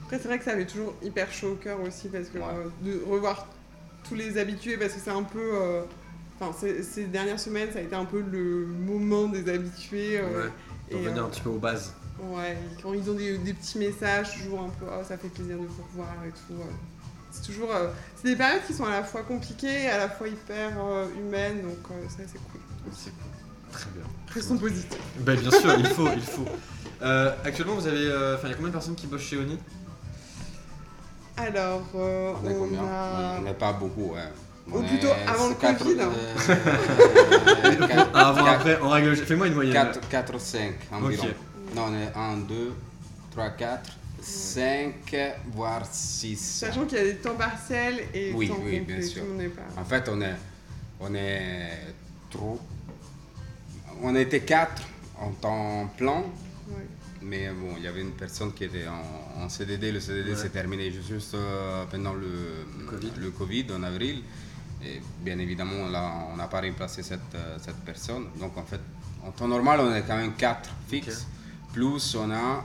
Après, 0.05 0.19
c'est 0.19 0.27
vrai 0.29 0.39
que 0.39 0.45
ça 0.45 0.53
avait 0.53 0.67
toujours 0.67 0.95
hyper 1.03 1.31
chaud 1.31 1.53
au 1.53 1.55
cœur 1.57 1.79
aussi, 1.87 2.09
parce 2.09 2.29
que 2.29 2.39
Ouais. 2.39 2.45
euh, 2.53 2.69
de 2.85 3.05
revoir 3.09 3.47
tous 4.09 4.15
les 4.17 4.39
habitués, 4.39 4.77
parce 4.77 4.95
que 4.95 5.01
c'est 5.05 5.11
un 5.11 5.23
peu. 5.23 5.83
Enfin, 6.41 6.57
ces, 6.83 7.05
dernières 7.05 7.39
semaines, 7.39 7.69
ça 7.73 7.81
a 7.81 7.83
été 7.83 7.95
un 7.95 8.07
peu 8.07 8.21
le 8.23 8.67
moment 8.67 9.29
des 9.29 9.49
habitués. 9.53 10.19
euh, 10.19 10.45
Ouais. 10.47 10.51
et, 10.89 10.93
Pour 10.93 11.01
revenir 11.03 11.23
euh, 11.23 11.27
un 11.27 11.31
petit 11.31 11.41
peu 11.43 11.51
aux 11.51 11.59
bases. 11.59 11.93
Ouais, 12.23 12.57
quand 12.83 12.93
ils 12.95 13.09
ont 13.11 13.15
des, 13.15 13.39
des 13.39 13.53
petits 13.55 13.79
messages, 13.79 14.33
toujours 14.43 14.61
un 14.63 14.69
peu, 14.71 14.87
oh, 14.89 15.03
ça 15.07 15.17
fait 15.19 15.29
plaisir 15.29 15.57
de 15.59 15.67
vous 15.67 15.83
revoir 15.91 16.15
et 16.27 16.31
tout. 16.31 16.55
euh. 16.61 16.65
C'est 17.31 17.43
toujours. 17.47 17.71
euh, 17.75 17.89
c'est 18.17 18.29
des 18.29 18.37
périodes 18.37 18.63
qui 18.67 18.75
sont 18.75 18.85
à 18.85 18.91
la 18.91 19.05
fois 19.05 19.23
compliquées, 19.23 19.89
à 19.89 19.99
la 19.99 20.09
fois 20.09 20.29
hyper 20.29 20.73
euh, 20.83 21.07
humaines, 21.19 21.63
donc 21.63 21.79
euh, 21.91 22.09
ça 22.09 22.23
c'est 22.27 22.39
cool. 22.51 22.61
C'est 22.93 23.11
cool. 23.11 23.31
Très 23.73 23.91
bien. 23.91 24.03
Restons 24.35 24.59
positifs. 24.59 24.99
Ben, 25.21 25.39
bien 25.39 25.51
sûr, 25.51 25.79
il 25.79 25.87
faut, 25.87 26.09
il 26.15 26.23
faut. 26.23 26.45
Euh, 27.03 27.35
actuellement, 27.47 27.77
vous 27.77 27.87
avez. 27.87 27.97
euh, 28.09 28.35
Enfin, 28.37 28.49
il 28.49 28.51
y 28.51 28.53
a 28.53 28.57
combien 28.57 28.69
de 28.69 28.75
personnes 28.75 28.95
qui 28.95 29.07
bossent 29.07 29.23
chez 29.23 29.39
Oni? 29.39 29.57
Alors, 31.35 31.83
euh, 31.95 32.35
On 32.45 32.47
est 32.47 32.55
on 32.55 32.59
combien? 32.59 32.85
a. 32.85 33.41
On 33.41 33.55
pas 33.55 33.73
beaucoup, 33.73 34.13
ouais. 34.13 34.29
Ou 34.69 34.79
On 34.79 34.83
plutôt 34.87 35.09
est 35.09 35.27
avant 35.27 35.49
le 35.49 35.55
quatre- 35.55 35.79
Covid, 35.85 36.01
hein. 36.01 36.11
euh, 36.49 37.87
quatre- 37.87 38.11
Avant, 38.17 38.45
quatre- 38.45 38.49
après, 38.49 38.81
en 38.81 38.89
règle. 38.91 39.17
Fais-moi 39.17 39.47
une 39.49 39.55
moyenne. 39.55 39.73
4, 39.75 40.09
4 40.09 40.39
5 40.41 40.75
environ. 40.93 41.25
Ok. 41.27 41.35
Non, 41.75 41.87
on 41.89 41.95
est 41.95 42.13
1, 42.17 42.37
2, 42.39 42.73
3, 43.33 43.51
4, 43.51 43.91
5, 44.21 45.17
voire 45.53 45.83
6. 45.91 46.37
Sachant 46.37 46.85
qu'il 46.85 46.99
y 46.99 47.01
a 47.01 47.05
des 47.05 47.17
temps 47.17 47.35
partiels 47.35 48.01
et 48.15 48.33
Oui, 48.35 48.49
temps 48.49 48.57
oui, 48.63 48.79
complet, 48.81 48.97
bien 48.99 49.03
sûr. 49.07 49.23
tout 49.23 49.27
le 49.29 49.33
monde 49.35 49.43
n'est 49.43 49.49
pas. 49.49 49.63
En 49.81 49.85
fait, 49.85 50.09
on 50.09 50.21
est, 50.21 50.35
on 51.01 51.15
est 51.15 51.95
trop. 52.31 52.61
On 54.03 54.15
était 54.15 54.41
4 54.41 54.83
en 55.21 55.31
temps 55.33 55.91
plein, 55.97 56.23
Ouais. 56.69 56.87
mais 57.23 57.49
bon, 57.51 57.75
il 57.77 57.83
y 57.85 57.87
avait 57.89 58.01
une 58.03 58.13
personne 58.13 58.53
qui 58.53 58.65
était 58.65 58.87
en, 58.87 59.43
en 59.43 59.49
CDD. 59.49 59.91
Le 59.93 60.01
CDD 60.01 60.31
Ouais. 60.31 60.37
s'est 60.37 60.49
terminé 60.51 60.91
juste 60.93 61.35
euh, 61.35 61.85
pendant 61.91 62.13
le, 62.15 62.65
Covid. 62.89 63.13
le 63.19 63.31
Covid 63.31 63.67
en 63.77 63.83
avril. 63.83 64.23
Et 64.85 65.01
bien 65.21 65.39
évidemment, 65.39 65.89
là, 65.89 66.27
on 66.33 66.37
n'a 66.37 66.47
pas 66.47 66.61
remplacé 66.61 67.03
cette, 67.03 67.35
euh, 67.35 67.59
cette 67.61 67.77
personne. 67.85 68.27
Donc 68.39 68.57
en 68.57 68.65
fait, 68.65 68.81
en 69.25 69.31
temps 69.31 69.49
normal, 69.49 69.81
on 69.81 69.95
est 69.95 70.03
quand 70.03 70.17
même 70.17 70.35
4 70.35 70.71
fixes. 70.89 71.27
Plus 71.73 72.17
on 72.17 72.31
a 72.31 72.65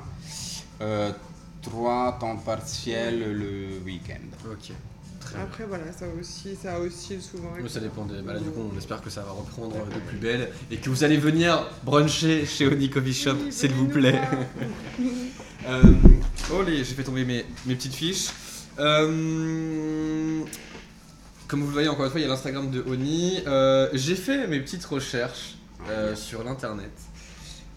3 1.61 2.18
temps 2.20 2.38
partiels 2.38 3.34
le 3.34 3.80
week-end. 3.84 4.49
Ok. 4.49 4.72
Très 5.20 5.36
bien. 5.36 5.43
Après, 5.43 5.66
voilà, 5.66 5.91
ça 5.91 6.05
aussi, 6.20 6.55
ça 6.55 6.80
oscille 6.80 7.22
souvent. 7.22 7.49
Nous, 7.59 7.68
ça 7.68 7.80
dépend 7.80 8.05
des. 8.05 8.22
Bah, 8.22 8.34
là, 8.34 8.39
du 8.39 8.49
coup, 8.49 8.70
on 8.74 8.78
espère 8.78 9.01
que 9.01 9.09
ça 9.09 9.22
va 9.22 9.32
reprendre 9.32 9.76
de 9.88 9.99
plus 10.07 10.18
belle 10.18 10.51
et 10.70 10.78
que 10.78 10.89
vous 10.89 11.03
allez 11.03 11.18
venir 11.18 11.68
bruncher 11.84 12.45
chez 12.45 12.68
Oni 12.68 12.89
Coffee 12.89 13.13
Shop, 13.13 13.36
Oui, 13.43 13.51
s'il 13.51 13.72
vous 13.72 13.88
plaît. 13.88 14.22
Euh, 15.68 15.82
oh 16.53 16.61
les, 16.61 16.84
j'ai 16.84 16.93
fait 16.93 17.01
tomber 17.03 17.26
mes, 17.26 17.43
mes 17.66 17.74
petites 17.74 17.95
fiches. 17.95 18.30
Euh, 18.78 20.43
comme 21.47 21.61
vous 21.61 21.67
le 21.67 21.73
voyez 21.73 21.87
encore 21.89 22.05
une 22.05 22.11
fois, 22.11 22.19
il 22.19 22.23
y 22.23 22.25
a 22.25 22.29
l'Instagram 22.29 22.69
de 22.71 22.83
Oni. 22.87 23.39
Euh, 23.47 23.89
j'ai 23.93 24.15
fait 24.15 24.47
mes 24.47 24.59
petites 24.59 24.85
recherches 24.85 25.55
euh, 25.89 26.15
sur 26.15 26.43
l'internet. 26.43 26.91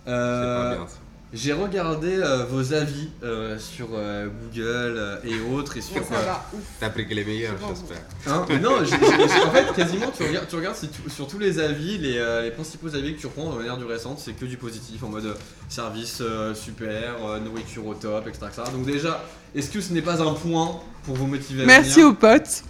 C'est 0.05 0.11
Euh, 0.13 0.71
pas 0.71 0.77
bien 0.77 0.87
ça. 0.87 0.95
j'ai 1.35 1.53
regardé 1.53 2.09
euh, 2.17 2.45
vos 2.47 2.73
avis 2.73 3.11
euh, 3.23 3.59
sur 3.59 3.89
euh, 3.93 4.29
Google 4.29 4.63
euh, 4.97 5.17
et 5.25 5.39
autres 5.55 5.77
et 5.77 5.83
sur. 5.83 6.01
Bon, 6.01 6.07
ça 6.09 6.23
va, 6.23 6.47
ouf. 6.55 6.61
T'as 6.81 6.89
pris 6.89 7.07
que 7.07 7.13
les 7.13 7.25
meilleurs, 7.27 7.57
j'espère. 7.69 7.99
Hein 8.27 8.47
Mais 8.49 8.59
non, 8.59 8.77
j'ai- 8.85 8.91
j'ai- 8.97 9.43
en 9.45 9.51
fait, 9.51 9.75
quasiment, 9.77 10.11
tu 10.17 10.23
regardes, 10.23 10.49
tu 10.49 10.57
regardes 10.57 10.77
si 10.77 10.89
tout- 10.89 11.11
sur 11.11 11.27
tous 11.29 11.39
les 11.39 11.59
avis, 11.59 11.99
les, 11.99 12.17
euh, 12.17 12.43
les 12.45 12.51
principaux 12.53 12.95
avis 12.95 13.15
que 13.17 13.21
tu 13.21 13.27
reprends 13.27 13.53
de 13.53 13.59
manière 13.59 13.77
du 13.77 13.85
récente, 13.85 14.19
c'est 14.19 14.33
que 14.33 14.47
du 14.47 14.57
positif, 14.57 15.03
en 15.03 15.09
mode 15.09 15.37
service 15.69 16.19
euh, 16.23 16.55
super, 16.55 17.17
euh, 17.27 17.39
nourriture 17.41 17.87
au 17.87 17.93
top, 17.95 18.27
etc., 18.29 18.47
etc. 18.49 18.63
Donc 18.73 18.87
déjà, 18.87 19.23
est-ce 19.55 19.71
que 19.71 19.83
ce 19.83 19.93
n'est 19.93 20.01
pas 20.03 20.23
un 20.23 20.33
point 20.33 20.81
pour 21.05 21.17
vous 21.17 21.27
motiver 21.27 21.65
à 21.65 21.67
Merci 21.67 21.97
venir 21.97 22.09
aux 22.09 22.15
potes. 22.15 22.63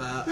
Ah. 0.00 0.26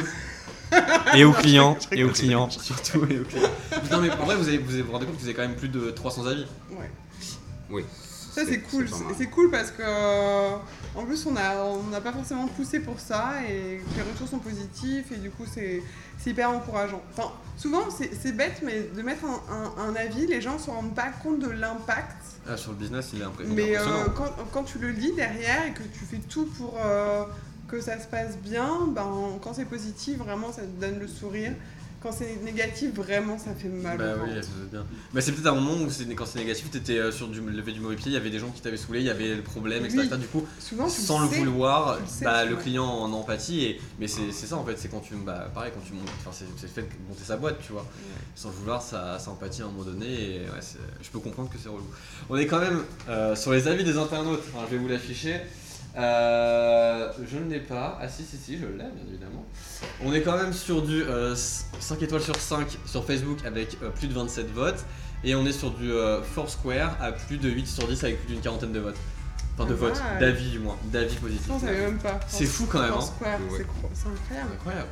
Et 1.17 1.25
aux 1.25 1.33
clients, 1.33 1.77
et 1.93 2.05
aux 2.05 2.11
clients, 2.11 2.49
surtout, 2.51 3.05
et 3.11 3.19
aux 3.21 3.25
clients. 3.25 3.49
Non 3.91 4.01
mais 4.01 4.11
en 4.11 4.25
vrai, 4.25 4.37
vous 4.37 4.49
avez, 4.49 4.59
vous 4.59 4.73
avez 4.75 4.83
vous 4.83 4.93
rendez 4.93 5.07
compte 5.07 5.17
que 5.17 5.21
vous 5.21 5.27
avez 5.27 5.35
quand 5.35 5.43
même 5.43 5.57
plus 5.57 5.69
de 5.69 5.91
300 5.91 6.27
avis. 6.27 6.47
Ouais. 6.71 6.91
Oui. 7.71 7.85
Ça 8.33 8.43
c'est 8.47 8.61
cool, 8.61 8.89
c'est 9.19 9.27
cool 9.27 9.51
parce 9.51 9.73
que 9.73 9.83
euh, 9.85 10.55
en 10.95 11.05
plus 11.05 11.27
on 11.27 11.35
a 11.37 11.57
on 11.65 11.83
n'a 11.89 12.01
pas 12.01 12.13
forcément 12.13 12.47
poussé 12.47 12.79
pour 12.79 13.01
ça 13.01 13.33
et 13.49 13.81
les 13.97 14.03
retours 14.03 14.29
sont 14.29 14.39
positifs 14.39 15.11
et 15.11 15.17
du 15.17 15.31
coup 15.31 15.43
c'est 15.53 15.83
c'est 16.17 16.31
hyper 16.31 16.49
encourageant. 16.51 17.03
Enfin 17.13 17.33
souvent 17.57 17.91
c'est 17.91 18.13
c'est 18.15 18.31
bête 18.31 18.63
mais 18.65 18.83
de 18.97 19.03
mettre 19.03 19.25
un, 19.25 19.43
un- 19.53 19.83
un 19.89 19.97
avis 19.97 20.29
les 20.29 20.41
gens 20.41 20.61
se 20.61 20.71
rendent 20.71 20.95
pas 20.95 21.09
compte 21.25 21.41
de 21.41 21.51
l'impact 21.51 22.17
Ah, 22.49 22.57
sur 22.57 22.71
le 22.71 22.77
business, 22.77 23.11
il 23.15 23.21
est 23.21 23.25
impré- 23.25 23.43
il 23.47 23.51
est 23.51 23.55
mais 23.57 23.77
euh, 23.77 23.81
impressionnant. 23.81 24.15
quand, 24.17 24.45
quand 24.53 24.63
tu 24.63 24.79
le 24.79 24.91
lis 24.91 25.13
derrière 25.13 25.67
et 25.67 25.73
que 25.73 25.83
tu 25.83 26.05
fais 26.09 26.19
tout 26.29 26.47
pour 26.57 26.79
euh, 26.81 27.25
que 27.71 27.81
ça 27.81 27.99
se 28.01 28.07
passe 28.07 28.37
bien, 28.39 28.89
ben 28.89 29.39
quand 29.43 29.55
c'est 29.55 29.65
positif 29.65 30.19
vraiment 30.19 30.53
ça 30.53 30.63
te 30.63 30.81
donne 30.81 30.99
le 30.99 31.07
sourire. 31.07 31.53
Quand 32.03 32.13
c'est 32.13 32.43
négatif 32.43 32.95
vraiment 32.95 33.39
ça 33.39 33.55
fait 33.55 33.69
mal. 33.69 33.99
Bah 33.99 34.15
oui, 34.25 34.31
ça 34.31 34.39
être 34.39 34.71
bien. 34.71 34.87
Bah 35.13 35.21
c'est 35.21 35.33
peut-être 35.33 35.49
un 35.49 35.55
moment 35.55 35.75
où 35.75 35.87
quand 36.17 36.25
c'est 36.25 36.39
négatif, 36.39 36.71
t'étais 36.71 36.97
euh, 36.97 37.13
sur 37.13 37.29
du 37.29 37.43
lever 37.43 37.73
du 37.73 37.81
mauvais 37.81 37.97
pied, 37.97 38.07
il 38.11 38.15
y 38.15 38.17
avait 38.17 38.31
des 38.31 38.39
gens 38.39 38.49
qui 38.49 38.63
t'avaient 38.63 38.79
saoulé, 38.79 39.01
il 39.01 39.07
y 39.07 39.11
avait 39.11 39.35
le 39.35 39.43
problème, 39.43 39.85
etc. 39.85 40.09
Oui. 40.11 40.19
Du 40.19 40.27
coup, 40.29 40.47
Souvent 40.59 40.89
sans 40.89 41.21
le 41.21 41.27
vouloir, 41.27 41.99
le 42.01 42.07
sais, 42.07 42.25
bah, 42.25 42.47
le 42.47 42.57
client 42.57 42.87
en 42.87 43.13
empathie. 43.13 43.67
Et, 43.67 43.81
mais 43.99 44.09
c'est 44.09 44.33
ça 44.33 44.57
en 44.57 44.65
fait, 44.65 44.79
c'est 44.79 44.89
quand 44.89 45.01
tu. 45.01 45.15
Bah, 45.15 45.51
pareil, 45.55 45.73
quand 45.75 45.87
tu 45.87 45.93
montes. 45.93 46.09
Enfin, 46.21 46.31
c'est 46.33 46.47
le 46.67 46.73
fait 46.73 46.81
de 46.81 47.09
monter 47.09 47.23
sa 47.23 47.37
boîte, 47.37 47.59
tu 47.61 47.73
vois. 47.73 47.85
Sans 48.35 48.49
le 48.49 48.55
vouloir, 48.55 48.81
ça, 48.81 49.19
ça 49.19 49.31
empathie 49.31 49.61
à 49.61 49.67
un 49.67 49.69
moment 49.69 49.85
donné. 49.85 50.07
Et 50.07 50.39
ouais, 50.41 50.61
je 51.03 51.11
peux 51.11 51.19
comprendre 51.19 51.51
que 51.51 51.59
c'est 51.63 51.69
relou. 51.69 51.85
On 52.31 52.37
est 52.39 52.47
quand 52.47 52.61
même 52.61 52.83
euh, 53.11 53.37
sur 53.37 53.53
les 53.53 53.69
avis 53.69 53.85
des 53.85 53.99
internautes. 53.99 54.43
Enfin, 54.55 54.65
je 54.71 54.77
vais 54.77 54.83
vous 54.83 54.89
l'afficher. 54.89 55.43
Euh, 55.97 57.11
je 57.31 57.39
ne 57.39 57.51
l'ai 57.51 57.61
pas. 57.61 57.99
Ah 58.01 58.09
si, 58.09 58.23
si, 58.25 58.37
si, 58.37 58.59
je 58.59 58.67
l'ai, 58.67 58.73
bien 58.77 59.05
évidemment. 59.09 59.45
On 60.03 60.13
est 60.13 60.23
quand 60.23 60.37
même 60.37 60.53
sur 60.53 60.83
du 60.83 61.03
euh, 61.03 61.35
5 61.35 62.03
étoiles 62.03 62.23
sur 62.23 62.37
5 62.37 62.67
sur 62.87 63.05
Facebook 63.05 63.39
avec 63.45 63.77
euh, 63.83 63.91
plus 63.91 64.09
de 64.09 64.15
27 64.15 64.51
votes. 64.53 64.85
Et 65.25 65.35
on 65.35 65.45
est 65.47 65.53
sur 65.53 65.71
du 65.73 65.91
euh, 65.93 66.23
Foursquare 66.23 66.97
à 67.01 67.13
plus 67.13 67.37
de 67.39 67.49
8 67.49 67.67
sur 67.67 67.87
10 67.87 68.05
avec 68.05 68.19
plus 68.25 68.33
d'une 68.35 68.41
quarantaine 68.43 68.73
de 68.73 68.81
votes. 68.81 68.97
Enfin, 69.59 69.69
de 69.69 69.75
Pas 69.75 69.87
votes, 69.89 70.03
d'avis 70.21 70.51
du 70.51 70.59
moins, 70.61 70.77
d'avis 70.85 71.17
positifs. 71.17 71.51
C'est 72.29 72.47
fou 72.47 72.67
quand 72.71 72.81
même, 72.81 72.93
hein. 72.95 73.01
Ouais. 73.21 73.29
c'est 73.59 73.65
cro- 73.65 73.91
c'est 73.93 74.07
incroyable. 74.09 74.51
Incroyable. 74.55 74.89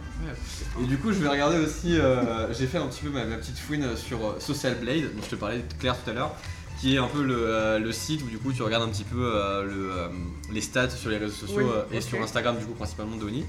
Et 0.83 0.87
du 0.87 0.99
coup, 0.99 1.13
je 1.13 1.21
vais 1.21 1.29
regarder 1.29 1.59
aussi. 1.59 1.97
euh, 1.99 2.53
J'ai 2.53 2.67
fait 2.67 2.77
un 2.77 2.87
petit 2.89 3.03
peu 3.05 3.09
ma, 3.11 3.25
ma 3.25 3.37
petite 3.37 3.59
fouine 3.59 3.97
sur 3.97 4.27
euh, 4.27 4.37
Social 4.41 4.75
Blade, 4.75 5.15
dont 5.17 5.23
je 5.23 5.31
te 5.31 5.37
parlais 5.37 5.59
de 5.59 5.73
Claire 5.79 5.97
tout 6.05 6.11
à 6.11 6.13
l'heure, 6.13 6.35
qui 6.81 6.95
est 6.95 6.99
un 6.99 7.09
peu 7.09 7.23
le, 7.23 7.35
euh, 7.37 7.79
le 7.79 7.93
site 7.93 8.23
où 8.23 8.27
du 8.27 8.39
coup 8.39 8.53
tu 8.53 8.63
regardes 8.63 8.85
un 8.85 8.89
petit 8.89 9.05
peu 9.05 9.21
euh, 9.21 9.65
le, 9.65 9.91
euh, 9.93 10.09
les 10.53 10.61
stats 10.61 10.91
sur 10.91 11.11
les 11.11 11.19
réseaux 11.19 11.35
sociaux 11.35 11.57
Oui, 11.59 11.65
euh, 11.65 11.97
et 11.97 12.01
sur 12.01 12.21
Instagram, 12.23 12.57
du 12.59 12.65
coup, 12.65 12.75
principalement 12.75 13.17
d'Oni. 13.17 13.45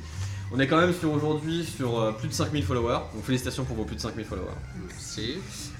On 0.52 0.60
est 0.60 0.66
quand 0.66 0.78
même 0.78 0.94
sur 0.94 1.12
aujourd'hui 1.12 1.64
sur 1.64 2.00
euh, 2.00 2.12
plus 2.12 2.28
de 2.28 2.34
5000 2.34 2.64
followers, 2.64 3.02
donc 3.14 3.24
félicitations 3.24 3.66
pour 3.66 3.76
vos 3.76 3.86
plus 3.86 3.96
de 3.96 4.02
5000 4.02 4.26
followers. 4.26 4.48
Merci. 4.88 5.36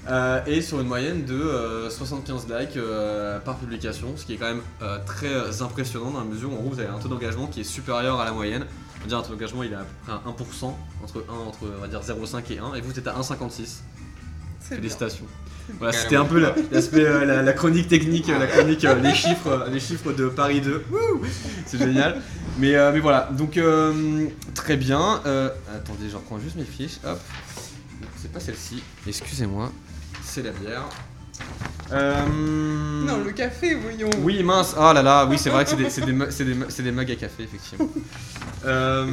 Euh, 0.08 0.44
et 0.46 0.62
sur 0.62 0.80
une 0.80 0.86
moyenne 0.86 1.24
de 1.24 1.34
euh, 1.34 1.90
75 1.90 2.46
likes 2.48 2.76
euh, 2.76 3.40
par 3.40 3.58
publication, 3.58 4.16
ce 4.16 4.24
qui 4.24 4.34
est 4.34 4.36
quand 4.36 4.46
même 4.46 4.62
euh, 4.80 4.98
très 5.04 5.60
impressionnant 5.60 6.12
dans 6.12 6.20
la 6.20 6.24
mesure 6.24 6.52
où 6.52 6.56
en 6.56 6.60
gros, 6.60 6.70
vous 6.70 6.78
avez 6.78 6.88
un 6.88 6.98
taux 7.00 7.08
d'engagement 7.08 7.48
qui 7.48 7.62
est 7.62 7.64
supérieur 7.64 8.20
à 8.20 8.24
la 8.24 8.30
moyenne. 8.32 8.64
On 8.98 9.02
va 9.02 9.08
dire 9.08 9.18
un 9.18 9.22
taux 9.22 9.32
d'engagement 9.32 9.64
il 9.64 9.72
est 9.72 9.76
à 9.76 9.78
peu 9.80 9.94
près 10.04 10.12
à 10.12 10.22
1%, 10.28 10.72
entre 11.02 11.24
1, 11.28 11.32
entre 11.48 11.58
on 11.76 11.80
va 11.80 11.88
dire 11.88 12.00
0,5 12.00 12.52
et 12.52 12.58
1, 12.58 12.74
et 12.74 12.80
vous 12.80 12.96
êtes 12.96 13.08
à 13.08 13.14
1,56. 13.18 13.78
C'est 14.60 14.76
bien. 14.78 14.90
Voilà, 15.78 15.92
c'était 15.92 16.16
un 16.16 16.24
peu 16.24 16.38
la- 16.40 16.54
l'aspect, 16.70 17.04
euh, 17.04 17.42
la, 17.42 17.52
chronique 17.52 17.88
technique, 17.88 18.28
euh, 18.28 18.38
la 18.38 18.46
chronique, 18.46 18.84
euh, 18.84 18.94
les 18.96 19.14
chiffres, 19.14 19.66
les 19.70 19.80
chiffres 19.80 20.12
de 20.12 20.28
Paris 20.28 20.60
2. 20.60 20.84
Wouh 20.90 21.22
C'est 21.66 21.78
génial. 21.78 22.20
Mais, 22.58 22.72
mais 22.92 23.00
voilà, 23.00 23.28
donc 23.32 23.58
très 24.54 24.76
bien. 24.76 25.20
Attendez, 25.74 26.08
je 26.10 26.16
reprends 26.16 26.38
juste 26.38 26.56
mes 26.56 26.64
fiches. 26.64 26.98
Hop. 27.04 27.18
C'est 28.16 28.32
pas 28.32 28.40
celle-ci. 28.40 28.82
Excusez-moi. 29.06 29.72
C'est 30.22 30.42
la 30.42 30.50
bière. 30.50 30.84
Euh, 31.92 32.24
Non, 33.04 33.24
le 33.24 33.32
café, 33.32 33.74
voyons. 33.74 34.10
oui, 34.22 34.42
mince, 34.42 34.74
oh 34.78 34.92
là 34.92 35.02
là, 35.02 35.26
oui, 35.26 35.38
c'est 35.38 35.50
vrai 35.50 35.64
que 35.64 35.70
c'est 35.70 35.76
des, 35.76 35.90
c'est 35.90 36.04
des, 36.04 36.12
mu- 36.12 36.26
c'est 36.30 36.44
des 36.44 36.54
mu- 36.54 36.66
c'est 36.68 36.82
des 36.82 36.92
mugs 36.92 37.10
à 37.10 37.16
café, 37.16 37.42
effectivement. 37.44 37.88
Euh, 38.66 39.06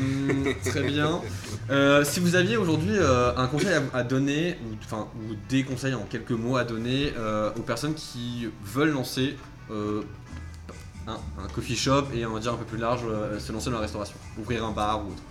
très 0.65 0.83
bien. 0.83 1.21
Euh, 1.69 2.03
si 2.03 2.19
vous 2.19 2.35
aviez 2.35 2.57
aujourd'hui 2.57 2.97
un 3.37 3.47
conseil 3.47 3.75
à, 3.93 3.97
à 3.97 4.03
donner, 4.03 4.57
ou, 4.65 4.75
enfin, 4.83 5.07
ou 5.15 5.35
des 5.47 5.63
conseils 5.63 5.93
en 5.93 6.01
quelques 6.03 6.31
mots 6.31 6.57
à 6.57 6.65
donner 6.65 7.13
aux 7.55 7.61
personnes 7.61 7.93
qui 7.93 8.49
veulent 8.65 8.91
lancer 8.91 9.37
un, 9.71 11.13
un 11.13 11.47
coffee 11.55 11.77
shop 11.77 12.07
et 12.13 12.25
on 12.25 12.33
va 12.33 12.39
dire 12.41 12.51
un 12.53 12.57
peu 12.57 12.65
plus 12.65 12.77
large, 12.77 13.03
se 13.39 13.51
lancer 13.53 13.67
dans 13.69 13.77
la 13.77 13.83
restauration, 13.83 14.15
ouvrir 14.37 14.65
un 14.65 14.71
bar 14.71 14.99
ou 15.05 15.11
autre. 15.11 15.23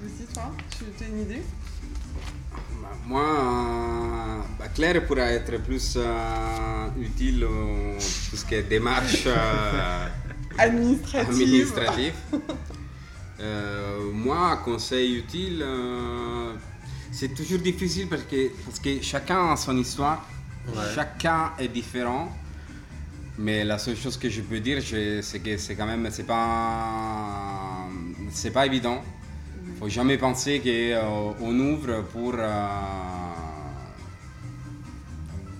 Vas-y, 0.00 0.32
toi, 0.32 0.52
tu 0.70 1.04
as 1.04 1.08
une 1.08 1.22
idée? 1.22 1.42
Moi, 3.06 3.22
euh, 3.22 4.40
bah, 4.58 4.66
Claire 4.74 5.04
pourra 5.06 5.30
être 5.32 5.60
plus 5.62 5.94
euh, 5.96 6.88
utile 7.00 7.40
tout 8.30 8.36
ce 8.36 8.44
qui 8.44 8.54
est 8.54 8.62
démarche 8.62 9.24
euh, 9.26 10.06
Administrative. 10.58 11.30
administrative. 11.30 12.12
Euh, 13.40 14.10
moi, 14.12 14.58
conseil 14.64 15.16
utile, 15.16 15.62
euh, 15.62 16.52
c'est 17.10 17.34
toujours 17.34 17.58
difficile 17.60 18.06
parce 18.08 18.22
que, 18.22 18.50
parce 18.64 18.78
que 18.78 19.00
chacun 19.02 19.52
a 19.52 19.56
son 19.56 19.76
histoire, 19.76 20.26
Ouais. 20.68 20.74
chacun 20.94 21.52
est 21.58 21.68
différent. 21.68 22.30
Mais 23.38 23.64
la 23.64 23.78
seule 23.78 23.96
chose 23.96 24.18
que 24.18 24.28
je 24.28 24.42
peux 24.42 24.60
dire, 24.60 24.82
c'est 25.22 25.38
que 25.40 25.56
c'est 25.56 25.74
quand 25.74 25.86
même, 25.86 26.06
c'est 26.10 26.26
pas, 26.26 27.86
c'est 28.30 28.50
pas 28.50 28.66
évident. 28.66 29.02
Faut 29.80 29.88
jamais 29.88 30.18
penser 30.18 30.60
qu'on 30.60 31.58
ouvre 31.58 32.02
pour 32.12 32.34
euh, 32.36 32.66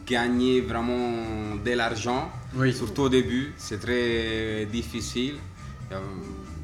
gagner 0.07 0.61
vraiment 0.61 1.57
de 1.64 1.71
l'argent. 1.73 2.31
Oui. 2.55 2.75
Surtout 2.75 3.03
au 3.03 3.09
début, 3.09 3.55
c'est 3.57 3.81
très 3.81 4.66
difficile. 4.66 5.37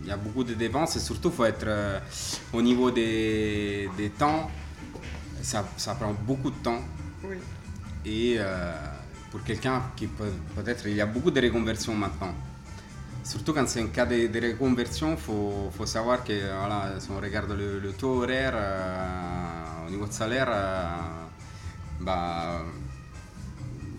Il 0.03 0.09
y 0.09 0.13
a, 0.13 0.17
beaucoup 0.19 0.45
de 0.45 0.53
dépenses 0.53 0.97
et 0.97 1.01
surtout, 1.01 1.31
il 1.31 1.35
faut 1.35 1.45
être 1.47 1.67
euh, 1.67 1.99
au 2.53 2.61
niveau 2.61 2.91
des, 2.91 3.89
des 3.97 4.11
temps. 4.11 4.51
Ça, 5.43 5.67
ça 5.79 5.95
prend 5.95 6.15
beaucoup 6.27 6.51
de 6.51 6.57
temps. 6.63 6.83
Oui. 7.25 7.37
Et 8.05 8.37
euh, 8.39 8.73
pour 9.31 9.43
quelqu'un 9.43 9.83
qui 9.97 10.07
peut 10.07 10.31
peut-être, 10.55 10.87
il 10.87 10.95
y 10.95 11.01
a 11.01 11.07
beaucoup 11.07 11.31
de 11.31 11.41
reconversions 11.41 11.95
maintenant. 11.95 12.35
Surtout 13.31 13.53
quand 13.53 13.66
c'est 13.68 13.83
un 13.83 13.89
cas 13.89 14.07
de, 14.07 14.29
de 14.29 14.41
reconversion, 14.49 15.12
il 15.12 15.16
faut, 15.18 15.70
faut 15.77 15.87
savoir 15.87 16.22
que 16.22 16.33
voilà, 16.33 17.01
si 17.01 17.09
on 17.11 17.20
regarde 17.20 17.51
le, 17.51 17.81
le 17.81 17.93
taux 17.93 18.22
horaire 18.22 18.53
euh, 18.55 19.87
au 19.87 19.91
niveau 19.91 20.07
de 20.07 20.12
salaire, 20.12 20.47
euh, 20.49 20.85
bah, 22.01 22.62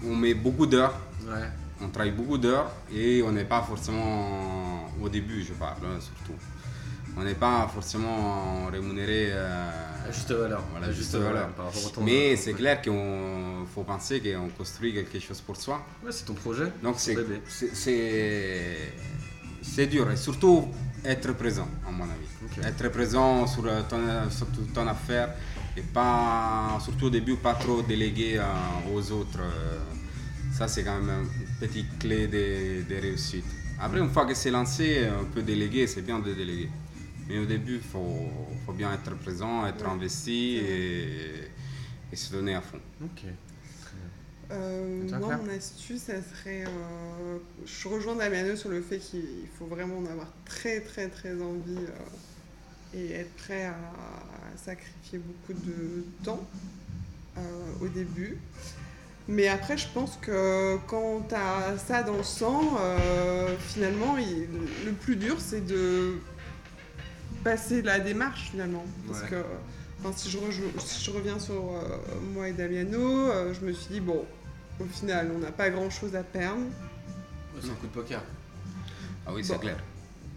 on 0.05 0.15
met 0.15 0.33
beaucoup 0.33 0.65
d'heures, 0.65 0.95
Ouais. 1.27 1.49
on 1.81 1.89
travaille 1.89 2.11
beaucoup 2.11 2.37
d'heures 2.37 2.71
et 2.89 3.21
on 3.21 3.31
n'est 3.33 3.43
pas 3.43 3.61
forcément, 3.61 4.89
au 5.01 5.09
début 5.09 5.43
je 5.43 5.53
parle 5.53 5.83
hein, 5.85 5.99
surtout, 5.99 6.37
on 7.17 7.23
n'est 7.23 7.33
pas 7.35 7.67
forcément 7.73 8.65
rémunéré 8.71 9.29
euh, 9.31 10.07
À 10.07 10.11
juste 10.11 10.31
valeur. 10.31 10.63
Voilà, 10.71 10.87
À 10.87 10.91
juste 10.91 11.15
valeur. 11.15 11.49
par 11.49 11.65
rapport 11.65 11.85
au 11.85 11.89
temps. 11.89 12.01
mais 12.03 12.33
euh, 12.33 12.35
c'est 12.37 12.51
ouais. 12.51 12.57
clair 12.57 12.81
qu'il 12.81 12.93
faut 13.73 13.83
penser 13.83 14.21
qu'on 14.21 14.49
construit 14.57 14.93
quelque 14.93 15.19
chose 15.19 15.41
pour 15.41 15.55
soi. 15.57 15.83
Ouais, 16.03 16.11
c'est 16.11 16.25
ton 16.25 16.33
projet. 16.35 16.71
Donc 16.83 16.95
c'est 16.99 17.15
dur 19.87 20.09
et 20.11 20.15
surtout 20.17 20.67
être 21.03 21.33
présent 21.33 21.67
à 21.87 21.91
mon 21.91 22.03
avis. 22.03 22.67
Être 22.67 22.89
présent 22.89 23.45
sur 23.47 23.65
euh, 23.65 23.81
ton, 23.89 24.29
sur 24.29 24.47
toute 24.47 24.71
ton 24.73 24.87
affaire 24.87 25.33
et 25.75 25.81
pas 25.81 26.77
surtout 26.83 27.07
au 27.07 27.09
début 27.09 27.35
pas 27.35 27.53
trop 27.55 27.81
déléguer 27.81 28.37
euh, 28.37 28.43
aux 28.93 29.11
autres. 29.11 29.39
euh. 29.39 29.79
Ça 30.53 30.67
c'est 30.67 30.83
quand 30.83 30.99
même 30.99 31.25
une 31.25 31.67
petite 31.67 31.97
clé 31.99 32.27
de, 32.27 32.83
de 32.89 33.01
réussite. 33.01 33.45
Après 33.79 33.99
une 33.99 34.09
fois 34.09 34.25
que 34.25 34.33
c'est 34.33 34.49
lancé, 34.49 35.07
on 35.21 35.25
peut 35.25 35.43
déléguer, 35.43 35.85
c'est 35.85 36.01
bien 36.01 36.17
de 36.19 36.33
déléguer. 36.33 36.67
Mais 37.29 37.37
au 37.39 37.45
début, 37.45 37.75
il 37.75 37.81
faut, 37.81 38.29
faut 38.65 38.73
bien 38.73 38.93
être 38.93 39.15
présent, 39.17 39.65
être 39.67 39.83
Ouais, 39.83 39.91
investi 39.91 40.57
et, 40.57 41.49
et 42.11 42.15
se 42.15 42.31
donner 42.31 42.55
à 42.55 42.61
fond. 42.61 42.79
Ok. 43.03 43.23
Euh, 44.49 45.09
toi, 45.09 45.17
moi, 45.19 45.37
mon 45.37 45.49
astuce, 45.49 46.03
ça 46.03 46.13
serait. 46.21 46.63
euh, 46.65 47.37
je 47.65 47.87
rejoins 47.89 48.15
Damiano 48.15 48.55
sur 48.55 48.69
le 48.69 48.81
fait 48.81 48.99
qu'il 48.99 49.21
faut 49.59 49.65
vraiment 49.65 49.97
en 49.97 50.05
avoir 50.05 50.27
très, 50.45 50.79
très, 50.79 51.09
très 51.09 51.33
envie 51.33 51.75
euh, 51.75 52.97
et 52.97 53.11
être 53.11 53.33
prêt 53.35 53.65
à, 53.65 53.71
à 53.73 54.57
sacrifier 54.57 55.19
beaucoup 55.19 55.51
de 55.59 56.05
temps 56.23 56.47
euh, 57.37 57.41
au 57.81 57.89
début. 57.89 58.37
Mais 59.27 59.49
après, 59.49 59.77
je 59.77 59.87
pense 59.93 60.17
que 60.21 60.77
quand 60.87 61.25
tu 61.27 61.35
as 61.35 61.77
ça 61.77 62.03
dans 62.03 62.15
le 62.15 62.23
sang, 62.23 62.77
euh, 62.79 63.53
finalement, 63.59 64.17
il- 64.17 64.47
le 64.85 64.93
plus 64.93 65.17
dur, 65.17 65.35
c'est 65.41 65.65
de 65.67 66.13
passer 67.43 67.81
la 67.81 67.99
démarche 67.99 68.49
finalement. 68.51 68.85
Parce 69.07 69.21
Ouais. 69.23 69.29
que 69.29 69.35
enfin, 69.99 70.13
si, 70.15 70.29
je 70.29 70.37
si 70.79 71.03
je 71.05 71.11
reviens 71.11 71.39
sur 71.39 71.53
euh, 71.55 71.97
moi 72.33 72.47
et 72.49 72.53
Damiano, 72.53 72.99
euh, 73.31 73.53
je 73.53 73.65
me 73.65 73.73
suis 73.73 73.93
dit, 73.93 73.99
bon, 73.99 74.25
au 74.79 74.85
final, 74.85 75.31
on 75.35 75.39
n'a 75.39 75.51
pas 75.51 75.69
grand-chose 75.69 76.15
à 76.15 76.23
perdre. 76.23 76.61
C'est 77.61 77.69
un 77.69 77.73
coup 77.73 77.87
de 77.87 77.91
poker. 77.91 78.21
Ah 79.25 79.31
oui, 79.33 79.41
Bon. 79.41 79.47
c'est 79.53 79.59
clair. 79.59 79.77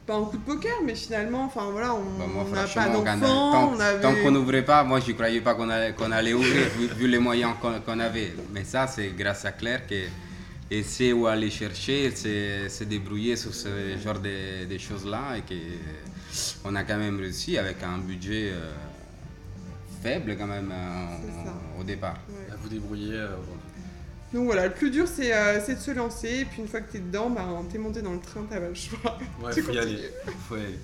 Pas 0.07 0.15
un 0.17 0.25
coup 0.25 0.39
de 0.39 0.43
poker, 0.43 0.73
mais 0.85 0.95
finalement, 0.95 1.45
enfin 1.45 1.71
voilà, 1.71 1.95
on 1.95 2.03
Bah, 2.19 2.55
n'a 2.55 2.65
pas 2.67 2.89
d'enfants, 2.89 3.53
tant, 3.53 3.73
on 3.77 3.81
avait... 3.81 4.01
tant 4.01 4.15
qu'on 4.15 4.31
n'ouvrait 4.31 4.65
pas, 4.65 4.83
moi, 4.83 4.99
je 4.99 5.09
ne 5.09 5.13
croyais 5.13 5.41
pas 5.43 5.55
qu'on 5.55 5.69
allait, 5.69 5.93
qu'on 5.93 6.11
allait 6.11 6.33
ouvrir, 6.33 6.67
vu, 6.71 6.87
vu 6.87 7.07
les 7.07 7.19
moyens 7.19 7.53
qu'on 7.85 7.99
avait. 8.01 8.33
Mais 8.53 8.65
ça, 8.65 8.87
c'est 8.87 9.09
grâce 9.11 9.45
à 9.45 9.53
Claire 9.53 9.83
qu'elle 9.87 10.85
sait 10.85 11.13
où 11.13 11.27
aller 11.27 11.51
chercher, 11.51 12.11
se 12.17 12.83
débrouiller 12.85 13.37
sur 13.37 13.55
ce 13.55 13.69
genre 14.03 14.19
de, 14.19 14.65
de 14.65 14.79
choses-là 14.79 15.37
et 15.37 15.43
qu'on 16.63 16.75
a 16.75 16.85
quand 16.85 16.99
même 16.99 17.19
réussi 17.19 17.59
avec 17.59 17.83
un 17.83 17.99
budget 17.99 18.51
euh, 18.53 18.73
faible 20.03 20.37
quand 20.39 20.47
même 20.47 20.71
euh, 20.73 21.81
au 21.81 21.85
départ. 21.85 22.17
Ouais. 22.29 22.53
À 22.53 22.57
vous 22.57 22.69
débrouiller 22.69 23.15
euh, 23.15 23.27
aujourd'hui. 23.35 23.67
Donc 24.33 24.45
voilà, 24.45 24.69
le 24.69 24.73
plus 24.73 24.91
dur, 24.91 25.07
c'est 25.09 25.35
euh, 25.35 25.59
de 25.59 25.75
se 25.81 25.91
lancer, 25.91 26.29
et 26.41 26.45
puis 26.45 26.63
une 26.63 26.69
fois 26.69 26.81
que 26.81 26.93
t'es 26.93 27.01
dedans, 27.01 27.31
bah, 27.31 27.45
t'es 27.71 27.79
monté 27.79 28.01
dans 28.01 28.13
le 28.13 28.21
train, 28.21 28.43
t'as 28.49 28.61
pas 28.61 28.69
le 28.69 28.75
choix. 28.75 29.19
Ouais, 29.43 29.53
Tu 29.53 29.61
faut 29.63 29.73
y 29.73 29.79
aller. 29.79 30.09
Faut 30.49 30.57
y 30.57 30.61
aller. 30.61 30.79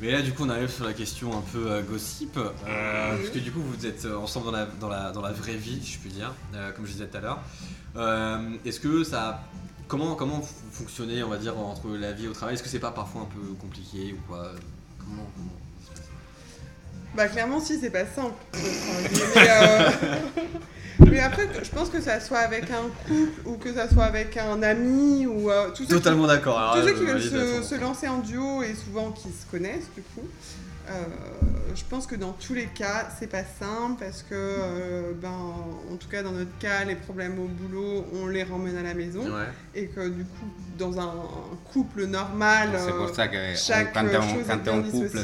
Mais 0.00 0.10
là, 0.10 0.22
du 0.22 0.32
coup, 0.32 0.44
on 0.44 0.48
arrive 0.48 0.68
sur 0.70 0.84
la 0.84 0.92
question 0.92 1.38
un 1.38 1.42
peu 1.52 1.70
euh, 1.70 1.82
gossip. 1.82 2.36
euh, 2.36 2.50
Parce 3.16 3.30
que 3.30 3.38
du 3.38 3.52
coup, 3.52 3.60
vous 3.60 3.86
êtes 3.86 4.04
ensemble 4.06 4.46
dans 4.46 4.52
la, 4.52 4.66
dans 4.66 4.88
la, 4.88 5.12
dans 5.12 5.22
la 5.22 5.30
vraie 5.32 5.54
vie, 5.54 5.80
si 5.80 5.92
je 5.92 5.98
puis 6.00 6.10
dire, 6.10 6.34
euh, 6.52 6.72
comme 6.72 6.84
je 6.84 6.92
disais 6.92 7.06
tout 7.06 7.16
à 7.16 7.20
l'heure. 7.20 7.38
Euh, 7.96 8.50
Est-ce 8.64 8.80
que 8.80 9.04
ça. 9.04 9.44
Comment, 9.88 10.14
comment 10.14 10.40
fonctionner, 10.72 11.22
on 11.22 11.28
va 11.28 11.36
dire, 11.36 11.58
entre 11.58 11.88
la 11.90 12.12
vie 12.12 12.24
et 12.24 12.28
au 12.28 12.32
travail? 12.32 12.54
Est-ce 12.54 12.62
que 12.62 12.68
c'est 12.68 12.78
pas 12.78 12.90
parfois 12.90 13.22
un 13.22 13.26
peu 13.26 13.52
compliqué 13.60 14.14
ou 14.14 14.20
quoi 14.28 14.50
Comment, 14.98 15.22
comment 15.36 15.50
Bah 17.14 17.28
clairement 17.28 17.60
si 17.60 17.78
c'est 17.78 17.90
pas 17.90 18.06
simple. 18.06 18.34
Mais, 19.36 19.48
euh, 19.50 19.90
mais 21.10 21.20
après 21.20 21.48
je 21.62 21.70
pense 21.70 21.90
que 21.90 22.00
ça 22.00 22.18
soit 22.20 22.38
avec 22.38 22.70
un 22.70 22.88
couple 23.06 23.46
ou 23.46 23.56
que 23.56 23.72
ça 23.74 23.88
soit 23.88 24.04
avec 24.04 24.36
un 24.36 24.62
ami 24.62 25.26
ou 25.26 25.50
euh, 25.50 25.70
qui- 25.72 25.86
Totalement 25.86 26.26
d'accord. 26.26 26.74
tous 26.76 26.86
ceux 26.88 26.94
qui 26.94 27.04
veulent 27.04 27.20
se, 27.20 27.34
à 27.34 27.60
100%. 27.60 27.62
se 27.64 27.74
lancer 27.80 28.08
en 28.08 28.18
duo 28.18 28.62
et 28.62 28.74
souvent 28.74 29.10
qui 29.12 29.28
se 29.28 29.44
connaissent 29.50 29.90
du 29.94 30.02
coup. 30.02 30.26
Euh, 30.88 31.04
je 31.74 31.82
pense 31.88 32.06
que 32.06 32.14
dans 32.14 32.32
tous 32.32 32.54
les 32.54 32.66
cas, 32.66 33.08
c'est 33.18 33.26
pas 33.26 33.42
simple 33.44 34.04
parce 34.04 34.22
que, 34.22 34.34
euh, 34.34 35.12
ben, 35.20 35.28
en 35.30 35.96
tout 35.96 36.08
cas 36.08 36.22
dans 36.22 36.32
notre 36.32 36.56
cas, 36.58 36.84
les 36.84 36.94
problèmes 36.96 37.38
au 37.38 37.46
boulot, 37.48 38.04
on 38.12 38.26
les 38.26 38.42
ramène 38.44 38.76
à 38.76 38.82
la 38.82 38.94
maison. 38.94 39.22
Ouais. 39.24 39.46
et 39.74 39.86
que 39.88 40.08
du 40.08 40.24
coup, 40.24 40.46
dans 40.78 40.98
un, 41.00 41.04
un 41.08 41.56
couple 41.72 42.06
normal, 42.06 42.70
C'est 42.74 42.92
euh, 42.92 42.98
pour 43.06 43.14
ça 43.14 43.28
que 43.28 43.52
on- 43.52 43.56
chaque, 43.56 43.92
quand 43.92 44.04
euh, 44.04 44.20
chose 44.22 44.44
quand 44.46 44.64
est 44.66 44.70
en 44.70 44.82
couple, 44.82 45.18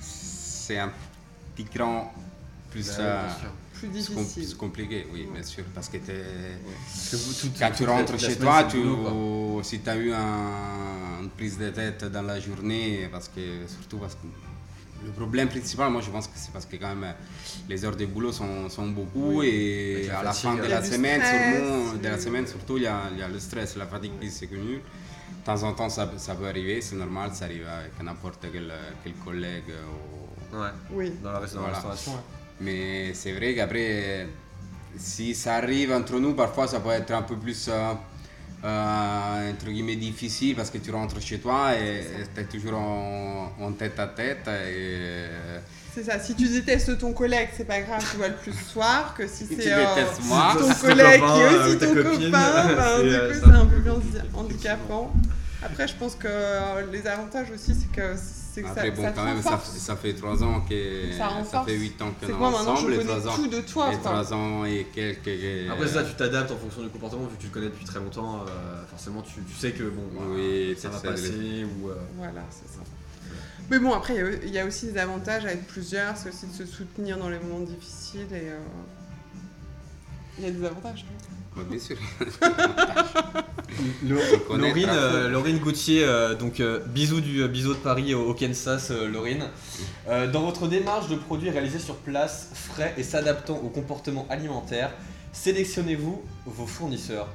c'est 0.00 0.78
un 0.78 0.90
petit 1.54 1.64
grand 1.74 2.12
plus, 2.70 2.88
Bah, 2.88 2.94
euh, 3.00 3.28
plus 3.74 3.88
difficile. 3.88 4.44
plus 4.46 4.54
compliqué, 4.54 5.06
oui, 5.12 5.28
bien 5.32 5.42
sûr, 5.42 5.64
parce 5.74 5.88
que 5.88 5.98
quand 7.58 7.70
tu 7.76 7.84
rentres 7.84 8.18
chez 8.18 8.36
toi, 8.36 8.64
tu, 8.64 8.78
boulot, 8.78 9.60
si 9.62 9.80
tu 9.80 9.90
as 9.90 9.96
eu 9.96 10.12
un- 10.12 11.22
une 11.22 11.30
prise 11.30 11.58
de 11.58 11.68
tête 11.70 12.04
dans 12.06 12.22
la 12.22 12.40
journée, 12.40 13.08
parce 13.12 13.28
que 13.28 13.66
surtout 13.66 13.98
parce 13.98 14.14
que 14.14 14.26
le 15.04 15.12
problème 15.12 15.48
principal, 15.48 15.90
moi 15.90 16.00
je 16.00 16.10
pense 16.10 16.26
que 16.26 16.34
c'est 16.36 16.52
parce 16.52 16.66
que 16.66 16.76
quand 16.76 16.94
même 16.94 17.14
les 17.68 17.84
heures 17.84 17.96
de 17.96 18.06
boulot 18.06 18.32
sont, 18.32 18.68
sont 18.68 18.86
beaucoup 18.88 19.38
Oui. 19.40 19.46
et 19.48 20.06
la 20.08 20.20
à 20.20 20.22
la 20.24 20.32
fin 20.32 20.54
de 20.56 20.62
la 20.66 20.82
semaine, 20.82 21.20
stress, 21.20 21.56
sûrement, 21.56 21.92
de 21.94 22.04
la 22.04 22.10
euh, 22.14 22.18
semaine 22.18 22.46
surtout, 22.46 22.76
il 22.76 22.84
y 22.84 22.86
a, 22.86 23.00
il 23.12 23.18
y 23.18 23.22
a 23.22 23.28
le 23.28 23.38
stress, 23.38 23.76
la 23.76 23.86
fatigue 23.86 24.12
qui 24.20 24.30
s'accumule. 24.30 24.80
De 25.40 25.44
temps 25.46 25.62
en 25.64 25.72
temps, 25.72 25.88
ça, 25.88 26.08
ça 26.18 26.34
peut 26.36 26.46
arriver, 26.46 26.80
c'est 26.80 26.94
normal, 26.96 27.30
ça 27.34 27.46
arrive 27.46 27.66
avec 27.66 28.00
n'importe 28.02 28.46
quel, 28.52 28.72
quel 29.02 29.14
collègue. 29.14 29.64
ou- 29.70 30.56
Ouais. 30.56 30.68
Oui. 30.92 31.12
Dans 31.22 31.32
la, 31.32 31.40
Voilà. 31.40 31.66
restauration, 31.72 32.12
ouais. 32.12 32.18
Mais 32.60 33.14
c'est 33.14 33.32
vrai 33.32 33.54
qu'après, 33.54 34.28
si 34.96 35.34
ça 35.34 35.56
arrive 35.56 35.90
entre 35.92 36.18
nous, 36.20 36.34
parfois 36.34 36.68
ça 36.68 36.78
peut 36.80 36.90
être 36.90 37.10
un 37.12 37.22
peu 37.22 37.36
plus, 37.36 37.66
euh, 37.68 37.92
euh, 38.64 39.50
entre 39.50 39.66
guillemets, 39.66 39.96
difficile 39.96 40.54
parce 40.54 40.70
que 40.70 40.78
tu 40.78 40.90
rentres 40.90 41.20
chez 41.20 41.38
toi 41.38 41.74
et 41.74 42.04
tu 42.34 42.40
es 42.40 42.44
toujours 42.44 42.78
en, 42.78 43.52
en 43.60 43.72
tête 43.72 43.98
à 43.98 44.06
tête. 44.06 44.48
Et, 44.48 45.26
C'est 45.94 46.04
ça, 46.04 46.18
si 46.18 46.34
tu 46.34 46.48
détestes 46.48 46.98
ton 46.98 47.12
collègue, 47.12 47.48
c'est 47.56 47.66
pas 47.66 47.80
grave, 47.80 48.04
tu 48.10 48.16
vois 48.16 48.28
le 48.28 48.36
plus 48.36 48.54
soir, 48.54 49.14
que 49.16 49.26
si 49.26 49.46
c'est 49.46 49.72
euh, 49.72 49.84
ton 50.16 50.22
Si 50.22 50.80
ton 50.80 50.86
collègue 50.88 51.20
qui 51.20 51.40
est 51.40 51.44
euh, 51.44 51.66
aussi 51.66 51.78
ta 51.78 51.86
ton 51.86 51.94
copine, 51.94 52.24
copain, 52.26 52.30
ben, 52.30 52.84
c'est, 52.96 53.02
du 53.02 53.14
euh, 53.14 53.32
coup 53.32 53.40
c'est 53.44 53.50
un 53.52 53.66
peu 53.66 53.80
compliqué, 53.90 54.20
handicapant. 54.34 55.12
Après, 55.64 55.86
je 55.86 55.94
pense 55.94 56.16
que 56.16 56.26
euh, 56.28 56.86
les 56.90 57.06
avantages 57.06 57.50
aussi, 57.54 57.74
c'est 57.74 57.90
que, 57.92 58.16
c'est 58.52 58.62
que 58.62 58.66
Après, 58.68 58.90
ça, 58.90 58.96
bon, 58.96 59.02
ça 59.02 59.10
quand 59.12 59.24
même, 59.24 59.42
ça, 59.42 59.58
ça 59.64 59.96
fait 59.96 60.12
trois 60.14 60.42
ans 60.42 60.60
que. 60.68 61.12
Ça 61.16 61.28
renforce. 61.28 61.66
fait 61.66 61.74
huit 61.76 62.00
ans 62.02 62.10
qu'on 62.10 62.14
C'est 62.20 62.26
est 62.26 62.28
que 62.34 62.38
moi 62.38 62.50
maintenant, 62.50 62.64
je 62.76 62.80
ensemble 62.80 62.92
et 62.92 62.96
connais 62.98 63.08
trois 63.20 63.28
ans. 63.28 63.34
tout 63.36 63.46
de 63.48 63.60
toi. 63.60 63.86
Et 63.92 63.96
quoi. 63.96 64.10
trois 64.10 64.34
ans 64.34 64.64
et 64.66 64.86
quelques. 64.94 65.22
que- 65.24 65.70
Après 65.70 65.88
ça, 65.88 66.04
tu 66.04 66.14
t'adaptes 66.14 66.50
en 66.50 66.56
fonction 66.56 66.82
du 66.82 66.88
comportement, 66.90 67.22
vu 67.26 67.36
que 67.36 67.40
tu 67.40 67.46
le 67.46 67.52
connais 67.52 67.66
depuis 67.66 67.84
très 67.84 67.98
longtemps, 67.98 68.44
euh, 68.46 68.84
forcément 68.90 69.22
tu, 69.22 69.40
tu 69.42 69.54
sais 69.54 69.72
que 69.72 69.84
bon, 69.84 70.02
Oui, 70.34 70.72
euh, 70.72 70.74
ça 70.76 70.88
va 70.90 70.98
passer 70.98 71.64
ou... 71.80 71.88
euh, 71.88 71.94
Voilà, 72.18 72.42
c'est 72.50 72.68
ça. 72.68 72.80
Mais 73.70 73.78
bon, 73.78 73.92
après, 73.94 74.14
il 74.14 74.18
y 74.18 74.22
a- 74.22 74.32
il 74.44 74.50
y, 74.50 74.58
a 74.58 74.66
aussi 74.66 74.86
des 74.92 74.98
avantages 74.98 75.46
à 75.46 75.52
être 75.52 75.66
plusieurs, 75.66 76.16
c'est 76.16 76.28
aussi 76.28 76.46
de 76.46 76.52
se 76.52 76.66
soutenir 76.66 77.16
dans 77.16 77.28
les 77.30 77.38
moments 77.38 77.60
difficiles 77.60 78.26
et. 78.32 78.50
euh, 78.50 78.58
Il 80.38 80.44
y 80.44 80.48
a 80.48 80.50
des 80.50 80.64
avantages. 80.64 81.06
Bah, 81.56 81.62
bien 81.68 81.78
sûr. 81.78 81.96
Laurine, 84.50 84.88
euh, 84.90 85.28
Laurine 85.28 85.58
Gauthier, 85.58 86.04
euh, 86.04 86.34
donc 86.34 86.60
euh, 86.60 86.80
bisous 86.86 87.20
du 87.20 87.46
bisou 87.48 87.74
de 87.74 87.78
Paris 87.78 88.14
au, 88.14 88.28
au 88.30 88.34
Kansas, 88.34 88.90
euh, 88.90 89.08
Laurine. 89.08 89.44
Euh, 90.08 90.30
dans 90.30 90.42
votre 90.42 90.68
démarche 90.68 91.08
de 91.08 91.16
produits 91.16 91.50
réalisés 91.50 91.78
sur 91.78 91.96
place, 91.96 92.50
frais 92.54 92.94
et 92.96 93.02
s'adaptant 93.02 93.56
au 93.56 93.68
comportement 93.68 94.26
alimentaire, 94.30 94.90
sélectionnez-vous 95.32 96.22
vos 96.46 96.66
fournisseurs 96.66 97.28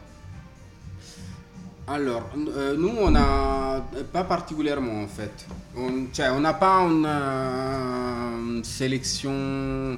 Alors, 1.87 2.23
euh, 2.35 2.75
nous, 2.77 2.93
on 2.99 3.11
n'a 3.11 3.81
pas 4.11 4.23
particulièrement 4.23 5.03
en 5.03 5.07
fait. 5.07 5.45
On 5.75 6.39
n'a 6.39 6.53
pas 6.53 6.81
une 6.81 8.63
sélection. 8.63 9.97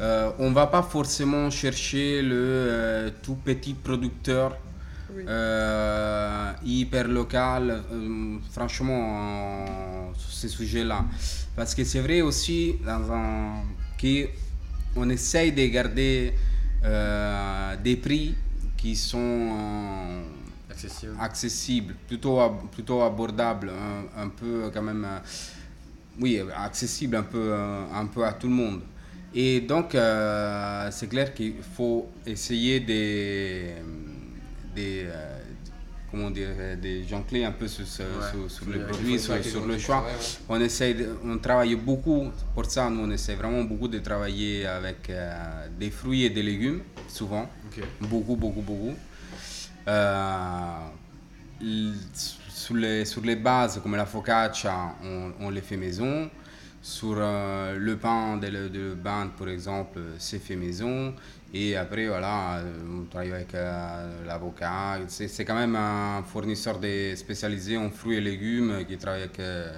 euh, 0.00 0.30
on 0.38 0.52
va 0.52 0.66
pas 0.68 0.82
forcément 0.82 1.50
chercher 1.50 2.22
le 2.22 2.34
euh, 2.36 3.10
tout 3.22 3.34
petit 3.34 3.74
producteur 3.74 4.56
Oui. 5.14 5.24
euh, 5.26 6.52
hyper 6.64 7.08
local, 7.08 7.82
euh, 7.92 8.36
franchement, 8.52 9.02
euh, 10.08 10.14
sur 10.14 10.32
ces 10.32 10.48
sujets-là. 10.48 11.04
Parce 11.56 11.74
que 11.74 11.84
c'est 11.84 12.00
vrai 12.00 12.20
aussi 12.20 12.76
dans 12.84 13.10
un, 13.12 13.62
qu'on 14.94 15.08
essaye 15.10 15.52
de 15.52 15.66
garder 15.66 16.32
euh, 16.84 17.76
des 17.82 17.96
prix 17.96 18.34
qui 18.76 18.94
sont 18.94 19.18
euh, 19.18 20.22
Accessible. 20.70 21.12
accessible, 21.20 21.94
plutôt, 22.06 22.38
ab- 22.40 22.68
plutôt 22.70 23.02
abordable, 23.02 23.70
un, 23.70 24.22
un 24.24 24.28
peu 24.28 24.70
quand 24.72 24.82
même, 24.82 25.04
euh, 25.04 25.18
oui, 26.20 26.40
accessible 26.56 27.16
un 27.16 27.22
peu, 27.22 27.54
un 27.54 28.06
peu 28.06 28.24
à 28.24 28.32
tout 28.32 28.48
le 28.48 28.54
monde. 28.54 28.80
Et 29.34 29.60
donc, 29.60 29.94
euh, 29.94 30.88
c'est 30.90 31.08
clair 31.08 31.34
qu'il 31.34 31.54
faut 31.76 32.08
essayer 32.26 32.80
de, 32.80 33.82
de, 34.78 35.06
euh, 35.06 35.38
comment 36.10 36.30
dire, 36.30 36.48
de 36.82 37.02
joncher 37.02 37.44
un 37.44 37.52
peu 37.52 37.68
sur, 37.68 37.84
Ouais. 37.84 38.48
sur, 38.48 38.68
le 38.70 38.86
produit, 38.86 39.18
sur, 39.18 39.34
le 39.66 39.78
choix. 39.78 40.02
ouais. 40.02 40.12
On 40.48 40.60
essaie, 40.60 40.94
de- 40.94 41.16
on 41.24 41.38
travaille 41.38 41.74
beaucoup, 41.74 42.30
pour 42.54 42.64
ça, 42.66 42.88
nous, 42.90 43.02
on 43.04 43.10
essaie 43.10 43.34
vraiment 43.34 43.64
beaucoup 43.64 43.88
de 43.88 43.98
travailler 43.98 44.66
avec 44.66 45.10
euh, 45.10 45.66
des 45.78 45.90
fruits 45.90 46.24
et 46.24 46.30
des 46.30 46.42
légumes, 46.42 46.82
souvent. 47.08 47.48
Beaucoup, 48.00 48.36
beaucoup, 48.36 48.62
beaucoup. 48.62 48.94
Euh, 49.88 50.88
sur, 52.48 52.74
les, 52.76 53.04
sur 53.04 53.22
les 53.22 53.36
bases 53.36 53.80
comme 53.82 53.96
la 53.96 54.06
focaccia, 54.06 54.94
on, 55.02 55.32
on 55.40 55.50
les 55.50 55.60
fait 55.62 55.76
maison. 55.76 56.30
Sur 56.80 57.16
euh, 57.18 57.76
le 57.76 57.96
pain 57.96 58.36
de, 58.36 58.46
le- 58.46 58.68
de 58.70 58.94
bande, 58.94 59.30
par 59.36 59.48
exemple, 59.48 59.98
c'est 60.18 60.38
fait 60.38 60.54
maison. 60.56 61.12
Et 61.54 61.76
après, 61.76 62.06
voilà, 62.08 62.58
euh, 62.58 62.72
on 63.00 63.04
travaille 63.06 63.32
avec 63.32 63.54
euh, 63.54 64.26
l'avocat. 64.26 64.98
C'est 65.08 65.28
c'est 65.28 65.46
quand 65.46 65.54
même 65.54 65.76
un 65.76 66.22
fournisseur 66.22 66.78
de- 66.78 67.14
spécialisé 67.16 67.78
en 67.78 67.88
fruits 67.90 68.18
et 68.18 68.20
légumes 68.20 68.84
qui 68.86 68.98
travaille 68.98 69.22
avec 69.22 69.40
euh, 69.40 69.72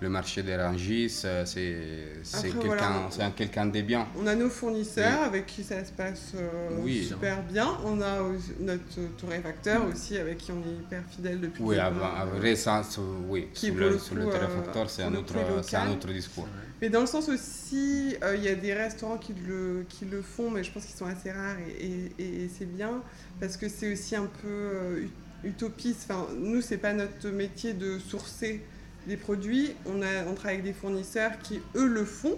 le 0.00 0.08
marché 0.08 0.42
des 0.42 0.56
Rangis. 0.56 1.10
C'est 1.10 1.44
c'est 1.44 2.48
quelqu'un 2.52 2.64
voilà. 2.66 3.06
c'est 3.10 3.22
un 3.22 3.30
quelqu'un 3.30 3.66
de 3.66 3.82
bien. 3.82 4.06
On 4.18 4.26
a 4.26 4.34
nos 4.34 4.48
fournisseurs 4.48 5.20
avec 5.24 5.44
qui 5.44 5.62
ça 5.62 5.84
se 5.84 5.92
passe 5.92 6.32
euh, 6.34 6.48
Oui. 6.80 7.04
super 7.04 7.42
bien. 7.42 7.68
On 7.84 8.00
a 8.00 8.16
notre 8.60 9.00
torréfacteur 9.18 9.84
aussi 9.84 10.16
avec 10.16 10.38
qui 10.38 10.50
on 10.50 10.60
est 10.60 10.76
hyper 10.80 11.02
fidèle 11.10 11.40
depuis 11.42 11.62
Oui, 11.62 11.78
avant, 11.78 11.96
départ. 11.96 12.26
après 12.34 12.56
ça, 12.56 12.82
sur- 12.82 13.02
oui, 13.28 13.48
Qui, 13.52 13.66
sur 13.66 13.74
le, 13.74 13.90
le 13.90 13.98
sur 13.98 14.14
le 14.14 14.24
coup, 14.24 14.30
téléfacteur, 14.32 14.88
c'est 14.88 15.02
un, 15.02 15.14
autre, 15.14 15.34
c'est 15.62 15.76
un 15.76 15.90
autre 15.90 16.08
discours. 16.08 16.48
Mais 16.82 16.90
dans 16.90 17.00
le 17.00 17.06
sens 17.06 17.28
aussi, 17.28 18.16
euh, 18.24 18.34
il 18.36 18.42
y 18.42 18.48
a 18.48 18.54
des 18.56 18.74
restaurants 18.74 19.16
qui 19.16 19.32
le, 19.46 19.86
qui 19.88 20.04
le 20.04 20.20
font, 20.20 20.50
mais 20.50 20.64
je 20.64 20.72
pense 20.72 20.84
qu'ils 20.84 20.96
sont 20.96 21.06
assez 21.06 21.30
rares 21.30 21.56
et, 21.80 22.10
et- 22.18 22.50
c'est 22.58 22.66
bien 22.66 23.00
parce 23.40 23.56
que 23.56 23.68
c'est 23.68 23.92
aussi 23.92 24.16
un 24.16 24.26
peu 24.42 24.48
euh, 24.48 25.00
ut- 25.44 25.48
utopiste. 25.48 26.06
Enfin, 26.10 26.26
nous, 26.36 26.60
c'est 26.60 26.78
pas 26.78 26.92
notre 26.92 27.28
métier 27.28 27.72
de 27.72 27.98
sourcer 28.00 28.60
des 29.06 29.16
produits. 29.16 29.74
On, 29.86 30.02
a, 30.02 30.24
on 30.28 30.34
travaille 30.34 30.54
avec 30.58 30.64
des 30.66 30.72
fournisseurs 30.72 31.38
qui, 31.42 31.60
eux, 31.76 31.86
le 31.86 32.04
font. 32.04 32.36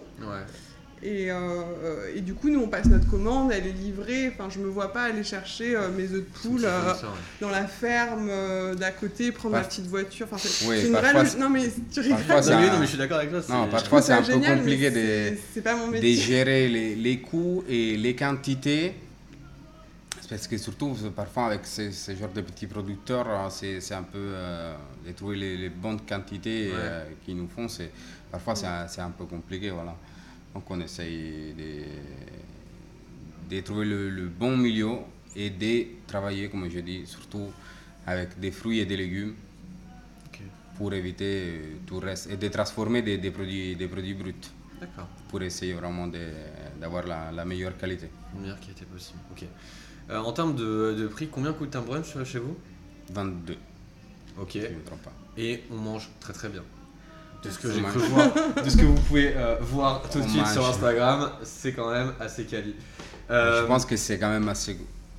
Et, 1.03 1.31
euh, 1.31 2.15
et 2.15 2.21
du 2.23 2.33
coup, 2.33 2.49
nous, 2.49 2.61
on 2.61 2.69
passe 2.69 2.87
notre 2.87 3.11
commande, 3.11 3.53
elle 3.53 3.67
est 3.67 3.73
livrée. 3.73 4.29
Enfin, 4.33 4.49
je 4.49 4.59
me 4.59 4.69
vois 4.69 4.91
pas 4.93 5.03
aller 5.03 5.23
chercher 5.23 5.77
euh, 5.77 5.91
mes 5.91 6.05
œufs 6.05 6.13
de 6.13 6.21
poule 6.43 6.65
euh, 6.65 6.95
ça, 6.95 7.03
ouais. 7.09 7.13
dans 7.43 7.51
la 7.51 7.67
ferme 7.67 8.29
euh, 8.31 8.75
d'à 8.75 8.91
côté, 8.91 9.31
prendre 9.31 9.55
ma 9.57 9.61
petite 9.63 9.87
voiture. 9.87 10.27
Enfin, 10.31 10.39
c'est 10.39 10.67
Oui, 10.67 10.77
c'est 10.81 10.87
une 10.87 10.93
parfois, 10.95 11.13
vraie... 11.13 11.27
c'est- 11.27 11.39
Non, 11.39 11.51
mais 11.51 11.71
tu 11.93 12.01
rigoles. 12.01 12.19
Non, 12.19 12.27
mais 12.29 12.35
oui, 12.37 12.69
un- 12.69 12.73
non, 12.73 12.79
mais 12.79 12.85
je 12.85 12.89
suis 12.91 12.99
d'accord 12.99 13.19
avec 13.19 13.31
toi. 13.31 13.41
Non, 13.51 13.65
c'est- 13.65 13.71
parfois, 13.71 14.01
c'est 14.03 14.13
un 14.15 14.23
peu 14.23 14.33
génial, 14.33 14.59
compliqué 14.59 14.91
de, 14.91 16.15
gérer 16.15 16.69
les, 16.69 16.95
les 16.95 17.21
coûts 17.21 17.65
et 17.69 17.97
les 17.99 18.17
quantités. 18.17 18.95
Parce 20.31 20.49
que 20.49 20.57
surtout, 20.57 20.95
parfois, 21.15 21.47
avec 21.47 21.67
ce, 21.67 21.91
ce 21.91 22.15
genre 22.17 22.31
de 22.33 22.41
petits 22.41 22.67
producteurs, 22.67 23.29
hein, 23.29 23.49
c'est 23.51 23.81
c'est 23.83 23.93
un 23.95 24.03
peu 24.05 24.17
euh, 24.19 24.75
de 25.07 25.13
trouver 25.13 25.37
les, 25.37 25.57
les 25.59 25.69
bonnes 25.69 26.01
quantités 26.01 26.69
Ouais. 26.69 26.75
euh, 26.79 27.05
qu'ils 27.25 27.37
nous 27.37 27.49
font. 27.55 27.69
c'est- 27.69 27.91
Parfois, 28.33 28.57
c'est 28.57 28.67
un, 28.67 28.89
c'est 28.89 29.03
un 29.03 29.11
peu 29.11 29.27
compliqué. 29.27 29.69
Voilà. 29.71 29.95
Donc, 30.55 30.71
on 30.71 30.81
essaye 30.81 31.55
de, 31.59 31.85
de 33.57 33.61
trouver 33.61 33.85
le, 33.87 34.11
le 34.11 34.29
bon 34.29 34.57
milieu 34.57 34.99
et 35.37 35.51
de 35.51 35.87
travailler, 36.07 36.49
comme 36.49 36.69
je 36.71 36.79
dis, 36.81 37.07
surtout 37.07 37.49
avec 38.07 38.39
des 38.39 38.51
fruits 38.51 38.81
et 38.81 38.87
des 38.87 38.97
légumes 38.97 39.35
pour 40.77 40.93
éviter 40.93 41.25
euh, 41.25 41.77
tout 41.87 42.01
le 42.01 42.07
reste 42.07 42.31
et 42.31 42.37
de 42.37 42.49
transformer 42.49 43.01
des, 43.03 43.17
des 43.19 43.31
produits, 43.31 43.77
des 43.77 43.87
produits 43.87 44.15
bruts 44.15 44.35
D'accord. 44.81 45.07
pour 45.29 45.41
essayer 45.43 45.73
vraiment 45.73 46.09
d'avoir 46.81 47.07
la, 47.07 47.31
la 47.31 47.45
meilleure 47.45 47.77
qualité. 47.77 48.09
La 48.35 48.41
meilleure 48.41 48.59
était 48.69 48.85
possible. 48.85 49.21
Ok. 49.31 49.45
Euh, 50.11 50.19
en 50.19 50.33
termes 50.33 50.57
de, 50.57 50.95
de 50.99 51.07
prix, 51.07 51.29
combien 51.29 51.53
coûte 51.53 51.75
un 51.77 51.81
brunch 51.83 52.17
euh, 52.17 52.25
chez 52.25 52.41
vous? 52.41 52.57
22, 53.13 53.57
Ok. 54.41 54.51
si 54.51 54.61
je 54.63 54.67
ne 54.67 54.75
me 54.75 54.83
trompe 54.85 55.03
pas. 55.03 55.13
Et 55.39 55.63
on 55.71 55.77
mange 55.77 56.11
très 56.21 56.33
très 56.33 56.49
bien. 56.49 56.63
De 57.45 57.51
ce 57.51 57.59
que 57.59 57.71
j'ai 57.73 57.83
cru 57.83 57.99
voir, 58.01 58.31
de 58.65 58.71
ce 58.71 58.77
que 58.77 58.85
vous 58.85 58.95
pouvez 58.95 59.35
euh, 59.37 59.57
voir 59.61 60.03
tout 60.11 60.21
de 60.21 60.29
suite 60.29 60.47
sur. 60.47 60.65
Instagram, 60.67 61.31
c'est 61.43 61.73
quand 61.73 61.91
même 61.91 62.13
assez 62.21 62.45
quali. 62.45 62.75
Euh, 63.31 63.63
je 63.63 63.67
pense 63.67 63.85
que 63.85 63.97
c'est 63.97 64.19
quand 64.19 64.31
même 64.31 64.49
assez... 64.49 64.79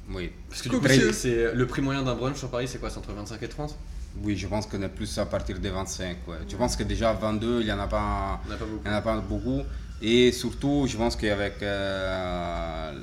Oui, 0.09 0.31
Parce 0.49 0.61
que 0.61 0.69
du 0.69 0.75
coup, 0.75 0.81
Copieux. 0.81 1.11
c'est- 1.11 1.47
c'est 1.47 1.53
le 1.55 1.65
prix 1.67 1.81
moyen 1.81 2.03
d'un 2.03 2.13
brunch 2.15 2.37
sur 2.37 2.49
Paris, 2.49 2.67
c'est 2.67 2.79
quoi 2.79 2.89
C'est 2.89 2.97
entre 2.99 3.11
25 3.13 3.41
et 3.43 3.47
30 3.47 3.75
oui 4.23 4.37
je 4.37 4.47
pense 4.47 4.65
qu'on 4.65 4.81
est 4.81 4.87
plus 4.87 5.17
à 5.17 5.25
partir 5.25 5.59
de 5.59 5.67
25. 5.69 6.19
Ouais. 6.27 6.35
Je 6.47 6.55
pense 6.55 6.77
que 6.77 6.83
déjà 6.83 7.11
22, 7.11 7.59
il 7.59 7.65
n'y 7.65 7.71
en, 7.73 7.79
a 7.79 7.87
pas- 7.87 8.39
pas 8.47 8.55
beaucoup. 8.65 8.79
il 8.85 8.89
y 8.89 8.93
en 8.93 8.97
a 8.97 9.01
pas 9.01 9.17
beaucoup. 9.17 9.61
Et 10.01 10.31
surtout, 10.31 10.85
je 10.87 10.95
pense 10.95 11.17
qu'avec 11.17 11.61
euh, 11.61 12.93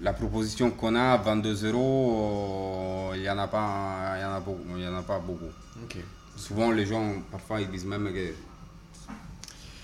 la 0.00 0.12
proposition 0.12 0.70
qu'on 0.70 0.94
a, 0.94 1.16
22 1.16 1.64
euros, 1.66 3.10
euh, 3.12 3.16
il 3.16 3.22
n'y 3.22 3.28
en, 3.30 3.38
a 3.38 3.48
pas- 3.48 4.14
il 4.18 4.22
y 4.22 4.24
en, 4.24 4.34
a 4.34 4.40
beaucoup- 4.40 4.62
il 4.76 4.84
y 4.84 4.86
en 4.86 4.96
a 4.96 5.02
pas 5.02 5.18
beaucoup. 5.18 5.50
Ok. 5.82 5.96
Souvent, 6.36 6.70
les 6.70 6.86
gens, 6.86 7.12
parfois, 7.32 7.60
ils 7.60 7.68
disent 7.68 7.84
même 7.84 8.12
que 8.12 8.32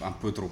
un 0.03 0.13
peu 0.13 0.33
trop. 0.33 0.51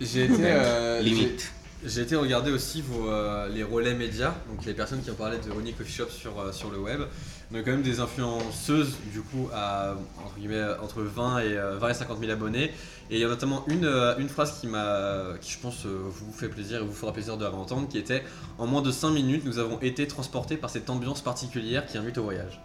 J'ai 0.00 0.24
été, 0.24 0.34
euh, 0.40 1.00
Limite. 1.00 1.52
j'ai- 1.84 2.02
été 2.02 2.16
regarder 2.16 2.50
aussi 2.50 2.82
vos, 2.82 3.08
euh, 3.08 3.48
les 3.48 3.62
relais 3.62 3.94
médias, 3.94 4.34
donc 4.48 4.64
les 4.66 4.74
personnes 4.74 5.00
qui 5.02 5.10
ont 5.10 5.14
parlé 5.14 5.38
de 5.38 5.50
Honey 5.52 5.72
Coffee 5.72 5.92
Shop 5.92 6.08
sur, 6.10 6.38
euh, 6.40 6.52
sur 6.52 6.70
le 6.70 6.78
web. 6.78 7.00
On 7.52 7.56
a 7.56 7.62
quand 7.62 7.70
même 7.70 7.82
des 7.82 8.00
influenceuses, 8.00 8.94
du 9.12 9.20
coup, 9.20 9.48
à 9.54 9.94
entre, 10.24 10.34
guillemets, 10.38 10.64
entre 10.82 11.02
20 11.02 11.40
et, 11.40 11.56
euh, 11.56 11.76
20 11.78 11.90
et 11.90 11.94
50 11.94 12.18
000 12.18 12.32
abonnés. 12.32 12.72
Et 13.10 13.16
il 13.16 13.18
y 13.20 13.24
a 13.24 13.28
notamment 13.28 13.64
une, 13.68 13.84
une 14.18 14.28
phrase 14.28 14.58
qui, 14.58 14.66
m'a, 14.66 15.34
qui, 15.40 15.52
je 15.52 15.58
pense, 15.58 15.84
vous 15.84 16.32
fait 16.32 16.48
plaisir 16.48 16.80
et 16.80 16.84
vous 16.84 16.94
fera 16.94 17.12
plaisir 17.12 17.36
de 17.36 17.44
la 17.44 17.52
entendre, 17.52 17.86
qui 17.88 17.98
était 17.98 18.24
En 18.58 18.66
moins 18.66 18.80
de 18.80 18.90
5 18.90 19.10
minutes, 19.10 19.44
nous 19.44 19.58
avons 19.58 19.78
été 19.82 20.06
transportés 20.06 20.56
par 20.56 20.70
cette 20.70 20.88
ambiance 20.88 21.20
particulière 21.20 21.84
qui 21.86 21.98
invite 21.98 22.16
au 22.16 22.22
voyage. 22.22 22.58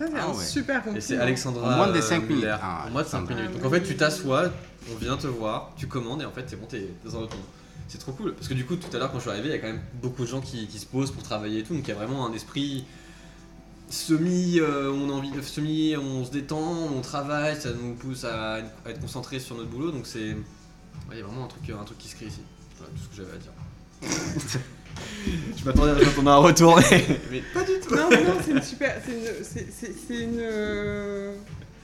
Ça, 0.00 0.06
c'est 0.08 0.18
Ah 0.18 0.26
un 0.26 0.34
ouais. 0.34 0.44
super 0.44 0.76
Et 0.76 0.82
compliment. 0.82 1.00
c'est 1.06 1.16
Alexandra. 1.18 1.72
En 1.74 1.76
moins 1.76 1.92
de 1.92 1.98
euh, 1.98 2.02
cinq 2.02 2.22
minutes. 2.22 2.36
Muller. 2.44 2.56
Ah, 2.60 2.84
en 2.86 2.90
moins 2.90 3.02
de 3.02 3.06
5 3.08 3.16
Alexandra. 3.18 3.42
minutes. 3.44 3.56
Donc 3.62 3.64
en 3.66 3.70
fait, 3.74 3.82
tu 3.82 3.96
t'assois, 3.96 4.50
on 4.90 4.94
vient 4.96 5.16
te 5.16 5.26
voir, 5.28 5.72
tu 5.76 5.86
commandes 5.86 6.22
et 6.22 6.24
en 6.24 6.32
fait, 6.32 6.44
c'est 6.48 6.56
bon, 6.56 6.66
t'es 6.66 6.88
dans 7.04 7.16
un 7.16 7.20
autre 7.20 7.36
monde. 7.36 7.44
C'est 7.86 7.98
trop 7.98 8.12
cool. 8.12 8.34
Parce 8.34 8.48
que 8.48 8.54
du 8.54 8.64
coup, 8.64 8.76
tout 8.76 8.94
à 8.96 8.98
l'heure, 8.98 9.10
quand 9.12 9.18
je 9.18 9.22
suis 9.22 9.30
arrivé, 9.30 9.48
il 9.48 9.52
y 9.52 9.54
a 9.54 9.58
quand 9.58 9.66
même 9.68 9.82
beaucoup 10.00 10.22
de 10.22 10.28
gens 10.28 10.40
qui, 10.40 10.66
qui 10.68 10.78
se 10.78 10.86
posent 10.86 11.10
pour 11.10 11.22
travailler 11.22 11.60
et 11.60 11.62
tout. 11.64 11.74
Donc 11.74 11.86
il 11.86 11.88
y 11.88 11.92
a 11.92 11.96
vraiment 11.96 12.26
un 12.26 12.32
esprit 12.32 12.84
semi. 13.90 14.58
euh, 14.60 14.90
on 14.92 15.10
a 15.10 15.12
envie 15.12 15.32
de 15.32 15.42
semi, 15.42 15.96
on 15.96 16.24
se 16.24 16.30
détend, 16.30 16.62
on 16.96 17.00
travaille, 17.02 17.60
ça 17.60 17.70
nous 17.72 17.94
pousse 17.94 18.24
à, 18.24 18.54
à 18.54 18.58
être 18.88 19.00
concentré 19.00 19.38
sur 19.40 19.56
notre 19.56 19.68
boulot. 19.68 19.90
Donc 19.90 20.06
c'est. 20.06 20.30
ouais, 20.30 20.36
Il 21.12 21.18
y 21.18 21.20
a 21.20 21.24
vraiment 21.24 21.44
un 21.44 21.48
truc, 21.48 21.68
un 21.70 21.84
truc 21.84 21.98
qui 21.98 22.08
se 22.08 22.16
crée 22.16 22.26
ici. 22.26 22.40
Voilà 22.78 22.92
tout 22.94 23.02
ce 23.02 23.08
que 23.08 23.16
j'avais 23.22 23.36
à 23.36 23.38
dire. 23.38 24.60
je 25.56 25.64
m'attendais 25.64 25.92
à 26.04 26.10
qu'on 26.10 26.26
a 26.26 26.32
un 26.32 26.36
retour, 26.38 26.80
mais, 26.90 27.06
mais 27.30 27.42
pas 27.54 27.62
du 27.62 27.78
tout. 27.80 27.94
Non, 27.94 28.08
mais 28.10 28.24
non, 28.24 28.34
c'est 28.44 28.50
une 28.52 28.62
super, 28.62 28.96
c'est 29.04 30.12
une, 30.12 30.32
une, 30.34 30.38
euh, 30.40 31.34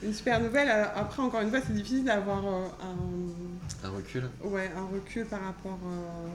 une 0.03 0.13
super 0.13 0.39
nouvelle. 0.41 0.69
Alors, 0.69 0.91
Après, 0.95 1.21
encore 1.21 1.41
une 1.41 1.49
fois, 1.49 1.59
c'est 1.65 1.73
difficile 1.73 2.03
d'avoir 2.05 2.45
euh, 2.45 2.65
un, 2.83 3.87
Un 3.87 3.91
recul. 3.91 4.29
ouais, 4.43 4.71
un 4.75 4.93
recul 4.93 5.25
par 5.25 5.41
rapport. 5.43 5.79
euh, 5.85 6.27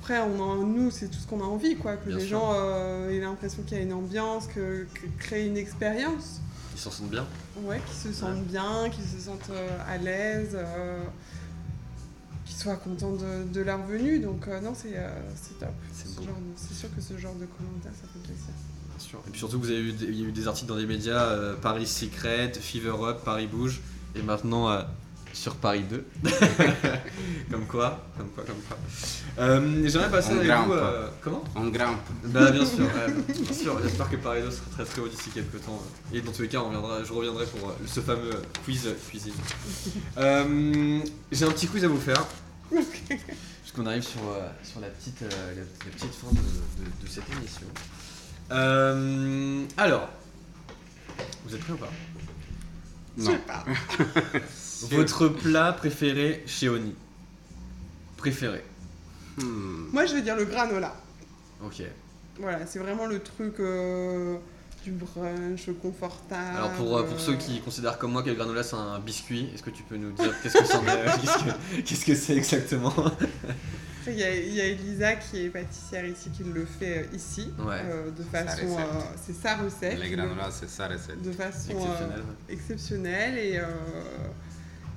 Après, 0.00 0.18
on 0.20 0.40
en- 0.40 0.56
nous, 0.56 0.90
c'est 0.90 1.08
tout 1.08 1.18
ce 1.18 1.26
qu'on 1.26 1.40
a 1.40 1.44
envie, 1.46 1.76
quoi, 1.76 1.96
que 1.96 2.08
Bien 2.08 2.18
les 2.18 2.26
sûr. 2.26 2.38
gens 2.38 2.52
euh, 2.54 3.10
aient 3.10 3.20
l'impression 3.20 3.62
qu'il 3.62 3.76
y 3.76 3.80
a 3.80 3.84
une 3.84 3.92
ambiance, 3.92 4.46
que, 4.46 4.86
que 4.94 5.06
créer 5.18 5.46
une 5.46 5.56
expérience, 5.56 6.40
Ils 6.74 6.80
s'en 6.80 6.90
sentent 6.90 7.10
bien. 7.10 7.26
ouais, 7.62 7.80
qu'ils 7.86 8.12
se 8.12 8.18
sentent 8.18 8.44
bien, 8.44 8.88
qu'ils 8.90 9.04
se 9.04 9.24
sentent 9.26 9.50
euh, 9.50 9.68
à 9.88 9.96
l'aise, 9.98 10.50
euh, 10.54 11.00
qu'ils 12.44 12.56
soient 12.56 12.76
contents 12.76 13.12
de, 13.12 13.44
de 13.52 13.60
leur 13.60 13.84
venue. 13.86 14.20
Donc, 14.20 14.46
euh, 14.48 14.60
non, 14.60 14.72
c'est 14.74 14.96
euh, 14.96 15.08
c'est 15.34 15.58
top. 15.58 15.70
C'est 15.92 16.08
Ce 16.08 16.74
sûr 16.74 16.94
que 16.94 17.00
ce 17.00 17.16
genre 17.18 17.34
de 17.34 17.46
commentaires, 17.46 17.92
ça 17.94 18.08
fait 18.12 18.18
plaisir. 18.20 18.52
Bien 18.90 18.98
sûr. 18.98 19.20
Et 19.26 19.30
puis 19.30 19.38
surtout, 19.38 19.58
vous 19.58 19.70
avez 19.70 19.80
eu 19.80 19.92
des, 19.92 20.06
il 20.06 20.20
y 20.20 20.24
a 20.24 20.28
eu 20.28 20.32
des 20.32 20.46
articles 20.48 20.68
dans 20.68 20.76
des 20.76 20.86
médias, 20.86 21.24
euh, 21.30 21.54
Paris 21.56 21.86
Secret, 21.86 22.52
Fever 22.52 22.94
Up, 23.02 23.18
Paris 23.24 23.46
Bouge, 23.46 23.80
et 24.14 24.22
maintenant 24.22 24.68
sur 25.34 25.56
Paris 25.56 25.82
2. 25.90 26.04
comme 27.50 27.66
quoi, 27.66 28.06
comme 28.16 28.28
quoi, 28.28 28.44
comme 28.44 28.60
quoi. 28.68 28.76
Euh, 29.38 29.82
J'aimerais 29.86 30.10
passer 30.10 30.30
On 30.32 30.36
avec 30.36 30.46
grimpe. 30.48 30.66
vous. 30.66 30.72
euh, 30.72 31.08
comment? 31.20 31.44
On 31.56 31.68
grimpe. 31.68 32.00
Bah 32.24 32.50
bien 32.50 32.64
sûr, 32.64 32.86
bien 33.28 33.52
sûr. 33.52 33.78
J'espère 33.82 34.08
que 34.10 34.16
Paris 34.16 34.42
2 34.42 34.50
sera 34.50 34.64
très 34.72 34.84
très 34.84 35.00
haut 35.00 35.08
d'ici 35.08 35.30
quelques 35.30 35.60
temps. 35.64 35.82
Et 36.12 36.20
dans 36.20 36.32
tous 36.32 36.42
les 36.42 36.48
cas, 36.48 36.58
on 36.60 36.66
reviendra, 36.66 37.02
je 37.04 37.12
reviendrai 37.12 37.46
pour 37.46 37.68
euh, 37.68 37.72
ce 37.86 38.00
fameux 38.00 38.30
quiz 38.64 38.88
cuisine. 39.08 39.34
Euh, 40.18 41.00
J'ai 41.32 41.44
un 41.44 41.50
petit 41.50 41.66
quiz 41.66 41.84
à 41.84 41.88
vous 41.88 42.00
faire. 42.00 42.24
Puisqu'on 43.62 43.86
arrive 43.86 44.02
sur, 44.02 44.20
euh, 44.20 44.48
sur 44.62 44.80
la, 44.80 44.88
petite, 44.88 45.22
euh, 45.22 45.28
la, 45.54 45.60
la 45.60 45.90
petite 45.96 46.14
fin 46.14 46.28
de, 46.30 46.36
de- 46.36 47.04
de 47.04 47.08
cette 47.08 47.24
émission. 47.36 47.66
Euh, 48.52 49.64
alors, 49.76 50.08
vous 51.46 51.54
êtes 51.54 51.60
prêts 51.62 51.72
ou 51.72 51.76
pas? 51.76 51.90
Non. 53.16 53.38
Votre 54.90 55.28
plat 55.28 55.72
préféré 55.72 56.42
chez 56.46 56.68
Oni? 56.68 56.94
Préféré 58.16 58.62
Hmm. 59.36 59.88
Moi, 59.92 60.06
je 60.06 60.14
vais 60.14 60.22
dire 60.22 60.36
le 60.36 60.44
granola. 60.44 60.94
Ok. 61.64 61.82
Voilà, 62.38 62.64
c'est 62.66 62.78
vraiment 62.78 63.06
le 63.06 63.18
truc 63.18 63.54
euh, 63.58 64.36
du 64.84 64.92
brunch 64.92 65.68
confortable. 65.82 66.56
Alors 66.56 66.70
pour, 66.72 66.96
euh, 66.96 67.02
pour 67.02 67.18
ceux 67.18 67.34
qui 67.34 67.60
considèrent 67.60 67.98
comme 67.98 68.12
moi 68.12 68.22
que 68.22 68.28
le 68.30 68.36
granola 68.36 68.62
c'est 68.62 68.76
un 68.76 69.00
biscuit, 69.00 69.48
est-ce 69.52 69.62
que 69.64 69.70
tu 69.70 69.82
peux 69.82 69.96
nous 69.96 70.12
dire 70.12 70.32
qu'est-ce 70.40 70.58
que 70.58 70.64
c'en 70.66 70.84
est? 70.86 71.82
Qu'est-ce 71.84 72.04
que- 72.04 72.14
c'est 72.14 72.36
exactement? 72.36 72.94
Il 74.06 74.12
y, 74.18 74.22
a, 74.22 74.34
il 74.36 74.52
y 74.54 74.60
a 74.60 74.66
Elisa 74.66 75.14
qui 75.16 75.46
est 75.46 75.48
pâtissière 75.48 76.04
ici 76.04 76.28
qui 76.30 76.44
le 76.44 76.64
fait 76.66 76.98
euh, 77.10 77.16
ici. 77.16 77.50
Ouais. 77.58 77.80
euh, 77.84 78.10
de 78.10 78.22
Sa 78.30 78.44
façon. 78.44 78.66
recette. 78.66 78.78
euh, 78.78 79.00
c'est 79.24 79.32
sa 79.32 79.56
recette. 79.56 79.98
Les 79.98 80.10
granolas, 80.10 80.50
c'est 80.52 80.68
sa 80.68 80.86
recette. 80.88 81.22
De 81.22 81.32
façon 81.32 81.70
euh, 81.70 81.74
Exceptionnel. 81.74 82.22
exceptionnelle. 82.50 83.38
Et, 83.38 83.58
euh, 83.58 83.64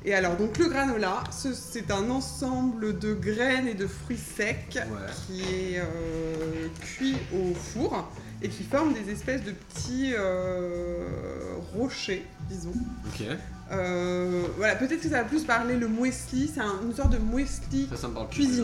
et 0.05 0.13
alors, 0.13 0.35
donc 0.37 0.57
le 0.57 0.67
granola, 0.67 1.23
ce- 1.31 1.53
c'est 1.53 1.91
un 1.91 2.09
ensemble 2.09 2.97
de 2.99 3.13
graines 3.13 3.67
et 3.67 3.73
de 3.73 3.87
fruits 3.87 4.17
secs 4.17 4.65
Ouais. 4.75 4.83
qui 5.27 5.41
est 5.41 5.79
euh, 5.79 6.67
cuit 6.81 7.17
au 7.33 7.53
four 7.53 8.09
et 8.41 8.49
qui 8.49 8.63
forme 8.63 8.93
des 8.93 9.11
espèces 9.11 9.43
de 9.43 9.51
petits 9.51 10.13
euh, 10.17 11.03
rochers, 11.73 12.25
disons. 12.49 12.73
Ok. 13.07 13.25
Euh, 13.71 14.43
voilà, 14.57 14.75
peut-être 14.75 15.01
que 15.01 15.09
ça 15.09 15.23
va 15.23 15.23
plus 15.25 15.43
parler 15.43 15.75
le 15.75 15.87
muesli, 15.89 16.49
c'est 16.53 16.61
un- 16.61 16.79
une 16.85 16.93
sorte 16.95 17.09
de 17.11 17.17
muesli 17.17 17.87
Ça, 17.89 17.97
ça 17.97 18.07
me 18.07 18.13
parle 18.13 18.29
plus. 18.29 18.61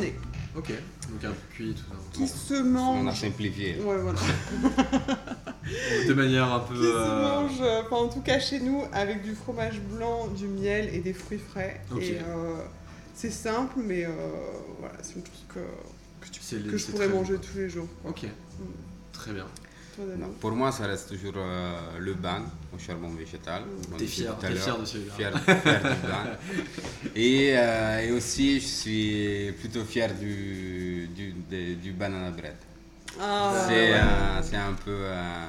Ok. 0.55 0.69
Donc 0.69 1.23
un 1.23 1.29
peu 1.29 1.35
cuit 1.55 1.73
tout 1.73 1.83
ça. 1.89 1.95
qui 2.11 2.27
se 2.27 2.53
On 2.53 2.57
a 2.99 3.03
mange. 3.03 3.19
simplifié. 3.19 3.77
Ouais, 3.81 3.97
voilà. 3.97 4.19
De 6.07 6.13
manière 6.13 6.51
un 6.51 6.59
peu. 6.59 6.75
Qui 6.75 6.81
se 6.81 6.85
euh, 6.95 7.21
mange, 7.41 7.61
euh, 7.61 7.81
enfin, 7.85 7.95
en 7.95 8.09
tout 8.09 8.21
cas 8.21 8.39
chez 8.39 8.59
nous, 8.59 8.83
avec 8.91 9.23
du 9.23 9.33
fromage 9.33 9.79
blanc, 9.79 10.27
du 10.27 10.47
miel 10.47 10.89
et 10.93 10.99
des 10.99 11.13
fruits 11.13 11.39
frais. 11.39 11.81
Ok. 11.91 12.01
Et 12.01 12.17
euh, 12.19 12.57
c'est 13.15 13.31
simple, 13.31 13.75
mais 13.83 14.05
euh, 14.05 14.09
voilà, 14.79 14.95
c'est 15.01 15.15
une 15.15 15.25
chose 15.25 15.45
que, 15.47 15.59
que, 16.25 16.29
tu- 16.31 16.41
c'est- 16.41 16.67
que 16.67 16.77
je 16.77 16.85
pourrais 16.87 17.07
manger 17.07 17.35
bon. 17.35 17.41
tous 17.41 17.57
les 17.57 17.69
jours. 17.69 17.87
quoi. 18.01 18.11
Ok. 18.11 18.25
Très 19.13 19.31
bien. 19.31 19.45
Non, 19.99 20.29
Pour 20.39 20.51
moi, 20.53 20.71
ça 20.71 20.87
reste 20.87 21.09
toujours 21.09 21.33
euh, 21.37 21.99
le 21.99 22.13
bain 22.15 22.41
au 22.73 22.79
charbon 22.79 23.09
végétal. 23.09 23.61
T'es 23.97 24.05
fier, 24.07 24.35
fier 24.39 24.79
de 24.79 24.85
celui-là. 24.85 25.13
Fier, 25.15 25.31
fier 25.61 25.79
du 25.81 26.07
bain. 26.07 26.25
Et, 27.15 27.51
euh, 27.55 27.99
et 27.99 28.11
aussi, 28.11 28.59
je 28.59 28.65
suis 28.65 29.51
plutôt 29.59 29.83
fier 29.83 30.09
du, 30.15 31.07
du, 31.15 31.33
de- 31.51 31.75
du 31.75 31.91
banana 31.91 32.31
bread. 32.31 32.55
Ah, 33.21 33.53
c'est 33.67 33.73
ouais. 33.91 33.93
euh, 33.93 34.41
c'est 34.41 34.55
un 34.55 34.73
peu. 34.73 34.89
euh, 34.91 35.45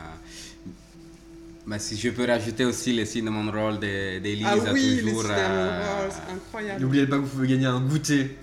bah, 1.66 1.78
si 1.78 1.96
je 1.96 2.10
peux 2.10 2.26
rajouter 2.26 2.66
aussi 2.66 2.92
le 2.92 3.06
cinnamon 3.06 3.50
roll 3.50 3.78
d'E- 3.78 4.20
d'Elise, 4.20 4.46
Ah 4.46 4.56
oui, 4.72 5.00
les 5.02 5.02
toujours. 5.02 5.22
cinnamon 5.22 5.38
euh, 5.40 6.00
rolls, 6.02 6.12
c'est 6.12 6.32
incroyable. 6.34 6.82
N'oubliez 6.82 7.06
pas 7.06 7.16
que 7.16 7.22
vous 7.22 7.28
pouvez 7.28 7.48
gagner 7.48 7.66
un 7.66 7.80
goûter. 7.80 8.36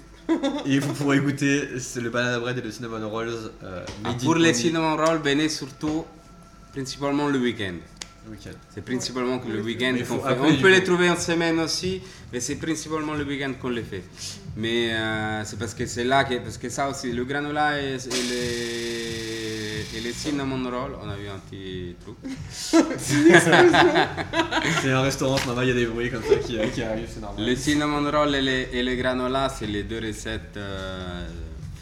Et 0.66 0.80
vous 0.80 0.94
pourrez 0.94 1.20
goûter 1.20 1.68
le 1.96 2.10
banana 2.10 2.40
bread 2.40 2.58
et 2.58 2.62
le 2.62 2.72
cinnamon 2.72 3.10
rolls. 3.10 3.52
euh, 3.64 3.86
ah, 4.04 4.14
pour 4.24 4.36
les 4.36 4.54
cinnamon 4.54 4.96
roll, 4.98 5.20
venez 5.24 5.50
surtout, 5.50 6.06
principalement 6.74 7.28
le 7.28 7.40
week-end. 7.40 7.76
Week-end. 8.30 8.52
C'est 8.74 8.84
principalement 8.86 9.40
que 9.40 9.48
le 9.50 9.62
week-end 9.62 9.96
qu'on 10.08 10.20
fait. 10.20 10.28
appeler 10.30 10.50
On 10.52 10.56
peut 10.56 10.62
coup. 10.62 10.68
les 10.68 10.84
trouver 10.84 11.10
en 11.10 11.16
semaine 11.18 11.60
aussi, 11.60 12.02
mais 12.32 12.40
c'est 12.40 12.56
principalement 12.56 13.14
le 13.14 13.24
week-end 13.26 13.54
qu'on 13.60 13.70
les 13.70 13.84
fait. 13.84 14.04
Mais 14.56 14.94
euh, 14.94 15.44
c'est 15.44 15.58
parce 15.58 15.74
que 15.74 15.86
c'est 15.86 16.04
là 16.04 16.24
que 16.24 16.36
parce 16.40 16.58
que 16.58 16.70
ça 16.70 16.90
aussi, 16.90 17.12
le 17.12 17.26
granola 17.26 17.82
et, 17.82 17.96
et 17.96 18.24
les 18.30 19.98
et 19.98 20.00
les 20.02 20.14
cinnamon 20.14 20.64
roll, 20.70 20.92
on 21.04 21.10
a 21.10 21.18
eu 21.18 21.28
un 21.28 21.40
petit 21.50 21.96
truc. 22.00 22.16
C'est 24.82 24.92
un 24.92 25.02
restaurant, 25.02 25.38
normal, 25.46 25.66
il 25.66 25.70
y 25.70 25.72
a 25.72 25.76
des 25.76 25.86
bruits 25.86 26.10
comme 26.10 26.24
ça 26.24 26.36
qui, 26.36 26.58
euh, 26.58 26.68
qui 26.68 26.82
arrivent, 26.82 27.10
c'est 27.14 27.20
normal. 27.20 27.46
Le 27.46 27.56
cinnamon 27.56 28.10
roll 28.10 28.36
et 28.36 28.42
les, 28.42 28.70
et 28.74 28.84
les 28.84 28.96
granola, 28.96 29.50
c'est 29.50 29.68
les 29.68 29.84
deux 29.84 30.00
recettes 30.00 30.56
euh, 30.58 31.28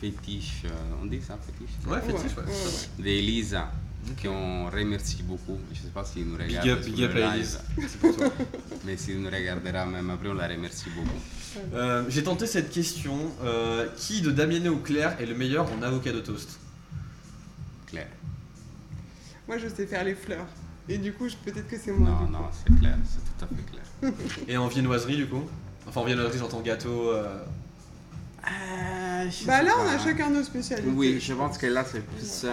fétiches, 0.01 0.63
euh, 0.65 0.69
on 1.01 1.05
dit 1.05 1.21
ça 1.21 1.37
fétiche? 1.45 1.75
Ouais, 1.87 1.99
fétiche, 2.01 2.35
ouais. 2.37 2.43
Ouais, 2.43 2.49
ouais. 2.51 3.03
d'Elisa, 3.03 3.71
qu'on 4.21 4.69
remercie 4.69 5.23
beaucoup. 5.23 5.57
Je 5.73 5.79
sais 5.81 5.87
pas 5.93 6.03
s'il 6.03 6.25
nous 6.27 6.37
regarde. 6.37 6.63
Big 6.65 6.71
up, 6.71 6.83
sur 6.83 6.93
big 6.93 7.03
up. 7.05 7.45
C'est 7.77 7.99
pour 7.99 8.15
toi. 8.15 8.29
Mais 8.85 8.97
s'il 8.97 9.21
nous 9.21 9.29
regardera 9.29 9.85
même 9.85 10.09
après, 10.09 10.29
on 10.29 10.33
la 10.33 10.47
remercie 10.47 10.89
beaucoup. 10.95 11.19
Euh, 11.73 12.03
J'ai 12.09 12.23
tenté 12.23 12.45
cette 12.47 12.69
question. 12.71 13.17
euh, 13.43 13.87
qui 13.97 14.21
de 14.21 14.31
Damiano 14.31 14.71
ou 14.73 14.79
Claire 14.79 15.19
est 15.19 15.25
le 15.25 15.35
meilleur 15.35 15.71
en 15.71 15.81
avocado 15.81 16.21
toast? 16.21 16.59
Claire. 17.87 18.07
Moi, 19.47 19.57
je 19.57 19.67
sais 19.67 19.87
faire 19.87 20.03
les 20.03 20.15
fleurs. 20.15 20.45
Et 20.87 20.97
du 20.97 21.13
coup, 21.13 21.27
peut-être 21.45 21.67
que 21.67 21.77
c'est 21.77 21.91
moi. 21.91 22.09
Non, 22.09 22.29
non, 22.29 22.45
c'est 22.51 22.75
clair, 22.79 22.97
c'est 23.03 23.19
tout 23.37 23.45
à 23.45 23.47
fait 23.47 23.63
clair. 23.71 24.13
Et 24.47 24.57
en 24.57 24.67
viennoiserie 24.67 25.17
du 25.17 25.27
coup? 25.27 25.43
Enfin 25.87 26.01
en 26.01 26.05
viennoiserie 26.05 26.39
j'entends 26.39 26.61
gâteau. 26.61 27.11
euh, 27.11 27.43
Bah 29.45 29.61
là, 29.61 29.73
on 29.79 29.87
a 29.87 29.99
chacun 29.99 30.29
nos 30.29 30.43
spécialités. 30.43 30.89
Oui, 30.95 31.19
je 31.21 31.33
pense 31.33 31.57
que 31.57 31.67
là, 31.67 31.83
c'est 31.89 32.01
plus, 32.03 32.41
euh, 32.45 32.49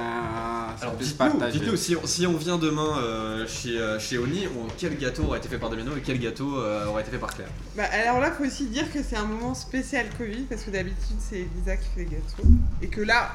Alors 0.82 0.94
plus 0.96 1.12
partagé. 1.12 1.58
dites-nous, 1.58 1.76
si, 1.76 1.96
on- 1.96 2.06
si 2.06 2.26
on 2.26 2.36
vient 2.36 2.58
demain 2.58 2.98
euh, 2.98 3.46
chez, 3.46 3.78
euh, 3.78 3.98
chez 3.98 4.18
Oni, 4.18 4.46
on- 4.48 4.66
quel 4.76 4.98
gâteau 4.98 5.22
aurait 5.24 5.38
été 5.38 5.48
fait 5.48 5.58
par 5.58 5.70
Damiano 5.70 5.96
et 5.96 6.02
quel 6.04 6.18
gâteau 6.18 6.58
euh, 6.58 6.86
aurait 6.86 7.02
été 7.02 7.10
fait 7.12 7.18
par 7.18 7.34
Claire? 7.34 7.48
Bah, 7.76 7.84
alors 7.92 8.20
là, 8.20 8.30
faut 8.32 8.44
aussi 8.44 8.66
dire 8.66 8.92
que 8.92 8.98
c'est 9.02 9.16
un 9.16 9.24
moment 9.24 9.54
spécial 9.54 10.06
Covid 10.18 10.42
parce 10.42 10.62
que 10.62 10.70
d'habitude 10.70 11.16
c'est 11.20 11.46
Elisa 11.54 11.76
qui 11.76 11.88
fait 11.94 12.00
les 12.00 12.16
gâteaux 12.16 12.48
et 12.82 12.88
que 12.88 13.00
là, 13.00 13.30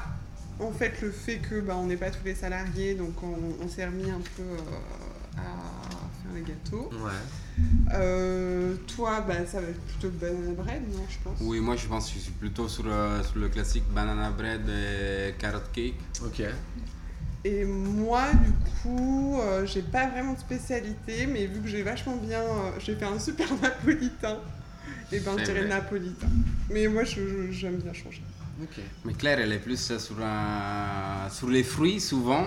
en 0.60 0.70
fait, 0.70 0.92
le 1.02 1.10
fait 1.10 1.38
que 1.38 1.60
bah, 1.60 1.74
on 1.76 1.86
n'est 1.86 1.96
pas 1.96 2.10
tous 2.10 2.24
les 2.24 2.34
salariés, 2.34 2.94
donc 2.94 3.14
on, 3.22 3.64
on 3.64 3.68
s'est 3.68 3.86
remis 3.86 4.10
un 4.10 4.20
peu 4.36 4.42
euh, 4.42 5.38
à 5.38 5.40
faire 6.22 6.32
les 6.34 6.42
gâteaux. 6.42 6.90
Ouais. 6.92 7.10
Euh, 7.94 8.74
toi, 8.96 9.20
bah, 9.20 9.46
ça 9.46 9.60
va 9.60 9.68
être 9.68 9.80
plutôt 9.80 10.08
le 10.08 10.12
banana 10.12 10.52
bread, 10.52 10.82
non, 10.92 11.04
je 11.08 11.16
pense. 11.22 11.38
Oui, 11.40 11.60
moi 11.60 11.76
je 11.76 11.86
pense 11.86 12.08
que 12.08 12.14
je 12.14 12.24
suis 12.24 12.32
plutôt 12.32 12.68
sur, 12.68 12.84
euh, 12.86 13.22
sur 13.22 13.38
le 13.38 13.48
classique 13.48 13.84
banana 13.92 14.30
bread 14.30 14.62
et 14.68 15.34
carrot 15.38 15.58
cake. 15.72 15.94
Ok. 16.24 16.42
Et 17.44 17.64
moi, 17.64 18.26
du 18.32 18.52
coup, 18.82 19.40
euh, 19.40 19.66
j'ai 19.66 19.82
pas 19.82 20.06
vraiment 20.08 20.34
de 20.34 20.38
spécialité, 20.38 21.26
mais 21.26 21.46
vu 21.46 21.60
que 21.60 21.68
j'ai 21.68 21.82
vachement 21.82 22.16
bien, 22.16 22.40
euh, 22.40 22.70
j'ai 22.78 22.94
fait 22.94 23.04
un 23.04 23.18
super 23.18 23.48
napolitain. 23.62 24.38
Et 25.10 25.18
ben, 25.20 25.36
je 25.38 25.44
dirais 25.44 25.66
napolitain. 25.66 26.28
Mais 26.70 26.86
moi, 26.86 27.02
j'aime 27.04 27.76
bien 27.76 27.92
changer. 27.92 28.22
Ok. 28.62 28.80
Mais 29.04 29.12
Claire, 29.14 29.40
elle 29.40 29.52
est 29.52 29.58
plus 29.58 29.80
sur, 29.80 30.16
euh, 30.20 31.30
sur 31.30 31.48
les 31.48 31.64
fruits 31.64 32.00
souvent. 32.00 32.44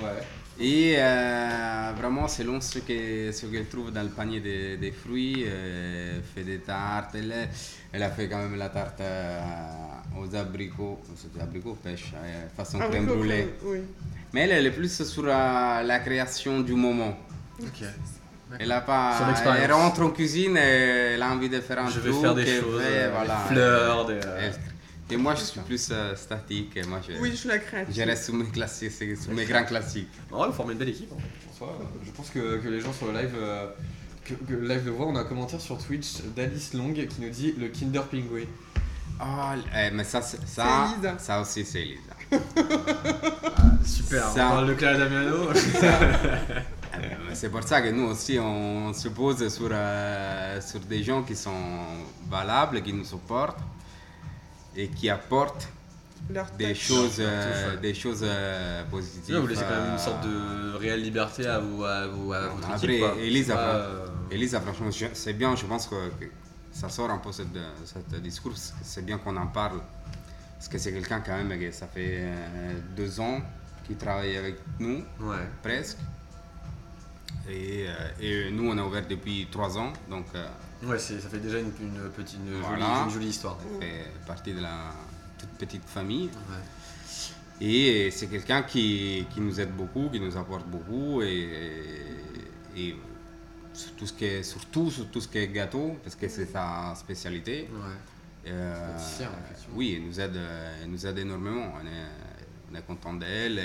Ouais. 0.00 0.22
Et 0.62 0.94
euh, 0.98 1.92
vraiment, 1.96 2.28
selon 2.28 2.60
ce 2.60 2.80
que- 2.80 3.32
ce 3.32 3.46
qu'elle 3.46 3.66
trouve 3.66 3.90
dans 3.92 4.02
le 4.02 4.10
panier 4.10 4.40
des, 4.40 4.76
des 4.76 4.92
fruits, 4.92 5.44
euh, 5.46 6.16
elle 6.16 6.22
fait 6.34 6.44
des 6.44 6.58
tartes. 6.58 7.14
Elle, 7.14 7.34
elle 7.92 8.02
a 8.02 8.10
fait 8.10 8.28
quand 8.28 8.38
même 8.38 8.56
la 8.56 8.68
tarte 8.68 9.00
euh, 9.00 9.40
aux 10.18 10.34
abricots, 10.34 11.00
c'était 11.16 11.40
abricots 11.42 11.78
pêche, 11.82 12.12
euh, 12.14 12.46
façon 12.56 12.78
crème 12.78 13.06
brûlée. 13.06 13.48
Oui. 13.62 13.78
Mais 14.32 14.42
elle, 14.42 14.52
elle 14.52 14.66
est 14.66 14.70
plus 14.70 15.02
sur 15.02 15.24
euh, 15.26 15.82
la 15.82 15.98
création 16.00 16.60
du 16.60 16.74
moment. 16.74 17.16
Ok. 17.60 17.82
Elle 18.58 18.72
a 18.72 18.80
pas. 18.80 19.16
Elle 19.62 19.72
rentre 19.72 20.02
en 20.02 20.10
cuisine 20.10 20.56
et 20.56 21.14
elle 21.14 21.22
a 21.22 21.30
envie 21.30 21.48
de 21.48 21.60
faire 21.60 21.78
un 21.78 21.88
Je 21.88 22.00
vais 22.00 22.10
truc, 22.10 22.20
faire 22.22 22.34
des 22.34 22.46
choses, 22.46 22.82
fait, 22.82 23.04
euh, 23.04 23.10
voilà, 23.16 23.38
des 23.48 23.54
fleurs, 23.54 24.06
des. 24.06 24.14
euh, 24.14 24.38
elle- 24.42 24.54
Et 25.10 25.16
moi, 25.16 25.34
je 25.34 25.42
suis 25.42 25.60
plus 25.60 25.88
euh, 25.90 26.14
statique. 26.16 26.76
et 26.76 26.82
Moi, 26.84 27.00
je, 27.06 27.14
Oui, 27.20 27.30
je 27.32 27.36
suis 27.36 27.48
la 27.48 27.58
créative. 27.58 27.94
je 27.94 28.02
reste 28.02 28.24
sur 28.24 28.34
mes 28.34 28.44
classiques, 28.46 28.92
sur 29.20 29.32
mes 29.32 29.44
grands 29.44 29.64
classiques. 29.64 30.08
En 30.30 30.38
vrai, 30.38 30.48
vous 30.48 30.54
formez 30.54 30.72
une 30.72 30.78
belle 30.78 30.88
équipe. 30.90 31.10
hein. 31.12 31.66
Je 32.04 32.10
pense 32.12 32.30
que, 32.30 32.56
que 32.58 32.68
les 32.68 32.80
gens 32.80 32.92
sur 32.92 33.12
le 33.12 33.18
live, 33.20 33.34
euh, 33.36 33.66
que, 34.24 34.34
que 34.34 34.52
le 34.54 34.66
live 34.66 34.82
le 34.86 34.92
voient. 34.92 35.06
On 35.06 35.16
a 35.16 35.20
un 35.20 35.24
commentaire 35.24 35.60
sur 35.60 35.76
Twitch 35.78 36.22
d'Alice 36.36 36.72
Long 36.74 36.92
qui 36.92 37.08
nous 37.20 37.28
dit 37.30 37.54
le 37.58 37.68
Kinder 37.68 38.02
Pingui. 38.10 38.46
Oh, 39.22 39.24
eh, 39.76 39.90
mais 39.90 40.04
ça, 40.04 40.22
c'est- 40.22 40.46
ça, 40.46 40.88
ça 41.18 41.40
aussi, 41.42 41.64
c'est 41.66 41.82
Elisa. 41.82 42.14
Super. 43.84 44.24
Ça- 44.30 44.46
On 44.46 44.50
parle 44.50 44.68
de 44.68 44.74
Claire 44.74 44.98
Damiano. 44.98 45.48
Eh 47.02 47.06
mais 47.28 47.34
C'est 47.34 47.48
pour 47.50 47.62
ça 47.62 47.80
que 47.80 47.88
nous 47.90 48.02
aussi, 48.08 48.36
on 48.40 48.92
se 48.92 49.08
pose 49.08 49.48
sur, 49.48 49.68
euh, 49.70 50.60
sur 50.60 50.80
des 50.80 51.02
gens 51.04 51.22
qui 51.22 51.36
sont 51.36 51.54
valables, 52.28 52.82
qui 52.82 52.92
nous 52.92 53.04
supportent 53.04 53.60
et 54.76 54.88
qui 54.88 55.08
apportent 55.10 55.68
Leur 56.32 56.50
des 56.52 56.74
choses, 56.74 57.18
Leur 57.18 57.28
euh, 57.30 57.76
des 57.76 57.94
choses 57.94 58.20
euh, 58.22 58.84
positives. 58.90 59.36
vous 59.36 59.46
laissez 59.46 59.62
quand 59.62 59.70
même 59.70 59.90
euh, 59.90 59.92
une 59.92 59.98
sorte 59.98 60.22
de 60.24 60.76
réelle 60.76 61.02
liberté 61.02 61.46
à, 61.46 61.58
vous, 61.58 61.82
à, 61.84 62.06
vous, 62.06 62.32
à 62.32 62.48
votre 62.48 62.70
Après, 62.70 62.86
équipe. 62.86 63.00
quoi. 63.00 63.14
Elise 63.20 63.46
C'est 63.46 63.52
a 63.52 63.56
pas, 63.56 63.72
fait- 63.72 63.78
euh, 63.78 64.06
Elisa, 64.30 64.60
franchement, 64.60 64.90
c'est 65.14 65.32
bien, 65.32 65.56
je 65.56 65.66
pense 65.66 65.86
que, 65.88 66.08
que- 66.20 66.30
ça 66.72 66.88
sort 66.88 67.10
un 67.10 67.18
peu 67.18 67.32
ce 67.32 67.42
discours. 68.20 68.52
C'est 68.56 69.04
bien 69.04 69.18
qu'on 69.18 69.36
en 69.36 69.48
parle. 69.48 69.80
Parce 70.56 70.68
que 70.68 70.78
c'est 70.78 70.92
quelqu'un 70.92 71.20
quand 71.20 71.36
même 71.36 71.58
que 71.58 71.72
ça 71.72 71.86
fait 71.88 72.18
euh, 72.20 72.74
deux 72.96 73.18
ans 73.18 73.40
qu'il 73.84 73.96
travaille 73.96 74.36
avec 74.36 74.56
nous, 74.78 75.02
Ouais. 75.20 75.48
presque. 75.62 75.98
Et, 77.48 77.86
euh, 77.88 77.92
et 78.20 78.50
nous, 78.52 78.70
on 78.70 78.78
a 78.78 78.82
ouvert 78.82 79.06
depuis 79.08 79.48
trois 79.50 79.76
ans. 79.78 79.92
Donc, 80.08 80.26
euh, 80.34 80.46
Ouais, 80.82 80.98
ça 80.98 81.14
fait 81.18 81.38
déjà 81.38 81.58
une, 81.58 81.72
une 81.80 82.08
petite, 82.10 82.38
une, 82.46 82.60
Voilà. 82.60 82.86
jolie, 82.86 83.04
une 83.04 83.10
jolie 83.10 83.26
histoire. 83.28 83.58
ça 83.60 83.80
fait 83.86 84.04
partie 84.26 84.52
de 84.54 84.60
la 84.60 84.92
toute 85.38 85.50
petite 85.50 85.84
famille. 85.84 86.26
Ouais. 86.48 87.66
Et 87.66 88.10
c'est 88.10 88.28
quelqu'un 88.28 88.62
qui, 88.62 89.26
qui 89.34 89.40
nous 89.40 89.60
aide 89.60 89.72
beaucoup, 89.72 90.08
qui 90.10 90.18
nous 90.20 90.36
apporte 90.36 90.66
beaucoup. 90.66 91.20
Et, 91.20 91.48
et 92.76 92.96
sur 93.74 93.92
tout 93.96 94.06
ce 94.06 94.12
qui 94.14 94.24
est, 94.24 94.42
surtout 94.42 94.90
sur 94.90 95.08
tout 95.10 95.20
ce 95.20 95.28
qui 95.28 95.38
est 95.38 95.48
gâteau, 95.48 95.98
parce 96.02 96.16
que 96.16 96.28
c'est 96.28 96.46
sa 96.46 96.94
spécialité. 96.96 97.68
Ouais. 97.72 98.50
Euh, 98.52 98.96
oui, 99.74 99.96
elle 99.98 100.06
nous 100.06 100.18
aide, 100.18 100.38
elle 100.82 100.90
nous 100.90 101.06
aide 101.06 101.18
énormément. 101.18 101.74
On 101.76 101.86
est, 101.86 102.72
on 102.72 102.74
est 102.78 102.86
content 102.86 103.12
d'elle. 103.12 103.60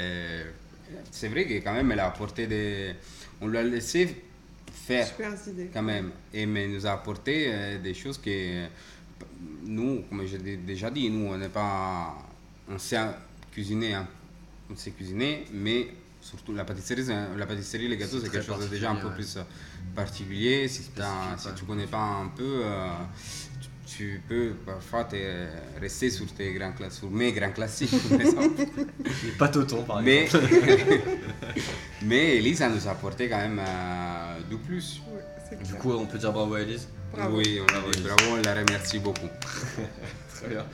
C'est 1.11 1.29
vrai 1.29 1.45
que 1.47 1.53
quand 1.63 1.73
même, 1.73 1.89
elle 1.93 1.99
a 2.01 2.07
apporté 2.07 2.45
des. 2.47 2.93
On 3.39 3.47
l'a 3.47 3.63
laissé 3.63 4.23
faire 4.87 5.07
Super 5.07 5.31
idée. 5.47 5.69
quand 5.73 5.81
même. 5.83 6.11
Et 6.33 6.45
mais 6.45 6.67
nous 6.67 6.85
a 6.85 6.91
apporté 6.91 7.45
euh, 7.47 7.79
des 7.81 7.93
choses 7.93 8.17
que 8.17 8.65
nous, 9.65 10.03
comme 10.09 10.25
je 10.27 10.37
l'ai 10.37 10.57
déjà 10.57 10.89
dit, 10.91 11.09
nous, 11.09 11.27
on 11.31 11.37
n'est 11.37 11.49
pas. 11.49 12.15
On 12.69 12.77
sait 12.77 12.97
cuisiner, 13.51 13.93
hein. 13.93 14.07
on 14.71 14.75
sait 14.75 14.91
cuisiner, 14.91 15.45
mais 15.53 15.87
surtout 16.21 16.53
la 16.53 16.65
pâtisserie, 16.65 17.05
c'est- 17.05 17.37
la 17.37 17.45
pâtisserie 17.45 17.87
les 17.87 17.97
gâteaux, 17.97 18.19
C'est 18.19 18.31
quelque 18.31 18.45
chose 18.45 18.63
de 18.65 18.67
déjà 18.67 18.91
un 18.91 18.95
peu 18.95 19.11
plus 19.11 19.37
euh, 19.37 19.41
particulier. 19.95 20.67
Si, 20.67 20.81
si 20.83 20.89
tu 21.55 21.65
connais 21.65 21.85
pas 21.85 22.01
un 22.23 22.27
peu, 22.35 22.61
euh, 22.63 22.87
tu, 23.61 23.69
tu 23.95 24.21
peux 24.27 24.53
parfois 24.65 25.03
te 25.05 25.15
rester 25.79 26.09
sur, 26.09 26.25
tes 26.33 26.51
grands, 26.53 26.73
sur 26.89 27.09
mes 27.11 27.31
grands 27.31 27.51
classiques, 27.51 27.93
au 29.55 29.63
thon, 29.63 29.83
par 29.83 30.01
Mais, 30.01 30.23
exemple. 30.23 30.47
mais 32.01 32.37
Elise, 32.37 32.61
elle 32.61 32.73
nous 32.73 32.87
a 32.87 32.91
apporté 32.91 33.29
quand 33.29 33.37
même 33.37 33.59
euh, 33.59 34.24
du 34.49 34.57
plus. 34.57 35.01
Ouais, 35.07 35.57
Du 35.57 35.63
clair. 35.65 35.79
coup, 35.79 35.91
on 35.93 36.05
peut 36.05 36.17
dire 36.17 36.33
bravo 36.33 36.55
à 36.55 36.61
Elise. 36.61 36.87
Bravo. 37.13 37.37
Oui, 37.37 37.59
on 37.61 37.65
Bravo, 37.65 37.87
bravo, 38.03 38.23
on 38.37 38.41
la 38.41 38.53
remercie 38.55 38.99
beaucoup. 38.99 39.29
Très 40.35 40.47
bien. 40.49 40.65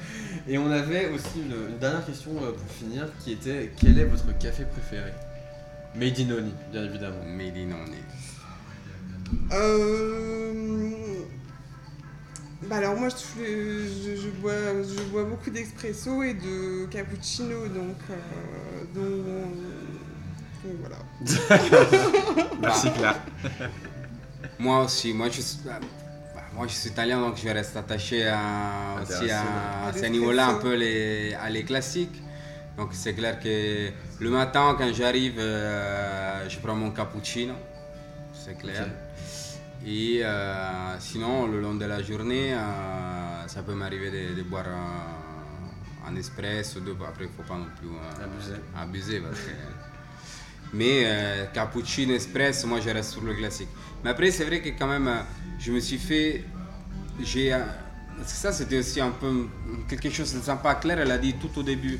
Et 0.47 0.57
on 0.57 0.71
avait 0.71 1.09
aussi 1.09 1.41
une, 1.45 1.73
une 1.73 1.77
dernière 1.79 2.05
question 2.05 2.31
euh, 2.41 2.51
pour 2.51 2.71
finir 2.71 3.07
qui 3.23 3.33
était 3.33 3.71
quel 3.79 3.99
est 3.99 4.05
votre 4.05 4.35
café 4.39 4.63
préféré? 4.65 5.11
Made 5.95 6.19
in 6.19 6.31
Oni, 6.31 6.53
bien 6.71 6.83
évidemment. 6.85 7.23
Est- 7.23 9.55
Euh... 9.55 10.53
Bah 12.69 12.77
alors 12.77 12.95
moi 12.95 13.09
je, 13.09 13.43
je, 13.43 14.15
je 14.21 14.29
bois, 14.39 14.53
je 14.83 15.03
bois 15.09 15.23
beaucoup 15.23 15.49
d'expresso 15.49 16.21
et 16.23 16.35
de 16.35 16.85
cappuccino 16.85 17.67
donc, 17.67 17.97
euh, 18.09 18.15
donc 18.93 19.25
voilà. 20.79 20.97
Merci 22.61 22.91
Claire. 22.91 23.15
Moi 24.59 24.83
aussi, 24.85 25.11
moi 25.13 25.27
je 25.31 25.41
suis, 25.41 25.57
bah, 25.65 25.79
moi 26.53 26.67
je 26.67 26.73
suis 26.73 26.89
italien 26.89 27.19
donc 27.19 27.35
je 27.43 27.49
reste 27.49 27.75
attaché 27.75 28.27
à, 28.27 28.95
aussi 29.01 29.31
à, 29.31 29.41
à 29.41 29.87
À 29.87 29.93
ce 29.93 30.05
niveau-là, 30.05 30.47
un 30.49 30.55
peu 30.59 30.75
les, 30.75 31.33
à 31.33 31.49
les 31.49 31.63
classiques. 31.63 32.21
Donc 32.77 32.89
c'est 32.93 33.15
clair 33.15 33.39
que 33.39 33.89
le 34.19 34.29
matin 34.29 34.75
quand 34.77 34.93
j'arrive, 34.93 35.37
euh, 35.39 36.47
je 36.47 36.59
prends 36.59 36.75
mon 36.75 36.91
cappuccino, 36.91 37.55
c'est 38.33 38.55
clair. 38.57 38.87
Et 39.83 40.21
euh, 40.23 40.99
sinon, 40.99 41.47
le 41.47 41.59
long 41.59 41.73
de 41.73 41.85
la 41.85 42.03
journée, 42.03 42.53
euh, 42.53 43.47
ça 43.47 43.63
peut 43.63 43.73
m'arriver 43.73 44.11
de, 44.11 44.35
de 44.35 44.43
boire 44.43 44.65
euh, 44.67 46.07
un 46.07 46.15
espresso, 46.15 46.79
deux, 46.81 46.95
après 47.07 47.23
il 47.25 47.31
ne 47.31 47.33
faut 47.33 47.41
pas 47.51 47.57
non 47.57 47.65
plus 47.79 47.87
euh, 47.89 48.23
Abuser. 48.25 48.61
abuser 48.77 49.19
parce 49.21 49.39
que... 49.39 49.49
Mais 50.73 51.03
euh, 51.05 51.45
cappuccino, 51.53 52.13
espresso, 52.13 52.65
moi 52.67 52.79
je 52.79 52.89
reste 52.89 53.11
sur 53.11 53.21
le 53.23 53.33
classique. 53.33 53.67
Mais 54.03 54.09
après, 54.11 54.31
c'est 54.31 54.45
vrai 54.45 54.61
que 54.61 54.69
quand 54.69 54.87
même, 54.87 55.07
euh, 55.07 55.21
je 55.59 55.71
me 55.71 55.79
suis 55.79 55.97
fait. 55.97 56.43
J'ai. 57.21 57.53
euh, 57.53 57.59
parce 58.17 58.31
que 58.33 58.37
ça, 58.39 58.51
c'était 58.53 58.77
aussi 58.79 59.01
un 59.01 59.11
peu 59.11 59.47
quelque 59.89 60.09
chose 60.09 60.33
de 60.33 60.39
sympa. 60.41 60.75
Claire, 60.75 60.99
elle 60.99 61.11
a 61.11 61.17
dit 61.17 61.33
tout 61.33 61.59
au 61.59 61.63
début, 61.63 61.99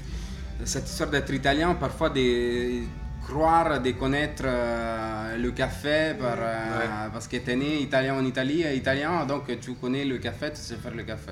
cette 0.64 0.88
histoire 0.90 1.10
d'être 1.10 1.34
italien, 1.34 1.74
parfois 1.76 2.10
de 2.10 2.82
croire, 3.24 3.82
de 3.82 3.92
connaître 3.92 4.44
euh, 4.46 5.38
le 5.38 5.52
café 5.52 6.14
par, 6.20 6.36
euh, 6.40 7.10
parce 7.12 7.28
que 7.28 7.38
tu 7.38 7.50
es 7.52 7.56
né 7.56 7.82
italien 7.82 8.16
en 8.16 8.26
Italie, 8.26 8.64
italien, 8.76 9.26
donc 9.26 9.44
tu 9.60 9.74
connais 9.74 10.06
le 10.06 10.18
café, 10.18 10.50
tu 10.52 10.62
sais 10.62 10.76
faire 10.76 10.94
le 10.96 11.04
café. 11.04 11.32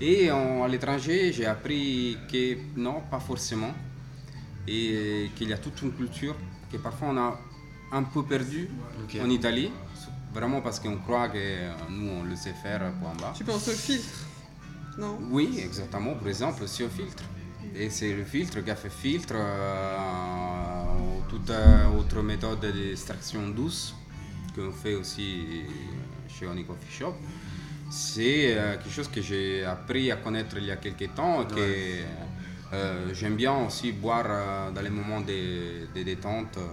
Et 0.00 0.30
en- 0.30 0.62
à 0.64 0.68
l'étranger, 0.68 1.32
j'ai 1.32 1.46
appris 1.46 2.16
que 2.30 2.56
non, 2.76 3.02
pas 3.10 3.20
forcément 3.20 3.74
et 4.68 5.30
qu'il 5.36 5.48
y 5.48 5.52
a 5.52 5.58
toute 5.58 5.80
une 5.82 5.92
culture 5.92 6.36
que 6.70 6.76
parfois 6.78 7.08
on 7.08 7.16
a 7.18 7.38
un 7.92 8.02
peu 8.04 8.22
perdue 8.22 8.68
Ok. 9.04 9.18
en 9.22 9.28
Italie, 9.30 9.70
vraiment 10.32 10.60
parce 10.60 10.78
qu'on 10.80 10.96
croit 10.96 11.28
que 11.28 11.38
euh, 11.38 11.72
nous 11.90 12.08
on 12.08 12.22
le 12.24 12.36
sait 12.36 12.52
faire 12.52 12.80
point 13.00 13.12
bas. 13.20 13.32
Tu 13.36 13.44
penses 13.44 13.68
au 13.68 13.72
filtre 13.72 14.26
Non? 14.98 15.18
Oui, 15.30 15.60
exactement, 15.64 16.14
par 16.14 16.28
exemple 16.28 16.62
aussi 16.64 16.82
au 16.84 16.88
filtre. 16.88 17.24
Et 17.74 17.90
c'est 17.90 18.12
le 18.14 18.24
filtre 18.24 18.60
qui 18.64 18.70
a 18.70 18.76
fait 18.76 18.90
filtre, 18.90 19.34
euh, 19.36 20.98
ou 20.98 21.22
toute 21.28 21.50
euh, 21.50 21.86
autre 21.98 22.22
méthode 22.22 22.60
d'extraction 22.60 23.48
douce 23.48 23.94
qu'on 24.54 24.72
fait 24.72 24.94
aussi 24.94 25.62
chez 26.28 26.46
Oni 26.46 26.64
Coffee 26.64 26.90
Shop. 26.98 27.14
C'est 27.90 28.56
euh, 28.56 28.76
quelque 28.76 28.90
chose 28.90 29.08
que 29.08 29.20
j'ai 29.20 29.64
appris 29.64 30.10
à 30.10 30.16
connaître 30.16 30.56
il 30.58 30.64
y 30.66 30.70
a 30.70 30.76
quelques 30.76 31.12
temps, 31.14 31.44
que 31.44 32.02
euh, 32.72 33.08
j'aime 33.12 33.36
bien 33.36 33.54
aussi 33.66 33.92
boire 33.92 34.24
euh, 34.28 34.70
dans 34.70 34.80
les 34.82 34.90
moments 34.90 35.20
de, 35.20 35.86
de 35.94 36.02
détente. 36.04 36.56
euh, 36.58 36.66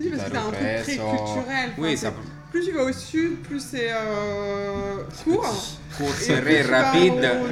Oui, 0.00 0.10
parce 0.10 0.24
que 0.24 0.30
c'est 0.30 0.36
un 0.36 0.42
truc 0.42 0.58
très 0.82 0.96
culturel. 0.96 1.70
Enfin, 1.72 1.82
Oui, 1.82 1.96
ça 1.96 2.12
Plus 2.50 2.64
tu 2.66 2.72
vas 2.72 2.82
au 2.84 2.92
sud, 2.92 3.36
plus 3.42 3.60
c'est 3.60 3.90
euh, 3.92 5.02
court. 5.24 5.54
court, 5.96 6.08
serré, 6.14 6.40
plus 6.56 6.64
tu 6.64 6.70
vas 6.70 6.82
rapide. 6.92 7.12
au 7.12 7.44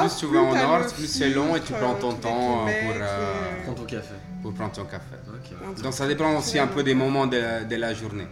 Plus, 0.00 0.16
tu 0.18 0.26
vas 0.26 0.40
au 0.42 0.54
nord, 0.54 0.86
plus 0.94 1.06
c'est 1.06 1.30
long 1.30 1.56
et 1.56 1.60
tu 1.62 1.72
prends 1.72 1.94
ton 1.94 2.12
temps 2.14 2.64
pour, 2.66 2.94
Prends 3.64 3.74
ton 3.74 3.84
café. 3.84 4.14
pour 4.42 4.52
prendre 4.54 4.72
ton 4.72 4.84
café. 4.84 5.16
Donc 5.82 5.92
ça 5.94 6.06
dépend 6.06 6.36
aussi 6.38 6.58
un 6.58 6.66
peu 6.66 6.82
des 6.82 6.94
moments 6.94 7.26
de 7.26 7.38
la, 7.38 7.64
de 7.64 7.76
la 7.76 7.94
journée. 7.94 8.26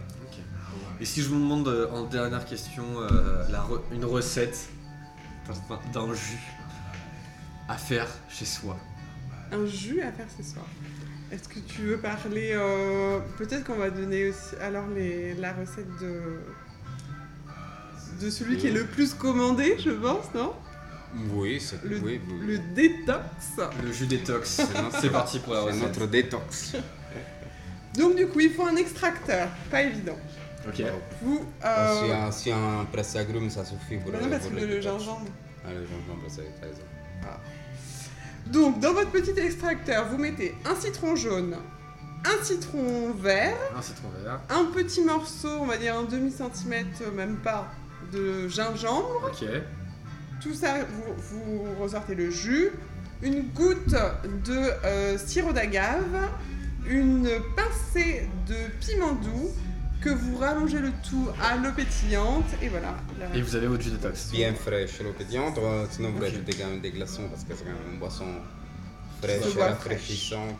Et 1.01 1.05
si 1.05 1.21
je 1.21 1.27
vous 1.27 1.35
demande 1.39 1.67
en 1.93 2.03
dernière 2.03 2.45
question 2.45 2.83
euh, 3.01 3.43
la 3.51 3.59
re- 3.59 3.81
une 3.91 4.05
recette 4.05 4.57
d'un 5.93 6.13
jus? 6.13 6.39
À 7.67 7.77
faire 7.77 8.07
chez 8.29 8.45
soi. 8.45 8.77
un 9.51 9.65
jus 9.65 10.01
à 10.01 10.11
faire 10.11 10.27
ce 10.37 10.43
soir. 10.43 10.65
Est-ce 11.31 11.47
que 11.49 11.59
tu 11.59 11.81
veux 11.81 11.97
parler 11.97 12.51
euh, 12.53 13.19
Peut-être 13.37 13.63
qu'on 13.65 13.75
va 13.77 13.89
donner 13.89 14.29
aussi 14.29 14.55
alors 14.61 14.87
les, 14.95 15.33
la 15.35 15.53
recette 15.53 15.87
de 16.01 16.39
de 18.21 18.29
celui 18.29 18.57
qui 18.57 18.67
est 18.67 18.71
le 18.71 18.85
plus 18.85 19.13
commandé, 19.13 19.75
je 19.83 19.89
pense, 19.91 20.33
non? 20.33 20.53
Oui, 21.33 21.59
c'est 21.59 21.83
Le, 21.83 21.97
oui, 21.99 22.21
oui. 22.27 22.47
le 22.47 22.57
détox. 22.73 23.23
Le 23.83 23.91
jus 23.91 24.05
détox. 24.07 24.61
C'est 25.01 25.09
parti 25.09 25.39
pour 25.39 25.53
la 25.53 25.61
recette. 25.61 25.81
notre 25.81 26.05
détox. 26.07 26.75
Donc 27.97 28.15
du 28.15 28.27
coup, 28.27 28.41
il 28.41 28.51
faut 28.51 28.65
un 28.65 28.75
extracteur, 28.75 29.49
pas 29.71 29.81
évident. 29.83 30.17
Ok. 30.67 30.81
Vous, 31.21 31.39
Si, 31.39 31.65
euh, 31.65 32.15
un, 32.27 32.31
si 32.31 32.51
un 32.51 32.85
presse 32.91 33.15
agrumes, 33.15 33.49
ça 33.49 33.63
suffit 33.65 33.97
pour 33.97 34.11
bah 34.11 34.19
non, 34.21 34.29
parce 34.29 34.43
pour 34.47 34.51
que 34.55 34.61
le 34.61 34.67
le 34.67 34.81
gingembre. 34.81 35.27
Ah, 35.65 35.69
le 35.73 35.85
gingembre, 35.85 36.23
ça 36.29 36.41
t'as 36.59 36.67
raison. 36.67 36.81
Donc 38.47 38.79
dans 38.79 38.93
votre 38.93 39.11
petit 39.11 39.31
extracteur, 39.39 40.07
vous 40.09 40.17
mettez 40.17 40.55
un 40.65 40.75
citron 40.75 41.15
jaune, 41.15 41.55
un 42.23 42.43
citron 42.43 43.11
vert, 43.13 43.55
Un 43.75 43.81
citron 43.81 44.09
vert. 44.23 44.39
un 44.49 44.65
petit 44.65 45.01
morceau, 45.01 45.49
on 45.61 45.65
va 45.65 45.77
dire 45.77 45.97
un 45.97 46.03
demi 46.03 46.31
centimètre, 46.31 47.11
même 47.15 47.37
pas, 47.37 47.67
de 48.11 48.47
gingembre. 48.47 49.31
Ok. 49.31 49.47
Tout 50.41 50.53
ça, 50.53 50.75
vous, 50.83 51.39
vous 51.39 51.81
ressortez 51.81 52.13
le 52.13 52.29
jus, 52.29 52.69
une 53.23 53.41
goutte 53.49 53.95
de 54.45 54.85
euh, 54.85 55.17
sirop 55.17 55.53
d'agave, 55.53 56.29
une 56.87 57.29
pincée 57.55 58.29
de 58.47 58.55
piment 58.79 59.13
doux, 59.13 59.49
que 60.05 60.09
vous 60.13 60.37
rallongez 60.37 60.77
le 60.79 60.91
tout 61.09 61.27
à 61.41 61.55
l'eau 61.57 61.71
pétillante, 61.75 62.45
et 62.61 62.69
voilà. 62.69 62.93
la- 63.19 63.35
Et 63.35 63.41
vous 63.41 63.55
avez 63.55 63.65
votre 63.67 63.81
jus 63.81 63.89
détox. 63.89 64.29
Bien 64.31 64.53
fraîche, 64.53 64.99
l'eau 65.01 65.13
pétillante. 65.17 65.57
euh, 65.57 65.85
Sinon, 65.89 66.11
vous 66.11 66.17
Ok. 66.17 66.23
rajoutez 66.25 66.53
quand 66.53 66.67
même 66.67 66.79
des 66.81 66.91
glaçons 66.91 67.27
parce 67.29 67.43
que 67.43 67.55
c'est 67.55 67.63
quand 67.63 67.71
même 67.71 67.93
une 67.93 67.99
boisson 67.99 68.25
fraîche, 69.21 69.55
rafraîchissante. 69.57 70.55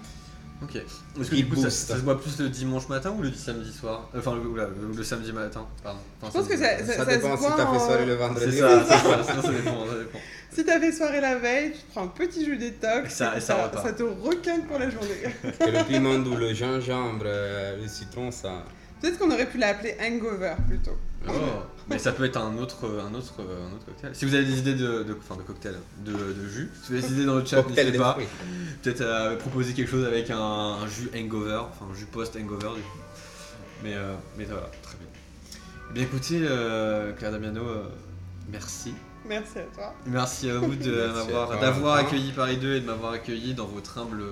Ok. 0.64 0.76
Est-ce 0.78 1.30
que 1.30 1.36
du 1.36 1.48
coup 1.50 1.58
ça, 1.62 1.70
ça 1.70 1.96
se 1.96 2.02
boit 2.02 2.20
plus 2.20 2.40
le 2.40 2.50
dimanche 2.50 2.88
matin 2.88 3.14
ou 3.18 3.22
le 3.22 3.32
samedi 3.34 3.72
soir? 3.74 4.10
Euh, 4.16 4.20
Enfin, 4.20 4.36
le, 4.36 4.48
oula, 4.50 4.64
le- 4.68 4.96
le 4.98 5.04
samedi 5.04 5.32
matin, 5.34 5.68
pardon. 5.84 6.00
Enfin, 6.22 6.32
Je 6.34 6.40
pense 6.40 6.48
que 6.48 6.58
ça, 6.58 6.78
ça, 6.80 6.86
Ça, 6.86 6.94
ça 6.94 7.06
dépend 7.06 7.36
se 7.38 7.44
si 7.44 7.50
t'as 7.50 7.56
fait 7.58 7.64
en- 7.64 7.80
soirée 7.86 8.06
le 8.06 8.12
C'est 8.14 8.18
vendredi. 8.18 8.58
ça, 8.58 8.84
c'est 8.84 8.90
ça, 8.94 9.24
ça, 9.24 9.42
ça 9.42 9.52
dépend, 9.52 9.86
ça 9.86 9.98
dépend. 10.00 10.20
Si 10.52 10.64
t'as 10.66 10.80
fait 10.80 10.92
soirée 10.94 11.20
la 11.22 11.36
veille, 11.36 11.74
tu 11.74 11.80
prends 11.92 12.04
un 12.06 12.08
petit 12.08 12.46
jus 12.46 12.58
détox, 12.58 13.08
Et 13.08 13.10
ça- 13.10 13.38
et 13.38 13.42
ça 13.42 13.56
repart. 13.66 13.86
ça 13.86 13.92
te 13.94 14.04
requinque 14.04 14.66
pour 14.68 14.80
la 14.80 14.90
journée. 14.90 15.10
Et 15.68 15.72
le 15.72 15.84
piment 15.84 16.18
doux, 16.20 16.36
le 16.38 16.54
gingembre, 16.54 17.24
euh, 17.26 17.82
le 17.82 17.88
citron, 17.90 18.32
ça. 18.32 18.64
Peut-être 19.06 19.20
qu'on 19.20 19.30
aurait 19.30 19.46
pu 19.46 19.60
l'appeler 19.60 19.96
hangover 20.02 20.56
plutôt. 20.68 20.98
Oh, 21.28 21.32
mais 21.88 22.00
ça 22.00 22.12
peut 22.12 22.26
être 22.26 22.38
un 22.38 22.58
autre, 22.58 22.86
un 22.86 23.14
autre, 23.14 23.36
un 23.40 23.76
autre 23.76 23.86
cocktail. 23.86 24.16
Si 24.16 24.26
vous 24.26 24.34
avez 24.34 24.46
des 24.46 24.58
idées 24.58 24.74
de, 24.74 25.04
de, 25.04 25.16
enfin 25.20 25.36
de 25.36 25.44
cocktail, 25.44 25.76
de, 26.04 26.12
de 26.12 26.48
jus, 26.48 26.72
si 26.82 26.92
vous 26.92 26.98
avez 26.98 27.08
des 27.08 27.14
idées 27.14 27.26
dans 27.26 27.36
le 27.36 27.46
chat, 27.46 27.62
n'hésitez 27.62 28.00
pas. 28.00 28.18
Peut-être 28.82 29.02
à 29.04 29.36
proposer 29.36 29.74
quelque 29.74 29.92
chose 29.92 30.06
avec 30.06 30.32
un, 30.32 30.40
un 30.40 30.88
jus 30.88 31.12
hangover, 31.16 31.62
enfin 31.70 31.86
un 31.92 31.96
jus 31.96 32.06
post-hangover 32.06 32.70
du 32.78 32.82
coup. 32.82 32.98
Mais, 33.84 33.94
euh, 33.94 34.16
mais 34.40 34.46
voilà, 34.46 34.72
très 34.82 34.98
bien. 34.98 35.08
Eh 35.92 35.94
Bien 35.94 36.04
écoutez, 36.04 36.40
euh, 36.42 37.14
Claire 37.14 37.32
Damiano, 37.32 37.62
euh, 37.62 37.84
merci. 38.52 38.96
Merci 39.28 39.60
à 39.60 39.76
toi. 39.76 39.94
Merci 40.08 40.50
à 40.50 40.58
vous 40.58 40.74
d'avoir 41.62 41.98
accueilli 41.98 42.32
Paris 42.32 42.58
2 42.58 42.74
et 42.78 42.80
de 42.80 42.86
m'avoir 42.88 43.12
accueilli 43.12 43.54
dans 43.54 43.68
votre 43.68 44.00
humble, 44.00 44.24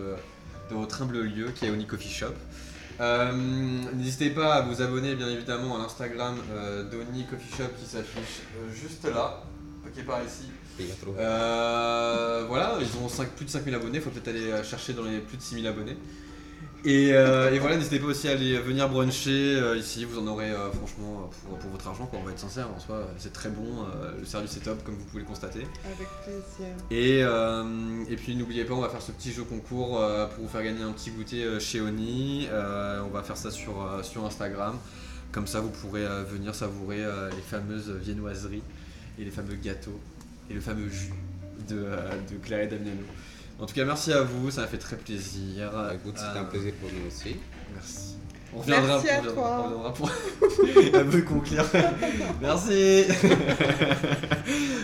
dans 0.72 0.80
votre 0.80 1.04
humble 1.04 1.22
lieu 1.22 1.52
qui 1.54 1.68
est 1.68 1.70
Oni 1.70 1.86
Coffee 1.86 2.10
Shop. 2.10 2.34
Euh, 3.00 3.32
N'hésitez 3.96 4.30
pas 4.30 4.56
à 4.56 4.62
vous 4.62 4.82
abonner 4.82 5.16
bien 5.16 5.30
évidemment 5.30 5.76
à 5.76 5.80
l'Instagram 5.80 6.36
euh, 6.52 6.84
d'Oni 6.84 7.26
Coffee 7.26 7.56
Shop 7.58 7.70
qui 7.80 7.86
s'affiche 7.86 8.42
euh, 8.58 8.72
juste 8.74 9.04
là, 9.06 9.44
ok 9.86 10.06
par 10.06 10.24
ici. 10.24 10.50
Voilà, 12.48 12.78
ils 12.80 12.88
ont 13.04 13.08
plus 13.36 13.46
de 13.46 13.50
5000 13.50 13.76
abonnés, 13.76 14.00
faut 14.00 14.10
peut-être 14.10 14.28
aller 14.30 14.64
chercher 14.64 14.94
dans 14.94 15.04
les 15.04 15.20
plus 15.20 15.38
de 15.38 15.42
6000 15.42 15.68
abonnés. 15.68 15.98
Et, 16.86 17.14
euh, 17.14 17.54
et 17.54 17.60
voilà, 17.60 17.78
n'hésitez 17.78 18.00
pas 18.00 18.08
aussi 18.08 18.28
à 18.28 18.32
aller 18.32 18.58
venir 18.60 18.90
bruncher 18.90 19.56
euh, 19.56 19.78
ici, 19.78 20.04
vous 20.04 20.20
en 20.20 20.28
aurez 20.28 20.52
euh, 20.52 20.70
franchement 20.72 21.30
pour, 21.48 21.58
pour 21.58 21.70
votre 21.70 21.88
argent, 21.88 22.06
quoi. 22.08 22.20
on 22.22 22.26
va 22.26 22.32
être 22.32 22.40
sincère, 22.40 22.68
en 22.76 22.80
soi 22.80 23.08
c'est 23.18 23.32
très 23.32 23.50
bon, 23.50 23.86
le 24.20 24.26
service 24.26 24.58
est 24.58 24.62
top 24.62 24.84
comme 24.84 24.96
vous 24.96 25.06
pouvez 25.06 25.22
le 25.22 25.28
constater. 25.28 25.66
Avec 25.86 26.08
plaisir. 26.26 26.74
Et, 26.92 27.20
et 28.12 28.16
puis 28.18 28.36
n'oubliez 28.36 28.66
pas, 28.66 28.74
on 28.74 28.82
va 28.82 28.90
faire 28.90 29.02
ce 29.02 29.14
petit 29.14 29.32
jeu 29.32 29.44
concours 29.44 30.02
pour 30.36 30.44
vous 30.44 30.50
faire 30.50 30.64
gagner 30.64 30.84
un 30.84 30.92
petit 30.92 31.12
goûter 31.12 31.58
chez 31.60 31.80
Oni. 31.80 32.48
On 32.52 33.10
va 33.10 33.24
faire 33.24 33.38
ça 33.38 33.50
sur, 33.52 33.76
sur 34.04 34.26
Instagram. 34.26 34.78
Comme 35.32 35.48
ça, 35.48 35.62
vous 35.62 35.70
pourrez 35.70 36.06
venir 36.30 36.54
savourer 36.54 36.98
les 36.98 37.42
fameuses 37.42 37.92
viennoiseries 37.92 38.64
et 39.20 39.24
les 39.24 39.32
fameux 39.32 39.56
gâteaux 39.56 40.00
et 40.50 40.54
le 40.54 40.62
fameux 40.62 40.90
jus 40.90 41.14
de, 41.70 41.76
de 41.76 42.38
Claire 42.44 42.62
et 42.62 42.68
Damiano. 42.68 43.04
En 43.64 43.66
tout 43.66 43.76
cas, 43.76 43.86
merci 43.86 44.12
à 44.12 44.22
vous, 44.24 44.52
ça 44.52 44.60
m'a 44.62 44.68
fait 44.68 44.78
très 44.78 44.98
plaisir. 44.98 45.72
Bah, 45.72 45.92
Écoute, 45.96 46.16
c'était 46.18 46.38
Euh, 46.38 46.42
un 46.42 46.46
plaisir 46.46 46.74
pour 46.82 46.90
nous 46.92 47.08
aussi. 47.08 47.38
Merci. 47.74 48.18
On 48.54 48.60
reviendra, 48.60 48.88
Merci 49.02 49.10
à 49.10 49.14
on 49.14 49.22
reviendra- 49.22 49.34
toi. 49.34 49.58
on 49.58 49.64
reviendra 49.64 49.94
pour 49.94 50.12
un 51.00 51.06
peu 51.06 51.22
conclure. 51.22 51.66
Merci. 52.42 53.06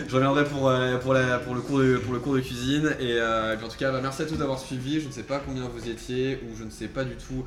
Je 0.08 0.14
reviendrai 0.14 0.44
pour, 0.44 0.68
euh, 0.70 0.96
pour, 0.96 1.12
la- 1.12 1.38
pour, 1.40 1.54
le, 1.54 1.60
cours 1.60 1.78
de, 1.80 1.98
pour 1.98 2.14
le 2.14 2.20
cours 2.20 2.34
de 2.36 2.40
cuisine. 2.40 2.96
Et, 3.00 3.12
euh, 3.20 3.52
et 3.52 3.56
puis 3.58 3.66
en 3.66 3.68
tout 3.68 3.76
cas, 3.76 3.92
bah, 3.92 4.00
merci 4.02 4.22
à 4.22 4.24
tous 4.24 4.36
d'avoir 4.36 4.58
suivi. 4.58 4.98
Je 5.00 5.08
ne 5.08 5.12
sais 5.12 5.24
pas 5.24 5.40
combien 5.44 5.64
vous 5.68 5.86
étiez 5.88 6.40
ou 6.50 6.56
je 6.58 6.64
ne 6.64 6.70
sais 6.70 6.88
pas 6.88 7.04
du 7.04 7.16
tout. 7.16 7.44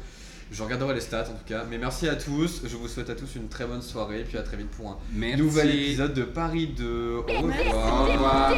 Je 0.52 0.62
regarderai 0.62 0.94
les 0.94 1.02
stats 1.02 1.22
en 1.22 1.34
tout 1.34 1.46
cas. 1.48 1.66
Mais 1.68 1.80
merci 1.80 2.08
à 2.08 2.16
tous. 2.16 2.62
Je 2.64 2.76
vous 2.78 2.88
souhaite 2.88 3.10
à 3.10 3.16
tous 3.16 3.36
une 3.36 3.50
très 3.50 3.66
bonne 3.66 3.82
soirée. 3.82 4.20
Et 4.22 4.24
puis 4.24 4.38
à 4.38 4.44
très 4.44 4.56
vite 4.56 4.70
pour 4.70 4.88
un 4.92 4.98
Merci. 5.14 5.42
nouvel 5.42 5.72
épisode 5.74 6.14
de 6.14 6.24
Paris 6.24 6.68
2. 6.78 7.16
Au 7.18 7.24
revoir. 8.04 8.54